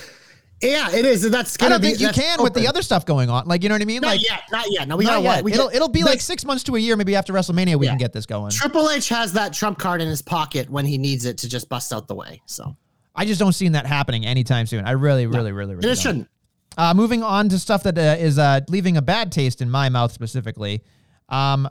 yeah, 0.61 0.91
it 0.91 1.05
is. 1.05 1.29
That's 1.31 1.55
I 1.55 1.57
gonna 1.61 1.75
don't 1.75 1.81
be. 1.81 1.87
think 1.95 2.01
you 2.01 2.09
can 2.09 2.43
with 2.43 2.53
the 2.53 2.67
other 2.67 2.81
stuff 2.81 3.05
going 3.05 3.29
on. 3.29 3.47
Like 3.47 3.63
you 3.63 3.69
know 3.69 3.75
what 3.75 3.81
I 3.81 3.85
mean? 3.85 4.01
Not 4.01 4.07
like 4.09 4.23
yet, 4.27 4.41
not 4.51 4.65
yet. 4.69 4.87
No, 4.87 4.97
we 4.97 5.05
gotta 5.05 5.21
yet. 5.21 5.43
We 5.43 5.53
it'll 5.53 5.67
got- 5.67 5.75
it'll 5.75 5.87
be 5.89 6.01
the- 6.01 6.07
like 6.09 6.19
six 6.21 6.43
months 6.45 6.63
to 6.65 6.75
a 6.75 6.79
year, 6.79 6.95
maybe 6.97 7.15
after 7.15 7.31
WrestleMania 7.33 7.75
we 7.77 7.85
Yeah. 7.85 7.91
can 7.93 7.99
get 7.99 8.11
this 8.13 8.25
going. 8.25 8.51
Triple 8.51 8.89
H 8.89 9.09
has 9.09 9.33
that 9.33 9.53
trump 9.53 9.79
card 9.79 10.01
in 10.01 10.07
his 10.09 10.21
pocket 10.21 10.69
when 10.69 10.85
he 10.85 10.97
needs 10.97 11.25
it 11.25 11.37
to 11.39 11.49
just 11.49 11.69
bust 11.69 11.93
out 11.93 12.07
the 12.07 12.15
way. 12.15 12.41
So 12.45 12.75
I 13.15 13.25
just 13.25 13.39
don't 13.39 13.53
see 13.53 13.67
that 13.69 13.85
happening 13.85 14.25
anytime 14.25 14.65
soon. 14.65 14.85
I 14.85 14.91
really, 14.91 15.27
really, 15.27 15.51
really, 15.51 15.75
really. 15.75 15.75
and 15.75 15.83
it 15.85 15.87
don't. 15.87 15.97
shouldn't. 15.97 16.29
Uh, 16.77 16.93
moving 16.95 17.21
on 17.21 17.49
to 17.49 17.59
stuff 17.59 17.83
that 17.83 17.97
uh, 17.97 18.15
is 18.19 18.39
uh, 18.39 18.61
leaving 18.67 18.97
a 18.97 19.01
bad 19.01 19.31
taste 19.31 19.61
in 19.61 19.69
my 19.69 19.89
mouth 19.89 20.11
specifically. 20.11 20.83
Um, 21.29 21.69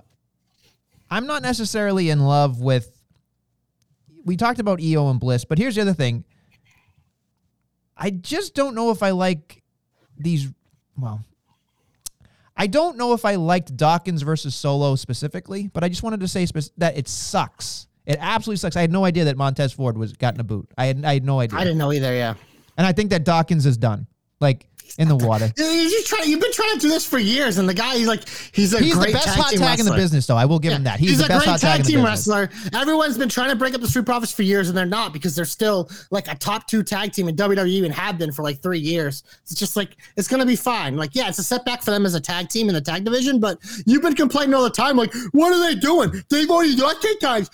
I'm 1.11 1.27
not 1.27 1.43
necessarily 1.43 2.11
in 2.11 2.21
love 2.21 2.61
with. 2.61 2.91
We 4.25 4.37
talked 4.37 4.61
about 4.61 4.81
EO 4.81 5.11
and 5.11 5.19
Bliss, 5.19 5.45
but 5.45 5.59
here's 5.59 5.75
the 5.75 5.81
other 5.81 5.95
thing. 5.95 6.25
I 7.97 8.11
just 8.11 8.55
don't 8.55 8.75
know 8.77 8.91
if 8.93 9.03
I 9.03 9.11
like 9.11 9.63
these. 10.17 10.49
Well, 10.97 11.25
I 12.57 12.69
don't 12.69 12.97
know 12.97 13.13
if 13.13 13.25
I 13.25 13.35
liked 13.35 13.77
Dawkins 13.77 14.23
versus 14.23 14.55
Solo 14.55 14.95
specifically, 14.95 15.69
but 15.73 15.83
I 15.83 15.89
just 15.89 16.03
wanted 16.05 16.21
to 16.21 16.29
say 16.29 16.47
spec- 16.47 16.65
that 16.79 16.97
it 16.97 17.09
sucks. 17.09 17.89
It 18.07 18.19
absolutely 18.21 18.59
sucks. 18.59 18.77
I 18.77 18.81
had 18.81 18.93
no 18.93 19.05
idea 19.05 19.25
that 19.27 19.37
Montez 19.37 19.73
Ford 19.73 19.97
was 19.97 20.13
gotten 20.13 20.41
a 20.41 20.45
boot. 20.45 20.69
I 20.77 20.87
had 20.87 21.05
I 21.05 21.15
had 21.15 21.25
no 21.25 21.41
idea, 21.41 21.59
I 21.59 21.65
didn't 21.65 21.79
know 21.79 21.93
either. 21.93 22.13
Yeah. 22.15 22.35
and 22.77 22.87
I 22.87 22.93
think 22.93 23.11
that 23.11 23.25
Dawkins 23.25 23.65
is 23.67 23.77
done, 23.77 24.07
like 24.41 24.69
in 24.99 25.09
the 25.09 25.17
water. 25.17 25.51
You, 25.63 26.03
try, 26.05 26.23
you've 26.25 26.41
been 26.41 26.53
trying 26.53 26.75
to 26.75 26.79
do 26.81 26.89
this 26.89 27.05
for 27.07 27.19
years, 27.19 27.59
and 27.59 27.69
the 27.69 27.75
guy, 27.75 27.97
he's 27.97 28.07
like, 28.07 28.23
he's 28.53 28.73
a 28.75 28.79
He's 28.81 28.99
the 28.99 29.13
best 29.13 29.25
tag 29.27 29.37
hot 29.37 29.51
team 29.51 29.59
tag 29.61 29.79
in 29.79 29.85
the 29.85 29.91
wrestler. 29.93 29.97
business, 30.03 30.27
though. 30.27 30.37
I 30.37 30.45
will 30.45 30.59
give 30.59 30.73
him 30.73 30.85
that. 30.85 30.99
He's, 31.01 31.19
the 31.19 31.25
a 31.25 31.29
best 31.29 31.45
great 31.45 31.51
hot 31.53 31.61
tag, 31.61 31.77
tag 31.79 31.87
team 31.87 32.05
wrestler. 32.05 32.51
Everyone's 32.75 33.17
been 33.19 33.29
trying 33.29 33.51
to 33.51 33.57
break 33.57 33.75
up 33.75 33.81
the 33.81 33.89
Street 33.89 34.07
Profits 34.07 34.33
for 34.33 34.43
years, 34.43 34.69
and 34.69 34.77
they're 34.77 34.85
not 34.87 35.13
because 35.13 35.35
they're 35.35 35.45
still 35.45 35.91
like 36.11 36.29
a 36.29 36.35
top 36.35 36.67
two 36.67 36.83
tag 36.83 37.13
team 37.13 37.29
in 37.29 37.37
WWE 37.37 37.85
and 37.85 37.95
have 37.95 38.19
been 38.19 38.33
for 38.33 38.43
like 38.43 38.61
three 38.63 38.79
years. 38.79 39.23
It's 39.45 39.55
just 39.55 39.77
like 39.77 39.97
it's 40.17 40.29
gonna 40.29 40.47
be 40.47 40.57
fine. 40.57 40.97
Like, 40.97 41.15
yeah, 41.15 41.29
it's 41.29 41.39
a 41.39 41.43
setback 41.45 41.83
for 41.83 41.91
them 41.91 42.05
as 42.07 42.15
a 42.15 42.21
tag 42.21 42.49
team 42.49 42.69
in 42.69 42.75
the 42.75 42.81
tag 42.81 43.05
division, 43.05 43.39
but 43.41 43.59
you've 43.87 44.03
been 44.03 44.15
complaining 44.15 44.55
all 44.55 44.63
the 44.65 44.71
time. 44.71 44.97
Like, 44.97 45.13
what 45.33 45.53
are 45.53 45.61
they 45.61 45.75
doing? 45.79 46.11
They've 46.29 46.51
already 46.51 46.77
done 46.77 47.01
tag 47.01 47.21
times. 47.21 47.51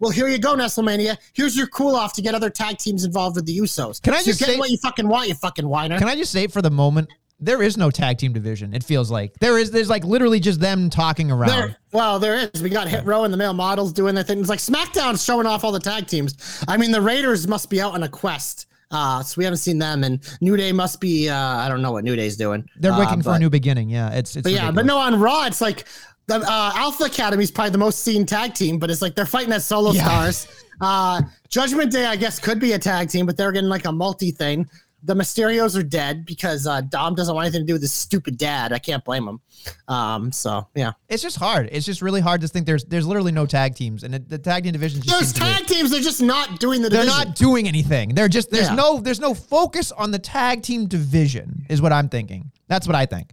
Well, 0.00 0.10
here 0.10 0.28
you 0.28 0.38
go, 0.38 0.54
WrestleMania. 0.56 1.16
Here's 1.32 1.56
your 1.56 1.66
cool 1.68 1.94
off 1.96 2.12
to 2.14 2.22
get 2.22 2.34
other 2.34 2.50
tag 2.50 2.78
teams 2.78 3.04
involved 3.04 3.36
with 3.36 3.46
the 3.46 3.56
Usos. 3.58 4.00
Can 4.02 4.14
I 4.14 4.18
So 4.18 4.26
just 4.26 4.40
getting 4.40 4.54
say- 4.54 4.58
what 4.58 4.70
you 4.70 4.78
fucking 4.78 5.08
want, 5.08 5.28
you 5.28 5.34
fucking 5.34 5.68
whiner? 5.68 5.98
Can 5.98 6.08
I 6.08 6.16
just 6.20 6.32
say 6.32 6.46
for 6.46 6.62
the 6.62 6.70
moment, 6.70 7.08
there 7.38 7.62
is 7.62 7.76
no 7.76 7.90
tag 7.90 8.18
team 8.18 8.32
division. 8.32 8.74
It 8.74 8.84
feels 8.84 9.10
like 9.10 9.32
there 9.40 9.58
is. 9.58 9.70
There's 9.70 9.88
like 9.88 10.04
literally 10.04 10.40
just 10.40 10.60
them 10.60 10.90
talking 10.90 11.30
around. 11.30 11.48
There, 11.48 11.76
well, 11.92 12.18
there 12.18 12.50
is. 12.52 12.62
We 12.62 12.68
got 12.68 12.86
Hit 12.88 13.04
Row 13.04 13.24
and 13.24 13.32
the 13.32 13.38
male 13.38 13.54
models 13.54 13.92
doing 13.92 14.14
their 14.14 14.24
things. 14.24 14.48
Like 14.48 14.58
SmackDown's 14.58 15.24
showing 15.24 15.46
off 15.46 15.64
all 15.64 15.72
the 15.72 15.80
tag 15.80 16.06
teams. 16.06 16.62
I 16.68 16.76
mean, 16.76 16.90
the 16.90 17.00
Raiders 17.00 17.48
must 17.48 17.70
be 17.70 17.80
out 17.80 17.94
on 17.94 18.02
a 18.02 18.08
quest. 18.08 18.66
Uh, 18.92 19.22
so 19.22 19.36
we 19.38 19.44
haven't 19.44 19.58
seen 19.58 19.78
them, 19.78 20.02
and 20.02 20.20
New 20.40 20.56
Day 20.56 20.72
must 20.72 21.00
be. 21.00 21.28
Uh, 21.28 21.36
I 21.36 21.68
don't 21.68 21.80
know 21.80 21.92
what 21.92 22.02
New 22.04 22.16
Day's 22.16 22.36
doing. 22.36 22.68
They're 22.76 22.92
uh, 22.92 22.98
looking 22.98 23.22
for 23.22 23.34
a 23.34 23.38
new 23.38 23.48
beginning. 23.48 23.88
Yeah, 23.88 24.10
it's 24.10 24.34
it's. 24.36 24.42
But 24.42 24.52
yeah, 24.52 24.70
but 24.72 24.84
no, 24.84 24.98
on 24.98 25.18
Raw, 25.18 25.44
it's 25.46 25.60
like 25.60 25.86
the 26.26 26.36
uh, 26.40 26.72
Alpha 26.74 27.04
Academy 27.04 27.44
is 27.44 27.50
probably 27.52 27.70
the 27.70 27.78
most 27.78 28.00
seen 28.00 28.26
tag 28.26 28.52
team, 28.54 28.78
but 28.78 28.90
it's 28.90 29.00
like 29.00 29.14
they're 29.14 29.26
fighting 29.26 29.52
as 29.52 29.64
solo 29.64 29.92
Yeah. 29.92 30.04
stars. 30.04 30.48
Uh, 30.82 31.20
Judgment 31.50 31.92
Day, 31.92 32.06
I 32.06 32.16
guess, 32.16 32.38
could 32.38 32.58
be 32.58 32.72
a 32.72 32.78
tag 32.78 33.10
team, 33.10 33.26
but 33.26 33.36
they're 33.36 33.52
getting 33.52 33.68
like 33.68 33.84
a 33.84 33.92
multi 33.92 34.30
thing. 34.30 34.66
The 35.02 35.14
Mysterios 35.14 35.78
are 35.78 35.82
dead 35.82 36.26
because 36.26 36.66
uh, 36.66 36.82
Dom 36.82 37.14
doesn't 37.14 37.34
want 37.34 37.46
anything 37.46 37.62
to 37.62 37.66
do 37.66 37.72
with 37.74 37.82
his 37.82 37.92
stupid 37.92 38.36
dad. 38.36 38.72
I 38.72 38.78
can't 38.78 39.04
blame 39.04 39.26
him. 39.26 39.40
Um, 39.88 40.30
so 40.32 40.66
yeah, 40.74 40.92
it's 41.08 41.22
just 41.22 41.36
hard. 41.36 41.68
It's 41.72 41.86
just 41.86 42.02
really 42.02 42.20
hard 42.20 42.40
to 42.42 42.48
think. 42.48 42.66
There's 42.66 42.84
there's 42.84 43.06
literally 43.06 43.32
no 43.32 43.46
tag 43.46 43.74
teams, 43.74 44.04
and 44.04 44.14
it, 44.14 44.28
the 44.28 44.38
tag 44.38 44.64
team 44.64 44.72
division 44.72 45.00
just 45.02 45.10
there's 45.10 45.28
seems 45.28 45.32
to 45.34 45.40
be- 45.40 45.46
tag 45.46 45.66
teams. 45.66 45.90
They're 45.90 46.00
just 46.00 46.20
not 46.22 46.60
doing 46.60 46.82
the. 46.82 46.88
They're 46.90 47.02
division. 47.04 47.28
not 47.28 47.36
doing 47.36 47.66
anything. 47.68 48.14
They're 48.14 48.28
just 48.28 48.50
there's 48.50 48.68
Yeah. 48.68 48.74
no 48.74 49.00
there's 49.00 49.20
no 49.20 49.32
focus 49.34 49.90
on 49.92 50.10
the 50.10 50.18
tag 50.18 50.62
team 50.62 50.86
division. 50.86 51.64
Is 51.68 51.80
what 51.80 51.92
I'm 51.92 52.08
thinking. 52.08 52.50
That's 52.68 52.86
what 52.86 52.96
I 52.96 53.06
think. 53.06 53.32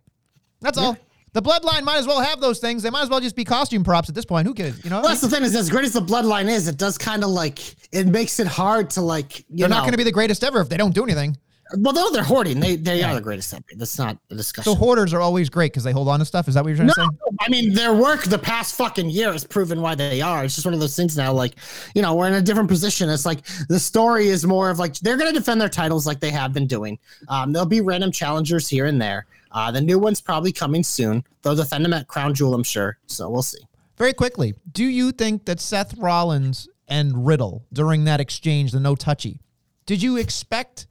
That's 0.61 0.77
all. 0.77 0.97
The 1.33 1.41
bloodline 1.41 1.83
might 1.83 1.97
as 1.97 2.07
well 2.07 2.19
have 2.21 2.39
those 2.39 2.57
things. 2.59 2.81
They 2.81 2.89
might 2.89 3.03
as 3.03 3.09
well 3.09 3.19
just 3.19 3.35
be 3.35 3.43
costume 3.43 3.83
props 3.83 4.09
at 4.09 4.15
this 4.15 4.25
point. 4.25 4.47
Who 4.47 4.55
cares? 4.55 4.83
You 4.83 4.89
know, 4.89 5.01
Well, 5.01 5.09
that's 5.09 5.21
the 5.21 5.29
thing 5.29 5.43
is, 5.43 5.55
as 5.55 5.69
great 5.69 5.85
as 5.85 5.93
the 5.93 5.99
bloodline 6.01 6.49
is, 6.49 6.67
it 6.67 6.77
does 6.77 6.97
kind 6.97 7.23
of 7.23 7.29
like 7.29 7.59
it 7.91 8.07
makes 8.07 8.39
it 8.39 8.47
hard 8.47 8.89
to 8.91 9.01
like. 9.01 9.39
You 9.39 9.45
they're 9.49 9.69
know, 9.69 9.75
not 9.75 9.81
going 9.81 9.91
to 9.91 9.97
be 9.97 10.03
the 10.03 10.11
greatest 10.11 10.43
ever 10.43 10.61
if 10.61 10.69
they 10.69 10.77
don't 10.77 10.95
do 10.95 11.03
anything. 11.03 11.37
Well, 11.77 11.93
no, 11.93 12.11
they're 12.11 12.23
hoarding. 12.23 12.59
They 12.59 12.75
they 12.75 13.03
are 13.03 13.15
the 13.15 13.21
greatest 13.21 13.53
ever. 13.53 13.63
That's 13.75 13.97
not 13.97 14.17
a 14.29 14.35
discussion. 14.35 14.71
So 14.71 14.75
hoarders 14.75 15.13
are 15.13 15.21
always 15.21 15.49
great 15.49 15.71
because 15.71 15.83
they 15.83 15.91
hold 15.91 16.07
on 16.07 16.19
to 16.19 16.25
stuff. 16.25 16.47
Is 16.47 16.53
that 16.53 16.63
what 16.63 16.69
you're 16.69 16.77
trying 16.77 16.87
no, 16.87 16.93
to 16.93 17.11
say? 17.11 17.35
I 17.41 17.49
mean 17.49 17.73
their 17.73 17.93
work 17.93 18.23
the 18.23 18.39
past 18.39 18.75
fucking 18.75 19.09
year 19.09 19.31
has 19.31 19.43
proven 19.43 19.81
why 19.81 19.95
they 19.95 20.21
are. 20.21 20.45
It's 20.45 20.55
just 20.55 20.65
one 20.65 20.73
of 20.73 20.79
those 20.79 20.95
things 20.95 21.17
now. 21.17 21.33
Like, 21.33 21.55
you 21.93 22.01
know, 22.01 22.15
we're 22.15 22.27
in 22.27 22.35
a 22.35 22.41
different 22.41 22.69
position. 22.69 23.09
It's 23.09 23.25
like 23.25 23.45
the 23.67 23.79
story 23.79 24.27
is 24.27 24.45
more 24.45 24.69
of 24.69 24.79
like 24.79 24.95
they're 24.99 25.17
going 25.17 25.33
to 25.33 25.37
defend 25.37 25.59
their 25.59 25.69
titles 25.69 26.07
like 26.07 26.19
they 26.19 26.31
have 26.31 26.53
been 26.53 26.67
doing. 26.67 26.97
Um, 27.27 27.51
there'll 27.51 27.67
be 27.67 27.81
random 27.81 28.11
challengers 28.11 28.67
here 28.69 28.85
and 28.85 29.01
there. 29.01 29.25
Uh, 29.51 29.71
the 29.71 29.81
new 29.81 29.99
one's 29.99 30.21
probably 30.21 30.51
coming 30.51 30.83
soon. 30.83 31.23
They'll 31.41 31.55
defend 31.55 31.83
them 31.83 31.93
at 31.93 32.07
Crown 32.07 32.33
Jewel, 32.33 32.53
I'm 32.53 32.63
sure. 32.63 32.97
So 33.07 33.29
we'll 33.29 33.41
see. 33.41 33.59
Very 33.97 34.13
quickly, 34.13 34.53
do 34.71 34.85
you 34.85 35.11
think 35.11 35.45
that 35.45 35.59
Seth 35.59 35.97
Rollins 35.97 36.69
and 36.87 37.25
Riddle 37.25 37.65
during 37.73 38.05
that 38.05 38.19
exchange, 38.19 38.71
the 38.71 38.79
no 38.79 38.95
touchy, 38.95 39.41
did 39.85 40.03
you 40.03 40.17
expect 40.17 40.85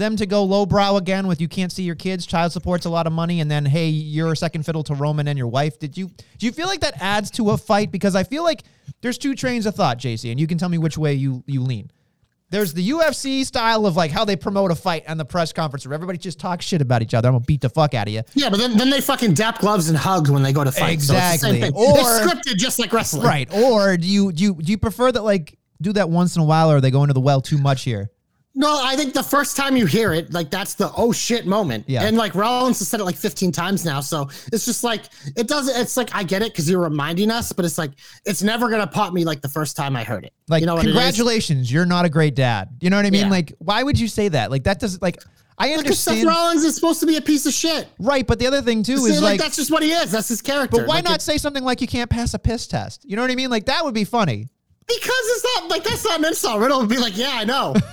them 0.00 0.16
to 0.16 0.26
go 0.26 0.42
lowbrow 0.42 0.96
again 0.96 1.26
with 1.28 1.40
you 1.40 1.46
can't 1.48 1.70
see 1.70 1.84
your 1.84 1.94
kids, 1.94 2.26
child 2.26 2.52
support's 2.52 2.86
a 2.86 2.90
lot 2.90 3.06
of 3.06 3.12
money, 3.12 3.40
and 3.40 3.50
then 3.50 3.64
hey, 3.64 3.88
you're 3.88 4.32
a 4.32 4.36
second 4.36 4.66
fiddle 4.66 4.82
to 4.84 4.94
Roman 4.94 5.28
and 5.28 5.38
your 5.38 5.46
wife? 5.48 5.78
Did 5.78 5.96
you 5.96 6.10
do 6.38 6.46
you 6.46 6.52
feel 6.52 6.66
like 6.66 6.80
that 6.80 6.94
adds 7.00 7.30
to 7.32 7.50
a 7.50 7.56
fight? 7.56 7.92
Because 7.92 8.16
I 8.16 8.24
feel 8.24 8.42
like 8.42 8.64
there's 9.02 9.18
two 9.18 9.34
trains 9.36 9.66
of 9.66 9.74
thought, 9.76 9.98
JC, 9.98 10.30
and 10.30 10.40
you 10.40 10.46
can 10.46 10.58
tell 10.58 10.68
me 10.68 10.78
which 10.78 10.98
way 10.98 11.14
you 11.14 11.44
you 11.46 11.62
lean. 11.62 11.90
There's 12.50 12.74
the 12.74 12.90
UFC 12.90 13.46
style 13.46 13.86
of 13.86 13.96
like 13.96 14.10
how 14.10 14.24
they 14.24 14.34
promote 14.34 14.72
a 14.72 14.74
fight 14.74 15.08
on 15.08 15.16
the 15.18 15.24
press 15.24 15.52
conference 15.52 15.86
where 15.86 15.94
everybody 15.94 16.18
just 16.18 16.40
talks 16.40 16.64
shit 16.64 16.82
about 16.82 17.00
each 17.00 17.14
other. 17.14 17.28
I'm 17.28 17.34
gonna 17.34 17.44
beat 17.44 17.60
the 17.60 17.70
fuck 17.70 17.94
out 17.94 18.08
of 18.08 18.12
you. 18.12 18.22
Yeah, 18.34 18.50
but 18.50 18.58
then, 18.58 18.76
then 18.76 18.90
they 18.90 19.00
fucking 19.00 19.34
dap 19.34 19.60
gloves 19.60 19.88
and 19.88 19.96
hug 19.96 20.28
when 20.28 20.42
they 20.42 20.52
go 20.52 20.64
to 20.64 20.72
fight. 20.72 21.00
So 21.00 21.14
it's 21.16 21.42
the 21.42 21.50
Exactly. 21.54 21.70
Or- 21.70 21.94
it's 21.96 22.08
scripted 22.20 22.56
just 22.56 22.80
like 22.80 22.92
wrestling. 22.92 23.22
Right. 23.24 23.48
Or 23.54 23.96
do 23.96 24.06
you 24.06 24.32
do 24.32 24.42
you 24.42 24.54
do 24.54 24.72
you 24.72 24.78
prefer 24.78 25.12
that 25.12 25.22
like 25.22 25.58
do 25.80 25.92
that 25.92 26.10
once 26.10 26.34
in 26.34 26.42
a 26.42 26.44
while 26.44 26.72
or 26.72 26.78
are 26.78 26.80
they 26.80 26.90
going 26.90 27.06
to 27.06 27.14
the 27.14 27.20
well 27.20 27.40
too 27.40 27.56
much 27.58 27.84
here? 27.84 28.10
No, 28.60 28.78
I 28.84 28.94
think 28.94 29.14
the 29.14 29.22
first 29.22 29.56
time 29.56 29.74
you 29.74 29.86
hear 29.86 30.12
it, 30.12 30.34
like 30.34 30.50
that's 30.50 30.74
the 30.74 30.92
oh 30.94 31.12
shit 31.12 31.46
moment. 31.46 31.84
Yeah. 31.88 32.02
And 32.04 32.14
like 32.18 32.34
Rollins 32.34 32.78
has 32.80 32.88
said 32.88 33.00
it 33.00 33.04
like 33.04 33.16
15 33.16 33.52
times 33.52 33.86
now. 33.86 34.00
So 34.00 34.28
it's 34.52 34.66
just 34.66 34.84
like 34.84 35.04
it 35.34 35.48
doesn't 35.48 35.74
it's 35.80 35.96
like 35.96 36.14
I 36.14 36.22
get 36.24 36.42
it 36.42 36.52
because 36.52 36.68
you're 36.68 36.82
reminding 36.82 37.30
us, 37.30 37.52
but 37.52 37.64
it's 37.64 37.78
like 37.78 37.92
it's 38.26 38.42
never 38.42 38.68
gonna 38.68 38.86
pop 38.86 39.14
me 39.14 39.24
like 39.24 39.40
the 39.40 39.48
first 39.48 39.76
time 39.78 39.96
I 39.96 40.04
heard 40.04 40.24
it. 40.26 40.34
Like 40.46 40.60
you 40.60 40.66
know 40.66 40.74
what 40.74 40.84
it 40.84 40.88
is? 40.90 40.94
congratulations, 40.94 41.72
you're 41.72 41.86
not 41.86 42.04
a 42.04 42.10
great 42.10 42.34
dad. 42.34 42.68
You 42.82 42.90
know 42.90 42.96
what 42.96 43.06
I 43.06 43.10
mean? 43.10 43.22
Yeah. 43.22 43.30
Like 43.30 43.54
why 43.60 43.82
would 43.82 43.98
you 43.98 44.08
say 44.08 44.28
that? 44.28 44.50
Like 44.50 44.64
that 44.64 44.78
doesn't 44.78 45.00
like 45.00 45.22
I 45.58 45.74
Because 45.76 45.98
Seth 45.98 46.12
understand 46.14 46.28
Rollins 46.28 46.64
is 46.64 46.74
supposed 46.74 47.00
to 47.00 47.06
be 47.06 47.16
a 47.16 47.22
piece 47.22 47.46
of 47.46 47.54
shit. 47.54 47.88
right, 47.98 48.26
but 48.26 48.38
the 48.38 48.46
other 48.46 48.60
thing 48.60 48.82
too 48.82 48.98
See, 48.98 49.10
is 49.12 49.22
like, 49.22 49.32
like 49.32 49.40
that's 49.40 49.56
just 49.56 49.70
what 49.70 49.82
he 49.82 49.92
is. 49.92 50.10
That's 50.10 50.28
his 50.28 50.42
character. 50.42 50.78
but 50.78 50.86
why 50.86 50.96
Like, 50.96 51.04
not 51.04 51.16
it- 51.16 51.22
say 51.22 51.38
something 51.38 51.64
like 51.64 51.80
you 51.80 51.86
can't 51.86 52.10
pass 52.10 52.34
a 52.34 52.38
piss 52.38 52.66
test? 52.66 53.04
You 53.08 53.16
know 53.16 53.22
what 53.22 53.30
I 53.30 53.34
mean? 53.36 53.48
Like 53.50 53.66
that 53.66 53.84
would 53.84 53.94
be 53.94 54.04
funny. 54.04 54.48
because 54.86 55.00
it's 55.08 55.46
not 55.56 55.70
like 55.70 55.84
that's 55.84 56.04
not 56.04 56.18
an 56.18 56.24
insult. 56.26 56.60
Riddle 56.60 56.80
would 56.80 56.88
be 56.90 56.98
like, 56.98 57.16
yeah, 57.16 57.30
I 57.32 57.44
know. 57.44 57.74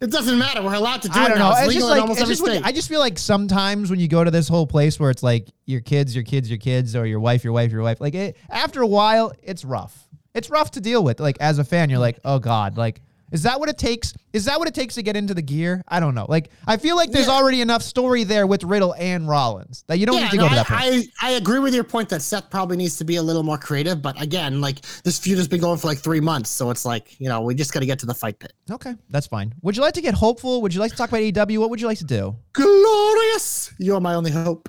it 0.00 0.10
doesn't 0.10 0.38
matter. 0.38 0.62
We're 0.62 0.74
allowed 0.74 1.02
to 1.02 1.08
do 1.08 1.18
I 1.18 1.26
it 1.26 1.28
don't 1.30 1.38
now. 1.38 1.50
know. 1.50 1.56
It's 1.56 1.60
It's 1.66 1.74
legal 1.74 1.88
just 1.88 1.96
in 1.96 2.00
almost 2.02 2.20
every 2.20 2.36
when- 2.36 2.50
state. 2.62 2.62
I 2.66 2.72
just 2.72 2.88
feel 2.88 3.00
like 3.00 3.18
sometimes 3.18 3.90
when 3.90 4.00
you 4.00 4.08
go 4.08 4.24
to 4.24 4.30
this 4.30 4.48
whole 4.48 4.66
place 4.66 4.98
where 4.98 5.10
it's 5.10 5.22
like 5.22 5.48
your 5.66 5.80
kids, 5.80 6.14
your 6.14 6.24
kids, 6.24 6.48
your 6.48 6.58
kids, 6.58 6.96
or 6.96 7.06
your 7.06 7.20
wife, 7.20 7.44
your 7.44 7.52
wife, 7.52 7.70
your 7.72 7.82
wife. 7.82 8.00
Like 8.00 8.14
it, 8.14 8.36
after 8.48 8.80
a 8.82 8.86
while, 8.86 9.32
it's 9.42 9.64
rough. 9.64 10.08
It's 10.34 10.48
rough 10.48 10.70
to 10.72 10.80
deal 10.80 11.02
with. 11.04 11.20
Like 11.20 11.36
as 11.40 11.58
a 11.58 11.64
fan, 11.64 11.90
you're 11.90 11.98
like, 11.98 12.18
oh 12.24 12.38
god, 12.38 12.76
like 12.76 13.00
is 13.32 13.42
that 13.44 13.60
what 13.60 13.68
it 13.68 13.78
takes? 13.78 14.12
Is 14.32 14.44
that 14.46 14.58
what 14.58 14.66
it 14.68 14.74
takes 14.74 14.94
to 14.96 15.02
get 15.02 15.16
into 15.16 15.34
the 15.34 15.42
gear? 15.42 15.82
I 15.88 16.00
don't 16.00 16.14
know. 16.14 16.26
Like 16.28 16.50
I 16.66 16.76
feel 16.76 16.96
like 16.96 17.10
there's 17.10 17.26
Yeah. 17.26 17.34
already 17.34 17.60
enough 17.60 17.82
story 17.82 18.24
there 18.24 18.46
with 18.46 18.64
Riddle 18.64 18.94
and 18.98 19.28
Rollins 19.28 19.84
that 19.88 19.98
you 19.98 20.06
don't 20.06 20.20
need 20.20 20.30
to 20.30 20.36
no, 20.36 20.42
go 20.42 20.48
to 20.48 20.52
I, 20.54 20.56
that 20.56 20.66
point. 20.66 21.06
I, 21.20 21.28
I 21.28 21.30
agree 21.32 21.58
with 21.58 21.74
your 21.74 21.84
point 21.84 22.08
that 22.10 22.22
Seth 22.22 22.50
probably 22.50 22.76
needs 22.76 22.96
to 22.98 23.04
be 23.04 23.16
a 23.16 23.22
little 23.22 23.42
more 23.42 23.58
creative, 23.58 24.02
but 24.02 24.20
again, 24.20 24.60
like 24.60 24.80
this 25.04 25.18
feud 25.18 25.38
has 25.38 25.48
been 25.48 25.60
going 25.60 25.78
for 25.78 25.86
like 25.86 25.98
three 25.98 26.20
months, 26.20 26.50
so 26.50 26.70
it's 26.70 26.84
like 26.84 27.18
you 27.20 27.28
know 27.28 27.40
we 27.42 27.54
just 27.54 27.72
got 27.72 27.80
to 27.80 27.86
get 27.86 27.98
to 28.00 28.06
the 28.06 28.14
fight 28.14 28.38
pit. 28.38 28.52
okay, 28.70 28.94
that's 29.10 29.26
fine. 29.26 29.54
Would 29.62 29.76
you 29.76 29.82
like 29.82 29.94
to 29.94 30.00
get 30.02 30.14
hopeful? 30.14 30.62
Would 30.62 30.74
you 30.74 30.80
like 30.80 30.90
to 30.92 30.96
talk 30.96 31.08
about 31.10 31.20
AEW? 31.20 31.58
What 31.58 31.70
would 31.70 31.80
you 31.80 31.86
like 31.86 31.98
to 31.98 32.04
do? 32.04 32.36
Glorious! 32.52 33.72
You 33.78 33.94
are 33.94 34.00
my 34.00 34.14
only 34.14 34.30
hope. 34.30 34.68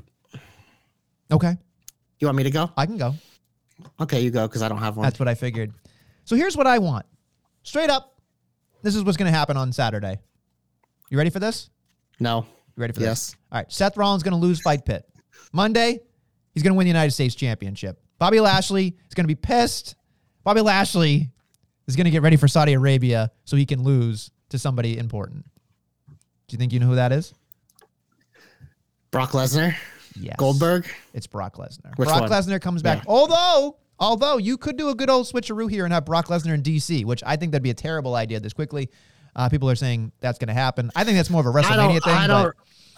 Okay, 1.32 1.56
You 2.20 2.28
want 2.28 2.36
me 2.38 2.44
to 2.44 2.52
go? 2.52 2.70
I 2.76 2.86
can 2.86 2.98
go. 2.98 3.16
Okay, 4.02 4.20
you 4.22 4.32
go 4.32 4.48
because 4.48 4.62
I 4.62 4.68
don't 4.70 4.80
have 4.80 4.98
one. 4.98 5.04
That's 5.06 5.18
what 5.20 5.28
I 5.30 5.34
figured. 5.34 5.72
So 6.26 6.36
here's 6.36 6.58
what 6.58 6.68
I 6.68 6.78
want. 6.78 7.06
Straight 7.64 7.90
up, 7.90 8.11
this 8.84 8.96
is 8.96 9.04
what's 9.04 9.18
going 9.18 9.32
to 9.32 9.38
happen 9.38 9.58
on 9.58 9.72
Saturday. 9.74 10.20
You 11.10 11.18
ready 11.18 11.30
for 11.30 11.40
this? 11.40 11.70
no. 12.20 12.46
You 12.78 12.82
ready 12.82 12.94
for 12.94 13.02
Yes. 13.02 13.10
this? 13.28 13.36
Yes. 13.36 13.38
All 13.52 13.58
right. 13.60 13.72
Seth 13.72 13.98
Rollins 13.98 14.24
going 14.24 14.32
to 14.32 14.38
lose 14.40 14.62
Fight 14.62 14.86
Pit. 14.86 15.06
Monday, 15.52 16.00
he's 16.54 16.64
going 16.64 16.72
to 16.72 16.78
win 16.78 16.86
the 16.86 16.90
United 16.90 17.12
States 17.12 17.36
Championship. 17.36 18.00
Bobby 18.18 18.40
Lashley 18.40 18.96
is 19.10 19.14
going 19.14 19.26
to 19.26 19.28
be 19.28 19.36
pissed. 19.36 19.96
Bobby 20.46 20.62
Lashley 20.62 21.30
is 21.88 21.98
going 21.98 22.06
to 22.06 22.12
get 22.12 22.22
ready 22.22 22.38
for 22.38 22.48
Saudi 22.48 22.72
Arabia 22.74 23.30
so 23.44 23.58
he 23.58 23.66
can 23.66 23.84
lose 23.84 24.32
to 24.50 24.58
somebody 24.58 24.98
important. 24.98 25.44
Do 26.08 26.54
you 26.54 26.58
think 26.58 26.72
you 26.72 26.80
know 26.80 26.88
who 26.88 26.96
that 26.96 27.12
is? 27.12 27.34
Brock 29.12 29.32
Lesnar, 29.32 29.76
Yes. 30.16 30.36
Goldberg. 30.38 30.88
It's 31.14 31.28
Brock 31.28 31.58
Lesnar. 31.58 31.94
Brock 31.98 32.22
one? 32.22 32.30
Lesnar 32.30 32.62
comes 32.62 32.82
back. 32.82 33.00
Yeah. 33.00 33.04
Although, 33.08 33.78
although 34.02 34.38
you 34.38 34.58
could 34.58 34.76
do 34.76 34.90
a 34.90 34.96
good 34.96 35.10
old 35.10 35.28
switcheroo 35.28 35.70
here 35.70 35.86
and 35.86 35.94
have 35.94 36.04
Brock 36.04 36.28
Lesnar 36.28 36.54
in 36.54 36.62
DC, 36.62 37.06
which 37.06 37.24
I 37.26 37.38
think 37.38 37.54
that'd 37.54 37.64
be 37.64 37.70
a 37.70 37.74
terrible 37.74 38.16
idea 38.16 38.40
this 38.42 38.52
quickly. 38.54 38.90
Uh, 39.34 39.48
people 39.48 39.70
are 39.70 39.76
saying 39.76 40.12
that's 40.20 40.38
going 40.38 40.50
to 40.50 40.54
happen. 40.54 40.92
I 40.94 41.06
think 41.06 41.16
that's 41.16 41.30
more 41.30 41.40
of 41.40 41.48
a 41.48 41.52
WrestleMania 41.58 41.78
don't. 42.02 42.04
thing. 42.04 42.14
I 42.14 42.28
don't. 42.28 42.54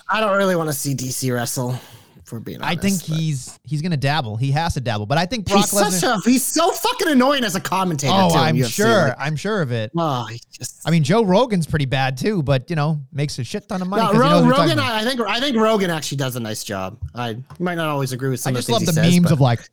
I 0.10 0.20
don't 0.20 0.36
really 0.38 0.56
want 0.56 0.70
to 0.70 0.74
see 0.74 0.96
DC 0.96 1.32
wrestle. 1.34 1.80
For 2.26 2.40
being 2.40 2.62
I 2.62 2.76
think 2.78 3.00
but- 3.06 3.18
he's 3.18 3.60
he's 3.66 3.82
going 3.82 3.92
to 3.92 3.98
dabble. 3.98 4.38
He 4.38 4.50
has 4.52 4.76
to 4.76 4.80
dabble. 4.82 5.06
But 5.08 5.18
I 5.18 5.26
think 5.26 5.46
Brock 5.46 5.58
he's 5.70 5.70
such 5.72 5.92
Lesnar. 6.10 6.26
a. 6.26 6.30
He's 6.30 6.42
so 6.44 6.72
fucking 6.72 7.10
annoying 7.10 7.44
as 7.44 7.56
a 7.56 7.60
commentator. 7.60 8.14
oh, 8.16 8.30
too, 8.30 8.36
I'm 8.38 8.64
sure. 8.64 9.10
like, 9.10 9.16
I'm 9.20 9.36
sure 9.36 9.62
of 9.62 9.74
it. 9.74 9.92
oh, 9.98 10.30
just. 10.50 10.88
I 10.88 10.92
mean, 10.92 11.04
Joe 11.04 11.26
Rogan's 11.26 11.68
pretty 11.68 11.84
bad 11.86 12.18
too, 12.18 12.42
but 12.42 12.70
you 12.70 12.78
know, 12.78 13.02
makes 13.12 13.38
a 13.40 13.44
shit 13.44 13.68
ton 13.68 13.82
of 13.82 13.90
money. 13.90 14.04
No, 14.04 14.12
'cause 14.14 14.24
he 14.24 14.30
knows 14.30 14.44
Ro- 14.46 14.50
what 14.52 14.68
he's 14.68 14.74
talking 14.76 14.78
Rogan. 14.78 14.80
I, 14.80 15.00
I 15.02 15.04
think 15.04 15.20
I 15.20 15.40
think 15.42 15.58
Rogan 15.58 15.90
actually 15.90 16.18
does 16.18 16.38
a 16.38 16.40
nice 16.40 16.64
job. 16.64 16.98
I 17.14 17.36
might 17.60 17.76
not 17.76 17.90
always 17.90 18.14
agree 18.14 18.30
with 18.30 18.40
I 18.40 18.44
some 18.44 18.56
just 18.56 18.70
of 18.70 18.72
the 18.72 18.72
love 18.74 18.82
things 18.84 18.96
the 18.96 19.02
he 19.02 19.08
says, 19.10 19.16
memes 19.20 19.24
but 19.30 19.34
of 19.34 19.42
like, 19.42 19.70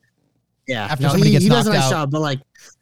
yeah. 0.70 0.84
after 0.86 1.02
no, 1.04 1.08
somebody 1.10 1.30
he, 1.30 1.32
gets 1.34 1.44
he 1.44 1.50
does 1.50 1.66
a 1.66 1.72
nice 1.72 1.84
out. 1.84 1.90
job, 1.90 2.10
but 2.10 2.20
like, 2.20 2.40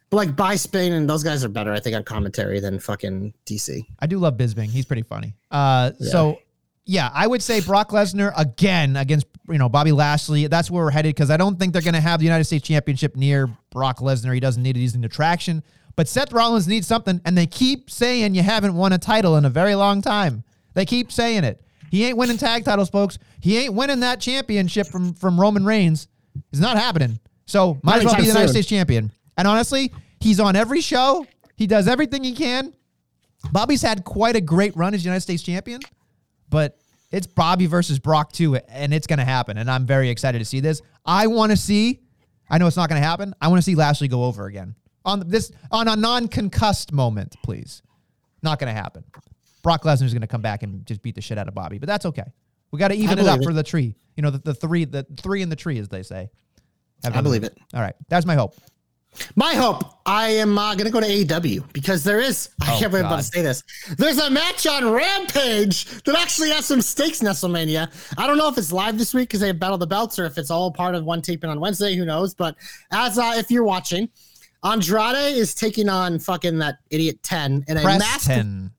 but 0.09 0.17
like 0.17 0.35
Bisping 0.35 0.91
and 0.91 1.09
those 1.09 1.23
guys 1.23 1.43
are 1.43 1.49
better, 1.49 1.73
I 1.73 1.79
think, 1.79 1.95
on 1.95 2.03
commentary 2.03 2.59
than 2.59 2.79
fucking 2.79 3.33
DC. 3.45 3.85
I 3.99 4.07
do 4.07 4.17
love 4.17 4.37
Bisping. 4.37 4.67
He's 4.67 4.85
pretty 4.85 5.03
funny. 5.03 5.35
Uh, 5.51 5.91
so 5.99 6.39
yeah, 6.85 7.11
I 7.13 7.27
would 7.27 7.43
say 7.43 7.61
Brock 7.61 7.91
Lesnar 7.91 8.33
again 8.35 8.95
against 8.95 9.27
you 9.47 9.59
know 9.59 9.69
Bobby 9.69 9.91
Lashley. 9.91 10.47
That's 10.47 10.71
where 10.71 10.83
we're 10.83 10.91
headed 10.91 11.13
because 11.13 11.29
I 11.29 11.37
don't 11.37 11.59
think 11.59 11.73
they're 11.73 11.83
going 11.83 11.93
to 11.93 12.01
have 12.01 12.19
the 12.19 12.25
United 12.25 12.45
States 12.45 12.67
Championship 12.67 13.15
near 13.15 13.47
Brock 13.69 13.99
Lesnar. 13.99 14.33
He 14.33 14.39
doesn't 14.39 14.63
need 14.63 14.75
it. 14.75 14.79
He's 14.79 14.95
an 14.95 15.03
attraction. 15.03 15.63
But 15.95 16.07
Seth 16.07 16.31
Rollins 16.31 16.67
needs 16.67 16.87
something, 16.87 17.21
and 17.25 17.37
they 17.37 17.45
keep 17.45 17.91
saying 17.91 18.33
you 18.33 18.41
haven't 18.41 18.73
won 18.73 18.93
a 18.93 18.97
title 18.97 19.35
in 19.35 19.45
a 19.45 19.49
very 19.49 19.75
long 19.75 20.01
time. 20.01 20.43
They 20.73 20.85
keep 20.85 21.11
saying 21.11 21.43
it. 21.43 21.61
He 21.91 22.05
ain't 22.05 22.17
winning 22.17 22.37
tag 22.37 22.65
titles, 22.65 22.89
folks. 22.89 23.19
He 23.39 23.57
ain't 23.57 23.73
winning 23.73 23.99
that 23.99 24.19
championship 24.19 24.87
from 24.87 25.13
from 25.13 25.39
Roman 25.39 25.65
Reigns. 25.65 26.07
It's 26.51 26.61
not 26.61 26.77
happening. 26.77 27.19
So 27.49 27.79
might 27.83 27.97
as 27.97 28.05
well 28.05 28.15
be 28.15 28.21
the 28.21 28.27
United 28.27 28.47
soon. 28.47 28.53
States 28.53 28.67
champion. 28.67 29.11
And 29.37 29.47
honestly, 29.47 29.91
he's 30.19 30.39
on 30.39 30.55
every 30.55 30.81
show. 30.81 31.25
He 31.55 31.65
does 31.67 31.87
everything 31.87 32.23
he 32.23 32.33
can. 32.33 32.73
Bobby's 33.51 33.81
had 33.81 34.03
quite 34.03 34.35
a 34.35 34.41
great 34.41 34.75
run 34.75 34.93
as 34.93 35.03
United 35.03 35.21
States 35.21 35.41
champion, 35.41 35.79
but 36.49 36.77
it's 37.11 37.25
Bobby 37.25 37.65
versus 37.65 37.97
Brock 37.97 38.31
too, 38.31 38.55
and 38.55 38.93
it's 38.93 39.07
going 39.07 39.19
to 39.19 39.25
happen. 39.25 39.57
And 39.57 39.71
I'm 39.71 39.85
very 39.85 40.09
excited 40.09 40.39
to 40.39 40.45
see 40.45 40.59
this. 40.59 40.81
I 41.05 41.27
want 41.27 41.51
to 41.51 41.57
see. 41.57 42.01
I 42.49 42.57
know 42.57 42.67
it's 42.67 42.77
not 42.77 42.89
going 42.89 43.01
to 43.01 43.07
happen. 43.07 43.33
I 43.41 43.47
want 43.47 43.59
to 43.59 43.63
see 43.63 43.75
Lashley 43.75 44.07
go 44.07 44.25
over 44.25 44.45
again 44.45 44.75
on 45.05 45.27
this 45.27 45.51
on 45.71 45.87
a 45.87 45.95
non-concussed 45.95 46.91
moment, 46.91 47.35
please. 47.43 47.81
Not 48.43 48.59
going 48.59 48.73
to 48.73 48.79
happen. 48.79 49.03
Brock 49.63 49.83
Lesnar's 49.83 50.13
going 50.13 50.21
to 50.21 50.27
come 50.27 50.41
back 50.41 50.63
and 50.63 50.85
just 50.85 51.01
beat 51.01 51.15
the 51.15 51.21
shit 51.21 51.37
out 51.37 51.47
of 51.47 51.53
Bobby, 51.55 51.79
but 51.79 51.87
that's 51.87 52.05
okay. 52.05 52.31
We 52.71 52.79
got 52.79 52.89
to 52.89 52.95
even 52.95 53.19
it 53.19 53.27
up 53.27 53.39
it. 53.39 53.43
for 53.43 53.53
the 53.53 53.63
tree. 53.63 53.95
You 54.15 54.23
know, 54.23 54.29
the, 54.29 54.37
the 54.39 54.53
three, 54.53 54.85
the 54.85 55.05
three 55.21 55.41
in 55.41 55.49
the 55.49 55.55
tree, 55.55 55.79
as 55.79 55.89
they 55.89 56.03
say. 56.03 56.29
I 57.03 57.21
believe 57.21 57.43
it. 57.43 57.57
All 57.73 57.81
right, 57.81 57.95
that's 58.07 58.25
my 58.25 58.35
hope. 58.35 58.55
My 59.35 59.55
hope, 59.55 59.83
I 60.05 60.29
am 60.29 60.57
uh, 60.57 60.75
going 60.75 60.85
to 60.85 60.91
go 60.91 60.99
to 60.99 61.07
AEW 61.07 61.73
because 61.73 62.03
there 62.03 62.19
is, 62.19 62.49
I 62.61 62.75
Oh, 62.75 62.79
can't 62.79 62.91
believe 62.91 63.05
I'm 63.05 63.11
about 63.11 63.17
to 63.21 63.23
say 63.23 63.41
this. 63.41 63.63
There's 63.97 64.19
a 64.19 64.29
match 64.29 64.67
on 64.67 64.91
Rampage 64.91 65.85
that 66.03 66.15
actually 66.15 66.51
has 66.51 66.65
some 66.65 66.79
stakes 66.79 67.19
in 67.21 67.27
WrestleMania. 67.27 67.91
I 68.17 68.27
don't 68.27 68.37
know 68.37 68.47
if 68.49 68.57
it's 68.57 68.71
live 68.71 68.97
this 68.99 69.13
week 69.13 69.29
because 69.29 69.39
they 69.39 69.47
have 69.47 69.59
Battle 69.59 69.73
of 69.75 69.79
the 69.79 69.87
Belts 69.87 70.19
or 70.19 70.25
if 70.25 70.37
it's 70.37 70.51
all 70.51 70.71
part 70.71 70.93
of 70.93 71.05
one 71.05 71.21
taping 71.23 71.49
on 71.49 71.59
Wednesday. 71.59 71.95
Who 71.95 72.05
knows? 72.05 72.35
But 72.35 72.55
as 72.91 73.17
uh, 73.17 73.33
if 73.35 73.49
you're 73.49 73.63
watching, 73.63 74.09
Andrade 74.63 75.35
is 75.35 75.55
taking 75.55 75.89
on 75.89 76.19
fucking 76.19 76.59
that 76.59 76.77
idiot 76.91 77.21
10 77.23 77.65
and 77.67 77.79
a 77.79 77.83
mask. 77.83 78.25
Preston. 78.27 78.71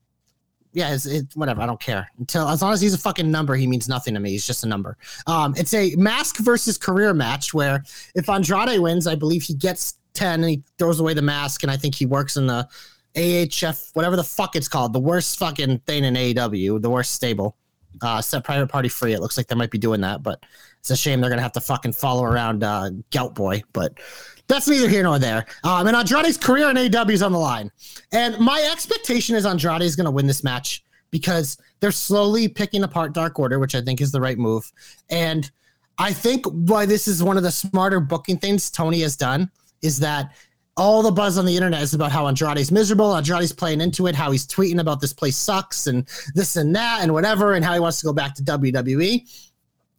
Yeah, 0.73 0.93
it's, 0.93 1.05
it, 1.05 1.27
whatever. 1.35 1.61
I 1.61 1.65
don't 1.65 1.79
care. 1.79 2.09
Until 2.19 2.47
as 2.47 2.61
long 2.61 2.71
as 2.71 2.79
he's 2.79 2.93
a 2.93 2.97
fucking 2.97 3.29
number, 3.29 3.55
he 3.55 3.67
means 3.67 3.89
nothing 3.89 4.13
to 4.13 4.19
me. 4.19 4.31
He's 4.31 4.47
just 4.47 4.63
a 4.63 4.67
number. 4.67 4.97
Um, 5.27 5.53
it's 5.57 5.73
a 5.73 5.95
mask 5.95 6.37
versus 6.37 6.77
career 6.77 7.13
match 7.13 7.53
where 7.53 7.83
if 8.15 8.29
Andrade 8.29 8.79
wins, 8.79 9.07
I 9.07 9.15
believe 9.15 9.43
he 9.43 9.53
gets 9.53 9.95
ten 10.13 10.41
and 10.41 10.49
he 10.49 10.63
throws 10.77 10.99
away 10.99 11.13
the 11.13 11.21
mask, 11.21 11.63
and 11.63 11.71
I 11.71 11.77
think 11.77 11.95
he 11.95 12.05
works 12.05 12.37
in 12.37 12.47
the 12.47 12.67
AHF, 13.15 13.93
whatever 13.93 14.15
the 14.15 14.23
fuck 14.23 14.55
it's 14.55 14.67
called, 14.67 14.93
the 14.93 14.99
worst 14.99 15.37
fucking 15.37 15.79
thing 15.79 16.05
in 16.05 16.13
AEW, 16.15 16.81
the 16.81 16.89
worst 16.89 17.13
stable. 17.13 17.57
Uh, 18.01 18.21
set 18.21 18.43
private 18.43 18.67
party 18.67 18.87
free. 18.87 19.13
It 19.13 19.19
looks 19.19 19.35
like 19.35 19.47
they 19.47 19.55
might 19.55 19.69
be 19.69 19.77
doing 19.77 19.99
that, 20.01 20.23
but 20.23 20.43
it's 20.79 20.89
a 20.89 20.95
shame 20.95 21.19
they're 21.19 21.29
gonna 21.29 21.41
have 21.41 21.51
to 21.51 21.61
fucking 21.61 21.91
follow 21.91 22.23
around 22.23 22.63
uh, 22.63 22.89
Gout 23.11 23.35
Boy. 23.35 23.61
But 23.73 23.99
that's 24.47 24.67
neither 24.67 24.89
here 24.89 25.03
nor 25.03 25.19
there. 25.19 25.45
Um, 25.63 25.87
and 25.87 25.95
Andrade's 25.95 26.37
career 26.37 26.69
in 26.69 26.75
AEW 26.75 27.11
is 27.11 27.21
on 27.23 27.31
the 27.31 27.39
line. 27.39 27.71
And 28.11 28.37
my 28.39 28.67
expectation 28.71 29.35
is 29.35 29.45
Andrade 29.45 29.81
is 29.81 29.95
going 29.95 30.05
to 30.05 30.11
win 30.11 30.27
this 30.27 30.43
match 30.43 30.83
because 31.11 31.57
they're 31.79 31.91
slowly 31.91 32.47
picking 32.47 32.83
apart 32.83 33.13
Dark 33.13 33.37
Order, 33.39 33.59
which 33.59 33.75
I 33.75 33.81
think 33.81 34.01
is 34.01 34.11
the 34.11 34.21
right 34.21 34.37
move. 34.37 34.71
And 35.09 35.49
I 35.97 36.13
think 36.13 36.45
why 36.45 36.85
this 36.85 37.07
is 37.07 37.21
one 37.21 37.37
of 37.37 37.43
the 37.43 37.51
smarter 37.51 37.99
booking 37.99 38.37
things 38.37 38.71
Tony 38.71 39.01
has 39.01 39.15
done 39.15 39.51
is 39.81 39.99
that 39.99 40.31
all 40.77 41.03
the 41.03 41.11
buzz 41.11 41.37
on 41.37 41.45
the 41.45 41.55
internet 41.55 41.81
is 41.81 41.93
about 41.93 42.11
how 42.11 42.27
Andrade's 42.27 42.71
miserable. 42.71 43.15
Andrade's 43.15 43.51
playing 43.51 43.81
into 43.81 44.07
it, 44.07 44.15
how 44.15 44.31
he's 44.31 44.47
tweeting 44.47 44.79
about 44.79 45.01
this 45.01 45.13
place 45.13 45.37
sucks 45.37 45.87
and 45.87 46.07
this 46.33 46.55
and 46.55 46.75
that 46.75 47.01
and 47.01 47.13
whatever, 47.13 47.53
and 47.53 47.63
how 47.63 47.73
he 47.73 47.79
wants 47.79 47.99
to 47.99 48.05
go 48.05 48.13
back 48.13 48.33
to 48.35 48.43
WWE. 48.43 49.50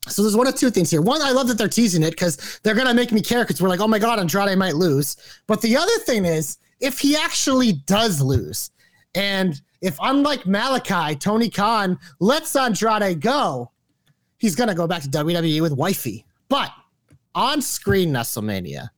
So 0.08 0.22
there's 0.22 0.36
one 0.36 0.48
of 0.48 0.54
two 0.56 0.70
things 0.70 0.90
here. 0.90 1.00
One, 1.00 1.22
I 1.22 1.30
love 1.30 1.48
that 1.48 1.58
they're 1.58 1.68
teasing 1.68 2.02
it 2.02 2.10
because 2.10 2.60
they're 2.62 2.74
gonna 2.74 2.94
make 2.94 3.12
me 3.12 3.20
care 3.20 3.44
because 3.44 3.62
we're 3.62 3.68
like, 3.68 3.80
oh 3.80 3.88
my 3.88 3.98
god, 3.98 4.18
Andrade 4.18 4.58
might 4.58 4.74
lose. 4.74 5.16
But 5.46 5.60
the 5.60 5.76
other 5.76 5.96
thing 6.00 6.24
is, 6.24 6.58
if 6.80 6.98
he 6.98 7.16
actually 7.16 7.72
does 7.72 8.20
lose, 8.20 8.70
and 9.14 9.60
if 9.80 9.96
unlike 10.02 10.42
Malakai, 10.42 11.20
Tony 11.20 11.48
Khan 11.48 11.98
lets 12.18 12.56
Andrade 12.56 13.20
go, 13.20 13.70
he's 14.38 14.56
gonna 14.56 14.74
go 14.74 14.88
back 14.88 15.02
to 15.02 15.08
WWE 15.08 15.60
with 15.60 15.72
wifey. 15.72 16.26
But 16.48 16.72
on 17.34 17.62
screen 17.62 18.10
WrestleMania, 18.10 18.90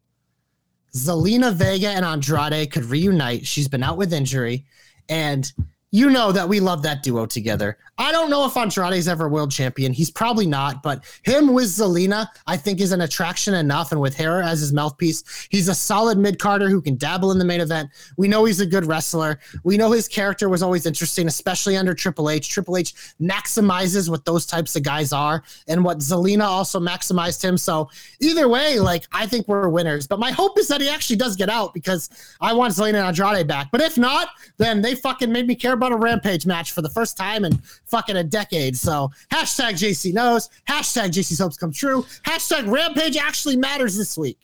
Zelina 0.94 1.52
Vega 1.52 1.88
and 1.88 2.04
Andrade 2.04 2.70
could 2.72 2.84
reunite. 2.86 3.46
She's 3.46 3.68
been 3.68 3.82
out 3.82 3.98
with 3.98 4.12
injury, 4.12 4.64
and 5.10 5.52
you 5.94 6.10
know 6.10 6.32
that 6.32 6.48
we 6.48 6.58
love 6.58 6.82
that 6.82 7.04
duo 7.04 7.24
together. 7.24 7.78
I 7.98 8.10
don't 8.10 8.28
know 8.28 8.44
if 8.44 8.56
Andrade's 8.56 9.06
ever 9.06 9.28
world 9.28 9.52
champion. 9.52 9.92
He's 9.92 10.10
probably 10.10 10.44
not, 10.44 10.82
but 10.82 11.04
him 11.22 11.52
with 11.52 11.66
Zelina, 11.66 12.26
I 12.48 12.56
think, 12.56 12.80
is 12.80 12.90
an 12.90 13.02
attraction 13.02 13.54
enough. 13.54 13.92
And 13.92 14.00
with 14.00 14.16
Hera 14.16 14.44
as 14.44 14.58
his 14.58 14.72
mouthpiece, 14.72 15.46
he's 15.50 15.68
a 15.68 15.74
solid 15.74 16.18
mid 16.18 16.40
carder 16.40 16.68
who 16.68 16.82
can 16.82 16.96
dabble 16.96 17.30
in 17.30 17.38
the 17.38 17.44
main 17.44 17.60
event. 17.60 17.90
We 18.16 18.26
know 18.26 18.44
he's 18.44 18.58
a 18.58 18.66
good 18.66 18.86
wrestler. 18.86 19.38
We 19.62 19.76
know 19.76 19.92
his 19.92 20.08
character 20.08 20.48
was 20.48 20.64
always 20.64 20.84
interesting, 20.84 21.28
especially 21.28 21.76
under 21.76 21.94
Triple 21.94 22.28
H. 22.28 22.48
Triple 22.48 22.76
H 22.76 22.94
maximizes 23.20 24.08
what 24.10 24.24
those 24.24 24.46
types 24.46 24.74
of 24.74 24.82
guys 24.82 25.12
are, 25.12 25.44
and 25.68 25.84
what 25.84 25.98
Zelina 25.98 26.42
also 26.42 26.80
maximized 26.80 27.44
him. 27.44 27.56
So 27.56 27.88
either 28.20 28.48
way, 28.48 28.80
like 28.80 29.04
I 29.12 29.28
think 29.28 29.46
we're 29.46 29.68
winners. 29.68 30.08
But 30.08 30.18
my 30.18 30.32
hope 30.32 30.58
is 30.58 30.66
that 30.66 30.80
he 30.80 30.88
actually 30.88 31.16
does 31.16 31.36
get 31.36 31.48
out 31.48 31.72
because 31.72 32.10
I 32.40 32.52
want 32.52 32.74
Zelina 32.74 33.06
and 33.06 33.16
Andrade 33.16 33.46
back. 33.46 33.70
But 33.70 33.80
if 33.80 33.96
not, 33.96 34.30
then 34.56 34.82
they 34.82 34.96
fucking 34.96 35.30
made 35.30 35.46
me 35.46 35.54
care 35.54 35.74
about 35.74 35.83
a 35.92 35.96
Rampage 35.96 36.46
match 36.46 36.72
for 36.72 36.82
the 36.82 36.88
first 36.88 37.16
time 37.16 37.44
in 37.44 37.56
fucking 37.86 38.16
a 38.16 38.24
decade. 38.24 38.76
So 38.76 39.10
hashtag 39.32 39.72
JC 39.72 40.12
knows, 40.12 40.48
hashtag 40.68 41.08
JC's 41.08 41.38
hopes 41.38 41.56
come 41.56 41.72
true, 41.72 42.04
hashtag 42.24 42.70
Rampage 42.70 43.16
actually 43.16 43.56
matters 43.56 43.96
this 43.96 44.16
week. 44.18 44.38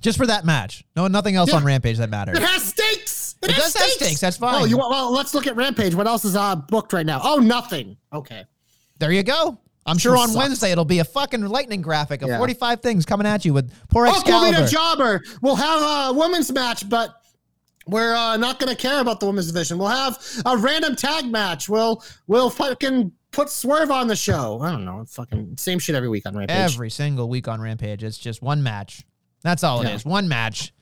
Just 0.00 0.16
for 0.16 0.26
that 0.26 0.44
match. 0.46 0.84
No, 0.96 1.06
nothing 1.08 1.36
else 1.36 1.50
Yeah. 1.50 1.56
on 1.56 1.64
Rampage 1.64 1.98
that 1.98 2.08
matters. 2.10 2.38
It 2.38 2.42
has 2.42 2.64
stakes. 2.64 3.36
It, 3.42 3.50
It 3.50 3.54
has 3.54 3.72
does 3.72 3.82
have 3.82 3.90
stakes, 3.90 4.20
that's 4.20 4.36
fine. 4.38 4.54
Oh, 4.62 4.64
you 4.64 4.78
want? 4.78 4.90
Well, 4.90 5.12
let's 5.12 5.34
look 5.34 5.46
at 5.46 5.56
Rampage. 5.56 5.94
What 5.94 6.06
else 6.06 6.24
is 6.24 6.36
uh, 6.36 6.56
booked 6.56 6.92
right 6.92 7.04
now? 7.06 7.20
Oh, 7.22 7.36
nothing. 7.36 7.96
Okay. 8.12 8.44
There 8.98 9.12
you 9.12 9.22
go. 9.22 9.58
I'm 9.86 9.96
sure 9.98 10.12
Sure 10.14 10.18
on 10.22 10.28
sucks. 10.28 10.36
Wednesday 10.38 10.72
it'll 10.72 10.84
be 10.84 10.98
a 11.00 11.04
fucking 11.04 11.42
lightning 11.46 11.80
graphic 11.82 12.22
of 12.22 12.28
Yeah. 12.28 12.36
45 12.38 12.80
things 12.80 13.04
coming 13.06 13.26
at 13.26 13.44
you 13.44 13.52
with 13.54 13.72
poor 13.88 14.06
Oh, 14.06 14.10
Excalibur. 14.10 14.60
the 14.62 14.68
Jobber. 14.68 15.22
We'll 15.42 15.56
have 15.56 16.10
a 16.10 16.18
women's 16.18 16.52
match, 16.52 16.86
but 16.88 17.19
we're 17.90 18.14
uh, 18.14 18.36
not 18.36 18.58
going 18.58 18.74
to 18.74 18.80
care 18.80 19.00
about 19.00 19.20
the 19.20 19.26
women's 19.26 19.46
division. 19.46 19.78
We'll 19.78 19.88
have 19.88 20.18
a 20.46 20.56
random 20.56 20.96
tag 20.96 21.26
match. 21.26 21.68
We'll 21.68 22.02
we'll 22.26 22.50
fucking 22.50 23.12
put 23.32 23.50
Swerve 23.50 23.90
on 23.90 24.08
the 24.08 24.16
show. 24.16 24.60
I 24.60 24.72
don't 24.72 24.84
know. 24.84 25.04
Fucking 25.06 25.56
same 25.58 25.78
shit 25.78 25.94
every 25.94 26.08
week 26.08 26.26
on 26.26 26.36
Rampage. 26.36 26.56
Every 26.56 26.90
single 26.90 27.28
week 27.28 27.48
on 27.48 27.60
Rampage, 27.60 28.02
it's 28.02 28.18
just 28.18 28.42
one 28.42 28.62
match. 28.62 29.04
That's 29.42 29.64
all 29.64 29.82
it 29.82 29.90
is. 29.90 30.04
Yeah. 30.04 30.12
One 30.12 30.28
match. 30.28 30.72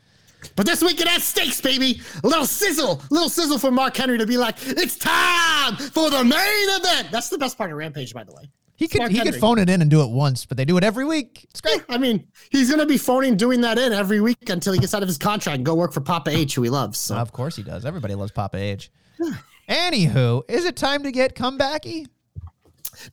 But 0.55 0.67
this 0.67 0.83
week 0.83 1.01
it 1.01 1.09
has 1.09 1.25
stakes, 1.25 1.61
baby. 1.61 2.01
A 2.23 2.27
little 2.27 2.47
sizzle, 2.47 3.03
a 3.11 3.15
little 3.15 3.29
sizzle 3.29 3.59
for 3.59 3.71
Mark 3.71 3.97
Henry 3.97 4.19
to 4.19 4.27
be 4.27 4.37
like, 4.37 4.57
it's 4.61 4.97
time 4.97 5.77
for 5.77 6.11
the 6.11 6.23
main 6.23 6.69
event. 6.81 7.09
That's 7.11 7.29
the 7.29 7.39
best 7.39 7.59
part 7.59 7.73
of 7.73 7.77
Rampage, 7.77 8.15
by 8.15 8.25
the 8.25 8.33
way. 8.33 8.49
He 8.79 8.87
could 8.87 9.01
Mark 9.01 9.11
he 9.11 9.21
could 9.21 9.35
phone 9.35 9.59
it 9.59 9.69
in 9.69 9.83
and 9.83 9.91
do 9.91 10.03
it 10.03 10.11
once, 10.11 10.47
but 10.47 10.57
they 10.57 10.65
do 10.65 10.77
it 10.77 10.85
every 10.85 11.05
week. 11.05 11.47
It's 11.51 11.61
great. 11.61 11.83
I 11.89 11.99
mean, 11.99 12.29
he's 12.51 12.71
gonna 12.71 12.87
be 12.87 12.97
phoning 12.97 13.37
doing 13.37 13.61
that 13.63 13.77
in 13.77 13.93
every 13.93 14.21
week 14.21 14.49
until 14.49 14.73
he 14.73 14.79
gets 14.79 14.95
out 14.95 15.03
of 15.03 15.09
his 15.09 15.19
contract 15.19 15.57
and 15.57 15.67
go 15.67 15.75
work 15.75 15.93
for 15.93 16.01
Papa 16.01 16.31
H, 16.31 16.55
who 16.55 16.63
he 16.63 16.71
loves. 16.71 16.97
So 16.97 17.17
Of 17.17 17.33
course 17.33 17.57
he 17.57 17.65
does. 17.65 17.85
Everybody 17.85 18.15
loves 18.15 18.31
Papa 18.31 18.57
H. 18.57 18.93
Anywho, 19.69 20.49
is 20.49 20.65
it 20.65 20.77
time 20.77 21.03
to 21.03 21.11
get 21.11 21.35
comebacky? 21.35 22.07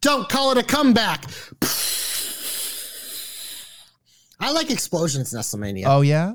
don't 0.02 0.30
call 0.30 0.52
it 0.52 0.58
a 0.58 0.64
comeback. 0.64 1.26
I 4.40 4.52
like 4.52 4.70
explosions 4.70 5.34
in 5.34 5.40
WrestleMania. 5.40 5.86
Oh 5.88 6.02
yeah. 6.02 6.34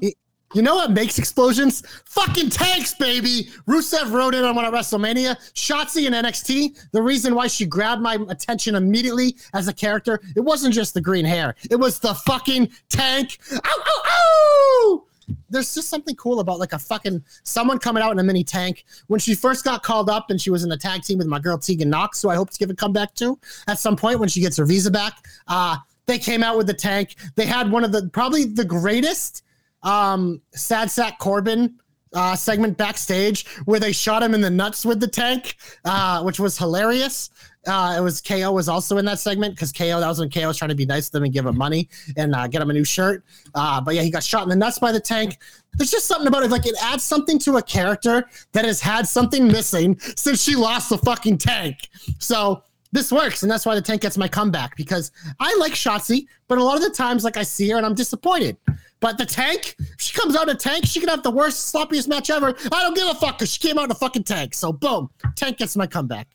You 0.52 0.62
know 0.62 0.74
what 0.74 0.90
makes 0.90 1.16
explosions? 1.18 1.82
Fucking 2.06 2.50
tanks, 2.50 2.94
baby. 2.94 3.50
Rusev 3.68 4.10
wrote 4.10 4.34
it 4.34 4.42
on 4.44 4.56
one 4.56 4.64
of 4.64 4.74
WrestleMania. 4.74 5.36
Shotzi 5.54 6.06
in 6.06 6.12
NXT. 6.12 6.90
The 6.90 7.00
reason 7.00 7.36
why 7.36 7.46
she 7.46 7.64
grabbed 7.64 8.02
my 8.02 8.18
attention 8.28 8.74
immediately 8.74 9.36
as 9.54 9.68
a 9.68 9.72
character, 9.72 10.20
it 10.34 10.40
wasn't 10.40 10.74
just 10.74 10.94
the 10.94 11.00
green 11.00 11.24
hair. 11.24 11.54
It 11.70 11.76
was 11.76 12.00
the 12.00 12.14
fucking 12.14 12.68
tank. 12.88 13.38
Ow, 13.52 13.58
ow, 13.64 14.02
ow! 14.06 15.04
There's 15.48 15.72
just 15.72 15.88
something 15.88 16.16
cool 16.16 16.40
about 16.40 16.58
like 16.58 16.72
a 16.72 16.78
fucking 16.80 17.22
someone 17.44 17.78
coming 17.78 18.02
out 18.02 18.10
in 18.10 18.18
a 18.18 18.24
mini 18.24 18.42
tank. 18.42 18.84
When 19.06 19.20
she 19.20 19.36
first 19.36 19.64
got 19.64 19.84
called 19.84 20.10
up 20.10 20.30
and 20.30 20.40
she 20.40 20.50
was 20.50 20.64
in 20.64 20.68
the 20.68 20.76
tag 20.76 21.02
team 21.02 21.18
with 21.18 21.28
my 21.28 21.38
girl 21.38 21.58
Tegan 21.58 21.90
Nox, 21.90 22.20
who 22.22 22.28
I 22.28 22.34
hope 22.34 22.50
to 22.50 22.58
give 22.58 22.70
a 22.70 22.74
comeback 22.74 23.14
to 23.14 23.38
at 23.68 23.78
some 23.78 23.96
point 23.96 24.18
when 24.18 24.28
she 24.28 24.40
gets 24.40 24.56
her 24.56 24.64
visa 24.64 24.90
back. 24.90 25.14
Uh, 25.46 25.76
they 26.06 26.18
came 26.18 26.42
out 26.42 26.56
with 26.56 26.66
the 26.66 26.74
tank. 26.74 27.14
They 27.36 27.46
had 27.46 27.70
one 27.70 27.84
of 27.84 27.92
the 27.92 28.10
probably 28.12 28.46
the 28.46 28.64
greatest 28.64 29.44
um 29.82 30.40
sad 30.54 30.90
sack 30.90 31.18
corbin 31.18 31.76
uh 32.12 32.34
segment 32.34 32.76
backstage 32.76 33.46
where 33.64 33.78
they 33.78 33.92
shot 33.92 34.22
him 34.22 34.34
in 34.34 34.40
the 34.40 34.50
nuts 34.50 34.84
with 34.84 35.00
the 35.00 35.06
tank 35.06 35.56
uh 35.84 36.22
which 36.22 36.40
was 36.40 36.58
hilarious. 36.58 37.30
Uh 37.66 37.94
it 37.96 38.00
was 38.00 38.20
ko 38.20 38.50
was 38.52 38.68
also 38.68 38.98
in 38.98 39.04
that 39.04 39.18
segment 39.18 39.54
because 39.54 39.70
ko 39.70 39.84
that 39.84 40.08
was 40.08 40.18
when 40.18 40.28
ko 40.28 40.46
was 40.46 40.56
trying 40.56 40.70
to 40.70 40.74
be 40.74 40.86
nice 40.86 41.06
to 41.06 41.12
them 41.12 41.24
and 41.24 41.32
give 41.32 41.46
him 41.46 41.56
money 41.56 41.88
and 42.16 42.34
uh, 42.34 42.46
get 42.48 42.60
him 42.60 42.70
a 42.70 42.72
new 42.72 42.84
shirt. 42.84 43.24
Uh 43.54 43.80
but 43.80 43.94
yeah 43.94 44.02
he 44.02 44.10
got 44.10 44.24
shot 44.24 44.42
in 44.42 44.48
the 44.48 44.56
nuts 44.56 44.78
by 44.78 44.90
the 44.90 45.00
tank. 45.00 45.38
There's 45.74 45.90
just 45.90 46.06
something 46.06 46.26
about 46.26 46.42
it 46.42 46.50
like 46.50 46.66
it 46.66 46.74
adds 46.82 47.04
something 47.04 47.38
to 47.40 47.58
a 47.58 47.62
character 47.62 48.28
that 48.52 48.64
has 48.64 48.80
had 48.80 49.06
something 49.06 49.46
missing 49.46 49.98
since 50.16 50.42
she 50.42 50.56
lost 50.56 50.90
the 50.90 50.98
fucking 50.98 51.38
tank. 51.38 51.88
So 52.18 52.64
this 52.92 53.12
works, 53.12 53.42
and 53.42 53.50
that's 53.50 53.64
why 53.64 53.74
the 53.76 53.82
tank 53.82 54.02
gets 54.02 54.18
my 54.18 54.26
comeback 54.26 54.76
because 54.76 55.12
I 55.38 55.54
like 55.60 55.72
Shotzi, 55.74 56.26
but 56.48 56.58
a 56.58 56.64
lot 56.64 56.76
of 56.76 56.82
the 56.82 56.90
times, 56.90 57.22
like 57.22 57.36
I 57.36 57.44
see 57.44 57.70
her 57.70 57.76
and 57.76 57.86
I'm 57.86 57.94
disappointed. 57.94 58.56
But 59.00 59.16
the 59.16 59.26
tank, 59.26 59.74
if 59.78 60.00
she 60.00 60.18
comes 60.18 60.36
out 60.36 60.48
in 60.48 60.54
a 60.54 60.58
tank, 60.58 60.84
she 60.86 61.00
can 61.00 61.08
have 61.08 61.22
the 61.22 61.30
worst, 61.30 61.74
sloppiest 61.74 62.06
match 62.06 62.28
ever. 62.30 62.54
I 62.70 62.82
don't 62.82 62.94
give 62.94 63.08
a 63.08 63.14
fuck 63.14 63.38
because 63.38 63.50
she 63.52 63.58
came 63.58 63.78
out 63.78 63.84
in 63.84 63.90
a 63.90 63.94
fucking 63.94 64.24
tank. 64.24 64.54
So 64.54 64.72
boom, 64.72 65.10
tank 65.36 65.56
gets 65.56 65.74
my 65.76 65.86
comeback. 65.86 66.28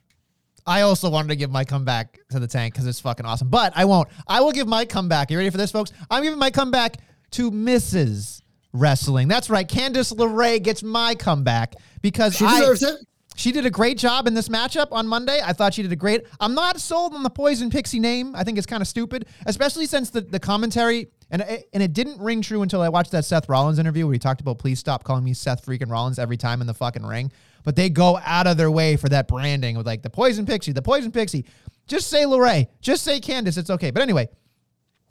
I 0.67 0.81
also 0.81 1.09
wanted 1.09 1.27
to 1.27 1.35
give 1.35 1.51
my 1.51 1.63
comeback 1.63 2.19
to 2.31 2.39
the 2.39 2.47
tank 2.47 2.73
because 2.73 2.87
it's 2.87 2.99
fucking 2.99 3.25
awesome. 3.25 3.49
But 3.49 3.73
I 3.75 3.85
won't. 3.85 4.09
I 4.27 4.41
will 4.41 4.51
give 4.51 4.67
my 4.67 4.83
comeback. 4.83 5.29
You 5.29 5.37
ready 5.37 5.51
for 5.51 5.57
this, 5.57 5.71
folks? 5.71 5.91
I'm 6.09 6.23
giving 6.23 6.39
my 6.39 6.49
comeback 6.49 6.97
to 7.31 7.51
Mrs. 7.51 8.41
Wrestling. 8.73 9.27
That's 9.27 9.49
right. 9.49 9.67
Candice 9.67 10.11
LeRae 10.13 10.61
gets 10.61 10.81
my 10.81 11.13
comeback 11.13 11.75
because 12.01 12.35
She 12.35 12.45
I, 12.45 12.59
deserves 12.59 12.81
it. 12.81 12.95
She 13.35 13.51
did 13.51 13.65
a 13.65 13.69
great 13.69 13.97
job 13.97 14.27
in 14.27 14.33
this 14.33 14.47
matchup 14.47 14.87
on 14.91 15.07
Monday. 15.07 15.41
I 15.43 15.53
thought 15.53 15.73
she 15.73 15.81
did 15.81 15.91
a 15.91 15.95
great. 15.95 16.23
I'm 16.39 16.55
not 16.55 16.79
sold 16.79 17.13
on 17.13 17.21
the 17.21 17.29
Poison 17.29 17.69
Pixie 17.69 17.99
name. 17.99 18.33
I 18.33 18.43
think 18.43 18.57
it's 18.57 18.65
kind 18.65 18.81
of 18.81 18.87
stupid, 18.87 19.27
especially 19.45 19.85
since 19.85 20.09
the, 20.09 20.21
the 20.21 20.39
commentary 20.39 21.07
and 21.31 21.41
it, 21.41 21.69
and 21.73 21.81
it 21.81 21.93
didn't 21.93 22.19
ring 22.19 22.41
true 22.41 22.61
until 22.61 22.81
I 22.81 22.89
watched 22.89 23.11
that 23.11 23.25
Seth 23.25 23.49
Rollins 23.49 23.79
interview 23.79 24.05
where 24.05 24.13
he 24.13 24.19
talked 24.19 24.41
about 24.41 24.59
please 24.59 24.79
stop 24.79 25.03
calling 25.03 25.23
me 25.23 25.33
Seth 25.33 25.65
freaking 25.65 25.89
Rollins 25.89 26.19
every 26.19 26.37
time 26.37 26.61
in 26.61 26.67
the 26.67 26.73
fucking 26.73 27.05
ring. 27.05 27.31
But 27.63 27.75
they 27.75 27.89
go 27.89 28.19
out 28.23 28.45
of 28.45 28.57
their 28.57 28.69
way 28.69 28.95
for 28.95 29.09
that 29.09 29.27
branding 29.27 29.75
with 29.75 29.87
like 29.87 30.03
the 30.03 30.09
Poison 30.09 30.45
Pixie, 30.45 30.71
the 30.71 30.81
Poison 30.81 31.11
Pixie. 31.11 31.45
Just 31.87 32.09
say 32.09 32.23
LeRae. 32.23 32.67
Just 32.81 33.03
say 33.03 33.19
Candice. 33.19 33.57
It's 33.57 33.69
okay. 33.69 33.91
But 33.91 34.03
anyway, 34.03 34.29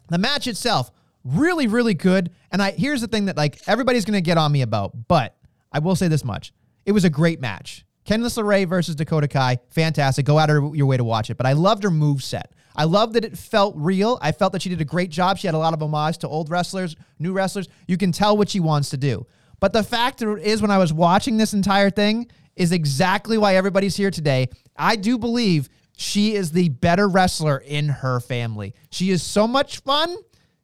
the 0.09 0.19
match 0.19 0.47
itself 0.47 0.91
really 1.25 1.67
really 1.67 1.95
good 1.95 2.31
and 2.53 2.61
i 2.63 2.71
here's 2.73 3.01
the 3.01 3.07
thing 3.07 3.25
that 3.25 3.35
like 3.35 3.59
everybody's 3.67 4.05
gonna 4.05 4.21
get 4.21 4.37
on 4.37 4.53
me 4.53 4.61
about 4.61 4.93
but 5.09 5.35
i 5.73 5.79
will 5.79 5.97
say 5.97 6.07
this 6.07 6.23
much 6.23 6.53
it 6.85 6.93
was 6.93 7.05
a 7.05 7.09
great 7.09 7.41
match 7.41 7.87
Candice 8.05 8.37
LeRae 8.37 8.69
versus 8.69 8.95
Dakota 8.95 9.29
Kai, 9.29 9.59
fantastic. 9.71 10.27
Go 10.27 10.39
out 10.39 10.51
of 10.51 10.77
your 10.77 10.87
way 10.87 10.97
to 10.97 11.05
watch 11.05 11.31
it. 11.31 11.37
But 11.37 11.47
I 11.47 11.55
loved 11.55 11.85
her 11.85 11.91
move 11.91 12.23
set. 12.23 12.53
I 12.75 12.85
love 12.85 13.13
that 13.13 13.25
it 13.25 13.39
felt 13.39 13.75
real. 13.77 14.19
I 14.21 14.33
felt 14.33 14.53
that 14.53 14.63
she 14.63 14.69
did 14.69 14.81
a 14.81 14.85
great 14.85 15.11
job. 15.11 15.39
She 15.39 15.47
had 15.47 15.55
a 15.55 15.59
lot 15.59 15.75
of 15.75 15.83
homage 15.83 16.19
to 16.19 16.29
old 16.29 16.51
wrestlers, 16.51 16.97
new 17.19 17.33
wrestlers. 17.33 17.69
You 17.87 17.97
can 17.97 18.13
tell 18.13 18.37
what 18.37 18.49
she 18.49 18.61
wants 18.61 18.91
to 18.91 18.97
do. 18.97 19.27
But 19.61 19.73
the 19.73 19.83
fact 19.83 20.23
is, 20.23 20.61
when 20.61 20.71
I 20.71 20.79
was 20.79 20.93
watching 20.93 21.37
this 21.37 21.55
entire 21.55 21.91
thing, 21.91 22.31
is 22.57 22.73
exactly 22.73 23.39
why 23.39 23.57
everybody's 23.57 23.97
here 23.97 24.11
today. 24.11 24.49
I 24.77 24.97
do 24.97 25.19
believe 25.19 25.69
she 25.97 26.35
is 26.35 26.53
the 26.53 26.69
better 26.69 27.09
wrestler 27.09 27.59
in 27.59 27.89
her 27.89 28.21
family. 28.21 28.75
She 28.91 29.11
is 29.11 29.23
so 29.23 29.47
much 29.47 29.81
fun. 29.81 30.17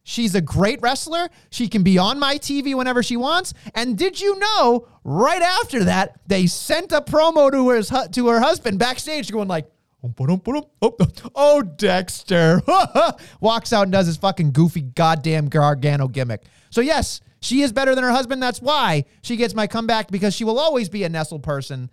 She's 0.03 0.35
a 0.35 0.41
great 0.41 0.81
wrestler. 0.83 1.29
She 1.51 1.69
can 1.69 1.83
be 1.83 1.99
on 1.99 2.19
my 2.19 2.37
TV 2.37 2.75
whenever 2.75 3.03
she 3.03 3.17
wants. 3.17 3.55
And 3.75 3.97
did 3.97 4.21
you 4.21 4.39
know, 4.39 4.89
right 5.05 5.43
after 5.43 5.85
that, 5.85 6.21
they 6.27 6.47
sent 6.47 6.93
a 6.93 7.01
promo 7.01 7.51
to 7.51 7.69
her, 7.69 8.09
to 8.09 8.29
her 8.29 8.41
husband 8.41 8.79
backstage 8.79 9.31
going 9.31 9.49
like, 9.49 9.71
Oh, 10.03 10.13
oh, 10.83 10.97
oh, 11.35 11.63
Dexter. 11.63 12.63
Walks 13.41 13.73
out 13.73 13.83
and 13.83 13.93
does 13.93 14.07
his 14.07 14.17
fucking 14.17 14.53
goofy 14.53 14.81
goddamn 14.83 15.49
Gargano 15.49 16.09
gimmick. 16.09 16.43
So 16.71 16.81
yes, 16.81 17.21
she 17.41 17.63
is 17.63 17.73
better 17.73 17.95
than 17.95 18.05
her 18.05 18.11
husband. 18.11 18.43
That's 18.43 18.63
why 18.63 19.05
she 19.23 19.37
gets 19.37 19.55
my 19.55 19.67
comeback 19.67 20.11
because 20.11 20.35
she 20.35 20.45
will 20.45 20.59
always 20.59 20.89
be 20.89 21.05
a 21.05 21.09
Nestle 21.09 21.39
person. 21.39 21.91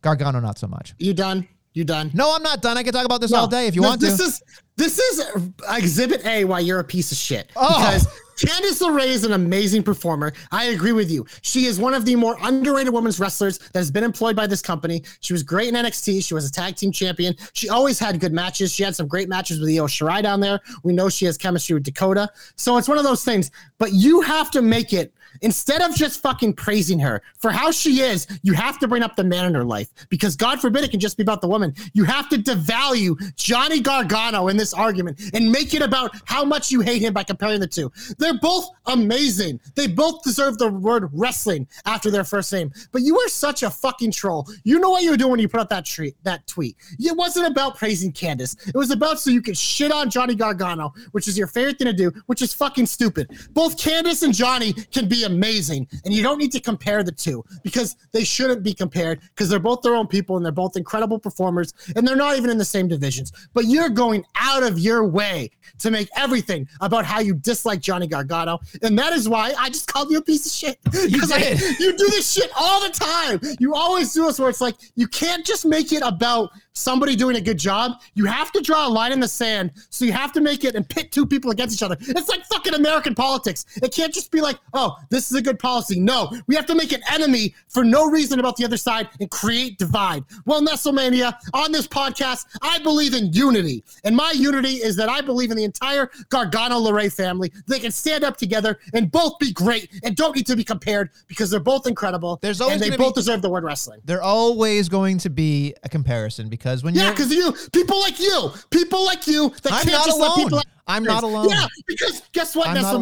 Gargano, 0.00 0.40
not 0.40 0.58
so 0.58 0.66
much. 0.66 0.94
You 0.98 1.14
done? 1.14 1.46
You 1.74 1.84
done? 1.84 2.10
No, 2.12 2.34
I'm 2.34 2.42
not 2.42 2.60
done. 2.60 2.76
I 2.76 2.82
can 2.82 2.92
talk 2.92 3.04
about 3.06 3.20
this 3.20 3.30
No, 3.30 3.38
all 3.40 3.46
day 3.46 3.66
if 3.66 3.74
you 3.74 3.80
this- 3.82 3.88
want 3.88 4.00
this 4.00 4.16
to. 4.18 4.24
is 4.24 4.42
this 4.76 4.98
is 4.98 5.20
uh, 5.20 5.74
exhibit 5.76 6.24
A 6.26 6.44
why 6.44 6.60
you're 6.60 6.80
a 6.80 6.84
piece 6.84 7.12
of 7.12 7.18
shit. 7.18 7.50
Oh. 7.56 7.68
Because 7.78 8.06
Candice 8.36 8.80
LeRae 8.80 9.06
is 9.06 9.24
an 9.24 9.32
amazing 9.32 9.82
performer. 9.82 10.32
I 10.50 10.66
agree 10.66 10.92
with 10.92 11.10
you. 11.10 11.26
She 11.42 11.66
is 11.66 11.78
one 11.78 11.94
of 11.94 12.04
the 12.04 12.16
more 12.16 12.36
underrated 12.42 12.92
women's 12.92 13.20
wrestlers 13.20 13.58
that 13.58 13.78
has 13.78 13.90
been 13.90 14.04
employed 14.04 14.34
by 14.34 14.46
this 14.46 14.62
company. 14.62 15.02
She 15.20 15.32
was 15.32 15.42
great 15.42 15.68
in 15.68 15.74
NXT. 15.74 16.24
She 16.24 16.34
was 16.34 16.48
a 16.48 16.52
tag 16.52 16.76
team 16.76 16.92
champion. 16.92 17.34
She 17.52 17.68
always 17.68 17.98
had 17.98 18.20
good 18.20 18.32
matches. 18.32 18.72
She 18.72 18.82
had 18.82 18.96
some 18.96 19.06
great 19.06 19.28
matches 19.28 19.60
with 19.60 19.68
Io 19.68 19.86
Shirai 19.86 20.22
down 20.22 20.40
there. 20.40 20.60
We 20.82 20.92
know 20.92 21.08
she 21.08 21.26
has 21.26 21.36
chemistry 21.36 21.74
with 21.74 21.84
Dakota. 21.84 22.30
So 22.56 22.76
it's 22.78 22.88
one 22.88 22.98
of 22.98 23.04
those 23.04 23.24
things. 23.24 23.50
But 23.78 23.92
you 23.92 24.22
have 24.22 24.50
to 24.52 24.62
make 24.62 24.92
it 24.92 25.12
instead 25.40 25.80
of 25.82 25.94
just 25.94 26.20
fucking 26.20 26.54
praising 26.54 26.98
her 26.98 27.22
for 27.38 27.50
how 27.50 27.70
she 27.70 28.00
is, 28.00 28.26
you 28.42 28.52
have 28.52 28.78
to 28.78 28.88
bring 28.88 29.02
up 29.02 29.16
the 29.16 29.24
man 29.24 29.46
in 29.46 29.54
her 29.54 29.64
life 29.64 29.88
because 30.08 30.36
God 30.36 30.60
forbid 30.60 30.84
it 30.84 30.90
can 30.90 31.00
just 31.00 31.16
be 31.16 31.22
about 31.22 31.40
the 31.40 31.48
woman. 31.48 31.74
You 31.94 32.04
have 32.04 32.28
to 32.30 32.36
devalue 32.36 33.34
Johnny 33.36 33.80
Gargano 33.80 34.48
in 34.48 34.56
this 34.56 34.74
argument 34.74 35.20
and 35.34 35.50
make 35.50 35.74
it 35.74 35.82
about 35.82 36.14
how 36.26 36.44
much 36.44 36.70
you 36.70 36.80
hate 36.80 37.02
him 37.02 37.12
by 37.12 37.24
comparing 37.24 37.60
the 37.60 37.66
two. 37.66 37.90
They're 38.18 38.38
both 38.38 38.68
amazing. 38.86 39.60
They 39.74 39.86
both 39.86 40.22
deserve 40.22 40.58
the 40.58 40.68
word 40.70 41.08
wrestling 41.12 41.66
after 41.86 42.10
their 42.10 42.24
first 42.24 42.52
name. 42.52 42.72
But 42.92 43.02
you 43.02 43.18
are 43.18 43.28
such 43.28 43.62
a 43.62 43.70
fucking 43.70 44.12
troll. 44.12 44.48
You 44.64 44.78
know 44.78 44.90
what 44.90 45.02
you 45.02 45.10
were 45.10 45.16
doing 45.16 45.32
when 45.32 45.40
you 45.40 45.48
put 45.48 45.60
out 45.60 45.70
that 45.70 45.86
tweet. 45.86 46.16
that 46.24 46.46
tweet. 46.46 46.76
It 46.98 47.16
wasn't 47.16 47.46
about 47.46 47.76
praising 47.76 48.12
Candice. 48.12 48.56
It 48.68 48.76
was 48.76 48.90
about 48.90 49.20
so 49.20 49.30
you 49.30 49.42
could 49.42 49.56
shit 49.56 49.92
on 49.92 50.10
Johnny 50.10 50.34
Gargano, 50.34 50.92
which 51.12 51.28
is 51.28 51.38
your 51.38 51.46
favorite 51.46 51.78
thing 51.78 51.86
to 51.86 51.92
do, 51.92 52.12
which 52.26 52.42
is 52.42 52.52
fucking 52.52 52.86
stupid. 52.86 53.30
Both 53.52 53.76
Candice 53.76 54.22
and 54.22 54.34
Johnny 54.34 54.72
can 54.72 55.08
be 55.08 55.21
amazing, 55.22 55.88
and 56.04 56.12
you 56.14 56.22
don't 56.22 56.38
need 56.38 56.52
to 56.52 56.60
compare 56.60 57.02
the 57.02 57.12
two 57.12 57.44
because 57.62 57.96
they 58.12 58.24
shouldn't 58.24 58.62
be 58.62 58.74
compared 58.74 59.20
because 59.34 59.48
they're 59.48 59.58
both 59.58 59.82
their 59.82 59.94
own 59.94 60.06
people 60.06 60.36
and 60.36 60.44
they're 60.44 60.52
both 60.52 60.76
incredible 60.76 61.18
performers, 61.18 61.72
and 61.96 62.06
they're 62.06 62.16
not 62.16 62.36
even 62.36 62.50
in 62.50 62.58
the 62.58 62.64
same 62.64 62.88
divisions. 62.88 63.32
But 63.54 63.66
you're 63.66 63.88
going 63.88 64.24
out 64.36 64.62
of 64.62 64.78
your 64.78 65.06
way 65.06 65.50
to 65.78 65.90
make 65.90 66.08
everything 66.16 66.68
about 66.80 67.04
how 67.04 67.20
you 67.20 67.34
dislike 67.34 67.80
Johnny 67.80 68.06
Gargano, 68.06 68.58
and 68.82 68.98
that 68.98 69.12
is 69.12 69.28
why 69.28 69.52
I 69.58 69.68
just 69.68 69.86
called 69.92 70.10
you 70.10 70.18
a 70.18 70.22
piece 70.22 70.46
of 70.46 70.52
shit. 70.52 70.78
You 71.12 71.18
'Cause 71.20 71.32
I- 71.32 71.38
you 71.80 71.96
do 71.96 72.06
this 72.10 72.30
shit 72.32 72.50
all 72.58 72.80
the 72.80 72.88
time. 72.90 73.40
You 73.58 73.74
always 73.74 74.12
do 74.12 74.24
this 74.26 74.38
where 74.38 74.48
it's 74.48 74.60
like 74.60 74.76
you 74.94 75.06
can't 75.06 75.44
just 75.44 75.64
make 75.66 75.92
it 75.92 76.02
about 76.04 76.50
somebody 76.72 77.16
doing 77.16 77.36
a 77.36 77.40
good 77.40 77.58
job. 77.58 78.00
You 78.14 78.24
have 78.26 78.52
to 78.52 78.60
draw 78.60 78.86
a 78.86 78.90
line 78.90 79.12
in 79.12 79.20
the 79.20 79.28
sand. 79.28 79.72
So 79.90 80.04
you 80.04 80.12
have 80.12 80.32
to 80.32 80.40
make 80.40 80.64
it 80.64 80.74
and 80.74 80.88
pit 80.88 81.12
two 81.12 81.26
people 81.26 81.50
against 81.50 81.74
each 81.74 81.82
other. 81.82 81.96
It's 82.00 82.28
like 82.28 82.44
fucking 82.46 82.74
American 82.74 83.14
politics. 83.14 83.66
It 83.82 83.94
can't 83.94 84.12
just 84.12 84.30
be 84.30 84.40
like, 84.40 84.58
oh, 84.74 84.96
this 85.10 85.30
is 85.30 85.36
a 85.36 85.42
good 85.42 85.58
policy. 85.58 86.00
No, 86.00 86.32
we 86.46 86.54
have 86.54 86.66
to 86.66 86.74
make 86.74 86.92
an 86.92 87.02
enemy 87.10 87.54
for 87.68 87.84
no 87.84 88.08
reason 88.08 88.40
about 88.40 88.56
the 88.56 88.64
other 88.64 88.76
side 88.76 89.08
and 89.20 89.30
create 89.30 89.78
divide. 89.78 90.24
Well, 90.46 90.62
Nestlemania, 90.62 91.34
on 91.52 91.72
this 91.72 91.86
podcast, 91.86 92.46
I 92.62 92.78
believe 92.78 93.14
in 93.14 93.32
unity. 93.32 93.84
And 94.04 94.16
my 94.16 94.32
unity 94.32 94.76
is 94.76 94.96
that 94.96 95.08
I 95.08 95.20
believe 95.20 95.50
in 95.50 95.56
the 95.56 95.64
entire 95.64 96.10
Gargano 96.30 96.80
LeRae 96.80 97.12
family. 97.12 97.52
They 97.66 97.78
can 97.78 97.92
stand 97.92 98.24
up 98.24 98.36
together 98.36 98.78
and 98.94 99.10
both 99.10 99.38
be 99.38 99.52
great 99.52 99.90
and 100.04 100.16
don't 100.16 100.34
need 100.34 100.46
to 100.46 100.56
be 100.56 100.64
compared 100.64 101.10
because 101.28 101.50
they're 101.50 101.60
both 101.60 101.86
incredible. 101.86 102.38
There's 102.40 102.60
always 102.60 102.80
and 102.80 102.92
they 102.92 102.96
both 102.96 103.14
be- 103.14 103.20
deserve 103.20 103.42
the 103.42 103.50
word 103.50 103.64
wrestling. 103.64 104.00
They're 104.04 104.22
always 104.22 104.88
going 104.88 105.18
to 105.18 105.30
be 105.30 105.74
a 105.82 105.88
comparison 105.88 106.48
because 106.48 106.61
when 106.82 106.94
Yeah, 106.94 107.10
because 107.10 107.32
you, 107.32 107.54
people 107.72 107.98
like 108.00 108.18
you, 108.20 108.50
people 108.70 109.04
like 109.04 109.26
you 109.26 109.50
that 109.62 109.72
I'm 109.72 109.84
can't 109.86 110.04
just 110.04 110.18
let 110.18 110.34
people. 110.36 110.56
Like 110.58 110.66
I'm 110.86 111.04
not 111.04 111.22
alone. 111.22 111.48
Yeah, 111.48 111.66
because 111.86 112.22
guess 112.32 112.54
what, 112.56 112.72
not 112.74 113.00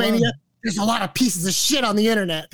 There's 0.63 0.77
a 0.79 0.85
lot 0.85 1.03
of 1.03 1.15
pieces 1.15 1.47
of 1.47 1.53
shit 1.55 1.85
on 1.85 1.97
the 1.97 2.09
internet. 2.09 2.53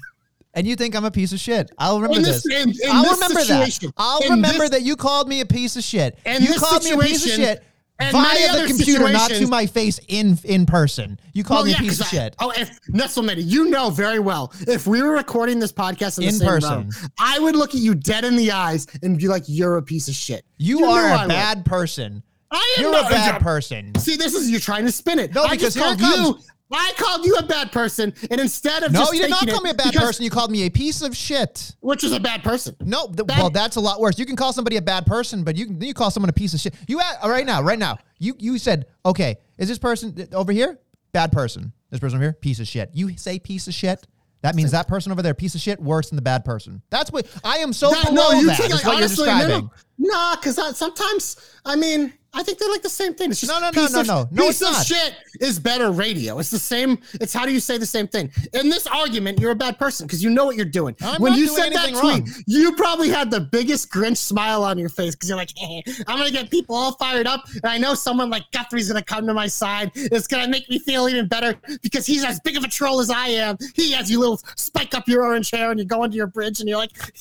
and 0.54 0.66
you 0.66 0.76
think 0.76 0.94
I'm 0.94 1.04
a 1.04 1.10
piece 1.10 1.32
of 1.32 1.40
shit. 1.40 1.70
I'll 1.78 1.96
remember 2.00 2.16
In 2.18 2.22
this. 2.22 2.42
this- 2.44 2.62
in- 2.62 2.70
in 2.70 2.90
I'll 2.96 3.02
this 3.02 3.12
remember 3.14 3.40
situation, 3.40 3.86
that. 3.88 3.94
I'll 3.96 4.20
remember 4.30 4.60
this- 4.60 4.70
that 4.70 4.82
you 4.82 4.96
called 4.96 5.28
me 5.28 5.40
a 5.40 5.46
piece 5.46 5.76
of 5.76 5.84
shit. 5.84 6.18
In 6.24 6.42
you 6.42 6.54
called 6.54 6.84
me 6.84 6.92
a 6.92 6.98
piece 6.98 7.24
of 7.24 7.32
shit 7.32 7.62
and 7.98 8.12
via 8.12 8.52
the 8.60 8.66
computer, 8.66 9.08
not 9.10 9.30
to 9.30 9.46
my 9.46 9.66
face 9.66 9.98
in 10.08 10.38
in 10.44 10.66
person. 10.66 11.18
You 11.32 11.44
called 11.44 11.66
me 11.66 11.72
a 11.72 11.76
piece 11.76 12.00
of 12.00 12.06
I- 12.06 12.10
shit. 12.10 12.36
Oh, 12.38 12.52
if 12.56 12.78
Nestlemania, 12.90 13.42
you 13.44 13.70
know 13.70 13.90
very 13.90 14.18
well, 14.18 14.52
if 14.68 14.86
we 14.86 15.02
were 15.02 15.12
recording 15.12 15.58
this 15.58 15.72
podcast 15.72 16.18
in, 16.18 16.24
the 16.24 16.28
In 16.28 16.34
same 16.34 16.48
person. 16.48 16.74
room, 16.78 16.90
I 17.18 17.38
would 17.38 17.56
look 17.56 17.70
at 17.70 17.80
you 17.80 17.94
dead 17.94 18.24
in 18.24 18.36
the 18.36 18.52
eyes 18.52 18.86
and 19.02 19.18
be 19.18 19.28
like, 19.28 19.44
"You're 19.46 19.76
a 19.78 19.82
piece 19.82 20.08
of 20.08 20.14
shit." 20.14 20.44
You, 20.58 20.80
know 20.80 20.90
are 20.92 21.04
I 21.04 21.14
a 21.14 21.18
would. 21.26 21.28
bad 21.28 21.64
person. 21.64 22.22
I 22.50 22.74
am 22.78 22.82
You're 22.84 22.92
a 22.98 23.02
bad 23.02 23.32
job- 23.32 23.42
person. 23.42 23.92
See, 23.96 24.16
this 24.16 24.34
is 24.34 24.48
you're 24.50 24.60
trying 24.60 24.84
to 24.84 24.92
spin 24.92 25.18
it. 25.18 25.34
No, 25.34 25.42
I 25.44 25.50
because 25.56 25.74
just 25.74 25.98
called 25.98 26.00
you. 26.00 26.38
I 26.72 26.92
called 26.96 27.24
you 27.24 27.36
a 27.36 27.42
bad 27.44 27.70
person, 27.70 28.12
and 28.30 28.40
instead 28.40 28.82
of 28.82 28.92
No, 28.92 29.12
you 29.12 29.22
did 29.22 29.30
not 29.30 29.46
call 29.48 29.60
me 29.60 29.70
a 29.70 29.74
bad 29.74 29.94
person. 29.94 30.24
You 30.24 30.30
called 30.30 30.50
me 30.50 30.62
a 30.66 30.70
piece 30.70 31.00
of 31.00 31.16
shit. 31.16 31.76
which 31.80 32.02
is 32.02 32.12
a 32.12 32.18
bad 32.20 32.42
person. 32.42 32.74
No, 32.80 33.06
th- 33.06 33.26
Bad- 33.26 33.38
well, 33.38 33.50
that's 33.50 33.76
a 33.76 33.80
lot 33.80 34.00
worse. 34.00 34.18
You 34.18 34.26
can 34.26 34.34
call 34.36 34.52
somebody 34.52 34.76
a 34.76 34.82
bad 34.82 35.06
person, 35.06 35.44
but 35.44 35.54
you 35.56 35.66
can 35.66 35.80
you 35.80 35.94
call 35.94 36.10
someone 36.10 36.28
a 36.30 36.32
piece 36.32 36.54
of 36.54 36.60
shit. 36.60 36.74
You 36.88 37.00
a- 37.00 37.28
right 37.28 37.46
now, 37.46 37.62
right 37.62 37.78
now, 37.78 37.98
you 38.18 38.34
you 38.38 38.58
said, 38.58 38.86
okay, 39.04 39.36
is 39.58 39.68
this 39.68 39.78
person 39.78 40.28
over 40.32 40.50
here 40.52 40.78
bad 41.12 41.30
person? 41.32 41.72
This 41.90 42.00
person 42.00 42.16
over 42.16 42.24
here, 42.24 42.32
piece 42.32 42.58
of 42.58 42.66
shit. 42.66 42.90
You 42.92 43.16
say 43.16 43.38
piece 43.38 43.68
of 43.68 43.74
shit. 43.74 44.04
That 44.42 44.54
means 44.54 44.72
that 44.72 44.86
person 44.86 45.12
over 45.12 45.22
there, 45.22 45.34
piece 45.34 45.54
of 45.54 45.60
shit, 45.60 45.80
worse 45.80 46.10
than 46.10 46.16
the 46.16 46.22
bad 46.22 46.44
person. 46.44 46.82
That's 46.90 47.10
what 47.10 47.26
I 47.44 47.58
am 47.58 47.72
so 47.72 47.90
That- 47.90 48.06
below 48.06 48.30
that. 48.44 48.56
take 48.58 48.70
is 48.70 48.80
it- 48.80 48.86
what 48.86 48.96
honestly, 48.96 49.26
no, 49.26 49.32
describing. 49.38 49.70
no, 49.98 50.12
nah, 50.12 50.36
because 50.36 50.76
sometimes 50.76 51.36
I 51.64 51.76
mean 51.76 52.12
I 52.38 52.42
think 52.42 52.58
they're 52.58 52.68
like 52.68 52.82
the 52.82 52.88
same 52.90 53.14
thing. 53.14 53.30
It's 53.30 53.40
just 53.40 53.50
No, 53.50 53.58
no, 53.58 53.70
no, 53.74 53.86
no, 53.88 54.00
of, 54.00 54.06
no. 54.06 54.28
No, 54.30 54.42
piece 54.46 54.60
it's 54.60 54.70
of 54.70 54.76
not. 54.76 54.86
shit 54.86 55.14
is 55.40 55.58
better 55.58 55.90
radio. 55.90 56.38
It's 56.38 56.50
the 56.50 56.58
same. 56.58 56.98
It's 57.14 57.32
how 57.32 57.46
do 57.46 57.52
you 57.52 57.60
say 57.60 57.78
the 57.78 57.86
same 57.86 58.06
thing 58.06 58.30
in 58.52 58.68
this 58.68 58.86
argument? 58.86 59.40
You're 59.40 59.52
a 59.52 59.56
bad 59.56 59.78
person 59.78 60.06
because 60.06 60.22
you 60.22 60.28
know 60.28 60.44
what 60.44 60.54
you're 60.56 60.66
doing. 60.66 60.94
I'm 61.00 61.20
when 61.22 61.32
you 61.32 61.46
doing 61.46 61.58
said 61.58 61.72
that 61.72 61.88
tweet, 61.88 62.02
wrong. 62.02 62.28
you 62.46 62.72
probably 62.74 63.08
had 63.08 63.30
the 63.30 63.40
biggest 63.40 63.90
Grinch 63.90 64.18
smile 64.18 64.62
on 64.64 64.76
your 64.78 64.90
face 64.90 65.14
because 65.14 65.30
you're 65.30 65.38
like, 65.38 65.50
"Eh, 65.60 65.80
I'm 66.06 66.18
gonna 66.18 66.30
get 66.30 66.50
people 66.50 66.76
all 66.76 66.92
fired 66.92 67.26
up, 67.26 67.44
and 67.54 67.64
I 67.64 67.78
know 67.78 67.94
someone 67.94 68.28
like 68.28 68.42
Guthrie's 68.52 68.88
gonna 68.88 69.02
come 69.02 69.26
to 69.26 69.32
my 69.34 69.46
side. 69.46 69.90
It's 69.94 70.26
gonna 70.26 70.48
make 70.48 70.68
me 70.68 70.78
feel 70.78 71.08
even 71.08 71.26
better 71.28 71.54
because 71.82 72.04
he's 72.04 72.22
as 72.22 72.38
big 72.40 72.56
of 72.58 72.64
a 72.64 72.68
troll 72.68 73.00
as 73.00 73.08
I 73.08 73.28
am. 73.28 73.56
He 73.74 73.92
has 73.92 74.10
you 74.10 74.20
little 74.20 74.40
spike 74.56 74.94
up 74.94 75.08
your 75.08 75.24
orange 75.24 75.50
hair, 75.50 75.70
and 75.70 75.80
you 75.80 75.86
go 75.86 76.04
into 76.04 76.16
your 76.18 76.26
bridge, 76.26 76.60
and 76.60 76.68
you're 76.68 76.78
like, 76.78 76.92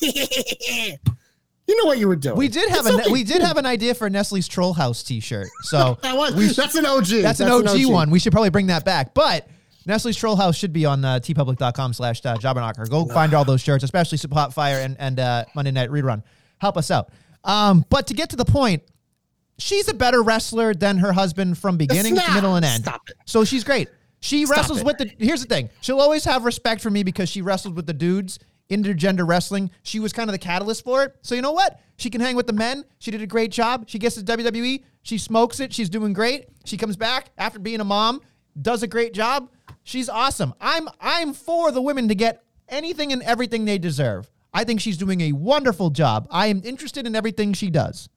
you 1.66 1.76
know 1.76 1.84
what 1.84 1.98
you 1.98 2.08
were 2.08 2.16
doing. 2.16 2.36
We 2.36 2.48
did 2.48 2.68
have 2.70 2.86
It's 2.86 2.96
a 2.96 3.00
okay. 3.02 3.12
we 3.12 3.24
did 3.24 3.42
have 3.42 3.56
an 3.56 3.66
idea 3.66 3.94
for 3.94 4.08
Nestle's 4.08 4.46
Troll 4.48 4.72
House 4.72 5.02
T-shirt. 5.02 5.48
So 5.62 5.98
That 6.02 6.16
was 6.16 6.56
that's 6.56 6.74
an 6.74 6.86
OG. 6.86 7.06
That's 7.22 7.40
an 7.40 7.50
OG, 7.50 7.86
one. 7.86 8.10
We 8.10 8.18
should 8.18 8.32
probably 8.32 8.50
bring 8.50 8.68
that 8.68 8.84
back. 8.84 9.14
But 9.14 9.48
Nestle's 9.86 10.16
Troll 10.16 10.36
House 10.36 10.56
should 10.56 10.72
be 10.72 10.84
on 10.84 11.04
uh, 11.04 11.20
teepublic.com 11.20 11.92
slash 11.92 12.24
uh, 12.24 12.36
jobberknocker. 12.36 12.88
Go 12.90 13.06
find 13.06 13.34
all 13.34 13.44
those 13.44 13.60
shirts, 13.60 13.84
especially 13.84 14.18
Support 14.18 14.52
Fire 14.52 14.78
and, 14.80 14.96
and 14.98 15.18
uh, 15.20 15.44
Monday 15.54 15.70
Night 15.70 15.90
Rerun. 15.90 16.22
Help 16.58 16.76
us 16.76 16.90
out. 16.90 17.10
Um, 17.44 17.84
but 17.88 18.08
to 18.08 18.14
get 18.14 18.30
to 18.30 18.36
the 18.36 18.44
point, 18.44 18.82
she's 19.58 19.88
a 19.88 19.94
better 19.94 20.22
wrestler 20.22 20.74
than 20.74 20.98
her 20.98 21.12
husband 21.12 21.58
from 21.58 21.76
beginning 21.76 22.14
to 22.16 22.20
not. 22.20 22.34
middle 22.34 22.56
and 22.56 22.64
end. 22.64 22.82
Stop. 22.84 23.02
So 23.26 23.44
she's 23.44 23.62
great. 23.64 23.88
She 24.20 24.44
wrestles 24.44 24.80
it. 24.80 24.86
with 24.86 24.98
the. 24.98 25.10
Here's 25.18 25.42
the 25.42 25.48
thing. 25.48 25.70
She'll 25.80 26.00
always 26.00 26.24
have 26.24 26.44
respect 26.44 26.80
for 26.80 26.90
me 26.90 27.02
because 27.04 27.28
she 27.28 27.42
wrestled 27.42 27.76
with 27.76 27.86
the 27.86 27.92
dudes. 27.92 28.38
Intergender 28.70 29.26
wrestling. 29.26 29.70
She 29.82 30.00
was 30.00 30.12
kind 30.12 30.28
of 30.28 30.32
the 30.32 30.38
catalyst 30.38 30.84
for 30.84 31.04
it. 31.04 31.16
So 31.22 31.34
you 31.34 31.42
know 31.42 31.52
what? 31.52 31.80
She 31.96 32.10
can 32.10 32.20
hang 32.20 32.36
with 32.36 32.46
the 32.46 32.52
men. 32.52 32.84
She 32.98 33.10
did 33.10 33.22
a 33.22 33.26
great 33.26 33.50
job. 33.50 33.84
She 33.88 33.98
gets 33.98 34.16
to 34.16 34.22
WWE. 34.22 34.84
She 35.02 35.18
smokes 35.18 35.60
it. 35.60 35.72
She's 35.72 35.88
doing 35.88 36.12
great. 36.12 36.48
She 36.64 36.76
comes 36.76 36.96
back 36.96 37.30
after 37.38 37.58
being 37.58 37.80
a 37.80 37.84
mom, 37.84 38.20
does 38.60 38.82
a 38.82 38.86
great 38.86 39.14
job. 39.14 39.50
She's 39.84 40.08
awesome. 40.08 40.52
I'm 40.60 40.88
I'm 41.00 41.32
for 41.32 41.70
the 41.70 41.80
women 41.80 42.08
to 42.08 42.14
get 42.14 42.42
anything 42.68 43.12
and 43.12 43.22
everything 43.22 43.64
they 43.64 43.78
deserve. 43.78 44.30
I 44.52 44.64
think 44.64 44.80
she's 44.80 44.96
doing 44.96 45.20
a 45.20 45.32
wonderful 45.32 45.90
job. 45.90 46.26
I 46.30 46.48
am 46.48 46.62
interested 46.64 47.06
in 47.06 47.14
everything 47.14 47.52
she 47.52 47.70
does. 47.70 48.08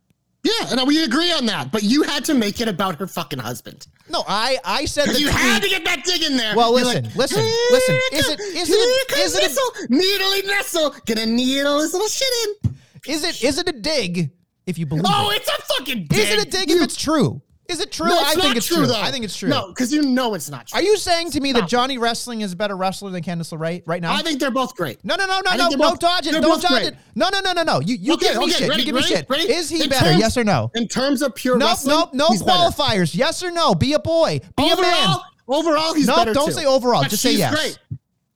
Yeah, 0.43 0.71
and 0.71 0.87
we 0.87 1.03
agree 1.03 1.31
on 1.31 1.45
that. 1.47 1.71
But 1.71 1.83
you 1.83 2.03
had 2.03 2.23
to 2.25 2.33
make 2.33 2.61
it 2.61 2.67
about 2.67 2.95
her 2.95 3.07
fucking 3.07 3.39
husband. 3.39 3.87
No, 4.09 4.23
I 4.27 4.57
I 4.65 4.85
said 4.85 5.09
that 5.09 5.19
You 5.19 5.29
had 5.29 5.61
to 5.61 5.69
get 5.69 5.85
that 5.85 6.03
dig 6.03 6.23
in 6.23 6.35
there. 6.37 6.55
Well, 6.55 6.71
You're 6.77 6.85
listen, 6.85 7.03
like, 7.05 7.15
listen, 7.15 7.43
listen. 7.71 7.95
Is 8.13 8.27
it- 8.29 8.39
is 8.39 8.69
it- 8.69 9.43
is 9.43 9.57
a- 9.57 9.87
needly 9.93 10.41
Nestle, 10.47 10.95
gonna 11.05 11.25
needle 11.25 11.79
his 11.79 11.93
little 11.93 12.07
shit 12.07 12.27
in. 12.63 12.75
Is 13.07 13.23
it 13.23 13.43
is 13.43 13.57
it 13.57 13.69
a 13.69 13.71
dig 13.71 14.31
if 14.65 14.77
you 14.77 14.85
believe 14.85 15.05
Oh, 15.07 15.29
it? 15.31 15.37
it's 15.41 15.49
a 15.49 15.61
fucking 15.73 16.07
dig. 16.09 16.19
Is 16.19 16.29
it 16.31 16.47
a 16.47 16.49
dig 16.49 16.69
You- 16.69 16.77
if 16.77 16.83
it's 16.83 16.95
true? 16.97 17.41
Is 17.69 17.79
it 17.79 17.91
true? 17.91 18.07
No, 18.07 18.19
I 18.19 18.33
think 18.35 18.55
it's 18.55 18.65
true. 18.65 18.85
though. 18.87 18.99
I 18.99 19.11
think 19.11 19.23
it's 19.23 19.35
true. 19.37 19.47
No, 19.49 19.67
because 19.67 19.93
you 19.93 20.01
know 20.01 20.33
it's 20.33 20.49
not 20.49 20.67
true. 20.67 20.79
Are 20.79 20.81
you 20.83 20.97
saying 20.97 21.31
to 21.31 21.39
me 21.39 21.51
that 21.53 21.67
Johnny 21.67 21.97
Wrestling 21.99 22.41
is 22.41 22.53
a 22.53 22.55
better 22.55 22.75
wrestler 22.75 23.11
than 23.11 23.21
Candice 23.23 23.53
LeRae 23.55 23.83
right 23.85 24.01
now? 24.01 24.13
I 24.13 24.21
think 24.23 24.39
they're 24.39 24.49
both 24.51 24.75
great. 24.75 24.97
no, 25.05 25.15
no, 25.15 25.25
no, 25.27 25.39
no, 25.45 25.51
no, 25.51 25.57
no, 25.57 25.69
they're 25.69 25.77
both- 25.77 25.99
dodge 25.99 26.25
it. 26.27 26.31
Don't 26.31 26.41
dodge 26.61 26.67
great. 26.71 26.85
it. 26.87 26.95
No, 27.15 27.29
no, 27.31 27.39
no, 27.41 27.53
no, 27.53 27.63
no. 27.63 27.79
You, 27.79 27.95
you 27.95 28.13
Okay, 28.13 28.29
give 28.29 28.37
me 28.37 28.43
okay, 28.45 28.51
shit. 28.53 28.69
ready, 28.69 28.81
you 28.81 28.85
give 28.87 28.95
me 28.95 29.01
shit. 29.03 29.25
ready? 29.29 29.43
Is 29.51 29.69
he 29.69 29.83
In 29.83 29.89
better? 29.89 30.05
terms- 30.05 30.19
yes 30.19 30.35
or 30.37 30.43
no? 30.43 30.71
In 30.73 30.87
terms 30.87 31.21
of 31.21 31.35
pure 31.35 31.57
Nope, 31.57 31.69
wrestling, 31.69 31.95
nope, 31.95 32.13
no 32.13 32.27
he's 32.29 32.41
better. 32.41 32.71
qualifiers. 32.71 33.13
Yes 33.15 33.43
or 33.43 33.51
no? 33.51 33.75
Be 33.75 33.93
a 33.93 33.99
boy. 33.99 34.39
Be 34.57 34.69
a 34.71 34.75
man. 34.81 34.85
Overall, 35.07 35.23
overall, 35.47 35.93
he's 35.93 36.07
Nope, 36.07 36.17
better 36.17 36.33
don't 36.33 36.47
too. 36.47 36.53
say 36.53 36.65
overall. 36.65 37.03
But 37.03 37.11
Just 37.11 37.21
say 37.21 37.33
yes. 37.33 37.53
Great. 37.53 37.77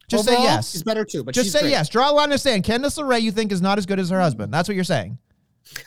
Just 0.10 0.26
say 0.26 0.34
yes. 0.44 0.74
He's 0.74 0.84
better 0.84 1.04
too. 1.06 1.24
But 1.24 1.34
Just 1.34 1.52
say 1.52 1.62
great. 1.62 1.72
yes. 1.72 1.90
Draw 1.90 2.12
a 2.12 2.14
line 2.14 2.26
in 2.26 2.30
the 2.32 2.38
sand. 2.38 2.64
Candice 2.64 3.00
LeRae, 3.02 3.20
you 3.22 3.32
think 3.32 3.52
is 3.52 3.62
not 3.64 3.80
as 3.80 3.88
good 3.88 4.00
as 4.00 4.12
her 4.12 4.20
husband. 4.22 4.54
That's 4.54 4.68
what 4.70 4.76
you're 4.76 4.84
saying. 4.84 5.18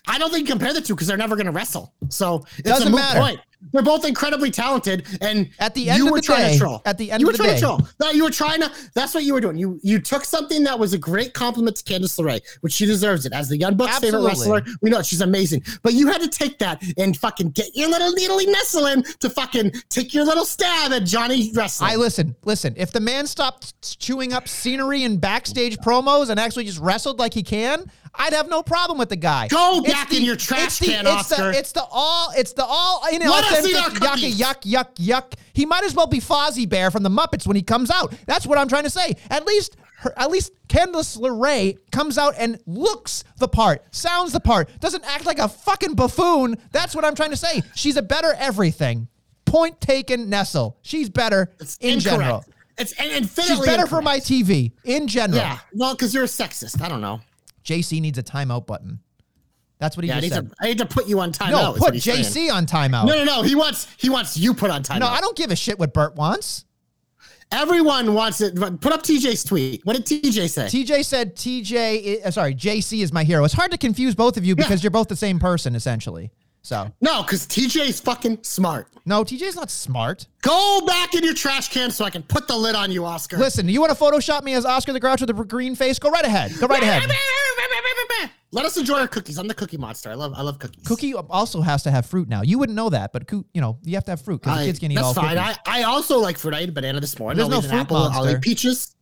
I 0.07 0.19
don't 0.19 0.31
think 0.33 0.49
you 0.49 0.53
compare 0.55 0.73
the 0.73 0.81
two 0.81 0.95
because 0.95 1.07
they're 1.09 1.17
never 1.17 1.37
going 1.37 1.47
to 1.47 1.53
wrestle. 1.53 1.93
So 2.09 2.45
it's 2.59 2.69
Doesn't 2.69 2.93
matter. 2.95 3.21
point. 3.21 3.41
they're 3.73 3.83
both 3.83 4.05
incredibly 4.05 4.51
talented. 4.51 5.07
And 5.21 5.49
At 5.59 5.75
the 5.75 5.91
end 5.91 5.99
you 5.99 6.07
of 6.07 6.13
were 6.13 6.19
the 6.19 6.23
trying 6.23 6.47
day- 6.47 6.53
to 6.55 6.59
troll. 6.59 6.83
at 6.85 6.99
the 6.99 7.11
end 7.11 7.21
you 7.21 7.27
of 7.27 7.33
were 7.33 7.33
the 7.33 7.39
trying 7.39 7.51
day- 7.51 7.55
to 7.57 7.61
troll. 7.61 7.81
No, 8.01 8.11
you 8.11 8.23
were 8.25 8.31
trying 8.31 8.61
to. 8.61 8.71
That's 8.95 9.15
what 9.15 9.25
you 9.25 9.33
were 9.35 9.41
doing. 9.41 9.57
You 9.57 9.81
you 9.83 9.99
took 10.01 10.25
something 10.25 10.63
that 10.65 10.79
was 10.79 10.93
a 10.93 10.99
great 10.99 11.33
compliment 11.35 11.77
to 11.77 11.85
Candice 11.85 12.19
LeRae, 12.19 12.41
which 12.61 12.73
she 12.75 12.85
deserves 12.87 13.27
it 13.27 13.33
as 13.33 13.49
the 13.49 13.57
Young 13.57 13.77
Bucks' 13.77 13.99
favorite 13.99 14.23
wrestler. 14.25 14.63
We 14.83 14.91
know 14.91 15.03
she's 15.03 15.21
amazing, 15.21 15.65
but 15.83 15.95
you 15.95 16.07
had 16.09 16.21
to 16.21 16.29
take 16.29 16.59
that 16.59 16.83
and 16.99 17.17
fucking 17.17 17.51
get 17.51 17.75
your 17.75 17.89
little 17.89 18.13
needly 18.13 18.47
nestle 18.47 18.87
in 18.87 19.03
to 19.21 19.31
fucking 19.31 19.73
take 19.89 20.13
your 20.15 20.25
little 20.25 20.45
stab 20.45 20.93
at 20.93 21.05
Johnny 21.05 21.51
Wrestling. 21.55 21.91
I 21.93 21.97
listen, 21.97 22.37
listen. 22.45 22.75
If 22.77 22.93
the 22.93 23.01
man 23.01 23.27
stopped 23.27 23.99
chewing 23.99 24.33
up 24.33 24.49
scenery 24.49 25.05
and 25.05 25.21
backstage 25.21 25.77
promos 25.79 26.29
and 26.31 26.39
actually 26.39 26.65
just 26.65 26.79
wrestled 26.79 27.19
like 27.19 27.35
he 27.35 27.43
can, 27.43 27.91
I'd 28.19 28.33
have 28.33 28.49
no 28.49 28.63
problem 28.63 28.99
with 28.99 29.09
the 29.09 29.17
guy. 29.17 29.49
Go 29.49 29.81
It's 29.85 29.93
back 29.93 30.13
in 30.13 30.23
your 30.23 30.37
trash 30.37 30.67
it's 30.67 30.79
the, 30.79 30.87
can, 30.87 31.07
it's 31.07 31.33
Oscar. 31.33 31.53
The, 31.53 31.59
it's 31.59 31.73
the 31.73 31.85
all. 31.91 32.31
It's 32.37 32.53
the 32.53 32.65
all. 32.65 33.03
You 33.11 33.19
know, 33.19 33.31
Let 33.31 33.45
us 33.45 33.67
eat 33.67 33.77
authentic 33.77 34.03
our 34.03 34.17
yuck, 34.17 34.33
yuck, 34.33 34.63
yuck, 34.63 34.95
yuck. 34.97 35.33
He 35.53 35.67
might 35.67 35.85
as 35.85 35.95
well 35.95 36.07
be 36.07 36.21
Fozzie 36.21 36.69
Bear 36.69 36.91
from 36.91 37.03
the 37.03 37.11
Muppets 37.11 37.47
when 37.47 37.57
he 37.57 37.63
comes 37.63 37.91
out. 37.91 38.15
That's 38.27 38.47
what 38.47 38.59
I'm 38.59 38.69
trying 38.69 38.85
to 38.85 38.91
say. 38.91 39.15
At 39.31 39.47
least, 39.47 39.77
her, 39.99 40.13
at 40.17 40.31
least 40.31 40.53
Candice 40.69 41.19
LeRae 41.19 41.79
comes 41.93 42.19
out 42.19 42.35
and 42.39 42.59
looks 42.67 43.25
the 43.39 43.49
part, 43.49 43.83
sounds 43.95 44.33
the 44.33 44.41
part, 44.41 44.69
doesn't 44.81 45.05
act 45.05 45.25
like 45.27 45.39
a 45.39 45.49
fucking 45.49 45.95
buffoon. 45.95 46.57
That's 46.73 46.95
what 46.95 47.05
I'm 47.05 47.15
trying 47.15 47.31
to 47.31 47.37
say. 47.37 47.63
She's 47.75 47.97
a 47.97 48.03
better 48.03 48.35
everything. 48.39 49.09
Point 49.45 49.81
taken, 49.81 50.29
Nestle. 50.29 50.77
She's 50.83 51.09
better 51.09 51.53
It's 51.61 51.77
in 51.79 51.95
incorrect. 51.95 52.05
general. 52.21 52.45
It's 52.79 52.93
and 53.01 53.27
She's 53.27 53.61
better 53.61 53.87
for 53.87 54.03
my 54.03 54.19
TV 54.19 54.73
in 54.85 55.07
general. 55.09 55.41
Yeah, 55.41 55.59
well, 55.73 55.95
because 55.95 56.13
you're 56.13 56.25
a 56.25 56.27
sexist. 56.27 56.83
I 56.83 56.89
don't 56.89 57.01
know. 57.01 57.21
JC 57.67 58.01
needs 58.01 58.17
a 58.19 58.23
timeout 58.23 58.67
button. 58.67 59.01
That's 59.79 59.97
what 59.97 60.05
he 60.05 60.09
Yeah, 60.09 60.17
I 60.17 60.21
need, 60.21 60.29
to, 60.31 60.35
said. 60.37 60.53
I 60.61 60.67
need 60.69 60.79
to 60.79 60.87
put 60.87 61.07
you 61.07 61.21
on 61.21 61.33
timeout. 61.33 61.51
No, 61.51 61.73
put 61.75 61.95
JC 61.95 62.25
saying. 62.25 62.51
on 62.51 62.65
timeout. 62.65 63.07
No, 63.07 63.15
no, 63.15 63.25
no. 63.25 63.43
He 63.43 63.55
wants 63.55 63.89
he 63.99 64.09
wants 64.09 64.37
you 64.37 64.55
put 64.55 64.71
on 64.71 64.83
timeout. 64.83 65.01
No, 65.01 65.07
I 65.09 65.21
don't 65.21 65.37
give 65.37 65.51
a 65.51 65.57
shit 65.57 65.79
what 65.79 65.93
Bert 65.93 66.15
wants. 66.15 66.65
Everyone 67.53 68.15
wants 68.15 68.41
it. 68.41 68.57
Put 68.57 68.93
up 68.93 69.03
TJ's 69.03 69.45
tweet. 69.45 69.85
What 69.85 69.97
did 69.97 70.07
TJ 70.07 70.49
say? 70.49 70.65
TJ 70.65 71.05
said 71.05 71.37
TJ, 71.37 72.27
uh, 72.27 72.31
sorry, 72.33 72.55
JC 72.55 73.03
is 73.03 73.13
my 73.13 73.23
hero. 73.23 73.45
It's 73.45 73.55
hard 73.55 73.71
to 73.71 73.79
confuse 73.79 74.17
both 74.17 74.37
of 74.37 74.45
you 74.45 74.57
because 74.57 74.83
you're 74.83 74.91
both 74.91 75.07
the 75.07 75.17
same 75.17 75.39
person, 75.39 75.77
essentially. 75.77 76.33
So, 76.67 76.91
no, 77.01 77.23
because 77.23 77.47
TJ's 77.47 78.01
fucking 78.01 78.41
smart. 78.43 78.89
no, 79.07 79.23
TJ's 79.23 79.55
not 79.55 79.71
smart. 79.71 80.27
Go 80.43 80.85
back 80.85 81.15
in 81.15 81.23
your 81.23 81.33
trash 81.33 81.69
can 81.69 81.93
so 81.93 82.05
I 82.05 82.11
can 82.11 82.25
put 82.25 82.49
the 82.49 82.57
lid 82.57 82.75
on 82.75 82.91
you, 82.91 83.05
Oscar. 83.05 83.37
Listen, 83.37 83.69
you 83.69 83.81
want 83.81 83.97
to 83.97 84.05
Photoshop 84.05 84.43
me 84.43 84.53
as 84.55 84.67
Oscar 84.67 84.93
the 84.93 84.99
Grouch 84.99 85.21
with 85.21 85.31
a 85.31 85.45
green 85.45 85.77
face? 85.77 86.01
Go 86.01 86.11
right 86.11 86.25
ahead. 86.25 86.59
Go 86.59 86.67
right 86.67 86.83
ahead. 86.83 87.09
Let 88.51 88.65
us 88.65 88.77
enjoy 88.77 88.99
our 88.99 89.07
cookies. 89.07 89.39
I'm 89.39 89.47
the 89.47 89.55
cookie 89.55 89.77
monster. 89.77 90.11
I 90.11 90.15
love 90.15 90.33
I 90.35 90.43
love 90.43 90.59
cookies. 90.59 90.85
Cookie 90.85 91.15
also 91.15 91.61
has 91.61 91.85
to 91.85 91.93
have 91.93 92.07
fruit 92.07 92.29
now. 92.29 92.43
You 92.43 92.59
wouldn't 92.59 92.75
know 92.75 92.91
that, 92.91 93.13
but 93.13 93.29
coo- 93.29 93.47
you 93.55 93.61
know 93.61 93.79
you 93.85 93.95
have 93.95 94.05
to 94.05 94.13
have 94.13 94.23
fruit 94.23 94.41
because 94.41 94.65
kids 94.65 94.81
can 94.81 94.91
eat 94.91 94.97
that's 94.97 95.07
all 95.07 95.15
fine. 95.15 95.37
cookies. 95.37 95.59
I, 95.67 95.81
I 95.81 95.83
also 95.85 96.19
like 96.19 96.37
fruit. 96.37 96.55
I 96.55 96.61
ate 96.61 96.69
a 96.69 96.73
banana 96.73 96.99
this 96.99 97.17
morning. 97.17 97.37
There's 97.37 97.49
I'll 97.53 97.63
no 97.63 97.69
fruit 97.69 97.79
apple. 97.79 97.97
I'll 97.99 98.11
monster. 98.11 98.39
eat 98.39 98.43
peaches. 98.43 98.96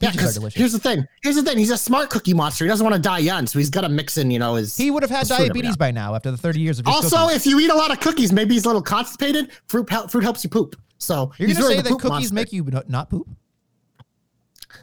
Yeah, 0.00 0.10
Peaches 0.10 0.22
are 0.22 0.26
'cause 0.28 0.34
delicious. 0.34 0.58
here's 0.58 0.72
the 0.72 0.78
thing. 0.78 1.06
Here's 1.22 1.36
the 1.36 1.42
thing. 1.42 1.58
He's 1.58 1.70
a 1.70 1.76
smart 1.76 2.08
cookie 2.10 2.32
monster. 2.34 2.64
He 2.64 2.68
doesn't 2.70 2.82
want 2.84 2.96
to 2.96 3.02
die 3.02 3.18
young, 3.18 3.46
so 3.46 3.58
he's 3.58 3.68
got 3.70 3.82
to 3.82 3.88
mix 3.90 4.16
in, 4.16 4.30
you 4.30 4.38
know, 4.38 4.54
his. 4.54 4.76
he 4.76 4.90
would 4.90 5.02
have 5.02 5.10
had 5.10 5.20
his 5.20 5.28
fruit 5.28 5.34
every 5.40 5.48
diabetes 5.48 5.76
by 5.76 5.90
now 5.90 6.14
after 6.14 6.30
the 6.30 6.38
30 6.38 6.60
years 6.60 6.78
of 6.78 6.86
just 6.86 6.96
Also, 6.96 7.16
cookies. 7.26 7.36
if 7.36 7.46
you 7.46 7.60
eat 7.60 7.70
a 7.70 7.74
lot 7.74 7.90
of 7.90 8.00
cookies, 8.00 8.32
maybe 8.32 8.54
he's 8.54 8.64
a 8.64 8.68
little 8.68 8.80
constipated. 8.82 9.50
Fruit 9.68 9.88
fruit 10.10 10.22
helps 10.24 10.42
you 10.42 10.48
poop. 10.50 10.74
So 10.98 11.32
You're 11.38 11.48
he's 11.48 11.56
gonna 11.58 11.68
really 11.68 11.76
say 11.78 11.82
that 11.82 11.88
cookies 11.90 12.08
monster. 12.10 12.34
make 12.34 12.52
you 12.52 12.66
not 12.88 13.10
poop? 13.10 13.28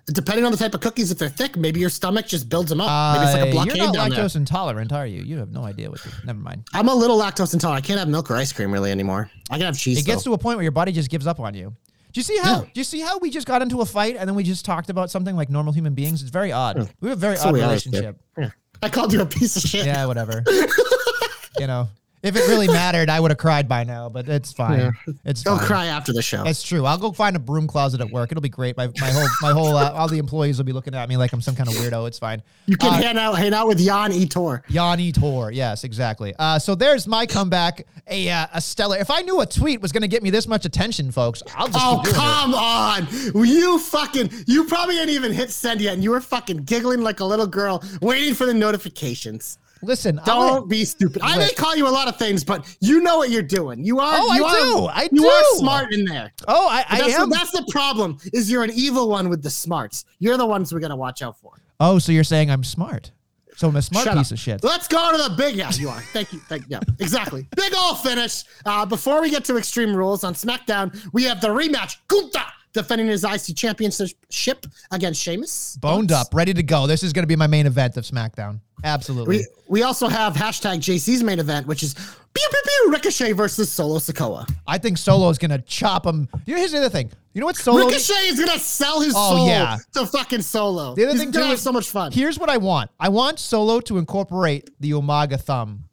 Depending 0.07 0.45
on 0.45 0.51
the 0.51 0.57
type 0.57 0.73
of 0.73 0.81
cookies, 0.81 1.11
if 1.11 1.17
they're 1.17 1.29
thick, 1.29 1.57
maybe 1.57 1.79
your 1.79 1.89
stomach 1.89 2.27
just 2.27 2.47
builds 2.49 2.69
them 2.69 2.79
up. 2.81 3.13
maybe 3.17 3.25
it's 3.25 3.33
like 3.33 3.43
a 3.45 3.49
Uh, 3.49 3.51
blockade 3.51 3.75
you're 3.77 3.85
not 3.87 3.93
down 3.95 4.09
there. 4.09 4.23
lactose 4.25 4.35
intolerant, 4.35 4.91
are 4.93 5.05
you? 5.07 5.21
You 5.23 5.37
have 5.37 5.51
no 5.51 5.63
idea 5.63 5.89
what. 5.89 6.01
The, 6.01 6.09
never 6.25 6.39
mind. 6.39 6.63
I'm 6.73 6.87
a 6.89 6.93
little 6.95 7.17
lactose 7.19 7.53
intolerant. 7.53 7.83
I 7.83 7.87
can't 7.87 7.99
have 7.99 8.07
milk 8.07 8.29
or 8.31 8.35
ice 8.35 8.51
cream 8.53 8.71
really 8.71 8.91
anymore. 8.91 9.29
I 9.49 9.57
can 9.57 9.65
have 9.65 9.77
cheese. 9.77 9.97
It 9.97 10.05
gets 10.05 10.23
to 10.23 10.33
a 10.33 10.37
point 10.37 10.57
where 10.57 10.63
your 10.63 10.71
body 10.71 10.91
just 10.91 11.09
gives 11.09 11.25
up 11.27 11.39
on 11.39 11.53
you. 11.55 11.73
Do 12.17 12.21
you 12.21 12.23
see 12.23 12.37
how? 12.39 12.61
Yeah. 12.61 12.65
Do 12.73 12.79
you 12.79 12.83
see 12.83 12.99
how 12.99 13.19
we 13.19 13.29
just 13.29 13.45
got 13.45 13.61
into 13.61 13.81
a 13.81 13.85
fight 13.85 14.15
and 14.17 14.27
then 14.27 14.33
we 14.33 14.41
just 14.41 14.65
talked 14.65 14.89
about 14.89 15.11
something 15.11 15.35
like 15.35 15.51
normal 15.51 15.71
human 15.71 15.93
beings? 15.93 16.23
It's 16.23 16.31
very 16.31 16.51
odd. 16.51 16.89
We 16.99 17.09
have 17.09 17.19
a 17.19 17.21
very 17.21 17.37
odd 17.37 17.53
relationship. 17.53 18.19
Yeah. 18.35 18.49
I 18.81 18.89
called 18.89 19.13
you 19.13 19.21
a 19.21 19.25
piece 19.27 19.55
of 19.55 19.61
shit. 19.61 19.85
Yeah, 19.85 20.03
whatever. 20.07 20.43
you 21.59 21.67
know, 21.67 21.89
if 22.23 22.35
it 22.35 22.47
really 22.47 22.67
mattered, 22.67 23.09
I 23.09 23.19
would 23.19 23.31
have 23.31 23.37
cried 23.37 23.67
by 23.69 23.83
now. 23.83 24.09
But 24.09 24.27
it's 24.27 24.51
fine. 24.51 24.79
Yeah. 24.79 24.91
It's 25.25 25.43
Go 25.43 25.57
fine. 25.57 25.65
cry 25.67 25.85
after 25.85 26.11
the 26.13 26.21
show. 26.21 26.43
It's 26.45 26.63
true. 26.63 26.85
I'll 26.85 26.97
go 26.97 27.11
find 27.11 27.35
a 27.35 27.39
broom 27.39 27.67
closet 27.67 28.01
at 28.01 28.09
work. 28.11 28.31
It'll 28.31 28.41
be 28.41 28.49
great. 28.49 28.75
My, 28.77 28.87
my 28.99 29.09
whole 29.11 29.27
my 29.41 29.51
whole 29.51 29.75
uh, 29.77 29.91
all 29.91 30.07
the 30.07 30.17
employees 30.17 30.57
will 30.57 30.65
be 30.65 30.73
looking 30.73 30.95
at 30.95 31.07
me 31.09 31.17
like 31.17 31.31
I'm 31.33 31.41
some 31.41 31.55
kind 31.55 31.69
of 31.69 31.75
weirdo. 31.75 32.07
It's 32.07 32.19
fine. 32.19 32.41
you 32.65 32.75
can 32.77 32.89
Uh, 32.93 32.97
hang 32.97 33.17
out, 33.17 33.33
hang 33.33 33.53
out 33.53 33.67
with 33.67 33.77
Jan 33.79 34.11
Etor. 34.11 34.61
Yanni 34.69 35.11
Tor. 35.11 35.51
Yes, 35.51 35.83
exactly. 35.83 36.33
Uh, 36.39 36.59
so 36.59 36.75
there's 36.75 37.07
my 37.07 37.25
comeback. 37.25 37.85
A, 38.09 38.29
uh, 38.29 38.47
a 38.53 38.61
stellar. 38.61 38.95
If 38.97 39.11
I 39.11 39.21
knew 39.21 39.41
a 39.41 39.45
tweet 39.45 39.81
was 39.81 39.91
going 39.91 40.01
to 40.01 40.07
get 40.07 40.23
me 40.23 40.29
this 40.29 40.47
much 40.47 40.63
attention, 40.63 41.11
folks, 41.11 41.43
I'll 41.55 41.67
just 41.67 41.77
Oh 41.81 41.95
keep 41.97 42.13
doing 42.13 42.15
it. 42.15 42.19
come 42.19 42.53
on! 42.55 43.07
You 43.45 43.77
fucking 43.79 44.29
you 44.47 44.63
probably 44.63 44.95
didn't 44.95 45.13
even 45.13 45.33
hit 45.33 45.49
send 45.51 45.81
yet, 45.81 45.93
and 45.93 46.01
you 46.01 46.11
were 46.11 46.21
fucking 46.21 46.59
giggling 46.63 47.01
like 47.01 47.19
a 47.19 47.25
little 47.25 47.47
girl, 47.47 47.83
waiting 48.01 48.33
for 48.33 48.45
the 48.45 48.53
notifications. 48.53 49.57
Listen, 49.81 50.19
Don't 50.25 50.49
gonna- 50.55 50.65
be 50.65 50.85
stupid. 50.85 51.21
I 51.23 51.37
may 51.37 51.49
call 51.53 51.75
you 51.75 51.87
a 51.87 51.89
lot 51.89 52.07
of 52.07 52.17
things, 52.17 52.43
but 52.43 52.65
you 52.79 53.01
know 53.01 53.17
what 53.17 53.29
you're 53.29 53.41
doing. 53.41 53.83
You 53.83 53.99
are. 53.99 54.17
Oh, 54.19 54.33
you 54.33 54.43
I 54.43 54.49
are, 54.49 54.55
do. 54.65 54.85
I 54.87 55.09
you 55.11 55.27
are 55.27 55.43
smart 55.57 55.93
in 55.93 56.05
there. 56.05 56.31
Oh, 56.47 56.67
I, 56.67 56.85
I 56.89 56.97
That's, 56.99 57.13
am. 57.15 57.29
the, 57.29 57.35
that's 57.35 57.51
the 57.51 57.65
problem. 57.71 58.17
Is 58.33 58.49
you're 58.49 58.63
an 58.63 58.71
evil 58.73 59.09
one 59.09 59.29
with 59.29 59.43
the 59.43 59.49
smarts. 59.49 60.05
You're 60.19 60.37
the 60.37 60.45
ones 60.45 60.73
we 60.73 60.79
gotta 60.81 60.95
watch 60.95 61.21
out 61.21 61.39
for. 61.39 61.51
oh, 61.79 61.99
so 61.99 62.11
you're 62.11 62.23
saying 62.23 62.49
I'm 62.51 62.63
smart? 62.63 63.11
So 63.55 63.67
I'm 63.69 63.75
a 63.75 63.81
smart 63.81 64.03
Shut 64.05 64.15
piece 64.17 64.27
up. 64.27 64.33
of 64.33 64.39
shit. 64.39 64.63
Let's 64.63 64.87
go 64.87 65.11
to 65.11 65.29
the 65.29 65.35
big. 65.35 65.55
Yeah, 65.55 65.71
you 65.73 65.89
are. 65.89 65.99
Thank 66.13 66.31
you. 66.31 66.37
Thank 66.39 66.65
yeah, 66.67 66.79
exactly. 66.99 67.47
Big 67.55 67.73
old 67.75 67.99
finish. 68.01 68.43
Uh, 68.65 68.85
before 68.85 69.19
we 69.19 69.31
get 69.31 69.43
to 69.45 69.57
Extreme 69.57 69.95
Rules 69.95 70.23
on 70.23 70.35
SmackDown, 70.35 70.95
we 71.11 71.23
have 71.23 71.41
the 71.41 71.47
rematch. 71.47 71.97
Gunther 72.07 72.43
defending 72.73 73.07
his 73.07 73.23
IC 73.23 73.55
championship 73.55 74.65
against 74.91 75.21
Sheamus. 75.21 75.77
Boned 75.77 76.11
up, 76.11 76.33
ready 76.33 76.53
to 76.53 76.63
go. 76.63 76.87
This 76.87 77.03
is 77.03 77.13
going 77.13 77.23
to 77.23 77.27
be 77.27 77.35
my 77.35 77.47
main 77.47 77.65
event 77.65 77.97
of 77.97 78.03
SmackDown. 78.03 78.59
Absolutely. 78.83 79.37
We 79.39 79.45
we 79.67 79.83
also 79.83 80.07
have 80.07 80.33
hashtag 80.33 80.77
JC's 80.77 81.23
main 81.23 81.39
event, 81.39 81.65
which 81.65 81.81
is 81.81 81.93
pew 81.95 82.47
pew 82.51 82.61
pew 82.63 82.91
Ricochet 82.91 83.31
versus 83.31 83.71
Solo 83.71 83.97
Sikoa. 83.97 84.47
I 84.67 84.77
think 84.77 84.97
Solo 84.99 85.29
is 85.29 85.37
going 85.39 85.51
to 85.51 85.59
chop 85.59 86.05
him. 86.05 86.29
You 86.45 86.53
know, 86.53 86.59
here's 86.59 86.71
the 86.73 86.77
other 86.77 86.89
thing. 86.89 87.09
You 87.33 87.41
know 87.41 87.47
what 87.47 87.55
Solo? 87.55 87.85
Ricochet 87.85 88.13
is 88.29 88.39
gonna 88.39 88.57
sell 88.59 88.99
his 88.99 89.13
Oh, 89.15 89.35
soul 89.37 89.47
yeah. 89.47 89.77
to 89.93 90.07
fucking 90.07 90.41
Solo. 90.41 90.95
The 90.95 91.03
other 91.03 91.11
He's 91.11 91.21
thing 91.21 91.29
gonna 91.31 91.45
too 91.45 91.49
have 91.51 91.59
so 91.59 91.71
much 91.71 91.87
fun. 91.89 92.11
Here's 92.11 92.39
what 92.39 92.49
I 92.49 92.57
want. 92.57 92.89
I 92.99 93.09
want 93.09 93.37
Solo 93.37 93.79
to 93.81 93.99
incorporate 93.99 94.71
the 94.79 94.91
Umaga 94.91 95.39
thumb. 95.39 95.83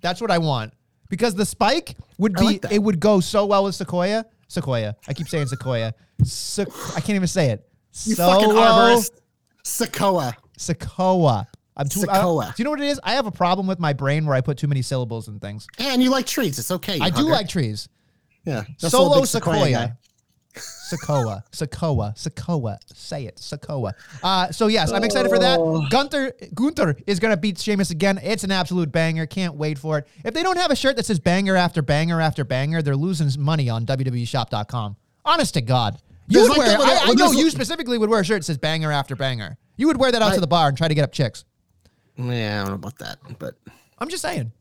That's 0.00 0.20
what 0.20 0.30
I 0.30 0.38
want 0.38 0.72
because 1.08 1.34
the 1.34 1.44
spike 1.44 1.96
would 2.18 2.34
be. 2.34 2.44
like 2.44 2.64
it 2.70 2.80
would 2.80 3.00
go 3.00 3.18
so 3.18 3.46
well 3.46 3.64
with 3.64 3.74
Sequoia. 3.74 4.24
Sequoia. 4.46 4.94
I 5.08 5.12
keep 5.14 5.28
saying 5.28 5.46
Sequoia. 5.48 5.92
Se- 6.24 6.66
I 6.96 7.00
can't 7.00 7.16
even 7.16 7.28
say 7.28 7.50
it. 7.50 7.66
you 8.04 8.16
fucking 8.16 8.48
arborist. 8.50 9.10
Sikoa. 9.64 10.34
Sequoia. 10.56 11.46
I'm 11.76 11.88
too. 11.88 12.00
I- 12.08 12.16
Sequoia. 12.18 12.46
do 12.56 12.60
you 12.62 12.64
know 12.64 12.70
what 12.70 12.80
it 12.80 12.88
is? 12.88 13.00
I 13.02 13.12
have 13.14 13.26
a 13.26 13.30
problem 13.30 13.66
with 13.66 13.78
my 13.78 13.92
brain 13.92 14.26
where 14.26 14.34
I 14.34 14.40
put 14.40 14.58
too 14.58 14.68
many 14.68 14.82
syllables 14.82 15.28
in 15.28 15.38
things. 15.38 15.66
And 15.78 16.02
you 16.02 16.10
like 16.10 16.26
trees. 16.26 16.58
It's 16.58 16.70
okay. 16.70 16.96
you 16.96 17.02
I 17.02 17.10
do 17.10 17.22
like 17.22 17.48
trees. 17.48 17.88
yeah. 18.44 18.64
That's 18.80 18.94
a 18.94 18.98
little 18.98 19.12
Solo 19.12 19.24
Sequoia. 19.24 19.96
Sequoia, 20.54 21.42
Sequoia, 21.52 22.12
Sequoia. 22.14 22.78
Say 22.92 23.24
it, 23.24 23.38
Sequoia. 23.38 23.94
Uh, 24.22 24.52
so 24.52 24.66
yes, 24.66 24.92
I'm 24.92 25.02
excited 25.04 25.30
for 25.30 25.38
that. 25.38 25.58
Oh. 25.58 25.86
Gunther, 25.88 26.32
Gunther 26.54 26.96
is 27.06 27.18
gonna 27.18 27.38
beat 27.38 27.58
Sheamus 27.58 27.90
again. 27.90 28.20
It's 28.22 28.44
an 28.44 28.50
absolute 28.50 28.92
banger. 28.92 29.24
Can't 29.24 29.54
wait 29.54 29.78
for 29.78 29.98
it. 29.98 30.08
If 30.24 30.34
they 30.34 30.42
don't 30.42 30.58
have 30.58 30.70
a 30.70 30.76
shirt 30.76 30.96
that 30.96 31.06
says 31.06 31.18
banger 31.18 31.56
after 31.56 31.80
banger 31.80 32.20
after 32.20 32.44
banger, 32.44 32.82
they're 32.82 32.96
losing 32.96 33.30
money 33.42 33.70
on 33.70 33.86
WWEshop.com. 33.86 34.96
Honest 35.24 35.54
to 35.54 35.62
God, 35.62 35.98
you 36.28 36.40
would 36.42 36.50
like 36.50 36.58
wear. 36.58 36.78
little- 36.78 36.84
I, 36.86 37.06
I 37.08 37.12
know 37.14 37.32
you 37.32 37.50
specifically 37.50 37.98
would 37.98 38.10
wear 38.10 38.20
a 38.20 38.24
shirt 38.24 38.40
that 38.40 38.44
says 38.46 38.58
banger 38.58 38.90
after 38.92 39.16
banger. 39.16 39.56
You 39.76 39.86
would 39.88 39.96
wear 39.96 40.12
that 40.12 40.22
out 40.22 40.32
I- 40.32 40.34
to 40.36 40.40
the 40.40 40.46
bar 40.46 40.68
and 40.68 40.76
try 40.76 40.88
to 40.88 40.94
get 40.94 41.04
up 41.04 41.12
chicks. 41.12 41.44
Yeah, 42.16 42.60
I 42.60 42.64
don't 42.64 42.68
know 42.68 42.74
about 42.74 42.98
that, 42.98 43.18
but 43.38 43.54
I'm 43.98 44.08
just 44.08 44.22
saying, 44.22 44.52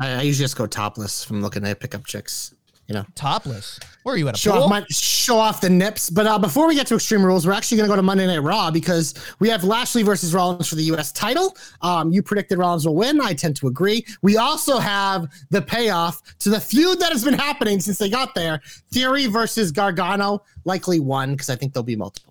I, 0.00 0.14
I 0.14 0.22
usually 0.22 0.44
just 0.44 0.56
go 0.56 0.66
topless 0.66 1.24
from 1.24 1.40
looking 1.42 1.64
at 1.64 1.78
pick 1.80 1.94
up 1.94 2.04
chicks. 2.06 2.54
You 2.88 2.94
know, 2.94 3.04
topless. 3.14 3.78
Where 4.02 4.14
are 4.14 4.18
you 4.18 4.28
at 4.28 4.34
a 4.34 4.38
show 4.38 4.52
pool? 4.52 4.62
off 4.62 4.70
my 4.70 4.84
show 4.88 5.36
off 5.36 5.60
the 5.60 5.68
nips. 5.68 6.08
But 6.08 6.26
uh, 6.26 6.38
before 6.38 6.66
we 6.66 6.74
get 6.74 6.86
to 6.86 6.94
Extreme 6.94 7.22
Rules, 7.22 7.46
we're 7.46 7.52
actually 7.52 7.76
going 7.76 7.86
to 7.86 7.92
go 7.92 7.96
to 7.96 8.02
Monday 8.02 8.26
Night 8.26 8.38
Raw 8.38 8.70
because 8.70 9.12
we 9.40 9.50
have 9.50 9.62
Lashley 9.62 10.02
versus 10.02 10.32
Rollins 10.32 10.68
for 10.68 10.74
the 10.74 10.84
U.S. 10.84 11.12
title. 11.12 11.54
Um, 11.82 12.10
you 12.10 12.22
predicted 12.22 12.56
Rollins 12.56 12.86
will 12.86 12.94
win. 12.94 13.20
I 13.20 13.34
tend 13.34 13.56
to 13.56 13.68
agree. 13.68 14.06
We 14.22 14.38
also 14.38 14.78
have 14.78 15.26
the 15.50 15.60
payoff 15.60 16.22
to 16.38 16.48
the 16.48 16.58
feud 16.58 16.98
that 17.00 17.12
has 17.12 17.22
been 17.22 17.34
happening 17.34 17.78
since 17.78 17.98
they 17.98 18.08
got 18.08 18.34
there. 18.34 18.62
Theory 18.90 19.26
versus 19.26 19.70
Gargano, 19.70 20.42
likely 20.64 20.98
one 20.98 21.32
because 21.32 21.50
I 21.50 21.56
think 21.56 21.74
there'll 21.74 21.84
be 21.84 21.96
multiple. 21.96 22.27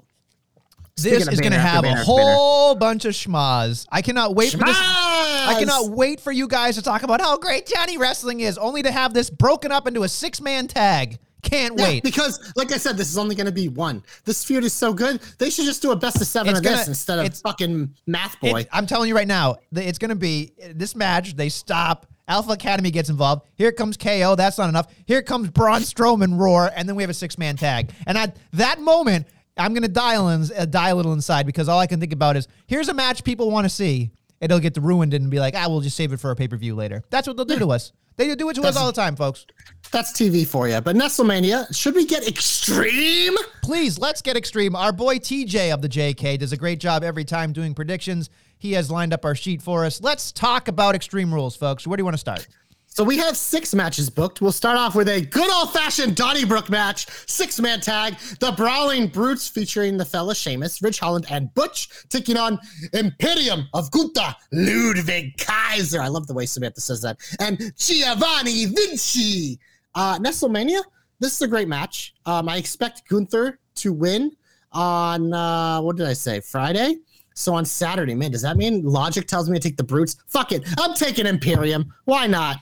This 0.97 1.23
Speaking 1.23 1.33
is 1.33 1.39
going 1.41 1.51
to 1.53 1.59
have 1.59 1.83
banner 1.83 1.97
a 1.97 1.99
after 2.01 2.11
banner. 2.15 2.33
whole 2.33 2.75
bunch 2.75 3.05
of 3.05 3.13
schmaz. 3.13 3.85
I 3.91 4.01
cannot 4.01 4.35
wait 4.35 4.51
for 4.51 4.57
this. 4.57 4.75
I 4.79 5.55
cannot 5.59 5.89
wait 5.89 6.19
for 6.19 6.31
you 6.31 6.47
guys 6.47 6.75
to 6.75 6.81
talk 6.81 7.03
about 7.03 7.21
how 7.21 7.37
great 7.37 7.65
Johnny 7.67 7.97
Wrestling 7.97 8.39
is, 8.41 8.57
only 8.57 8.81
to 8.83 8.91
have 8.91 9.13
this 9.13 9.29
broken 9.29 9.71
up 9.71 9.87
into 9.87 10.03
a 10.03 10.09
six 10.09 10.41
man 10.41 10.67
tag. 10.67 11.19
Can't 11.43 11.77
Yeah, 11.77 11.85
wait. 11.85 12.03
because, 12.03 12.51
like 12.55 12.71
I 12.73 12.77
said, 12.77 12.97
this 12.97 13.09
is 13.09 13.17
only 13.17 13.35
going 13.35 13.45
to 13.45 13.51
be 13.53 13.69
one. 13.69 14.03
This 14.25 14.43
feud 14.43 14.63
is 14.63 14.73
so 14.73 14.91
good. 14.91 15.21
They 15.37 15.49
should 15.51 15.65
just 15.65 15.81
do 15.81 15.91
a 15.91 15.95
best 15.95 16.19
of 16.19 16.27
seven 16.27 16.49
It's 16.49 16.59
of 16.59 16.65
gonna- 16.65 16.83
instead 16.87 17.19
of 17.19 17.25
it's- 17.25 17.41
fucking 17.41 17.93
Math 18.07 18.35
It- 18.41 18.51
Boy. 18.51 18.65
I'm 18.71 18.87
telling 18.87 19.07
you 19.07 19.15
right 19.15 19.27
now, 19.27 19.57
it's 19.73 19.99
going 19.99 20.09
to 20.09 20.15
be 20.15 20.51
this 20.73 20.95
match. 20.95 21.35
They 21.35 21.49
stop 21.49 22.07
Alpha 22.27 22.51
Academy 22.51 22.91
gets 22.91 23.07
involved. 23.09 23.43
Here 23.53 23.71
comes 23.71 23.95
KO. 23.95 24.35
That's 24.35 24.57
not 24.57 24.67
enough. 24.67 24.87
Here 25.05 25.21
comes 25.21 25.49
Braun 25.49 25.81
Strowman 25.83 26.37
roar, 26.37 26.69
and 26.75 26.89
then 26.89 26.97
we 26.97 27.03
have 27.03 27.09
a 27.09 27.13
six 27.13 27.37
man 27.37 27.55
tag. 27.55 27.91
And 28.07 28.17
at 28.17 28.35
that 28.53 28.81
moment, 28.81 29.27
I'm 29.57 29.73
gonna 29.73 29.87
dial 29.87 30.29
in, 30.29 30.49
uh, 30.57 30.65
die 30.65 30.89
a 30.89 30.95
little 30.95 31.13
inside 31.13 31.45
because 31.45 31.67
all 31.69 31.79
I 31.79 31.87
can 31.87 31.99
think 31.99 32.13
about 32.13 32.35
is 32.37 32.47
here's 32.67 32.89
a 32.89 32.93
match 32.93 33.23
people 33.23 33.51
want 33.51 33.65
to 33.65 33.69
see. 33.69 34.11
And 34.39 34.51
it'll 34.51 34.61
get 34.61 34.77
ruined 34.77 35.15
and 35.15 35.31
be 35.31 35.39
like, 35.39 35.55
ah, 35.57 35.65
we'll 35.67 35.81
just 35.81 35.97
save 35.97 36.13
it 36.13 36.19
for 36.19 36.29
a 36.29 36.35
pay 36.35 36.47
per 36.47 36.57
view 36.57 36.75
later. 36.75 37.03
That's 37.09 37.27
what 37.27 37.37
they'll 37.37 37.45
do 37.45 37.57
to 37.57 37.71
us. 37.71 37.91
They 38.17 38.33
do 38.35 38.49
it 38.49 38.55
to 38.55 38.63
us 38.63 38.75
all 38.75 38.87
the 38.87 38.93
time, 38.93 39.15
folks. 39.15 39.45
That's 39.91 40.11
TV 40.11 40.45
for 40.45 40.67
you. 40.67 40.81
But 40.81 40.95
Nestlemania, 40.95 41.73
should 41.75 41.93
we 41.93 42.05
get 42.05 42.27
extreme? 42.27 43.35
Please, 43.61 43.99
let's 43.99 44.23
get 44.23 44.35
extreme. 44.35 44.75
Our 44.75 44.91
boy 44.91 45.19
TJ 45.19 45.71
of 45.71 45.83
the 45.83 45.89
JK 45.89 46.39
does 46.39 46.51
a 46.51 46.57
great 46.57 46.79
job 46.79 47.03
every 47.03 47.23
time 47.23 47.53
doing 47.53 47.75
predictions. 47.75 48.31
He 48.57 48.73
has 48.73 48.89
lined 48.89 49.13
up 49.13 49.23
our 49.23 49.35
sheet 49.35 49.61
for 49.61 49.85
us. 49.85 50.01
Let's 50.01 50.31
talk 50.31 50.67
about 50.67 50.95
extreme 50.95 51.31
rules, 51.31 51.55
folks. 51.55 51.85
Where 51.85 51.95
do 51.95 52.01
you 52.01 52.05
want 52.05 52.15
to 52.15 52.19
start? 52.19 52.47
So 52.97 53.03
we 53.03 53.19
have 53.19 53.37
six 53.37 53.75
matches 53.75 54.09
booked. 54.09 54.41
We'll 54.41 54.51
start 54.51 54.75
off 54.75 54.95
with 54.95 55.07
a 55.07 55.21
good 55.21 55.51
old 55.51 55.71
fashioned 55.71 56.15
Donnybrook 56.15 56.67
match, 56.67 57.05
six 57.27 57.59
man 57.59 57.79
tag. 57.79 58.15
The 58.39 58.51
Brawling 58.53 59.05
Brutes 59.09 59.47
featuring 59.47 59.97
the 59.97 60.03
fella 60.03 60.33
Sheamus, 60.33 60.81
Ridge 60.81 60.97
Holland, 60.97 61.27
and 61.29 61.53
Butch 61.53 61.89
taking 62.09 62.37
on 62.37 62.57
Imperium 62.93 63.67
of 63.75 63.91
Gunther, 63.91 64.35
Ludwig 64.51 65.37
Kaiser. 65.37 66.01
I 66.01 66.07
love 66.07 66.25
the 66.25 66.33
way 66.33 66.47
Samantha 66.47 66.81
says 66.81 67.03
that. 67.03 67.19
And 67.39 67.71
Giovanni 67.77 68.65
Vinci. 68.65 69.59
Uh, 69.93 70.17
Nestlemania, 70.17 70.81
this 71.19 71.33
is 71.33 71.41
a 71.43 71.47
great 71.47 71.67
match. 71.67 72.15
Um, 72.25 72.49
I 72.49 72.57
expect 72.57 73.07
Gunther 73.07 73.59
to 73.75 73.93
win 73.93 74.31
on, 74.71 75.33
uh, 75.33 75.81
what 75.81 75.97
did 75.97 76.07
I 76.07 76.13
say, 76.13 76.39
Friday? 76.39 76.95
So 77.35 77.53
on 77.53 77.63
Saturday, 77.63 78.15
man, 78.15 78.31
does 78.31 78.41
that 78.41 78.57
mean 78.57 78.83
logic 78.83 79.27
tells 79.27 79.47
me 79.47 79.59
to 79.59 79.61
take 79.61 79.77
the 79.77 79.83
Brutes? 79.83 80.15
Fuck 80.25 80.51
it. 80.51 80.63
I'm 80.79 80.95
taking 80.95 81.27
Imperium. 81.27 81.93
Why 82.05 82.25
not? 82.25 82.57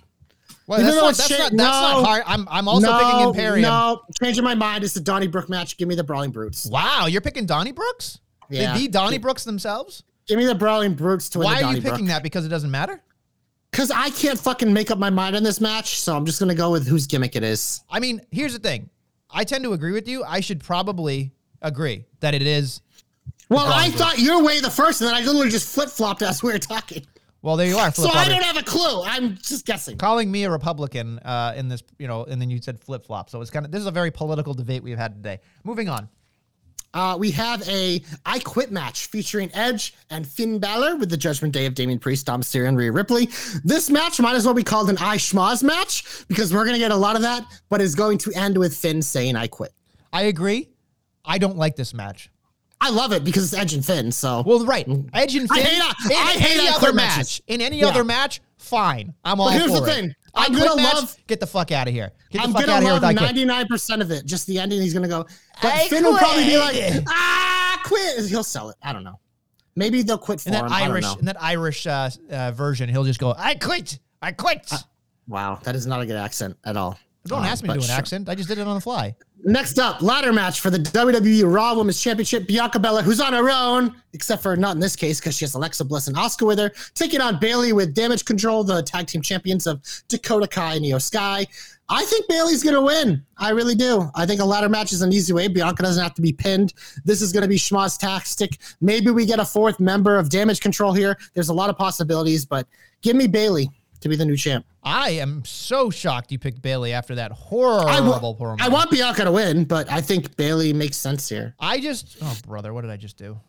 Well, 0.67 0.79
Even 0.79 0.95
that's, 0.95 0.99
though 0.99 1.05
not, 1.05 1.17
that's, 1.17 1.29
not, 1.29 1.51
that's 1.51 1.57
not 1.57 2.05
hard. 2.05 2.23
I'm, 2.25 2.47
I'm 2.49 2.67
also 2.67 2.91
picking 2.91 3.19
Imperium. 3.27 3.61
No, 3.61 4.01
changing 4.19 4.43
my 4.43 4.55
mind. 4.55 4.83
It's 4.83 4.93
the 4.93 4.99
Donnybrook 4.99 5.47
match. 5.47 5.77
Give 5.77 5.87
me 5.87 5.95
the 5.95 6.03
Brawling 6.03 6.31
Brutes. 6.31 6.65
Wow, 6.65 7.05
you're 7.05 7.21
picking 7.21 7.45
Donnie 7.45 7.71
Brooks? 7.71 8.19
Yeah. 8.49 8.73
The, 8.73 8.79
the 8.79 8.87
Donnie 8.87 9.19
Brooks 9.19 9.43
themselves? 9.43 10.03
Give 10.27 10.39
me 10.39 10.45
the 10.45 10.55
Brawling 10.55 10.95
Brutes 10.95 11.29
to 11.29 11.39
win 11.39 11.45
Why 11.45 11.61
are 11.61 11.75
you 11.75 11.81
picking 11.81 12.07
that? 12.07 12.23
Because 12.23 12.45
it 12.45 12.49
doesn't 12.49 12.71
matter? 12.71 13.01
Because 13.69 13.91
I 13.91 14.09
can't 14.09 14.39
fucking 14.39 14.71
make 14.71 14.89
up 14.89 14.97
my 14.97 15.09
mind 15.09 15.35
on 15.35 15.43
this 15.43 15.61
match, 15.61 15.99
so 15.99 16.15
I'm 16.15 16.25
just 16.25 16.39
gonna 16.39 16.55
go 16.55 16.71
with 16.71 16.87
whose 16.87 17.05
gimmick 17.05 17.35
it 17.35 17.43
is. 17.43 17.83
I 17.89 17.99
mean, 17.99 18.21
here's 18.31 18.53
the 18.53 18.59
thing. 18.59 18.89
I 19.29 19.43
tend 19.43 19.63
to 19.65 19.73
agree 19.73 19.91
with 19.91 20.07
you. 20.07 20.23
I 20.23 20.39
should 20.39 20.63
probably 20.63 21.31
agree 21.61 22.05
that 22.21 22.33
it 22.33 22.41
is. 22.41 22.81
Well, 23.49 23.71
I 23.71 23.89
thought 23.89 24.17
your 24.17 24.41
way 24.43 24.61
the 24.61 24.71
first, 24.71 25.01
and 25.01 25.09
then 25.09 25.15
I 25.15 25.19
literally 25.19 25.49
just 25.49 25.67
flip 25.67 25.89
flopped 25.89 26.21
as 26.21 26.41
we 26.41 26.51
were 26.51 26.57
talking. 26.57 27.05
Well, 27.45 27.57
there 27.57 27.67
you 27.67 27.77
are. 27.77 27.93
So 27.93 28.09
I 28.09 28.27
don't 28.27 28.41
have 28.41 28.57
a 28.57 28.63
clue. 28.63 29.03
I'm 29.03 29.35
just 29.35 29.67
guessing. 29.67 29.99
calling 29.99 30.31
me 30.31 30.45
a 30.45 30.49
Republican 30.49 31.19
uh, 31.19 31.53
in 31.55 31.67
this, 31.67 31.83
you 31.99 32.07
know, 32.07 32.23
and 32.23 32.41
then 32.41 32.49
you 32.49 32.59
said 32.59 32.79
flip 32.79 33.05
flop. 33.05 33.29
So 33.29 33.39
it's 33.39 33.51
kind 33.51 33.63
of 33.63 33.71
this 33.71 33.81
is 33.81 33.85
a 33.85 33.91
very 33.91 34.09
political 34.09 34.55
debate 34.55 34.81
we've 34.81 34.97
had 34.97 35.13
today. 35.13 35.39
Moving 35.63 35.87
on. 35.87 36.09
Uh, 36.95 37.15
we 37.19 37.29
have 37.29 37.61
a 37.69 38.01
I 38.25 38.39
Quit 38.39 38.71
match 38.71 39.05
featuring 39.07 39.51
Edge 39.53 39.93
and 40.09 40.25
Finn 40.25 40.57
Balor 40.57 40.95
with 40.95 41.11
the 41.11 41.17
Judgment 41.17 41.53
Day 41.53 41.67
of 41.67 41.75
Damien 41.75 41.99
Priest, 41.99 42.25
Dom 42.25 42.41
Mysterio, 42.41 42.67
and 42.67 42.77
Rhea 42.79 42.91
Ripley. 42.91 43.29
This 43.63 43.91
match 43.91 44.19
might 44.19 44.35
as 44.35 44.45
well 44.45 44.55
be 44.55 44.63
called 44.63 44.89
an 44.89 44.97
I 44.97 45.17
Schmoz 45.17 45.61
match 45.61 46.25
because 46.27 46.51
we're 46.51 46.65
gonna 46.65 46.79
get 46.79 46.89
a 46.89 46.95
lot 46.95 47.15
of 47.15 47.21
that, 47.21 47.45
but 47.69 47.79
is 47.79 47.93
going 47.93 48.17
to 48.19 48.31
end 48.33 48.57
with 48.57 48.75
Finn 48.75 49.03
saying 49.03 49.35
I 49.35 49.45
quit. 49.45 49.71
I 50.11 50.23
agree. 50.23 50.69
I 51.23 51.37
don't 51.37 51.57
like 51.57 51.75
this 51.75 51.93
match. 51.93 52.31
I 52.81 52.89
love 52.89 53.13
it 53.13 53.23
because 53.23 53.45
it's 53.51 53.59
Edge 53.59 53.73
and 53.73 53.85
Finn. 53.85 54.11
So 54.11 54.43
Well, 54.45 54.65
right. 54.65 54.87
Edge 55.13 55.35
and 55.35 55.49
Finn. 55.49 55.57
I 55.57 55.61
hate 55.61 55.79
a- 55.81 56.11
in 56.11 56.17
I 56.17 56.31
hate 56.31 56.57
any 56.59 56.67
other 56.67 56.79
quit 56.79 56.95
match. 56.95 57.17
matches. 57.17 57.41
In 57.47 57.61
any 57.61 57.79
Yeah. 57.79 57.87
other 57.87 58.03
match, 58.03 58.41
fine. 58.57 59.13
I'm 59.23 59.39
all 59.39 59.49
here's 59.49 59.71
for 59.71 59.79
the 59.81 59.83
it. 59.83 59.95
thing. 59.95 60.15
I'm 60.37 60.51
gonna 60.53 60.75
match, 60.75 60.93
love- 60.95 61.15
Get 61.27 61.39
the 61.39 61.47
fuck 61.47 61.71
out 61.71 61.87
of 61.87 61.93
here. 61.93 62.11
Get 62.29 62.39
the 62.39 62.47
I'm 62.47 62.53
fuck 62.53 62.65
gonna 62.65 62.85
love 62.85 62.95
with 62.95 63.03
I 63.05 63.13
quit. 63.13 63.21
99 63.23 63.67
percent 63.67 64.01
of 64.01 64.11
it. 64.11 64.25
Just 64.25 64.45
the 64.47 64.59
ending, 64.59 64.81
he's 64.81 64.93
gonna 64.93 65.07
go. 65.07 65.25
But 65.61 65.73
I 65.73 65.87
Finn 65.87 66.03
will 66.03 66.17
probably 66.17 66.43
be 66.45 66.57
like, 66.57 67.03
ah, 67.07 67.81
quit. 67.85 68.25
He'll 68.27 68.43
sell 68.43 68.69
it. 68.69 68.75
I 68.83 68.91
don't 68.91 69.03
know. 69.05 69.19
Maybe 69.77 70.01
they'll 70.03 70.17
quit 70.17 70.41
for 70.41 70.49
In 70.49 70.53
that 70.53 70.65
him. 70.65 70.73
Irish, 70.73 71.05
in 71.19 71.25
that 71.25 71.41
Irish 71.41 71.87
uh, 71.87 72.09
uh, 72.29 72.51
version, 72.51 72.89
he'll 72.89 73.03
just 73.05 73.19
go, 73.19 73.33
"I 73.37 73.55
quit. 73.55 73.99
I 74.21 74.31
quit." 74.33 74.71
Wow, 75.27 75.59
that 75.63 75.75
is 75.75 75.85
not 75.87 76.01
a 76.01 76.05
good 76.05 76.15
accent 76.17 76.57
at 76.65 76.75
all. 76.77 76.97
Don't 77.27 77.43
Uh, 77.43 77.47
ask 77.47 77.63
me 77.63 77.69
to 77.69 77.73
do 77.75 77.79
an 77.79 77.85
sure. 77.87 77.95
accent. 77.95 78.29
I 78.29 78.35
just 78.35 78.47
did 78.47 78.57
it 78.57 78.67
on 78.67 78.75
the 78.75 78.81
fly. 78.81 79.15
Next 79.47 79.77
up, 79.77 80.01
ladder 80.01 80.33
match 80.33 80.59
for 80.59 80.71
the 80.71 80.79
WWE 80.79 81.43
Raw 81.45 81.75
Women's 81.75 82.01
Championship. 82.01 82.47
Bianca 82.47 82.79
Belair, 82.79 83.03
who's 83.03 83.21
on 83.21 83.31
her 83.33 83.47
own, 83.51 83.95
except 84.13 84.41
for 84.41 84.55
not 84.55 84.73
in 84.73 84.79
this 84.79 84.95
case 84.95 85.19
because 85.19 85.37
she 85.37 85.45
has 85.45 85.53
Alexa 85.53 85.85
Bliss 85.85 86.07
and 86.07 86.17
Oscar 86.17 86.47
with 86.47 86.57
her, 86.57 86.71
taking 86.95 87.21
on 87.21 87.39
Bayley 87.39 87.71
with 87.71 87.93
Damage 87.93 88.25
Control, 88.25 88.63
the 88.63 88.81
tag 88.81 89.05
team 89.05 89.21
champions 89.21 89.67
of 89.67 89.83
Dakota 90.07 90.47
Kai 90.47 90.77
and 90.77 90.85
Io 90.87 90.97
Sky. 90.97 91.45
I 91.89 92.03
think 92.05 92.27
Bayley's 92.27 92.63
gonna 92.63 92.81
win. 92.81 93.23
I 93.37 93.51
really 93.51 93.75
do. 93.75 94.09
I 94.15 94.25
think 94.25 94.41
a 94.41 94.45
ladder 94.45 94.67
match 94.67 94.91
is 94.91 95.03
an 95.03 95.13
easy 95.13 95.31
way. 95.31 95.47
Bianca 95.47 95.83
doesn't 95.83 96.01
have 96.01 96.15
to 96.15 96.23
be 96.23 96.33
pinned. 96.33 96.73
This 97.03 97.21
is 97.21 97.31
gonna 97.31 97.47
be 97.47 97.57
Schmaz 97.57 97.99
tactic. 97.99 98.57
Maybe 98.81 99.11
we 99.11 99.27
get 99.27 99.37
a 99.37 99.45
fourth 99.45 99.79
member 99.79 100.17
of 100.17 100.29
Damage 100.29 100.59
Control 100.59 100.91
here. 100.91 101.19
There's 101.35 101.49
a 101.49 101.53
lot 101.53 101.69
of 101.69 101.77
possibilities, 101.77 102.45
but 102.45 102.65
give 103.03 103.15
me 103.15 103.27
Bayley 103.27 103.69
to 104.05 104.09
be 104.09 104.15
the 104.15 104.25
new 104.25 104.37
champ. 104.37 104.65
I 104.83 105.11
am 105.11 105.43
so 105.45 105.89
shocked 105.89 106.31
you 106.31 106.37
picked 106.37 106.61
Bayley 106.61 106.93
after 106.93 107.15
that 107.15 107.31
I, 107.31 107.35
horrible 107.35 108.35
promo. 108.35 108.61
I 108.61 108.69
want 108.69 108.91
Bianca 108.91 109.23
to 109.23 109.31
win, 109.31 109.65
but 109.65 109.91
I 109.91 109.99
think 109.99 110.35
Bayley 110.37 110.73
makes 110.73 110.95
sense 110.95 111.27
here. 111.27 111.55
I 111.59 111.79
just, 111.79 112.17
oh 112.21 112.37
brother, 112.45 112.71
what 112.71 112.81
did 112.81 112.91
I 112.91 112.97
just 112.97 113.17
do? 113.17 113.39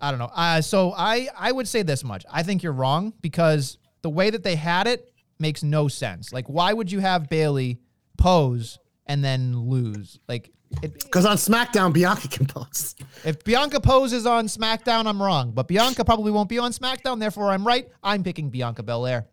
I 0.00 0.10
don't 0.10 0.18
know. 0.18 0.30
Uh, 0.34 0.62
so 0.62 0.94
I, 0.96 1.28
I 1.38 1.52
would 1.52 1.68
say 1.68 1.82
this 1.82 2.02
much. 2.02 2.24
I 2.32 2.42
think 2.42 2.62
you're 2.62 2.72
wrong 2.72 3.12
because 3.20 3.76
the 4.00 4.08
way 4.08 4.30
that 4.30 4.42
they 4.42 4.56
had 4.56 4.86
it 4.86 5.12
makes 5.38 5.62
no 5.62 5.86
sense. 5.88 6.32
Like, 6.32 6.46
why 6.48 6.72
would 6.72 6.90
you 6.90 7.00
have 7.00 7.28
Bayley 7.28 7.78
pose 8.16 8.78
and 9.06 9.22
then 9.22 9.58
lose? 9.68 10.18
Like, 10.26 10.50
it, 10.82 10.94
Because 11.04 11.26
on 11.26 11.36
SmackDown, 11.36 11.92
Bianca 11.92 12.28
can 12.28 12.46
pose. 12.46 12.96
if 13.24 13.44
Bianca 13.44 13.80
poses 13.80 14.24
on 14.24 14.46
SmackDown, 14.46 15.06
I'm 15.06 15.22
wrong. 15.22 15.52
But 15.52 15.68
Bianca 15.68 16.04
probably 16.06 16.32
won't 16.32 16.48
be 16.48 16.58
on 16.58 16.72
SmackDown, 16.72 17.20
therefore 17.20 17.50
I'm 17.50 17.66
right. 17.66 17.88
I'm 18.02 18.22
picking 18.24 18.48
Bianca 18.48 18.82
Belair. 18.82 19.26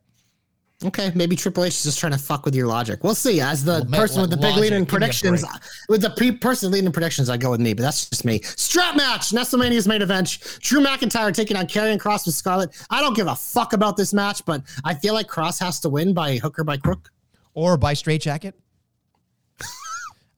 Okay, 0.83 1.11
maybe 1.13 1.35
Triple 1.35 1.63
H 1.63 1.73
is 1.75 1.83
just 1.83 1.99
trying 1.99 2.13
to 2.13 2.17
fuck 2.17 2.43
with 2.43 2.55
your 2.55 2.65
logic. 2.65 3.03
We'll 3.03 3.13
see. 3.13 3.39
As 3.39 3.63
the 3.63 3.85
ma- 3.87 3.97
person 3.97 4.21
with 4.21 4.31
the 4.31 4.37
big 4.37 4.55
lead 4.55 4.73
in 4.73 4.83
give 4.83 4.93
me 4.93 4.95
a 4.95 4.99
predictions, 4.99 5.45
with 5.89 6.01
the 6.01 6.09
pre- 6.11 6.31
person 6.31 6.71
leading 6.71 6.87
in 6.87 6.91
predictions, 6.91 7.29
I 7.29 7.37
go 7.37 7.51
with 7.51 7.59
me. 7.61 7.73
But 7.73 7.83
that's 7.83 8.09
just 8.09 8.25
me. 8.25 8.41
Strap 8.41 8.95
match, 8.95 9.29
WrestleMania's 9.29 9.87
main 9.87 10.01
event. 10.01 10.39
Drew 10.59 10.81
McIntyre 10.81 11.31
taking 11.33 11.55
on 11.55 11.67
Karrion 11.67 11.99
Kross 11.99 12.25
with 12.25 12.33
Scarlett. 12.33 12.71
I 12.89 12.99
don't 12.99 13.15
give 13.15 13.27
a 13.27 13.35
fuck 13.35 13.73
about 13.73 13.95
this 13.95 14.11
match, 14.11 14.43
but 14.45 14.63
I 14.83 14.95
feel 14.95 15.13
like 15.13 15.27
Kross 15.27 15.59
has 15.59 15.79
to 15.81 15.89
win 15.89 16.13
by 16.13 16.37
hook 16.37 16.57
or 16.57 16.63
by 16.63 16.77
crook. 16.77 17.11
or 17.53 17.77
by 17.77 17.93
straight 17.93 18.21
jacket. 18.21 18.55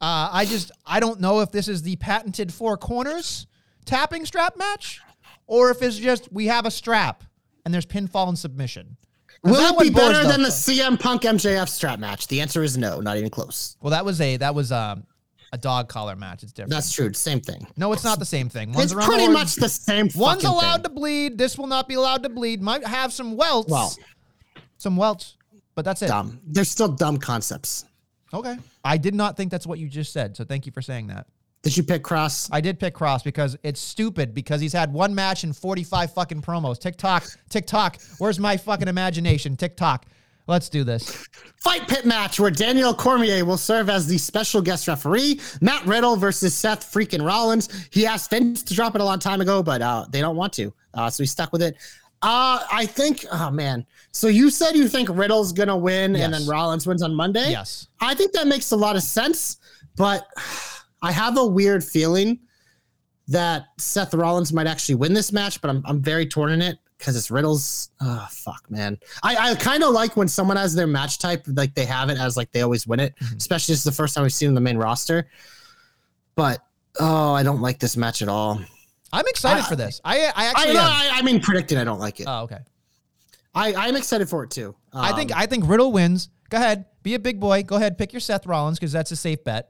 uh, 0.02 0.30
I 0.32 0.46
just 0.46 0.72
I 0.86 1.00
don't 1.00 1.22
know 1.22 1.40
if 1.40 1.52
this 1.52 1.70
is 1.70 1.82
the 1.84 1.96
patented 1.96 2.54
four 2.54 2.76
corners 2.76 3.48
tapping 3.86 4.26
strap 4.26 4.58
match, 4.58 5.00
or 5.48 5.72
if 5.72 5.82
it's 5.82 5.98
just 5.98 6.32
we 6.34 6.48
have 6.48 6.66
a 6.66 6.72
strap 6.72 7.24
and 7.64 7.74
there's 7.74 7.86
pinfall 7.86 8.28
and 8.28 8.38
submission. 8.38 8.98
'Cause 9.42 9.52
Will 9.52 9.62
that 9.62 9.74
it 9.76 9.80
be 9.80 9.90
better 9.90 10.24
the 10.24 10.28
than 10.30 10.42
the 10.44 10.52
fuck- 10.52 10.76
CM 10.76 10.98
Punk 11.00 11.24
MJF 11.24 11.68
strap 11.70 12.00
match? 12.00 12.28
The 12.28 12.40
answer 12.42 12.64
is 12.64 12.78
no, 12.78 13.00
not 13.02 13.18
even 13.18 13.30
close. 13.30 13.76
Well, 13.82 13.92
that 13.92 14.06
was 14.06 14.22
a 14.22 14.38
that 14.38 14.56
was 14.56 14.72
um, 14.72 15.06
a 15.52 15.58
dog 15.58 15.90
collar 15.90 16.16
match. 16.16 16.44
It's 16.44 16.52
different. 16.54 16.72
That's 16.72 16.92
true. 16.92 17.12
Same 17.14 17.42
thing. 17.42 17.68
no, 17.78 17.92
it's 17.94 18.04
not 18.04 18.20
the 18.20 18.26
same 18.26 18.48
thing. 18.50 18.72
One's 18.74 18.92
It's 18.94 19.06
pretty 19.06 19.28
the 19.28 19.32
much 19.34 19.56
the 19.56 19.70
same. 19.70 20.10
One's 20.16 20.44
allowed 20.46 20.76
thing. 20.78 20.84
to 20.84 20.90
bleed. 20.90 21.38
This 21.38 21.58
will 21.58 21.68
not 21.68 21.88
be 21.88 21.96
allowed 21.96 22.24
to 22.24 22.30
bleed. 22.30 22.62
Might 22.62 22.86
have 22.86 23.12
some 23.14 23.36
welts. 23.36 23.70
Well. 23.70 23.94
some 24.78 24.96
welts, 24.98 25.36
but 25.76 25.84
that's 25.86 26.02
it. 26.02 26.08
dumb. 26.08 26.40
They're 26.48 26.64
still 26.64 26.88
dumb 26.90 27.18
concepts. 27.18 27.86
Okay. 28.34 28.58
I 28.84 28.98
did 28.98 29.14
not 29.14 29.38
think 29.38 29.52
that's 29.52 29.68
what 29.68 29.78
you 29.78 29.88
just 29.88 30.12
said. 30.12 30.36
So 30.36 30.44
thank 30.44 30.66
you 30.66 30.72
for 30.72 30.82
saying 30.82 31.08
that. 31.08 31.28
Did 31.64 31.78
you 31.78 31.84
pick 31.84 32.04
Kross? 32.04 32.50
I 32.52 32.60
did 32.60 32.78
pick 32.78 32.94
Kross 32.94 33.24
because 33.24 33.58
it's 33.64 33.80
stupid 33.80 34.34
because 34.34 34.60
he's 34.60 34.74
had 34.74 34.92
one 34.92 35.16
match 35.16 35.46
and 35.46 35.56
45 35.56 36.14
fucking 36.14 36.42
promos. 36.42 36.78
TikTok, 36.78 37.26
TikTok, 37.50 38.02
where's 38.18 38.38
my 38.38 38.58
fucking 38.58 38.90
imagination? 38.90 39.56
TikTok. 39.56 40.06
Let's 40.46 40.68
do 40.68 40.84
this. 40.84 41.26
Fight 41.56 41.88
pit 41.88 42.06
match 42.06 42.38
where 42.38 42.52
Daniel 42.52 42.94
Cormier 42.94 43.46
will 43.46 43.58
serve 43.58 43.90
as 43.90 44.08
the 44.08 44.18
special 44.18 44.62
guest 44.62 44.90
referee. 44.90 45.40
Matt 45.62 45.86
Riddle 45.86 46.18
versus 46.18 46.54
Seth 46.54 46.92
freaking 46.92 47.26
Rollins. 47.26 47.88
He 47.92 48.06
asked 48.06 48.30
Vince 48.30 48.62
to 48.64 48.74
drop 48.74 48.94
it 48.96 49.00
a 49.00 49.06
long 49.06 49.20
time 49.20 49.40
ago, 49.40 49.64
but 49.64 49.82
uh, 49.82 50.06
they 50.10 50.20
don't 50.20 50.36
want 50.36 50.52
to. 50.54 50.74
Uh, 50.94 51.10
so 51.10 51.24
he 51.24 51.28
stuck 51.28 51.54
with 51.54 51.62
it. 51.62 51.78
Uh, 52.22 52.60
I 52.72 52.86
think, 52.86 53.26
oh 53.32 53.52
man. 53.52 53.86
So 54.12 54.28
you 54.28 54.50
said 54.50 54.76
you 54.76 54.90
think 54.90 55.08
Riddle's 55.10 55.54
going 55.54 55.70
to 55.70 55.78
win 55.78 56.16
and 56.18 56.34
then 56.34 56.46
Rollins 56.46 56.86
wins 56.86 57.04
on 57.04 57.16
Monday? 57.16 57.52
Yes. 57.52 57.88
I 58.02 58.14
think 58.14 58.34
that 58.34 58.48
makes 58.48 58.72
a 58.72 58.76
lot 58.76 58.98
of 58.98 59.02
sense, 59.02 59.58
but 59.96 60.28
I 61.04 61.12
have 61.12 61.38
a 61.38 61.46
weird 61.46 61.84
feeling 61.84 62.40
that 63.28 63.66
Seth 63.78 64.14
Rollins 64.14 64.52
might 64.52 64.68
actually 64.68 64.96
win 64.96 65.14
this 65.14 65.32
match, 65.32 65.62
but 65.62 65.70
I'm, 65.70 65.84
I'm 65.86 66.02
very 66.02 66.26
torn 66.26 66.52
in 66.52 66.62
it 66.62 66.78
because 66.98 67.16
it's 67.16 67.30
Riddle's. 67.30 67.90
Oh, 68.02 68.28
fuck, 68.32 68.70
man. 68.70 68.98
I, 69.22 69.52
I 69.52 69.56
kind 69.56 69.84
of 69.84 69.92
like 69.94 70.16
when 70.18 70.28
someone 70.28 70.58
has 70.58 70.74
their 70.74 70.88
match 70.88 71.20
type, 71.20 71.44
like 71.48 71.76
they 71.76 71.86
have 71.86 72.10
it 72.10 72.18
as 72.18 72.36
like 72.38 72.52
they 72.52 72.62
always 72.62 72.88
win 72.88 73.00
it, 73.00 73.14
Mhm. 73.22 73.38
especially 73.38 73.74
this 73.74 73.80
is 73.80 73.84
the 73.86 73.92
first 73.92 74.16
time 74.16 74.24
we've 74.24 74.34
seen 74.34 74.54
the 74.54 74.62
main 74.62 74.78
roster. 74.78 75.30
But 76.36 76.60
oh, 77.00 77.34
I 77.34 77.44
don't 77.44 77.62
like 77.62 77.80
this 77.80 77.96
match 77.98 78.22
at 78.22 78.28
all. 78.30 78.60
I'm 79.12 79.26
excited 79.28 79.64
I- 79.66 79.68
for 79.70 79.76
this. 79.76 80.02
I 80.04 80.20
I 80.22 80.32
I, 80.36 80.46
actually 80.46 80.78
am. 80.78 80.78
I, 80.86 81.10
I 81.16 81.22
mean, 81.22 81.40
predicting, 81.40 81.78
I 81.78 81.84
don't 81.84 82.00
like 82.00 82.20
it. 82.20 82.26
Oh, 82.28 82.44
okay. 82.44 82.60
I 83.56 83.74
I'm 83.76 83.96
excited 83.96 84.28
for 84.30 84.44
it 84.44 84.50
too. 84.50 84.76
I 84.94 85.14
think 85.14 85.32
Um, 85.32 85.38
I 85.40 85.46
think 85.46 85.68
Riddle 85.68 85.92
wins. 85.92 86.30
Go 86.50 86.58
ahead, 86.58 86.86
be 87.04 87.14
a 87.14 87.20
big 87.20 87.40
boy. 87.40 87.64
Go 87.64 87.76
ahead, 87.76 87.98
pick 87.98 88.14
your 88.14 88.20
Seth 88.20 88.46
Rollins 88.48 88.80
because 88.80 88.92
that's 88.92 89.12
a 89.12 89.16
safe 89.16 89.44
bet. 89.44 89.70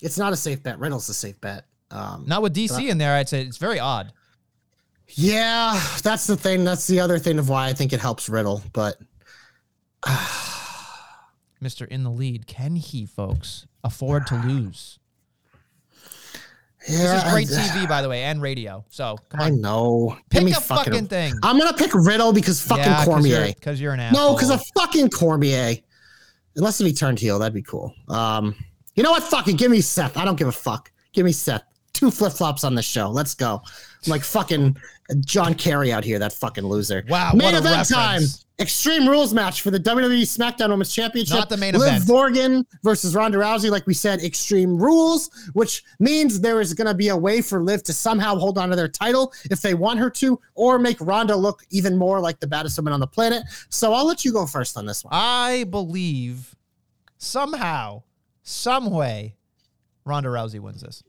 It's 0.00 0.18
not 0.18 0.32
a 0.32 0.36
safe 0.36 0.62
bet. 0.62 0.78
Riddle's 0.78 1.08
a 1.08 1.14
safe 1.14 1.40
bet. 1.40 1.64
Um, 1.90 2.24
Not 2.26 2.42
with 2.42 2.54
DC 2.54 2.88
in 2.88 2.98
there, 2.98 3.14
I'd 3.14 3.28
say 3.28 3.42
it's 3.42 3.56
very 3.56 3.80
odd. 3.80 4.12
yeah, 5.08 5.80
that's 6.02 6.26
the 6.26 6.36
thing. 6.36 6.64
That's 6.64 6.86
the 6.86 7.00
other 7.00 7.18
thing 7.18 7.38
of 7.38 7.48
why 7.48 7.68
I 7.68 7.72
think 7.72 7.92
it 7.94 8.00
helps 8.00 8.28
Riddle. 8.28 8.62
But 8.74 8.96
Mister 11.60 11.84
in 11.86 12.04
the 12.04 12.10
lead, 12.10 12.46
can 12.46 12.76
he, 12.76 13.06
folks, 13.06 13.66
afford 13.82 14.26
to 14.28 14.36
lose? 14.36 14.98
yeah, 16.88 17.14
This 17.14 17.24
is 17.24 17.32
great 17.32 17.48
I, 17.50 17.52
TV, 17.80 17.88
by 17.88 18.02
the 18.02 18.08
way, 18.08 18.22
and 18.24 18.40
radio. 18.40 18.84
So 18.90 19.16
come 19.30 19.40
on. 19.40 19.46
I 19.46 19.50
know. 19.50 20.16
pick 20.30 20.44
me 20.44 20.52
a 20.52 20.60
fucking, 20.60 21.06
thing. 21.08 21.34
I'm 21.42 21.58
gonna 21.58 21.76
pick 21.76 21.92
Riddle 21.94 22.32
because 22.32 22.60
fucking 22.62 22.84
Yeah, 22.84 23.04
Cormier. 23.04 23.38
you're- 23.40 23.52
Because 23.54 23.80
you're, 23.80 23.92
an 23.94 24.00
asshole. 24.00 24.30
No, 24.30 24.34
because 24.36 24.50
of 24.50 24.62
fucking 24.76 25.10
Cormier. 25.10 25.76
Unless 26.56 26.80
if 26.80 26.86
he 26.86 26.92
turned 26.92 27.18
heel, 27.18 27.38
that'd 27.38 27.54
be 27.54 27.62
cool. 27.62 27.94
Um, 28.08 28.54
you 28.98 29.04
know 29.04 29.12
what? 29.12 29.22
Fucking 29.22 29.54
give 29.54 29.70
me 29.70 29.80
Seth. 29.80 30.16
I 30.16 30.24
don't 30.24 30.36
give 30.36 30.48
a 30.48 30.52
fuck. 30.52 30.90
Give 31.12 31.24
me 31.24 31.30
Seth. 31.30 31.62
Two 31.92 32.10
flip 32.10 32.32
flops 32.32 32.64
on 32.64 32.74
the 32.74 32.82
show. 32.82 33.08
Let's 33.08 33.32
go. 33.32 33.62
I'm 34.04 34.10
like 34.10 34.24
fucking 34.24 34.76
John 35.20 35.54
Kerry 35.54 35.92
out 35.92 36.02
here. 36.02 36.18
That 36.18 36.32
fucking 36.32 36.64
loser. 36.64 37.04
Wow, 37.08 37.30
Main 37.32 37.54
event 37.54 37.88
time. 37.88 38.22
Extreme 38.58 39.08
Rules 39.08 39.32
match 39.32 39.62
for 39.62 39.70
the 39.70 39.78
WWE 39.78 40.22
SmackDown 40.22 40.70
Women's 40.70 40.92
Championship. 40.92 41.36
Not 41.36 41.48
the 41.48 41.56
main 41.56 41.74
Liv 41.74 41.82
event. 41.82 42.00
Liv 42.00 42.08
Morgan 42.08 42.66
versus 42.82 43.14
Ronda 43.14 43.38
Rousey. 43.38 43.70
Like 43.70 43.86
we 43.86 43.94
said, 43.94 44.20
Extreme 44.20 44.78
Rules, 44.82 45.30
which 45.52 45.84
means 46.00 46.40
there 46.40 46.60
is 46.60 46.74
going 46.74 46.88
to 46.88 46.94
be 46.94 47.10
a 47.10 47.16
way 47.16 47.40
for 47.40 47.62
Liv 47.62 47.84
to 47.84 47.92
somehow 47.92 48.34
hold 48.34 48.58
on 48.58 48.68
to 48.70 48.74
their 48.74 48.88
title 48.88 49.32
if 49.48 49.62
they 49.62 49.74
want 49.74 50.00
her 50.00 50.10
to, 50.10 50.40
or 50.56 50.80
make 50.80 50.96
Ronda 51.00 51.36
look 51.36 51.64
even 51.70 51.96
more 51.96 52.18
like 52.18 52.40
the 52.40 52.48
baddest 52.48 52.76
woman 52.78 52.92
on 52.92 52.98
the 52.98 53.06
planet. 53.06 53.44
So 53.68 53.92
I'll 53.92 54.06
let 54.06 54.24
you 54.24 54.32
go 54.32 54.44
first 54.44 54.76
on 54.76 54.86
this 54.86 55.04
one. 55.04 55.12
I 55.14 55.62
believe 55.70 56.56
somehow, 57.18 58.02
some 58.48 58.90
way, 58.90 59.36
Ronda 60.04 60.28
Rousey 60.28 60.60
wins 60.60 60.80
this. 60.82 61.02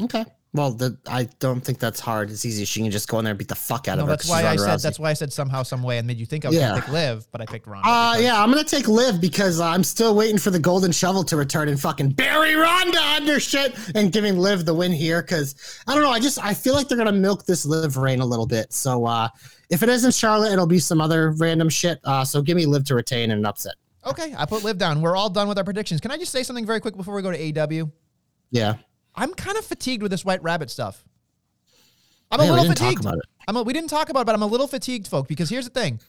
Okay. 0.00 0.24
Well, 0.54 0.70
the, 0.72 0.98
I 1.08 1.24
don't 1.38 1.62
think 1.62 1.78
that's 1.78 1.98
hard. 1.98 2.30
It's 2.30 2.44
easy. 2.44 2.66
She 2.66 2.82
can 2.82 2.90
just 2.90 3.08
go 3.08 3.18
in 3.18 3.24
there 3.24 3.30
and 3.32 3.38
beat 3.38 3.48
the 3.48 3.54
fuck 3.54 3.88
out 3.88 3.96
No, 3.96 4.02
of 4.02 4.08
her. 4.08 4.12
that's 4.16 4.28
why 4.28 4.44
I 4.46 4.56
said 4.56 4.68
Rousey. 4.68 4.82
that's 4.82 4.98
why 4.98 5.08
I 5.08 5.12
said 5.14 5.32
somehow, 5.32 5.62
some 5.62 5.82
way, 5.82 5.96
and 5.96 6.06
made 6.06 6.18
you 6.18 6.26
think 6.26 6.44
I 6.44 6.48
was 6.48 6.58
Yeah. 6.58 6.68
gonna 6.70 6.82
pick 6.82 6.90
Liv, 6.92 7.26
but 7.32 7.40
I 7.40 7.46
picked 7.46 7.66
Ronda. 7.66 7.88
Uh, 7.88 8.12
because- 8.12 8.24
yeah, 8.24 8.42
I'm 8.42 8.50
gonna 8.50 8.62
take 8.62 8.86
Liv 8.86 9.18
because 9.18 9.60
I'm 9.60 9.82
still 9.82 10.14
waiting 10.14 10.36
for 10.36 10.50
the 10.50 10.58
golden 10.58 10.92
shovel 10.92 11.24
to 11.24 11.36
return 11.36 11.68
and 11.68 11.80
fucking 11.80 12.10
bury 12.10 12.54
Ronda 12.54 13.00
under 13.16 13.40
shit 13.40 13.74
and 13.94 14.12
giving 14.12 14.36
Liv 14.38 14.66
the 14.66 14.74
win 14.74 14.92
here. 14.92 15.22
Because 15.22 15.54
I 15.86 15.94
don't 15.94 16.02
know, 16.02 16.10
I 16.10 16.20
just 16.20 16.38
I 16.44 16.52
feel 16.52 16.74
like 16.74 16.86
they're 16.86 16.98
gonna 16.98 17.12
milk 17.12 17.46
this 17.46 17.64
Liv 17.64 17.96
reign 17.96 18.20
a 18.20 18.26
little 18.26 18.46
bit. 18.46 18.74
So 18.74 19.06
uh, 19.06 19.28
if 19.70 19.82
it 19.82 19.88
isn't 19.88 20.12
Charlotte, 20.12 20.52
it'll 20.52 20.66
be 20.66 20.78
some 20.78 21.00
other 21.00 21.30
random 21.30 21.70
shit. 21.70 21.98
Uh, 22.04 22.26
so 22.26 22.42
give 22.42 22.56
me 22.58 22.66
Liv 22.66 22.84
to 22.84 22.94
retain 22.94 23.30
and 23.30 23.38
an 23.40 23.46
upset. 23.46 23.76
Okay, 24.04 24.34
I 24.36 24.46
put 24.46 24.64
Liv 24.64 24.78
down. 24.78 25.00
We're 25.00 25.16
all 25.16 25.30
done 25.30 25.48
with 25.48 25.58
our 25.58 25.64
predictions. 25.64 26.00
Can 26.00 26.10
I 26.10 26.16
just 26.18 26.32
say 26.32 26.42
something 26.42 26.66
very 26.66 26.80
quick 26.80 26.96
before 26.96 27.14
we 27.14 27.22
go 27.22 27.30
to 27.30 27.60
AW? 27.60 27.88
Yeah, 28.50 28.74
I'm 29.14 29.32
kind 29.34 29.56
of 29.56 29.64
fatigued 29.64 30.02
with 30.02 30.10
this 30.10 30.24
White 30.24 30.42
Rabbit 30.42 30.70
stuff. 30.70 31.04
I'm 32.30 32.40
a 32.40 32.44
Yeah, 32.44 32.50
we 32.52 32.56
little 32.60 32.72
fatigued. 32.74 33.00
about 33.00 33.14
it. 33.18 33.24
I'm 33.46 33.56
a, 33.56 33.62
we 33.62 33.72
didn't 33.72 33.90
talk 33.90 34.08
about 34.08 34.20
it, 34.22 34.26
but 34.26 34.34
I'm 34.34 34.42
a 34.42 34.46
little 34.46 34.66
fatigued, 34.66 35.06
folk, 35.06 35.28
because 35.28 35.50
here's 35.50 35.68
the 35.68 35.80
thing. 35.80 36.00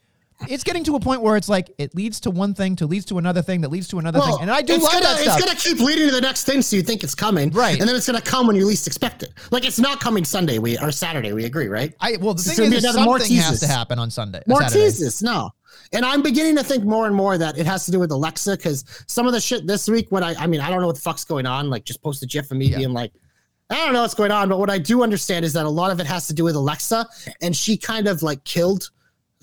It's 0.49 0.63
getting 0.63 0.83
to 0.85 0.95
a 0.95 0.99
point 0.99 1.21
where 1.21 1.37
it's 1.37 1.49
like 1.49 1.73
it 1.77 1.95
leads 1.95 2.19
to 2.21 2.31
one 2.31 2.53
thing, 2.53 2.75
to 2.77 2.85
leads 2.85 3.05
to 3.05 3.17
another 3.17 3.41
thing, 3.41 3.61
that 3.61 3.69
leads 3.69 3.87
to 3.89 3.99
another 3.99 4.19
thing, 4.19 4.37
and 4.41 4.51
I 4.51 4.61
do 4.61 4.73
love 4.77 4.91
gonna, 4.91 5.03
that 5.05 5.17
stuff. 5.19 5.37
It's 5.39 5.45
gonna 5.45 5.59
keep 5.59 5.79
leading 5.85 6.07
to 6.09 6.13
the 6.13 6.21
next 6.21 6.43
thing, 6.45 6.61
so 6.61 6.75
you 6.75 6.81
think 6.83 7.03
it's 7.03 7.15
coming, 7.15 7.49
Right. 7.51 7.79
And 7.79 7.87
then 7.87 7.95
it's 7.95 8.05
gonna 8.07 8.21
come 8.21 8.47
when 8.47 8.55
you 8.55 8.65
least 8.65 8.87
expect 8.87 9.23
it. 9.23 9.33
Like 9.51 9.65
it's 9.65 9.79
not 9.79 9.99
coming 9.99 10.23
Sunday, 10.25 10.59
we 10.59 10.77
or 10.79 10.91
Saturday. 10.91 11.33
We 11.33 11.45
agree, 11.45 11.67
right? 11.67 11.93
I 12.01 12.17
well, 12.17 12.33
the 12.33 12.41
It's 12.41 12.55
thing 12.55 12.71
is, 12.73 12.83
is 12.83 12.93
something 12.93 13.37
has 13.37 13.59
to 13.61 13.67
happen 13.67 13.99
on 13.99 14.09
Sunday. 14.11 14.41
more 14.47 14.61
teases. 14.61 15.21
No. 15.21 15.51
And 15.91 16.05
I'm 16.05 16.21
beginning 16.21 16.55
to 16.57 16.63
think 16.63 16.83
more 16.83 17.07
and 17.07 17.15
more 17.15 17.37
that 17.37 17.57
it 17.57 17.65
has 17.65 17.85
to 17.85 17.91
do 17.91 17.99
with 17.99 18.11
Alexa 18.11 18.57
because 18.57 18.83
some 19.07 19.27
of 19.27 19.33
the 19.33 19.39
shit 19.41 19.65
this 19.67 19.87
week, 19.87 20.11
what 20.11 20.23
I, 20.23 20.33
I 20.35 20.47
mean, 20.47 20.59
I 20.59 20.69
don't 20.69 20.81
know 20.81 20.87
what 20.87 20.95
the 20.95 21.01
fuck's 21.01 21.23
going 21.25 21.45
on. 21.45 21.69
Like, 21.69 21.83
just 21.83 22.01
post 22.01 22.21
a 22.23 22.25
GIF 22.27 22.51
of 22.51 22.57
me 22.57 22.67
Yeah. 22.67 22.77
being 22.77 22.93
like, 22.93 23.11
I 23.69 23.75
don't 23.77 23.93
know 23.93 24.01
what's 24.01 24.13
going 24.13 24.31
on. 24.31 24.49
But 24.49 24.59
what 24.59 24.69
I 24.69 24.77
do 24.77 25.03
understand 25.03 25.45
is 25.45 25.53
that 25.53 25.65
a 25.65 25.69
lot 25.69 25.91
of 25.91 25.99
it 25.99 26.05
has 26.05 26.27
to 26.27 26.33
do 26.33 26.43
with 26.43 26.55
Alexa 26.55 27.07
and 27.41 27.55
she 27.55 27.77
kind 27.77 28.07
of 28.07 28.21
like 28.23 28.43
killed 28.43 28.89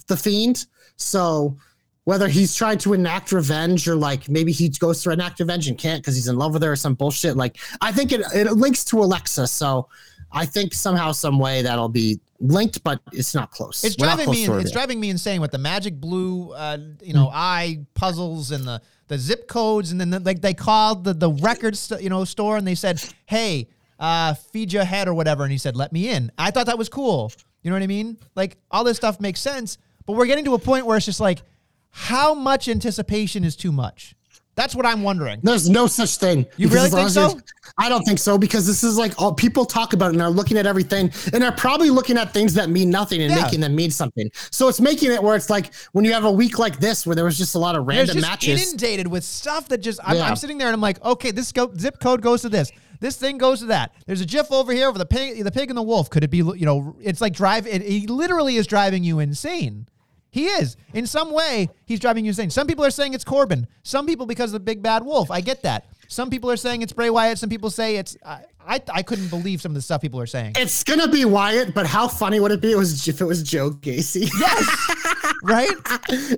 the 0.07 0.17
fiend. 0.17 0.67
So 1.01 1.57
whether 2.05 2.29
he's 2.29 2.55
trying 2.55 2.79
to 2.79 2.93
enact 2.93 3.33
revenge 3.33 3.87
or 3.87 3.95
like 3.95 4.29
maybe 4.29 4.53
he 4.53 4.69
goes 4.69 5.03
to 5.03 5.11
enact 5.11 5.39
revenge 5.41 5.69
and 5.69 5.79
can't 5.79 6.03
because 6.03 6.15
he's 6.15 6.29
in 6.29 6.37
love 6.37 6.53
with 6.55 6.63
her 6.63 6.73
or 6.73 6.77
some 6.77 6.95
bullshit, 6.95 7.37
like 7.37 7.59
I 7.81 7.93
think 7.93 8.13
it, 8.13 8.23
it 8.35 8.51
links 8.53 8.85
to 8.87 8.99
Alexa. 9.01 9.47
So 9.47 9.89
I 10.33 10.47
think 10.47 10.75
somehow, 10.75 11.13
some 11.13 11.39
way 11.39 11.63
that'll 11.63 11.89
be 11.89 12.21
linked, 12.39 12.83
but 12.85 13.01
it's 13.13 13.35
not 13.35 13.51
close. 13.51 13.85
It's 13.85 13.97
We're 13.99 14.07
driving 14.07 14.25
close 14.27 14.37
me. 14.37 14.45
In, 14.45 14.53
it's 14.61 14.65
yet. 14.71 14.73
driving 14.73 15.01
me 15.01 15.11
insane 15.11 15.41
with 15.41 15.51
the 15.51 15.59
magic 15.59 16.01
blue, 16.01 16.53
uh, 16.53 16.79
you 17.03 17.13
know, 17.13 17.31
eye 17.33 17.81
puzzles 17.95 18.51
and 18.51 18.65
the 18.65 18.81
the 19.09 19.19
zip 19.19 19.49
codes, 19.49 19.91
and 19.91 20.01
then 20.01 20.11
the, 20.11 20.21
like 20.21 20.41
they 20.41 20.55
called 20.55 21.05
the 21.05 21.13
the 21.13 21.31
record, 21.31 21.77
st- 21.77 22.01
you 22.01 22.09
know, 22.09 22.25
store, 22.25 22.57
and 22.57 22.67
they 22.67 22.77
said, 22.77 23.03
"Hey, 23.27 23.69
uh, 23.99 24.35
feed 24.35 24.73
your 24.73 24.85
head 24.85 25.09
or 25.09 25.15
whatever," 25.15 25.43
and 25.43 25.51
he 25.51 25.59
said, 25.59 25.77
"Let 25.77 25.93
me 25.93 26.09
in." 26.09 26.31
I 26.39 26.53
thought 26.53 26.67
that 26.67 26.79
was 26.79 26.89
cool. 26.89 27.33
You 27.63 27.71
know 27.71 27.75
what 27.77 27.83
I 27.83 27.89
mean? 27.89 28.17
Like 28.37 28.57
all 28.71 28.85
this 28.85 28.97
stuff 28.97 29.21
makes 29.21 29.41
sense, 29.41 29.79
but 30.11 30.17
we're 30.17 30.27
getting 30.27 30.45
to 30.47 30.55
a 30.55 30.59
point 30.59 30.87
where 30.87 30.97
it's 30.97 31.07
just 31.07 31.21
like, 31.21 31.43
how 31.91 32.35
much 32.35 32.69
anticipation 32.69 33.45
is 33.45 33.55
too 33.57 33.73
much? 33.73 34.15
That's 34.57 34.75
what 34.75 34.85
I'm 34.85 35.03
wondering. 35.03 35.41
There's 35.43 35.71
no 35.71 35.87
such 35.87 36.17
thing. 36.17 36.45
You 36.57 36.69
Because 36.69 36.93
really 36.93 37.09
think 37.09 37.11
so? 37.11 37.41
I 37.79 37.89
don't 37.89 38.03
think 38.03 38.19
so 38.19 38.37
because 38.37 38.67
this 38.67 38.83
is 38.85 38.99
like 38.99 39.19
all 39.21 39.33
people 39.33 39.65
talk 39.65 39.93
about 39.93 40.09
it 40.09 40.15
and 40.15 40.23
are 40.23 40.29
looking 40.31 40.59
at 40.59 40.67
everything 40.67 41.11
and 41.33 41.43
they're 41.43 41.53
probably 41.53 41.89
looking 41.89 42.19
at 42.19 42.35
things 42.35 42.53
that 42.55 42.69
mean 42.69 42.91
nothing 42.91 43.23
and 43.23 43.31
Yeah. 43.33 43.43
making 43.45 43.61
them 43.61 43.75
mean 43.75 43.91
something. 43.91 44.29
So 44.51 44.69
it's 44.69 44.81
making 44.81 45.13
it 45.13 45.23
where 45.23 45.35
it's 45.37 45.49
like 45.49 45.73
when 45.93 46.05
you 46.05 46.13
have 46.13 46.25
a 46.25 46.33
week 46.33 46.59
like 46.59 46.79
this 46.81 47.07
where 47.07 47.15
there 47.17 47.25
was 47.25 47.39
just 47.39 47.55
a 47.55 47.59
lot 47.59 47.77
of 47.77 47.87
random 47.87 48.17
just 48.17 48.27
matches. 48.29 48.67
inundated 48.69 49.07
with 49.07 49.25
stuff 49.25 49.69
that 49.69 49.79
just 49.79 50.01
I'm, 50.03 50.17
Yeah. 50.17 50.25
I'm 50.29 50.37
sitting 50.37 50.59
there 50.59 50.67
and 50.67 50.75
I'm 50.75 50.81
like, 50.81 51.03
okay, 51.05 51.31
this 51.31 51.53
go, 51.53 51.73
zip 51.79 51.99
code 52.01 52.21
goes 52.21 52.43
to 52.43 52.49
this. 52.51 52.71
This 52.99 53.17
thing 53.17 53.39
goes 53.39 53.61
to 53.61 53.67
that. 53.67 53.95
There's 54.07 54.21
a 54.21 54.27
GIF 54.27 54.53
over 54.53 54.73
here 54.75 54.89
of 54.91 54.99
the 54.99 55.07
pig, 55.07 55.43
the 55.43 55.53
pig 55.53 55.71
and 55.71 55.77
the 55.79 55.83
wolf. 55.83 56.11
Could 56.11 56.23
it 56.25 56.29
be? 56.31 56.39
You 56.39 56.67
know, 56.67 56.97
it's 57.01 57.23
like 57.23 57.33
drive. 57.33 57.67
It, 57.67 57.81
he 57.81 58.07
literally 58.07 58.57
is 58.57 58.67
driving 58.67 59.05
you 59.05 59.21
insane. 59.21 59.87
He 60.31 60.47
is 60.47 60.77
in 60.95 61.07
some 61.07 61.33
way. 61.33 61.71
He's 61.87 62.01
driving 62.01 62.25
you 62.25 62.31
insane. 62.31 62.51
Some 62.51 62.67
people 62.67 62.85
are 62.85 62.91
saying 62.91 63.15
it's 63.15 63.25
Corbin. 63.25 63.67
Some 63.83 64.07
people 64.07 64.27
because 64.27 64.51
of 64.51 64.53
the 64.53 64.61
big 64.61 64.83
bad 64.83 65.05
wolf. 65.05 65.31
I 65.31 65.41
get 65.41 65.63
that. 65.63 65.87
Some 66.09 66.31
people 66.31 66.51
are 66.51 66.57
saying 66.57 66.83
it's 66.83 66.93
Bray 66.93 67.11
Wyatt. 67.11 67.39
Some 67.39 67.51
people 67.51 67.71
say 67.71 67.97
it's. 67.97 68.17
I 68.25 68.45
I, 68.71 68.81
I 68.95 69.03
couldn't 69.03 69.29
believe 69.29 69.61
some 69.61 69.73
of 69.73 69.75
the 69.75 69.83
stuff 69.83 70.01
people 70.01 70.21
are 70.21 70.27
saying. 70.27 70.53
it's 70.57 70.85
gonna 70.85 71.09
be 71.09 71.25
Wyatt, 71.25 71.75
but 71.75 71.87
how 71.87 72.07
funny 72.07 72.39
would 72.39 72.53
it 72.53 72.61
be 72.61 72.71
it 72.71 72.77
was 72.79 73.09
if 73.09 73.21
it 73.21 73.25
was 73.25 73.43
Joe 73.43 73.71
Gacy? 73.73 74.31
Yes, 74.39 75.35
right? 75.43 75.69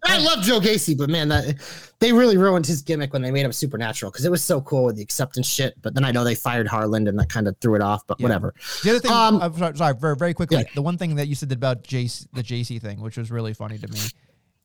I 0.07 0.19
love 0.19 0.43
Joe 0.43 0.59
Gacy, 0.59 0.97
but 0.97 1.11
man, 1.11 1.29
that 1.29 1.57
they 1.99 2.13
really 2.13 2.39
ruined 2.39 2.67
his 2.67 2.81
gimmick 2.83 3.13
when 3.13 3.21
they 3.23 3.31
made 3.31 3.45
him 3.45 3.53
supernatural 3.53 4.11
because 4.11 4.25
it 4.25 4.31
was 4.31 4.43
so 4.43 4.61
cool 4.63 4.85
with 4.85 4.97
the 4.97 5.03
acceptance 5.03 5.47
shit. 5.47 5.75
But 5.83 5.95
then 5.95 6.05
I 6.05 6.11
know 6.11 6.25
they 6.25 6.35
fired 6.35 6.67
Harland 6.67 7.07
and 7.07 7.19
that 7.19 7.29
kind 7.29 7.47
of 7.47 7.57
threw 7.59 7.75
it 7.75 7.83
off. 7.83 8.07
But 8.07 8.19
whatever. 8.19 8.55
The 8.83 8.91
other 8.91 8.99
thing, 9.01 9.11
Um, 9.13 9.41
I'm 9.43 9.57
sorry, 9.59 9.77
sorry, 9.77 9.95
very, 10.01 10.17
very 10.17 10.35
quickly, 10.35 10.57
Yeah. 10.59 10.65
the 10.75 10.83
one 10.83 10.97
thing 10.97 11.17
that 11.17 11.29
you 11.29 11.35
said 11.35 11.53
about 11.53 11.85
JC, 11.85 12.27
the 12.33 12.43
JC 12.43 12.81
thing, 12.81 13.01
which 13.03 13.19
was 13.19 13.31
really 13.31 13.53
funny 13.53 13.77
to 13.79 13.89
me, 13.89 14.01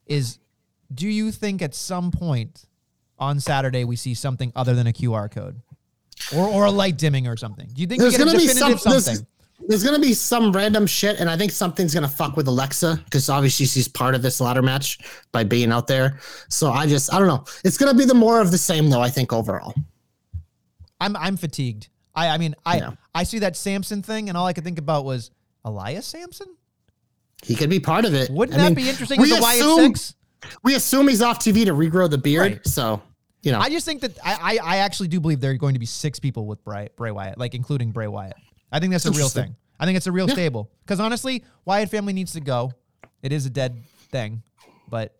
is 0.06 0.38
do 0.92 1.06
you 1.06 1.30
think 1.32 1.60
at 1.60 1.74
some 1.74 2.10
point 2.10 2.64
on 3.18 3.40
Saturday 3.40 3.84
we 3.84 3.94
see 3.96 4.14
something 4.14 4.52
other 4.56 4.74
than 4.74 4.86
a 4.86 4.92
QR 4.92 5.30
code 5.30 5.60
or, 6.34 6.46
or 6.48 6.64
a 6.66 6.70
light 6.70 6.96
dimming 6.98 7.26
or 7.26 7.36
something? 7.36 7.68
Do 7.72 7.80
you 7.80 7.86
think 7.86 8.00
There's 8.00 8.16
gonna 8.16 8.32
be 8.32 8.48
some. 8.48 8.72
definitive 8.72 8.82
There's, 8.84 9.04
something? 9.04 9.26
there's 9.68 9.84
gonna 9.84 9.98
be 9.98 10.14
some 10.14 10.52
random 10.52 10.86
shit, 10.86 11.18
and 11.20 11.28
I 11.28 11.36
think 11.36 11.50
something's 11.52 11.92
gonna 11.94 12.08
fuck 12.08 12.36
with 12.36 12.46
Alexa 12.48 13.00
because 13.04 13.28
obviously 13.28 13.66
she's 13.66 13.88
part 13.88 14.14
of 14.14 14.22
this 14.22 14.40
ladder 14.40 14.62
match 14.62 14.98
by 15.32 15.44
being 15.44 15.72
out 15.72 15.86
there. 15.86 16.18
So 16.48 16.70
I 16.70 16.86
just 16.86 17.12
I 17.12 17.18
don't 17.18 17.28
know. 17.28 17.44
It's 17.64 17.76
gonna 17.76 17.94
be 17.94 18.04
the 18.04 18.14
more 18.14 18.40
of 18.40 18.50
the 18.50 18.58
same 18.58 18.88
though. 18.90 19.00
I 19.00 19.10
think 19.10 19.32
overall. 19.32 19.74
I'm 21.00 21.16
I'm 21.16 21.36
fatigued. 21.36 21.88
I 22.14 22.28
I 22.28 22.38
mean 22.38 22.54
I 22.64 22.78
Yeah. 22.78 22.90
I 23.14 23.24
see 23.24 23.40
that 23.40 23.56
Samson 23.56 24.02
thing 24.02 24.28
and 24.28 24.38
all 24.38 24.46
I 24.46 24.52
could 24.52 24.64
think 24.64 24.78
about 24.78 25.04
was 25.04 25.30
Elias 25.64 26.06
Samson. 26.06 26.48
He 27.42 27.54
could 27.54 27.70
be 27.70 27.78
part 27.80 28.04
of 28.04 28.14
it. 28.14 28.30
Wouldn't 28.30 28.58
I 28.58 28.62
that 28.62 28.68
mean, 28.74 28.84
be 28.84 28.88
interesting 28.90 29.20
we 29.20 29.30
with 29.32 29.40
the 29.40 29.46
assume-? 29.46 29.94
We 30.62 30.74
assume 30.76 31.08
he's 31.08 31.20
off 31.22 31.38
TV 31.40 31.64
to 31.64 31.72
regrow 31.72 32.08
the 32.08 32.18
beard. 32.18 32.52
Right. 32.52 32.66
So 32.66 33.02
you 33.42 33.52
know, 33.52 33.60
I 33.60 33.70
just 33.70 33.86
think 33.86 34.00
that 34.02 34.18
I, 34.24 34.58
I 34.60 34.74
I 34.74 34.76
actually 34.78 35.08
do 35.08 35.20
believe 35.20 35.40
there 35.40 35.52
are 35.52 35.56
going 35.56 35.74
to 35.74 35.78
be 35.80 35.86
six 35.86 36.18
people 36.18 36.46
with 36.46 36.62
Bray 36.64 36.88
Bray 36.96 37.10
Wyatt, 37.10 37.38
like 37.38 37.54
including 37.54 37.92
Bray 37.92 38.08
Wyatt. 38.08 38.36
I 38.72 38.80
think 38.80 38.92
that's 38.92 39.06
a 39.06 39.12
real 39.12 39.28
thing. 39.28 39.56
I 39.80 39.86
think 39.86 39.96
it's 39.96 40.08
a 40.08 40.12
real 40.12 40.28
stable 40.28 40.70
because 40.84 41.00
honestly, 41.00 41.44
Wyatt 41.64 41.88
family 41.88 42.12
needs 42.12 42.32
to 42.32 42.40
go. 42.40 42.72
It 43.22 43.32
is 43.32 43.46
a 43.46 43.50
dead 43.50 43.82
thing, 44.10 44.42
but 44.88 45.16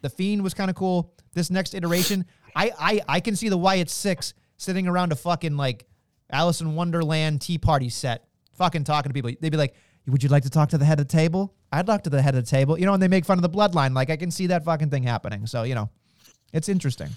the 0.00 0.10
Fiend 0.10 0.42
was 0.42 0.54
kind 0.54 0.70
of 0.70 0.76
cool. 0.76 1.12
This 1.32 1.50
next 1.50 1.74
iteration, 1.74 2.24
I 2.54 2.70
I 2.78 3.00
I 3.08 3.20
can 3.20 3.34
see 3.36 3.48
the 3.48 3.58
Wyatt 3.58 3.90
six 3.90 4.34
sitting 4.56 4.86
around 4.86 5.12
a 5.12 5.16
fucking 5.16 5.56
like 5.56 5.86
Alice 6.30 6.60
in 6.60 6.74
Wonderland 6.74 7.40
tea 7.40 7.58
party 7.58 7.88
set, 7.88 8.24
fucking 8.52 8.84
talking 8.84 9.10
to 9.10 9.14
people. 9.14 9.32
They'd 9.40 9.50
be 9.50 9.56
like, 9.56 9.74
"Would 10.06 10.22
you 10.22 10.28
like 10.28 10.44
to 10.44 10.50
talk 10.50 10.68
to 10.70 10.78
the 10.78 10.84
head 10.84 11.00
of 11.00 11.08
the 11.08 11.12
table?" 11.12 11.54
I'd 11.72 11.86
talk 11.86 12.04
to 12.04 12.10
the 12.10 12.22
head 12.22 12.36
of 12.36 12.44
the 12.44 12.50
table, 12.50 12.78
you 12.78 12.86
know, 12.86 12.94
and 12.94 13.02
they 13.02 13.08
make 13.08 13.24
fun 13.24 13.36
of 13.36 13.42
the 13.42 13.50
bloodline. 13.50 13.94
Like 13.94 14.08
I 14.08 14.16
can 14.16 14.30
see 14.30 14.46
that 14.46 14.64
fucking 14.64 14.90
thing 14.90 15.02
happening. 15.02 15.46
So 15.48 15.64
you 15.64 15.74
know, 15.74 15.90
it's 16.54 16.68
interesting. 16.70 17.10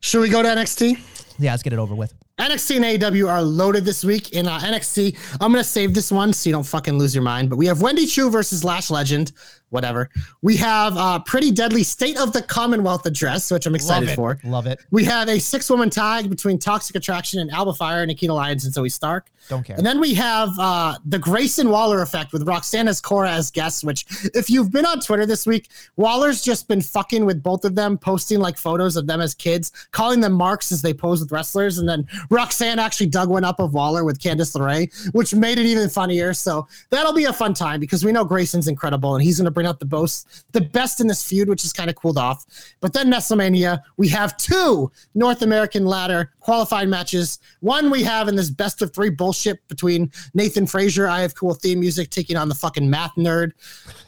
should 0.00 0.20
we 0.20 0.28
go 0.28 0.42
to 0.42 0.48
NXT? 0.48 1.00
Yeah, 1.38 1.52
let's 1.52 1.62
get 1.62 1.72
it 1.72 1.78
over 1.78 1.94
with. 1.94 2.12
NXT 2.38 2.76
and 2.76 2.84
AEW 2.84 3.30
are 3.30 3.42
loaded 3.42 3.84
this 3.84 4.04
week 4.04 4.32
in 4.32 4.48
uh, 4.48 4.58
NXT. 4.58 5.16
I'm 5.40 5.52
gonna 5.52 5.62
save 5.62 5.94
this 5.94 6.10
one 6.10 6.32
so 6.32 6.48
you 6.50 6.52
don't 6.52 6.66
fucking 6.66 6.98
lose 6.98 7.14
your 7.14 7.22
mind. 7.22 7.48
But 7.48 7.56
we 7.56 7.66
have 7.66 7.80
Wendy 7.80 8.06
Choo 8.06 8.28
versus 8.28 8.64
Lash 8.64 8.90
Legend. 8.90 9.32
Whatever. 9.74 10.08
We 10.40 10.56
have 10.58 10.96
a 10.96 11.18
pretty 11.18 11.50
deadly 11.50 11.82
State 11.82 12.16
of 12.16 12.32
the 12.32 12.42
Commonwealth 12.42 13.06
address, 13.06 13.50
which 13.50 13.66
I'm 13.66 13.74
excited 13.74 14.10
it. 14.10 14.14
for. 14.14 14.38
Love 14.44 14.68
it. 14.68 14.78
We 14.92 15.02
have 15.02 15.28
a 15.28 15.40
six 15.40 15.68
woman 15.68 15.90
tag 15.90 16.30
between 16.30 16.60
Toxic 16.60 16.94
Attraction 16.94 17.40
and 17.40 17.50
Alba 17.50 17.74
Fyre, 17.74 18.06
Nikita 18.06 18.32
Lyons 18.32 18.64
and 18.64 18.72
Zoey 18.72 18.92
Stark. 18.92 19.26
Don't 19.48 19.64
care. 19.64 19.76
And 19.76 19.84
then 19.84 20.00
we 20.00 20.14
have 20.14 20.50
uh, 20.60 20.94
the 21.04 21.18
Grayson 21.18 21.68
Waller 21.70 22.02
effect 22.02 22.32
with 22.32 22.46
Roxanne 22.46 22.86
as 22.86 23.00
Cora 23.00 23.32
as 23.32 23.50
guests, 23.50 23.84
which, 23.84 24.06
if 24.32 24.48
you've 24.48 24.70
been 24.70 24.86
on 24.86 25.00
Twitter 25.00 25.26
this 25.26 25.44
week, 25.44 25.68
Waller's 25.96 26.40
just 26.40 26.68
been 26.68 26.80
fucking 26.80 27.26
with 27.26 27.42
both 27.42 27.64
of 27.64 27.74
them, 27.74 27.98
posting 27.98 28.38
like 28.38 28.56
photos 28.56 28.96
of 28.96 29.06
them 29.06 29.20
as 29.20 29.34
kids, 29.34 29.72
calling 29.90 30.20
them 30.20 30.32
marks 30.32 30.72
as 30.72 30.80
they 30.82 30.94
pose 30.94 31.20
with 31.20 31.32
wrestlers. 31.32 31.78
And 31.78 31.88
then 31.88 32.06
Roxanne 32.30 32.78
actually 32.78 33.08
dug 33.08 33.28
one 33.28 33.44
up 33.44 33.58
of 33.58 33.74
Waller 33.74 34.04
with 34.04 34.18
Candice 34.20 34.56
LeRae, 34.56 35.12
which 35.12 35.34
made 35.34 35.58
it 35.58 35.66
even 35.66 35.88
funnier. 35.90 36.32
So 36.32 36.66
that'll 36.90 37.12
be 37.12 37.24
a 37.24 37.32
fun 37.32 37.52
time 37.54 37.80
because 37.80 38.04
we 38.04 38.12
know 38.12 38.24
Grayson's 38.24 38.68
incredible 38.68 39.14
and 39.14 39.22
he's 39.22 39.36
going 39.38 39.46
to 39.46 39.50
bring 39.50 39.63
out 39.66 39.80
the 39.80 39.88
most, 39.90 40.44
the 40.52 40.60
best 40.60 41.00
in 41.00 41.06
this 41.06 41.26
feud, 41.26 41.48
which 41.48 41.64
is 41.64 41.72
kind 41.72 41.90
of 41.90 41.96
cooled 41.96 42.18
off. 42.18 42.44
But 42.80 42.92
then 42.92 43.10
WrestleMania, 43.10 43.80
we 43.96 44.08
have 44.08 44.36
two 44.36 44.90
North 45.14 45.42
American 45.42 45.86
ladder 45.86 46.32
qualifying 46.40 46.90
matches. 46.90 47.38
One 47.60 47.90
we 47.90 48.02
have 48.02 48.28
in 48.28 48.36
this 48.36 48.50
best 48.50 48.82
of 48.82 48.92
three 48.92 49.10
bullshit 49.10 49.66
between 49.68 50.10
Nathan 50.34 50.66
Frazer, 50.66 51.08
I 51.08 51.20
have 51.20 51.34
cool 51.34 51.54
theme 51.54 51.80
music, 51.80 52.10
taking 52.10 52.36
on 52.36 52.48
the 52.48 52.54
fucking 52.54 52.88
math 52.88 53.14
nerd. 53.16 53.52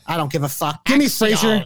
I 0.07 0.17
don't 0.17 0.31
give 0.31 0.43
a 0.43 0.49
fuck. 0.49 0.85
Give 0.85 0.99
me 0.99 1.09
Frazer. 1.09 1.65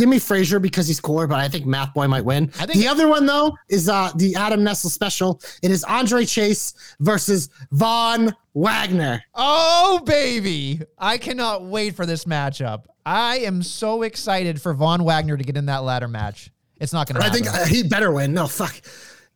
Give 0.00 0.08
me 0.08 0.18
Frazer 0.18 0.58
because 0.58 0.88
he's 0.88 0.98
cooler, 0.98 1.26
but 1.26 1.38
I 1.38 1.46
think 1.48 1.66
Math 1.66 1.92
Boy 1.92 2.08
might 2.08 2.24
win. 2.24 2.50
I 2.58 2.64
think- 2.64 2.78
the 2.78 2.88
other 2.88 3.06
one 3.06 3.26
though 3.26 3.54
is 3.68 3.86
uh 3.88 4.10
the 4.16 4.34
Adam 4.34 4.60
Nessel 4.62 4.88
special. 4.90 5.40
It 5.62 5.70
is 5.70 5.84
Andre 5.84 6.24
Chase 6.24 6.72
versus 7.00 7.50
Von 7.70 8.34
Wagner. 8.54 9.22
Oh, 9.34 10.00
baby. 10.06 10.80
I 10.98 11.18
cannot 11.18 11.64
wait 11.64 11.94
for 11.96 12.06
this 12.06 12.24
matchup. 12.24 12.84
I 13.04 13.40
am 13.40 13.62
so 13.62 14.02
excited 14.02 14.60
for 14.60 14.72
Von 14.72 15.04
Wagner 15.04 15.36
to 15.36 15.44
get 15.44 15.56
in 15.58 15.66
that 15.66 15.84
ladder 15.84 16.08
match. 16.08 16.50
It's 16.80 16.94
not 16.94 17.06
going 17.06 17.16
to 17.16 17.20
I 17.20 17.28
happen. 17.28 17.44
think 17.44 17.54
uh, 17.54 17.66
he 17.66 17.82
better 17.82 18.10
win. 18.10 18.32
No 18.32 18.46
fuck. 18.46 18.74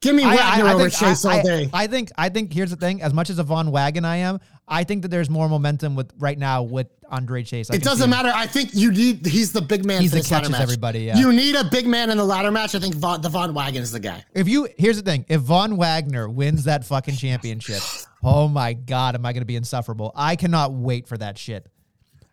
Give 0.05 0.15
me 0.15 0.23
I- 0.25 0.29
I- 0.29 0.37
Wagner 0.37 0.67
I 0.67 0.73
over 0.75 0.83
think- 0.91 0.93
Chase 0.95 1.25
I- 1.25 1.37
all 1.39 1.43
day. 1.43 1.71
I 1.73 1.87
think 1.89 2.11
I 2.17 2.29
think 2.29 2.53
here's 2.53 2.71
the 2.71 2.77
thing. 2.77 3.03
As 3.03 3.13
much 3.13 3.31
as 3.31 3.39
a 3.39 3.43
Von 3.43 3.71
Wagon 3.73 4.05
I 4.05 4.19
am, 4.19 4.39
I 4.69 4.85
think 4.85 5.03
that 5.03 5.09
there's 5.09 5.29
more 5.29 5.49
momentum 5.49 5.97
with 5.97 6.13
right 6.19 6.39
now 6.39 6.63
with 6.63 6.87
Andre 7.11 7.43
Chase. 7.43 7.69
It 7.71 7.83
doesn't 7.83 8.09
matter. 8.11 8.31
I 8.35 8.47
think 8.47 8.71
you 8.75 8.91
need. 8.93 9.27
He's 9.27 9.53
the 9.53 9.61
big 9.61 9.85
man. 9.85 10.01
He's 10.03 10.11
for 10.13 10.19
the 10.19 10.25
catches 10.29 10.51
match. 10.51 10.61
everybody, 10.61 11.01
yeah. 11.01 11.17
You 11.19 11.33
need 11.33 11.55
a 11.57 11.65
big 11.65 11.87
man 11.87 12.11
in 12.11 12.17
the 12.19 12.25
ladder 12.25 12.51
match. 12.51 12.75
I 12.75 12.79
think 12.79 12.95
Von, 12.95 13.21
the 13.21 13.29
Von 13.29 13.53
Wagon 13.55 13.83
is 13.83 13.93
the 13.93 14.01
guy. 14.01 14.25
If 14.35 14.47
you 14.49 14.69
here's 14.79 14.97
the 14.97 15.03
thing, 15.03 15.25
if 15.29 15.41
Von 15.41 15.77
Wagner 15.77 16.29
wins 16.29 16.65
that 16.65 16.85
fucking 16.85 17.17
championship, 17.17 17.81
oh 18.23 18.47
my 18.49 18.73
god, 18.75 19.15
am 19.17 19.25
I 19.27 19.33
going 19.33 19.43
to 19.43 19.47
be 19.47 19.57
insufferable? 19.57 20.13
I 20.15 20.37
cannot 20.37 20.73
wait 20.73 21.09
for 21.09 21.17
that 21.19 21.39
shit. 21.39 21.67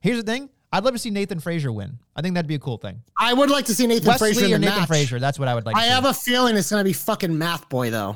Here's 0.02 0.18
the 0.18 0.24
thing. 0.32 0.50
I'd 0.72 0.84
love 0.86 0.94
to 0.94 1.00
see 1.00 1.10
Nathan 1.10 1.40
Frazer 1.40 1.72
win. 1.72 2.00
I 2.16 2.22
think 2.22 2.34
that'd 2.36 2.48
be 2.48 2.56
a 2.56 2.60
cool 2.60 2.78
thing. 2.78 3.02
I 3.18 3.34
would 3.34 3.50
like 3.50 3.66
to 3.66 3.76
see 3.76 3.88
Nathan 3.88 4.18
Frazer 4.18 4.42
Wesley 4.42 4.54
in 4.54 4.56
or 4.56 4.60
the 4.60 4.66
Nathan 4.66 4.80
match. 4.80 4.88
Frazer. 4.88 5.20
That's 5.20 5.38
what 5.38 5.48
I 5.48 5.56
would 5.56 5.66
like. 5.66 5.76
I 5.76 5.86
to 5.86 5.92
have 5.92 6.04
see. 6.04 6.10
a 6.10 6.14
feeling 6.36 6.56
it's 6.56 6.70
gonna 6.70 6.84
be 6.84 6.94
fucking 6.94 7.38
Math 7.38 7.68
Boy 7.70 7.90
though. 7.90 8.16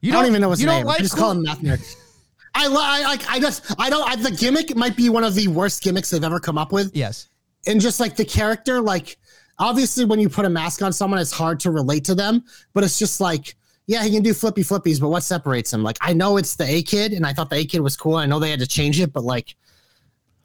You 0.00 0.12
I 0.12 0.16
don't 0.16 0.26
even 0.26 0.40
know 0.40 0.50
his 0.50 0.60
you 0.60 0.66
name. 0.66 0.80
Don't 0.80 0.86
like 0.86 1.00
I 1.00 1.02
just 1.02 1.14
cool- 1.14 1.22
call 1.24 1.32
him 1.32 1.42
Math 1.42 1.60
Nerd. 1.60 1.96
I 2.54 2.66
li- 2.68 2.76
I 2.78 3.02
like. 3.02 3.30
I 3.30 3.40
just. 3.40 3.74
I 3.78 3.90
don't. 3.90 4.08
I, 4.08 4.16
the 4.16 4.30
gimmick 4.30 4.74
might 4.76 4.96
be 4.96 5.08
one 5.10 5.22
of 5.24 5.34
the 5.34 5.48
worst 5.48 5.82
gimmicks 5.82 6.10
they've 6.10 6.22
ever 6.24 6.40
come 6.40 6.56
up 6.58 6.72
with. 6.72 6.94
Yes. 6.94 7.28
and 7.66 7.80
just 7.80 8.00
like 8.00 8.16
the 8.16 8.24
character, 8.24 8.80
like 8.80 9.16
obviously 9.58 10.04
when 10.04 10.18
you 10.20 10.28
put 10.28 10.44
a 10.44 10.48
mask 10.48 10.82
on 10.82 10.92
someone, 10.92 11.18
it's 11.20 11.32
hard 11.32 11.58
to 11.60 11.70
relate 11.70 12.04
to 12.04 12.14
them, 12.14 12.44
but 12.74 12.84
it's 12.84 12.98
just 12.98 13.20
like, 13.20 13.56
yeah, 13.86 14.02
he 14.04 14.10
can 14.10 14.22
do 14.22 14.32
flippy 14.32 14.62
flippies, 14.62 15.00
but 15.00 15.08
what 15.08 15.22
separates 15.24 15.72
him? 15.72 15.82
Like, 15.82 15.98
I 16.00 16.12
know 16.12 16.36
it's 16.36 16.54
the 16.56 16.64
A 16.64 16.82
kid, 16.82 17.12
and 17.12 17.26
I 17.26 17.32
thought 17.32 17.50
the 17.50 17.56
A 17.56 17.64
kid 17.64 17.80
was 17.80 17.96
cool. 17.96 18.14
I 18.16 18.26
know 18.26 18.38
they 18.38 18.50
had 18.50 18.60
to 18.60 18.66
change 18.68 19.00
it, 19.00 19.12
but 19.12 19.24
like, 19.24 19.54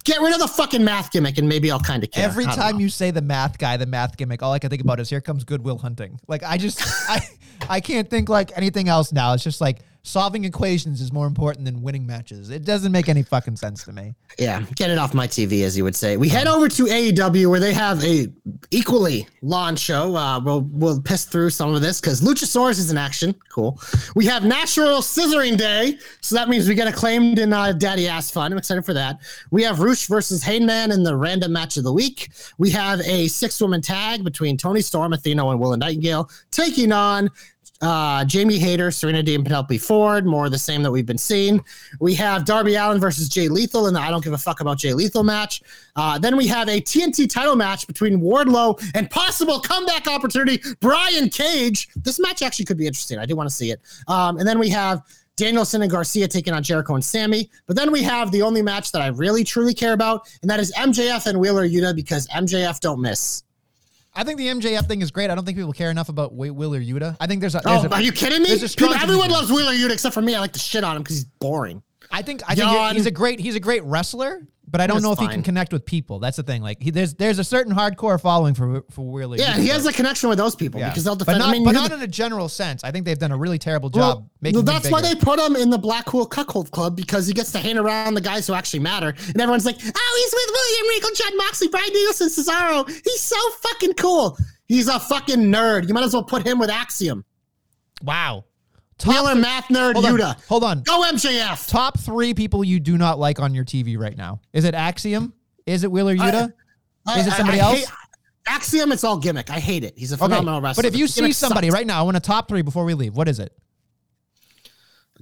get 0.04 0.22
rid 0.22 0.34
of 0.34 0.40
the 0.40 0.48
fucking 0.48 0.84
math 0.84 1.12
gimmick, 1.12 1.38
and 1.38 1.48
maybe 1.48 1.72
I'll 1.72 1.80
kind 1.80 2.04
of 2.04 2.12
care. 2.12 2.26
Every 2.26 2.46
time 2.46 2.74
know. 2.74 2.80
you 2.80 2.90
say 2.90 3.12
the 3.12 3.22
math 3.22 3.58
guy, 3.58 3.78
the 3.78 3.86
math 3.86 4.18
gimmick, 4.18 4.44
all 4.44 4.54
I 4.54 4.60
can 4.60 4.70
think 4.70 4.82
about 4.82 5.00
is 5.00 5.10
here 5.10 5.22
comes 5.22 5.44
Good 5.44 5.64
Will 5.64 5.78
Hunting. 5.78 6.20
Like 6.28 6.44
I 6.44 6.58
just 6.58 6.82
I 7.10 7.22
I 7.70 7.80
can't 7.80 8.10
think 8.10 8.30
like 8.30 8.52
anything 8.56 8.90
else 8.90 9.12
now. 9.12 9.34
It's 9.34 9.44
just 9.44 9.62
like 9.62 9.80
solving 10.04 10.44
equations 10.44 11.00
is 11.00 11.14
more 11.14 11.28
important 11.28 11.66
than 11.66 11.82
winning 11.82 12.06
matches. 12.06 12.50
It 12.50 12.66
doesn't 12.66 12.92
make 12.92 13.08
any 13.08 13.24
fucking 13.24 13.56
sense 13.56 13.86
to 13.86 13.94
me. 13.94 14.14
yeah, 14.38 14.62
get 14.76 14.90
it 14.90 14.98
off 14.98 15.14
my 15.14 15.28
TV, 15.28 15.64
as 15.64 15.78
you 15.78 15.84
would 15.86 15.96
say. 15.96 16.18
We 16.18 16.28
head 16.28 16.46
over 16.46 16.68
to 16.68 16.84
AEW 16.86 17.50
where 17.50 17.60
they 17.62 17.74
have 17.74 18.04
a 18.04 18.28
equally 18.72 19.28
lawn 19.42 19.76
show. 19.78 20.16
Uh, 20.16 20.40
we'll 20.42 20.62
we'll 20.72 21.02
piss 21.02 21.26
through 21.26 21.52
some 21.52 21.74
of 21.74 21.82
this 21.82 22.02
because 22.02 22.22
Luchasaurus 22.22 22.80
is 22.80 22.92
in 22.92 22.98
action. 22.98 23.34
Cool. 23.50 23.80
We 24.16 24.26
have 24.26 24.44
National 24.44 25.00
Scissoring 25.00 25.58
Day, 25.58 25.98
so 26.22 26.36
that 26.36 26.50
means 26.50 26.68
we 26.68 26.76
get 26.76 26.88
acclaimed 26.88 27.40
in 27.40 27.54
uh, 27.54 27.72
Daddy 27.72 28.08
Ass 28.08 28.30
Fun. 28.30 28.52
I'm 28.52 28.58
excited 28.58 28.86
for 28.86 28.94
that. 28.94 29.20
We 29.52 29.64
have 29.64 29.80
Roosh 29.80 30.08
versus 30.08 30.44
Heyman 30.44 30.94
in 30.94 31.04
the 31.04 31.16
random 31.16 31.54
match 31.54 31.78
of 31.78 31.86
the 31.86 31.94
week. 31.94 32.30
We 32.58 32.70
have 32.72 33.00
a 33.02 33.28
six 33.30 33.62
woman 33.62 33.82
tag 33.82 34.24
between 34.24 34.58
Toni 34.58 34.82
Storm, 34.82 35.14
Athena, 35.14 35.48
and 35.50 35.60
Will 35.60 35.76
Nightingale 35.78 36.30
taking 36.52 36.92
on 36.92 37.30
uh, 37.82 38.24
Jamie 38.26 38.58
Hayter, 38.60 38.92
Serena 38.92 39.22
Deeb, 39.22 39.36
and 39.36 39.44
Penelope 39.46 39.78
Ford, 39.78 40.26
more 40.26 40.46
of 40.46 40.52
the 40.52 40.58
same 40.58 40.84
that 40.84 40.92
we've 40.92 41.06
been 41.06 41.18
seeing. 41.18 41.64
We 42.00 42.14
have 42.16 42.46
Darby 42.46 42.76
Allin 42.76 43.00
versus 43.00 43.28
Jay 43.28 43.50
Lethal 43.50 43.88
in 43.88 43.94
the 43.94 44.00
I 44.00 44.10
don't 44.10 44.24
give 44.24 44.34
a 44.34 44.38
fuck 44.38 44.62
about 44.62 44.78
Jay 44.78 44.94
Lethal 44.94 45.24
match. 45.24 45.62
Uh, 45.96 46.18
then 46.18 46.38
we 46.38 46.48
have 46.48 46.70
a 46.70 46.80
TNT 46.80 47.30
title 47.30 47.56
match 47.56 47.86
between 47.86 48.22
Wardlow 48.22 48.82
and 48.96 49.10
possible 49.10 49.60
comeback 49.60 50.08
opportunity 50.08 50.62
Brian 50.80 51.30
Cage. 51.30 51.90
This 51.96 52.20
match 52.20 52.42
actually 52.42 52.66
could 52.66 52.78
be 52.78 52.88
interesting. 52.88 53.20
I 53.20 53.26
do 53.26 53.36
want 53.36 53.50
to 53.50 53.56
see 53.56 53.72
it. 53.72 53.82
Um, 54.08 54.38
and 54.38 54.48
then 54.48 54.60
we 54.60 54.70
have 54.70 55.02
Danielson 55.36 55.82
and 55.82 55.92
Garcia 55.92 56.28
taking 56.28 56.54
on 56.54 56.64
Jericho 56.64 56.96
and 56.96 57.04
Sammy. 57.04 57.50
But 57.66 57.76
then 57.76 57.92
we 57.92 58.04
have 58.04 58.32
the 58.32 58.42
only 58.44 58.62
match 58.62 58.92
that 58.92 59.02
I 59.02 59.08
really 59.08 59.44
truly 59.44 59.74
care 59.74 59.94
about, 59.94 60.30
and 60.42 60.50
that 60.50 60.60
is 60.60 60.72
MJF 60.74 61.26
and 61.26 61.40
Wheeler 61.40 61.68
Yuta 61.68 61.96
because 61.96 62.28
MJF 62.28 62.80
don't 62.80 63.02
miss. 63.02 63.44
I 64.16 64.24
think 64.24 64.38
the 64.38 64.48
MJF 64.48 64.88
thing 64.88 65.02
is 65.02 65.10
great. 65.12 65.30
I 65.32 65.36
don't 65.36 65.44
think 65.44 65.58
people 65.58 65.74
care 65.74 65.90
enough 65.90 66.10
about 66.10 66.30
Wi- 66.32 66.52
Will 66.52 66.76
or 66.76 66.80
Yuta. 66.80 67.18
I 67.20 67.26
think 67.28 67.42
there's 67.42 67.56
a. 67.56 67.62
Oh, 67.66 67.82
There's 67.82 67.86
a 67.86 67.96
are 67.96 68.02
you 68.02 68.12
kidding 68.12 68.42
me? 68.44 68.50
there's 68.50 68.64
a 68.64 68.68
strong 68.68 68.92
People, 68.92 69.04
everyone 69.04 69.32
loves 69.32 69.52
Wheeler 69.52 69.74
Yuta 69.74 69.92
except 69.92 70.14
for 70.14 70.22
me. 70.22 70.36
I 70.36 70.40
like 70.40 70.54
to 70.54 70.60
shit 70.60 70.84
on 70.84 70.96
him 70.96 71.02
because 71.04 71.16
he's 71.18 71.26
boring. 71.26 71.82
I 72.12 72.22
think 72.22 72.42
I 72.48 72.54
think 72.54 72.68
Yawn. 72.72 72.94
he's 72.96 73.08
a 73.08 73.12
great 73.12 73.40
he's 73.40 73.56
a 73.56 73.60
great 73.60 73.84
wrestler, 73.84 74.46
but 74.66 74.82
I 74.82 74.88
don't 74.88 74.96
That's 75.02 75.04
know 75.04 75.12
if 75.12 75.20
he 75.20 75.28
can 75.28 75.44
connect 75.44 75.74
with 75.74 75.86
people. 75.86 76.20
That's 76.20 76.38
the 76.38 76.44
thing. 76.44 76.62
Like 76.62 76.82
he, 76.82 76.90
there's 76.90 77.14
there's 77.16 77.38
a 77.38 77.44
certain 77.44 77.74
hardcore 77.74 78.20
following 78.20 78.54
for 78.54 78.84
for 78.90 79.12
Wheeler. 79.12 79.38
Yeah, 79.38 79.58
he 79.58 79.68
has 79.68 79.86
a 79.86 79.94
connection 79.94 80.30
with 80.30 80.38
those 80.38 80.56
people 80.56 80.80
yeah. 80.80 80.90
because 80.90 81.04
they'll 81.04 81.16
but 81.16 81.26
defend. 81.26 81.40
not, 81.40 81.50
I 81.50 81.52
mean, 81.52 81.64
but 81.64 81.74
you're 81.74 81.82
not 81.82 81.90
the- 81.90 81.98
in 81.98 82.02
a 82.02 82.08
general 82.08 82.48
sense. 82.50 82.84
I 82.84 82.92
think 82.92 83.06
they've 83.06 83.20
done 83.20 83.32
a 83.32 83.38
really 83.38 83.60
terrible 83.60 83.90
job 83.90 84.00
well, 84.00 84.30
making. 84.42 84.56
well, 84.56 84.62
him 84.62 84.66
that's 84.66 84.90
why 84.90 85.02
bigger. 85.02 85.16
they 85.16 85.22
put 85.22 85.40
him 85.40 85.56
in 85.56 85.70
the 85.70 85.78
Blackpool 85.78 86.26
Cuckold 86.26 86.72
Club 86.72 86.96
because 86.96 87.28
he 87.28 87.34
gets 87.34 87.52
to 87.52 87.60
hang 87.60 87.78
around 87.78 88.14
the 88.14 88.22
guys 88.22 88.48
who 88.48 88.54
actually 88.54 88.80
matter, 88.80 89.10
and 89.10 89.42
everyone's 89.42 89.66
like, 89.66 89.78
"Oh, 89.78 90.24
he's 90.24 90.34
with 90.34 90.50
William 90.52 90.88
Regal, 90.90 91.10
Jon 91.16 91.38
Moxley, 91.38 91.68
Bryan 91.68 91.90
Danielson, 91.94 92.30
Cesaro. 92.30 92.90
He's 93.04 93.22
so 93.22 93.38
fucking 93.62 93.94
cool. 93.94 94.38
He's 94.68 94.88
a 94.88 95.00
fucking 95.00 95.40
nerd. 95.40 95.88
You 95.88 95.94
might 95.94 96.04
as 96.04 96.14
well 96.14 96.24
put 96.24 96.46
him 96.48 96.58
with 96.58 96.70
Axiom, 96.70 97.26
Wow. 98.02 98.46
Top 99.04 99.14
Wheeler, 99.14 99.34
th- 99.34 99.42
Math 99.42 99.68
Nerd, 99.68 99.94
hold 99.94 100.22
on, 100.22 100.36
hold 100.48 100.64
on. 100.64 100.82
Go 100.84 101.02
MJF. 101.04 101.68
Top 101.70 102.00
three 102.00 102.34
people 102.34 102.64
you 102.64 102.80
do 102.80 102.98
not 102.98 103.20
like 103.20 103.40
on 103.40 103.54
your 103.54 103.66
TV 103.66 103.98
right 103.98 104.16
now. 104.18 104.40
Is 104.54 104.64
it 104.66 104.74
Axiom? 104.74 105.34
Is 105.66 105.84
it 105.84 105.92
Wheeler 105.92 106.16
Yuta? 106.16 106.54
I- 107.06 107.20
Is 107.20 107.28
it 107.28 107.34
I- 107.34 107.38
somebody 107.38 107.60
I 107.60 107.64
else? 107.66 107.80
hate- 107.80 107.90
Axiom, 108.48 108.92
it's 108.92 109.04
all 109.06 109.18
gimmick. 109.18 109.50
I 109.50 109.60
hate 109.60 109.84
it. 109.86 109.94
He's 109.98 110.12
a 110.12 110.16
okay. 110.16 110.24
phenomenal 110.26 110.60
wrestler. 110.62 110.84
But 110.84 110.88
if 110.94 110.98
you 110.98 111.08
see 111.08 111.32
somebody 111.32 111.68
sucks. 111.70 111.78
right 111.80 111.88
now, 111.88 112.00
I 112.00 112.04
want 112.04 112.18
a 112.18 112.20
top 112.20 112.50
three 112.50 112.62
before 112.62 112.84
we 112.84 112.94
leave. 112.94 113.16
What 113.16 113.30
is 113.30 113.40
it? 113.40 113.54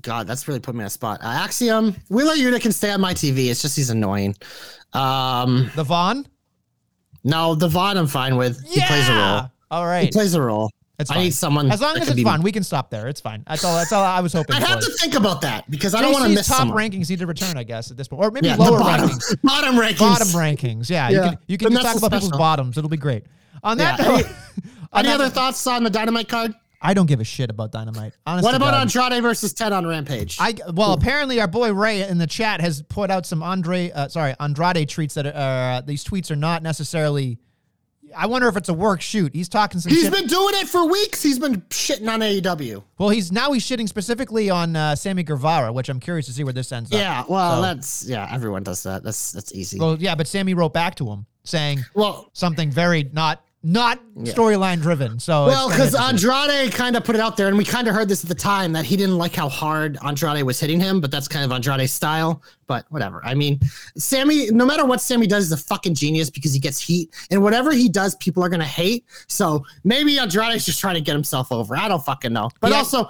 God, 0.01 0.25
that's 0.25 0.47
really 0.47 0.59
put 0.59 0.73
me 0.73 0.81
on 0.81 0.87
a 0.87 0.89
spot. 0.89 1.19
Uh, 1.21 1.27
Axiom, 1.27 1.95
Wheeler 2.09 2.33
Yuta 2.33 2.59
can 2.59 2.71
stay 2.71 2.89
on 2.91 2.99
my 3.01 3.13
TV. 3.13 3.49
It's 3.51 3.61
just 3.61 3.75
he's 3.75 3.91
annoying. 3.91 4.35
Um, 4.93 5.69
The 5.75 5.83
Vaughn? 5.83 6.25
no, 7.23 7.53
the 7.53 7.67
Vaughn 7.67 7.97
I'm 7.97 8.07
fine 8.07 8.37
with. 8.37 8.59
He 8.67 8.81
plays 8.81 9.07
a 9.09 9.13
role. 9.13 9.51
All 9.69 9.85
right. 9.85 10.05
He 10.05 10.11
plays 10.11 10.33
a 10.33 10.41
role. 10.41 10.71
It's 11.01 11.11
I 11.11 11.15
fine. 11.15 11.23
need 11.25 11.33
someone. 11.33 11.71
As 11.71 11.81
long 11.81 11.93
that 11.95 12.01
as 12.03 12.07
could 12.07 12.11
it's 12.13 12.23
be- 12.23 12.23
fun, 12.23 12.41
we 12.41 12.51
can 12.51 12.63
stop 12.63 12.89
there. 12.89 13.07
It's 13.07 13.19
fine. 13.21 13.43
That's 13.47 13.63
all. 13.65 13.75
That's 13.75 13.91
all 13.91 14.03
I 14.03 14.19
was 14.21 14.33
hoping 14.33 14.55
I'd 14.55 14.61
for. 14.63 14.69
have 14.69 14.79
to 14.79 14.91
think 14.91 15.15
about 15.15 15.41
that 15.41 15.69
because 15.69 15.93
I 15.93 16.01
don't 16.01 16.13
want 16.13 16.23
to 16.25 16.29
JC's 16.29 16.35
miss 16.37 16.47
top 16.47 16.57
someone. 16.59 16.77
rankings 16.77 17.09
need 17.09 17.19
to 17.19 17.27
return, 17.27 17.57
I 17.57 17.63
guess, 17.63 17.91
at 17.91 17.97
this 17.97 18.07
point, 18.07 18.21
or 18.23 18.31
maybe 18.31 18.47
yeah, 18.47 18.55
the 18.55 18.63
lower 18.63 18.79
bottom, 18.79 19.09
rankings. 19.09 19.41
bottom 19.43 19.75
rankings. 19.75 19.99
Bottom 19.99 20.27
rankings. 20.29 20.89
Yeah, 20.89 21.09
you 21.09 21.15
Yeah. 21.17 21.29
can 21.29 21.37
you 21.47 21.57
can 21.57 21.65
But 21.69 21.73
just 21.73 21.83
talk 21.83 21.93
that's 21.93 21.97
about 21.99 22.07
a 22.07 22.09
people's 22.17 22.27
special. 22.29 22.39
bottoms. 22.39 22.77
It'll 22.77 22.89
be 22.89 22.97
great. 22.97 23.25
On 23.63 23.77
that 23.77 23.99
Yeah. 23.99 24.07
note, 24.07 24.25
Any- 24.25 24.25
on 24.93 24.99
Any 24.99 25.07
that 25.09 25.13
other 25.15 25.29
thoughts 25.29 25.65
on 25.67 25.83
the 25.83 25.89
Dynamite 25.89 26.29
card? 26.29 26.53
I 26.83 26.95
don't 26.95 27.05
give 27.05 27.19
a 27.19 27.23
shit 27.23 27.51
about 27.51 27.71
Dynamite. 27.71 28.13
Honestly, 28.25 28.47
What 28.47 28.55
about 28.55 28.71
God. 28.71 28.81
Andrade 28.95 29.21
versus 29.21 29.53
Ted 29.53 29.71
on 29.71 29.85
Rampage? 29.85 30.37
I 30.39 30.55
well, 30.73 30.93
apparently 30.93 31.39
our 31.39 31.47
boy 31.47 31.71
Ray 31.71 32.01
in 32.01 32.17
the 32.17 32.25
chat 32.25 32.59
has 32.59 32.81
put 32.81 33.11
out 33.11 33.27
some 33.27 33.43
Andre, 33.43 33.91
uh, 33.91 34.07
sorry, 34.07 34.33
Andrade 34.39 34.89
tweets 34.89 35.13
that 35.13 35.27
are 35.27 35.73
uh, 35.77 35.81
these 35.81 36.03
tweets 36.03 36.31
are 36.31 36.35
not 36.35 36.63
necessarily. 36.63 37.37
I 38.15 38.27
wonder 38.27 38.47
if 38.47 38.57
it's 38.57 38.69
a 38.69 38.73
work 38.73 39.01
shoot. 39.01 39.33
He's 39.33 39.49
talking 39.49 39.79
some 39.79 39.91
He's 39.91 40.03
shit. 40.03 40.11
been 40.13 40.27
doing 40.27 40.55
it 40.55 40.67
for 40.67 40.85
weeks. 40.87 41.21
He's 41.23 41.39
been 41.39 41.61
shitting 41.69 42.07
on 42.11 42.19
AEW. 42.21 42.83
well, 42.97 43.09
he's 43.09 43.31
now 43.31 43.51
he's 43.51 43.65
shitting 43.65 43.87
specifically 43.87 44.49
on 44.49 44.75
uh, 44.75 44.95
Sammy 44.95 45.23
Guevara, 45.23 45.71
which 45.73 45.89
I'm 45.89 45.99
curious 45.99 46.25
to 46.27 46.33
see 46.33 46.43
where 46.43 46.53
this 46.53 46.71
ends 46.71 46.91
up. 46.91 46.97
Yeah, 46.99 47.23
well, 47.27 47.57
So- 47.57 47.61
that's 47.61 48.05
yeah. 48.07 48.27
Everyone 48.31 48.63
does 48.63 48.83
that. 48.83 49.03
That's 49.03 49.31
that's 49.31 49.53
easy. 49.53 49.79
Well, 49.79 49.97
yeah, 49.99 50.15
but 50.15 50.27
Sammy 50.27 50.53
wrote 50.53 50.73
back 50.73 50.95
to 50.95 51.07
him 51.09 51.25
saying 51.43 51.83
well, 51.95 52.29
something 52.33 52.69
very 52.71 53.09
not 53.13 53.43
not 53.63 53.99
storyline 54.21 54.81
driven. 54.81 55.19
So 55.19 55.45
Well, 55.45 55.69
because. 55.69 55.93
Andrade 55.93 56.71
kind 56.73 56.95
of 56.95 57.03
put 57.03 57.15
it 57.15 57.21
out 57.21 57.37
there, 57.37 57.47
and 57.47 57.57
we 57.57 57.63
kind 57.63 57.87
of 57.87 57.93
heard 57.93 58.07
this 58.09 58.23
at 58.23 58.27
the 58.27 58.35
time 58.35 58.73
that 58.73 58.85
he 58.85 58.97
didn't 58.97 59.17
like 59.17 59.35
how 59.35 59.47
hard 59.49 59.97
Andrade 60.03 60.43
was 60.43 60.59
hitting 60.59 60.79
him, 60.79 60.99
but 60.99 61.11
that's 61.11 61.27
kind 61.27 61.45
of 61.45 61.51
Andrade's 61.51 61.91
style. 61.91 62.41
But 62.65 62.85
whatever. 62.89 63.21
I 63.23 63.35
mean, 63.35 63.59
Sammy, 63.97 64.49
no 64.49 64.65
matter 64.65 64.85
what 64.85 64.99
Sammy 64.99 65.27
does, 65.27 65.45
is 65.45 65.51
a 65.51 65.57
fucking 65.57 65.93
genius 65.93 66.29
because 66.29 66.53
he 66.53 66.59
gets 66.59 66.79
heat, 66.79 67.13
and 67.29 67.43
whatever 67.43 67.71
he 67.71 67.87
does, 67.87 68.15
people 68.15 68.43
are 68.43 68.49
gonna 68.49 68.65
hate. 68.65 69.05
So 69.27 69.63
maybe 69.83 70.17
Andrade's 70.17 70.65
just 70.65 70.79
trying 70.79 70.95
to 70.95 71.01
get 71.01 71.13
himself 71.13 71.51
over. 71.51 71.75
I 71.77 71.87
don't 71.87 72.03
fucking 72.03 72.33
know. 72.33 72.49
But 72.61 72.71
Yeah. 72.71 72.77
also, 72.77 73.09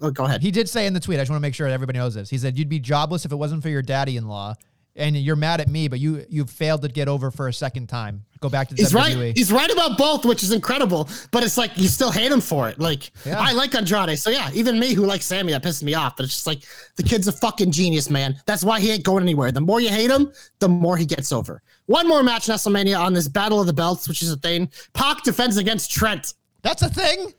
oh, 0.00 0.10
go 0.10 0.26
ahead. 0.26 0.42
He 0.42 0.50
did 0.52 0.68
say 0.68 0.86
in 0.86 0.94
the 0.94 1.00
tweet, 1.00 1.18
I 1.18 1.22
just 1.22 1.30
want 1.30 1.40
to 1.40 1.42
make 1.42 1.54
sure 1.54 1.66
that 1.68 1.74
everybody 1.74 1.98
knows 1.98 2.14
this. 2.14 2.30
He 2.30 2.38
said, 2.38 2.56
You'd 2.56 2.68
be 2.68 2.78
jobless 2.78 3.24
if 3.24 3.32
it 3.32 3.36
wasn't 3.36 3.62
for 3.62 3.68
your 3.68 3.82
daddy 3.82 4.16
in 4.16 4.28
law. 4.28 4.54
And 4.98 5.16
you're 5.16 5.36
mad 5.36 5.60
at 5.60 5.68
me, 5.68 5.86
but 5.88 6.00
you 6.00 6.26
you 6.28 6.44
failed 6.44 6.82
to 6.82 6.88
get 6.88 7.06
over 7.08 7.30
for 7.30 7.46
a 7.46 7.52
second 7.52 7.88
time. 7.88 8.24
Go 8.40 8.48
back 8.48 8.68
to 8.68 8.74
the 8.74 8.82
He's 8.82 8.92
WWE. 8.92 8.94
right. 8.94 9.36
He's 9.36 9.52
right 9.52 9.70
about 9.70 9.96
both, 9.96 10.24
which 10.24 10.42
is 10.42 10.52
incredible. 10.52 11.08
But 11.30 11.44
it's 11.44 11.56
like 11.56 11.70
you 11.76 11.88
still 11.88 12.10
hate 12.10 12.30
him 12.30 12.40
for 12.40 12.68
it. 12.68 12.78
Like 12.80 13.12
Yeah. 13.24 13.38
I 13.38 13.52
like 13.52 13.74
Andrade, 13.74 14.18
so 14.18 14.30
yeah. 14.30 14.50
Even 14.52 14.78
me, 14.78 14.94
who 14.94 15.06
likes 15.06 15.24
Sammy, 15.24 15.52
that 15.52 15.62
pisses 15.62 15.82
me 15.82 15.94
off. 15.94 16.16
But 16.16 16.24
it's 16.24 16.34
just 16.34 16.46
like 16.46 16.64
the 16.96 17.02
kid's 17.04 17.28
a 17.28 17.32
fucking 17.32 17.70
genius, 17.70 18.10
man. 18.10 18.40
That's 18.46 18.64
why 18.64 18.80
he 18.80 18.90
ain't 18.90 19.04
going 19.04 19.22
anywhere. 19.22 19.52
The 19.52 19.60
more 19.60 19.80
you 19.80 19.88
hate 19.88 20.10
him, 20.10 20.32
the 20.58 20.68
more 20.68 20.96
he 20.96 21.06
gets 21.06 21.32
over. 21.32 21.62
One 21.86 22.06
more 22.08 22.22
match 22.22 22.48
in 22.48 22.54
WrestleMania 22.54 22.98
on 22.98 23.14
this 23.14 23.28
Battle 23.28 23.60
of 23.60 23.66
the 23.66 23.72
Belts, 23.72 24.08
which 24.08 24.22
is 24.22 24.32
a 24.32 24.36
thing. 24.36 24.68
Pac 24.94 25.22
defends 25.22 25.56
against 25.56 25.90
Trent. 25.90 26.34
That's 26.62 26.82
a 26.82 26.88
thing. 26.90 27.32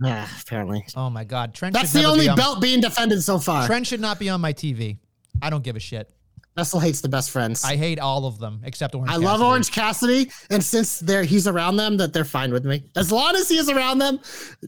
Yeah, 0.00 0.28
apparently. 0.42 0.84
Oh 0.94 1.10
my 1.10 1.24
God, 1.24 1.54
Trent. 1.54 1.74
That's 1.74 1.92
the 1.92 2.04
only 2.04 2.26
be 2.26 2.28
on, 2.28 2.36
belt 2.36 2.60
being 2.60 2.80
defended 2.80 3.22
so 3.22 3.38
far. 3.38 3.66
Trent 3.66 3.86
should 3.86 4.00
not 4.00 4.18
be 4.18 4.28
on 4.28 4.40
my 4.40 4.52
TV. 4.52 4.98
I 5.42 5.50
don't 5.50 5.64
give 5.64 5.76
a 5.76 5.80
shit. 5.80 6.10
Wrestle 6.58 6.80
hates 6.80 7.00
the 7.00 7.08
best 7.08 7.30
friends. 7.30 7.64
I 7.64 7.76
hate 7.76 8.00
all 8.00 8.26
of 8.26 8.40
them 8.40 8.60
except 8.64 8.92
Orange. 8.96 9.12
I 9.12 9.14
love 9.16 9.40
Orange 9.40 9.70
Cassidy, 9.70 10.28
and 10.50 10.62
since 10.62 10.98
they're 10.98 11.22
he's 11.22 11.46
around 11.46 11.76
them, 11.76 11.96
that 11.98 12.12
they're 12.12 12.24
fine 12.24 12.52
with 12.52 12.64
me. 12.64 12.82
As 12.96 13.12
long 13.12 13.36
as 13.36 13.48
he 13.48 13.58
is 13.58 13.70
around 13.70 13.98
them, 14.00 14.18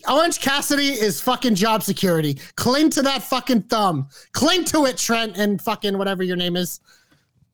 Orange 0.09 0.39
Cassidy 0.41 0.87
is 0.91 1.21
fucking 1.21 1.57
job 1.57 1.83
security. 1.83 2.39
Cling 2.55 2.91
to 2.91 3.03
that 3.03 3.25
fucking 3.25 3.63
thumb. 3.63 4.09
Cling 4.31 4.63
to 4.67 4.87
it, 4.87 4.99
Trent, 4.99 5.37
and 5.37 5.61
fucking 5.61 5.99
whatever 5.99 6.23
your 6.23 6.37
name 6.37 6.55
is, 6.55 6.79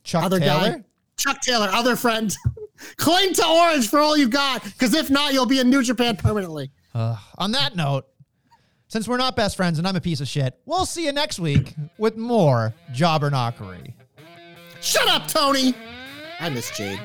Chuck 0.04 0.24
other 0.24 0.38
Taylor. 0.38 0.70
guy, 0.70 0.84
Chuck 1.16 1.40
Taylor, 1.40 1.68
other 1.72 1.96
friend. 1.96 2.36
Cling 2.98 3.32
to 3.32 3.46
Orange 3.46 3.88
for 3.88 4.00
all 4.00 4.18
you 4.18 4.28
got, 4.28 4.62
because 4.64 4.92
if 4.92 5.08
not, 5.08 5.32
you'll 5.32 5.46
be 5.46 5.60
in 5.60 5.70
New 5.70 5.82
Japan 5.82 6.14
permanently. 6.14 6.70
Uh, 6.94 7.16
on 7.38 7.52
that 7.52 7.74
note, 7.74 8.04
since 8.88 9.08
we're 9.08 9.16
not 9.16 9.34
best 9.34 9.56
friends 9.56 9.78
and 9.78 9.88
I'm 9.88 9.96
a 9.96 10.00
piece 10.02 10.20
of 10.20 10.28
shit, 10.28 10.58
we'll 10.66 10.84
see 10.84 11.06
you 11.06 11.12
next 11.12 11.38
week 11.40 11.74
with 11.96 12.18
more 12.18 12.74
jobber 12.92 13.30
knockery. 13.30 13.94
Shut 14.80 15.08
up, 15.08 15.28
Tony. 15.28 15.74
I 16.40 16.48
miss 16.48 16.70
Jade. 16.76 17.00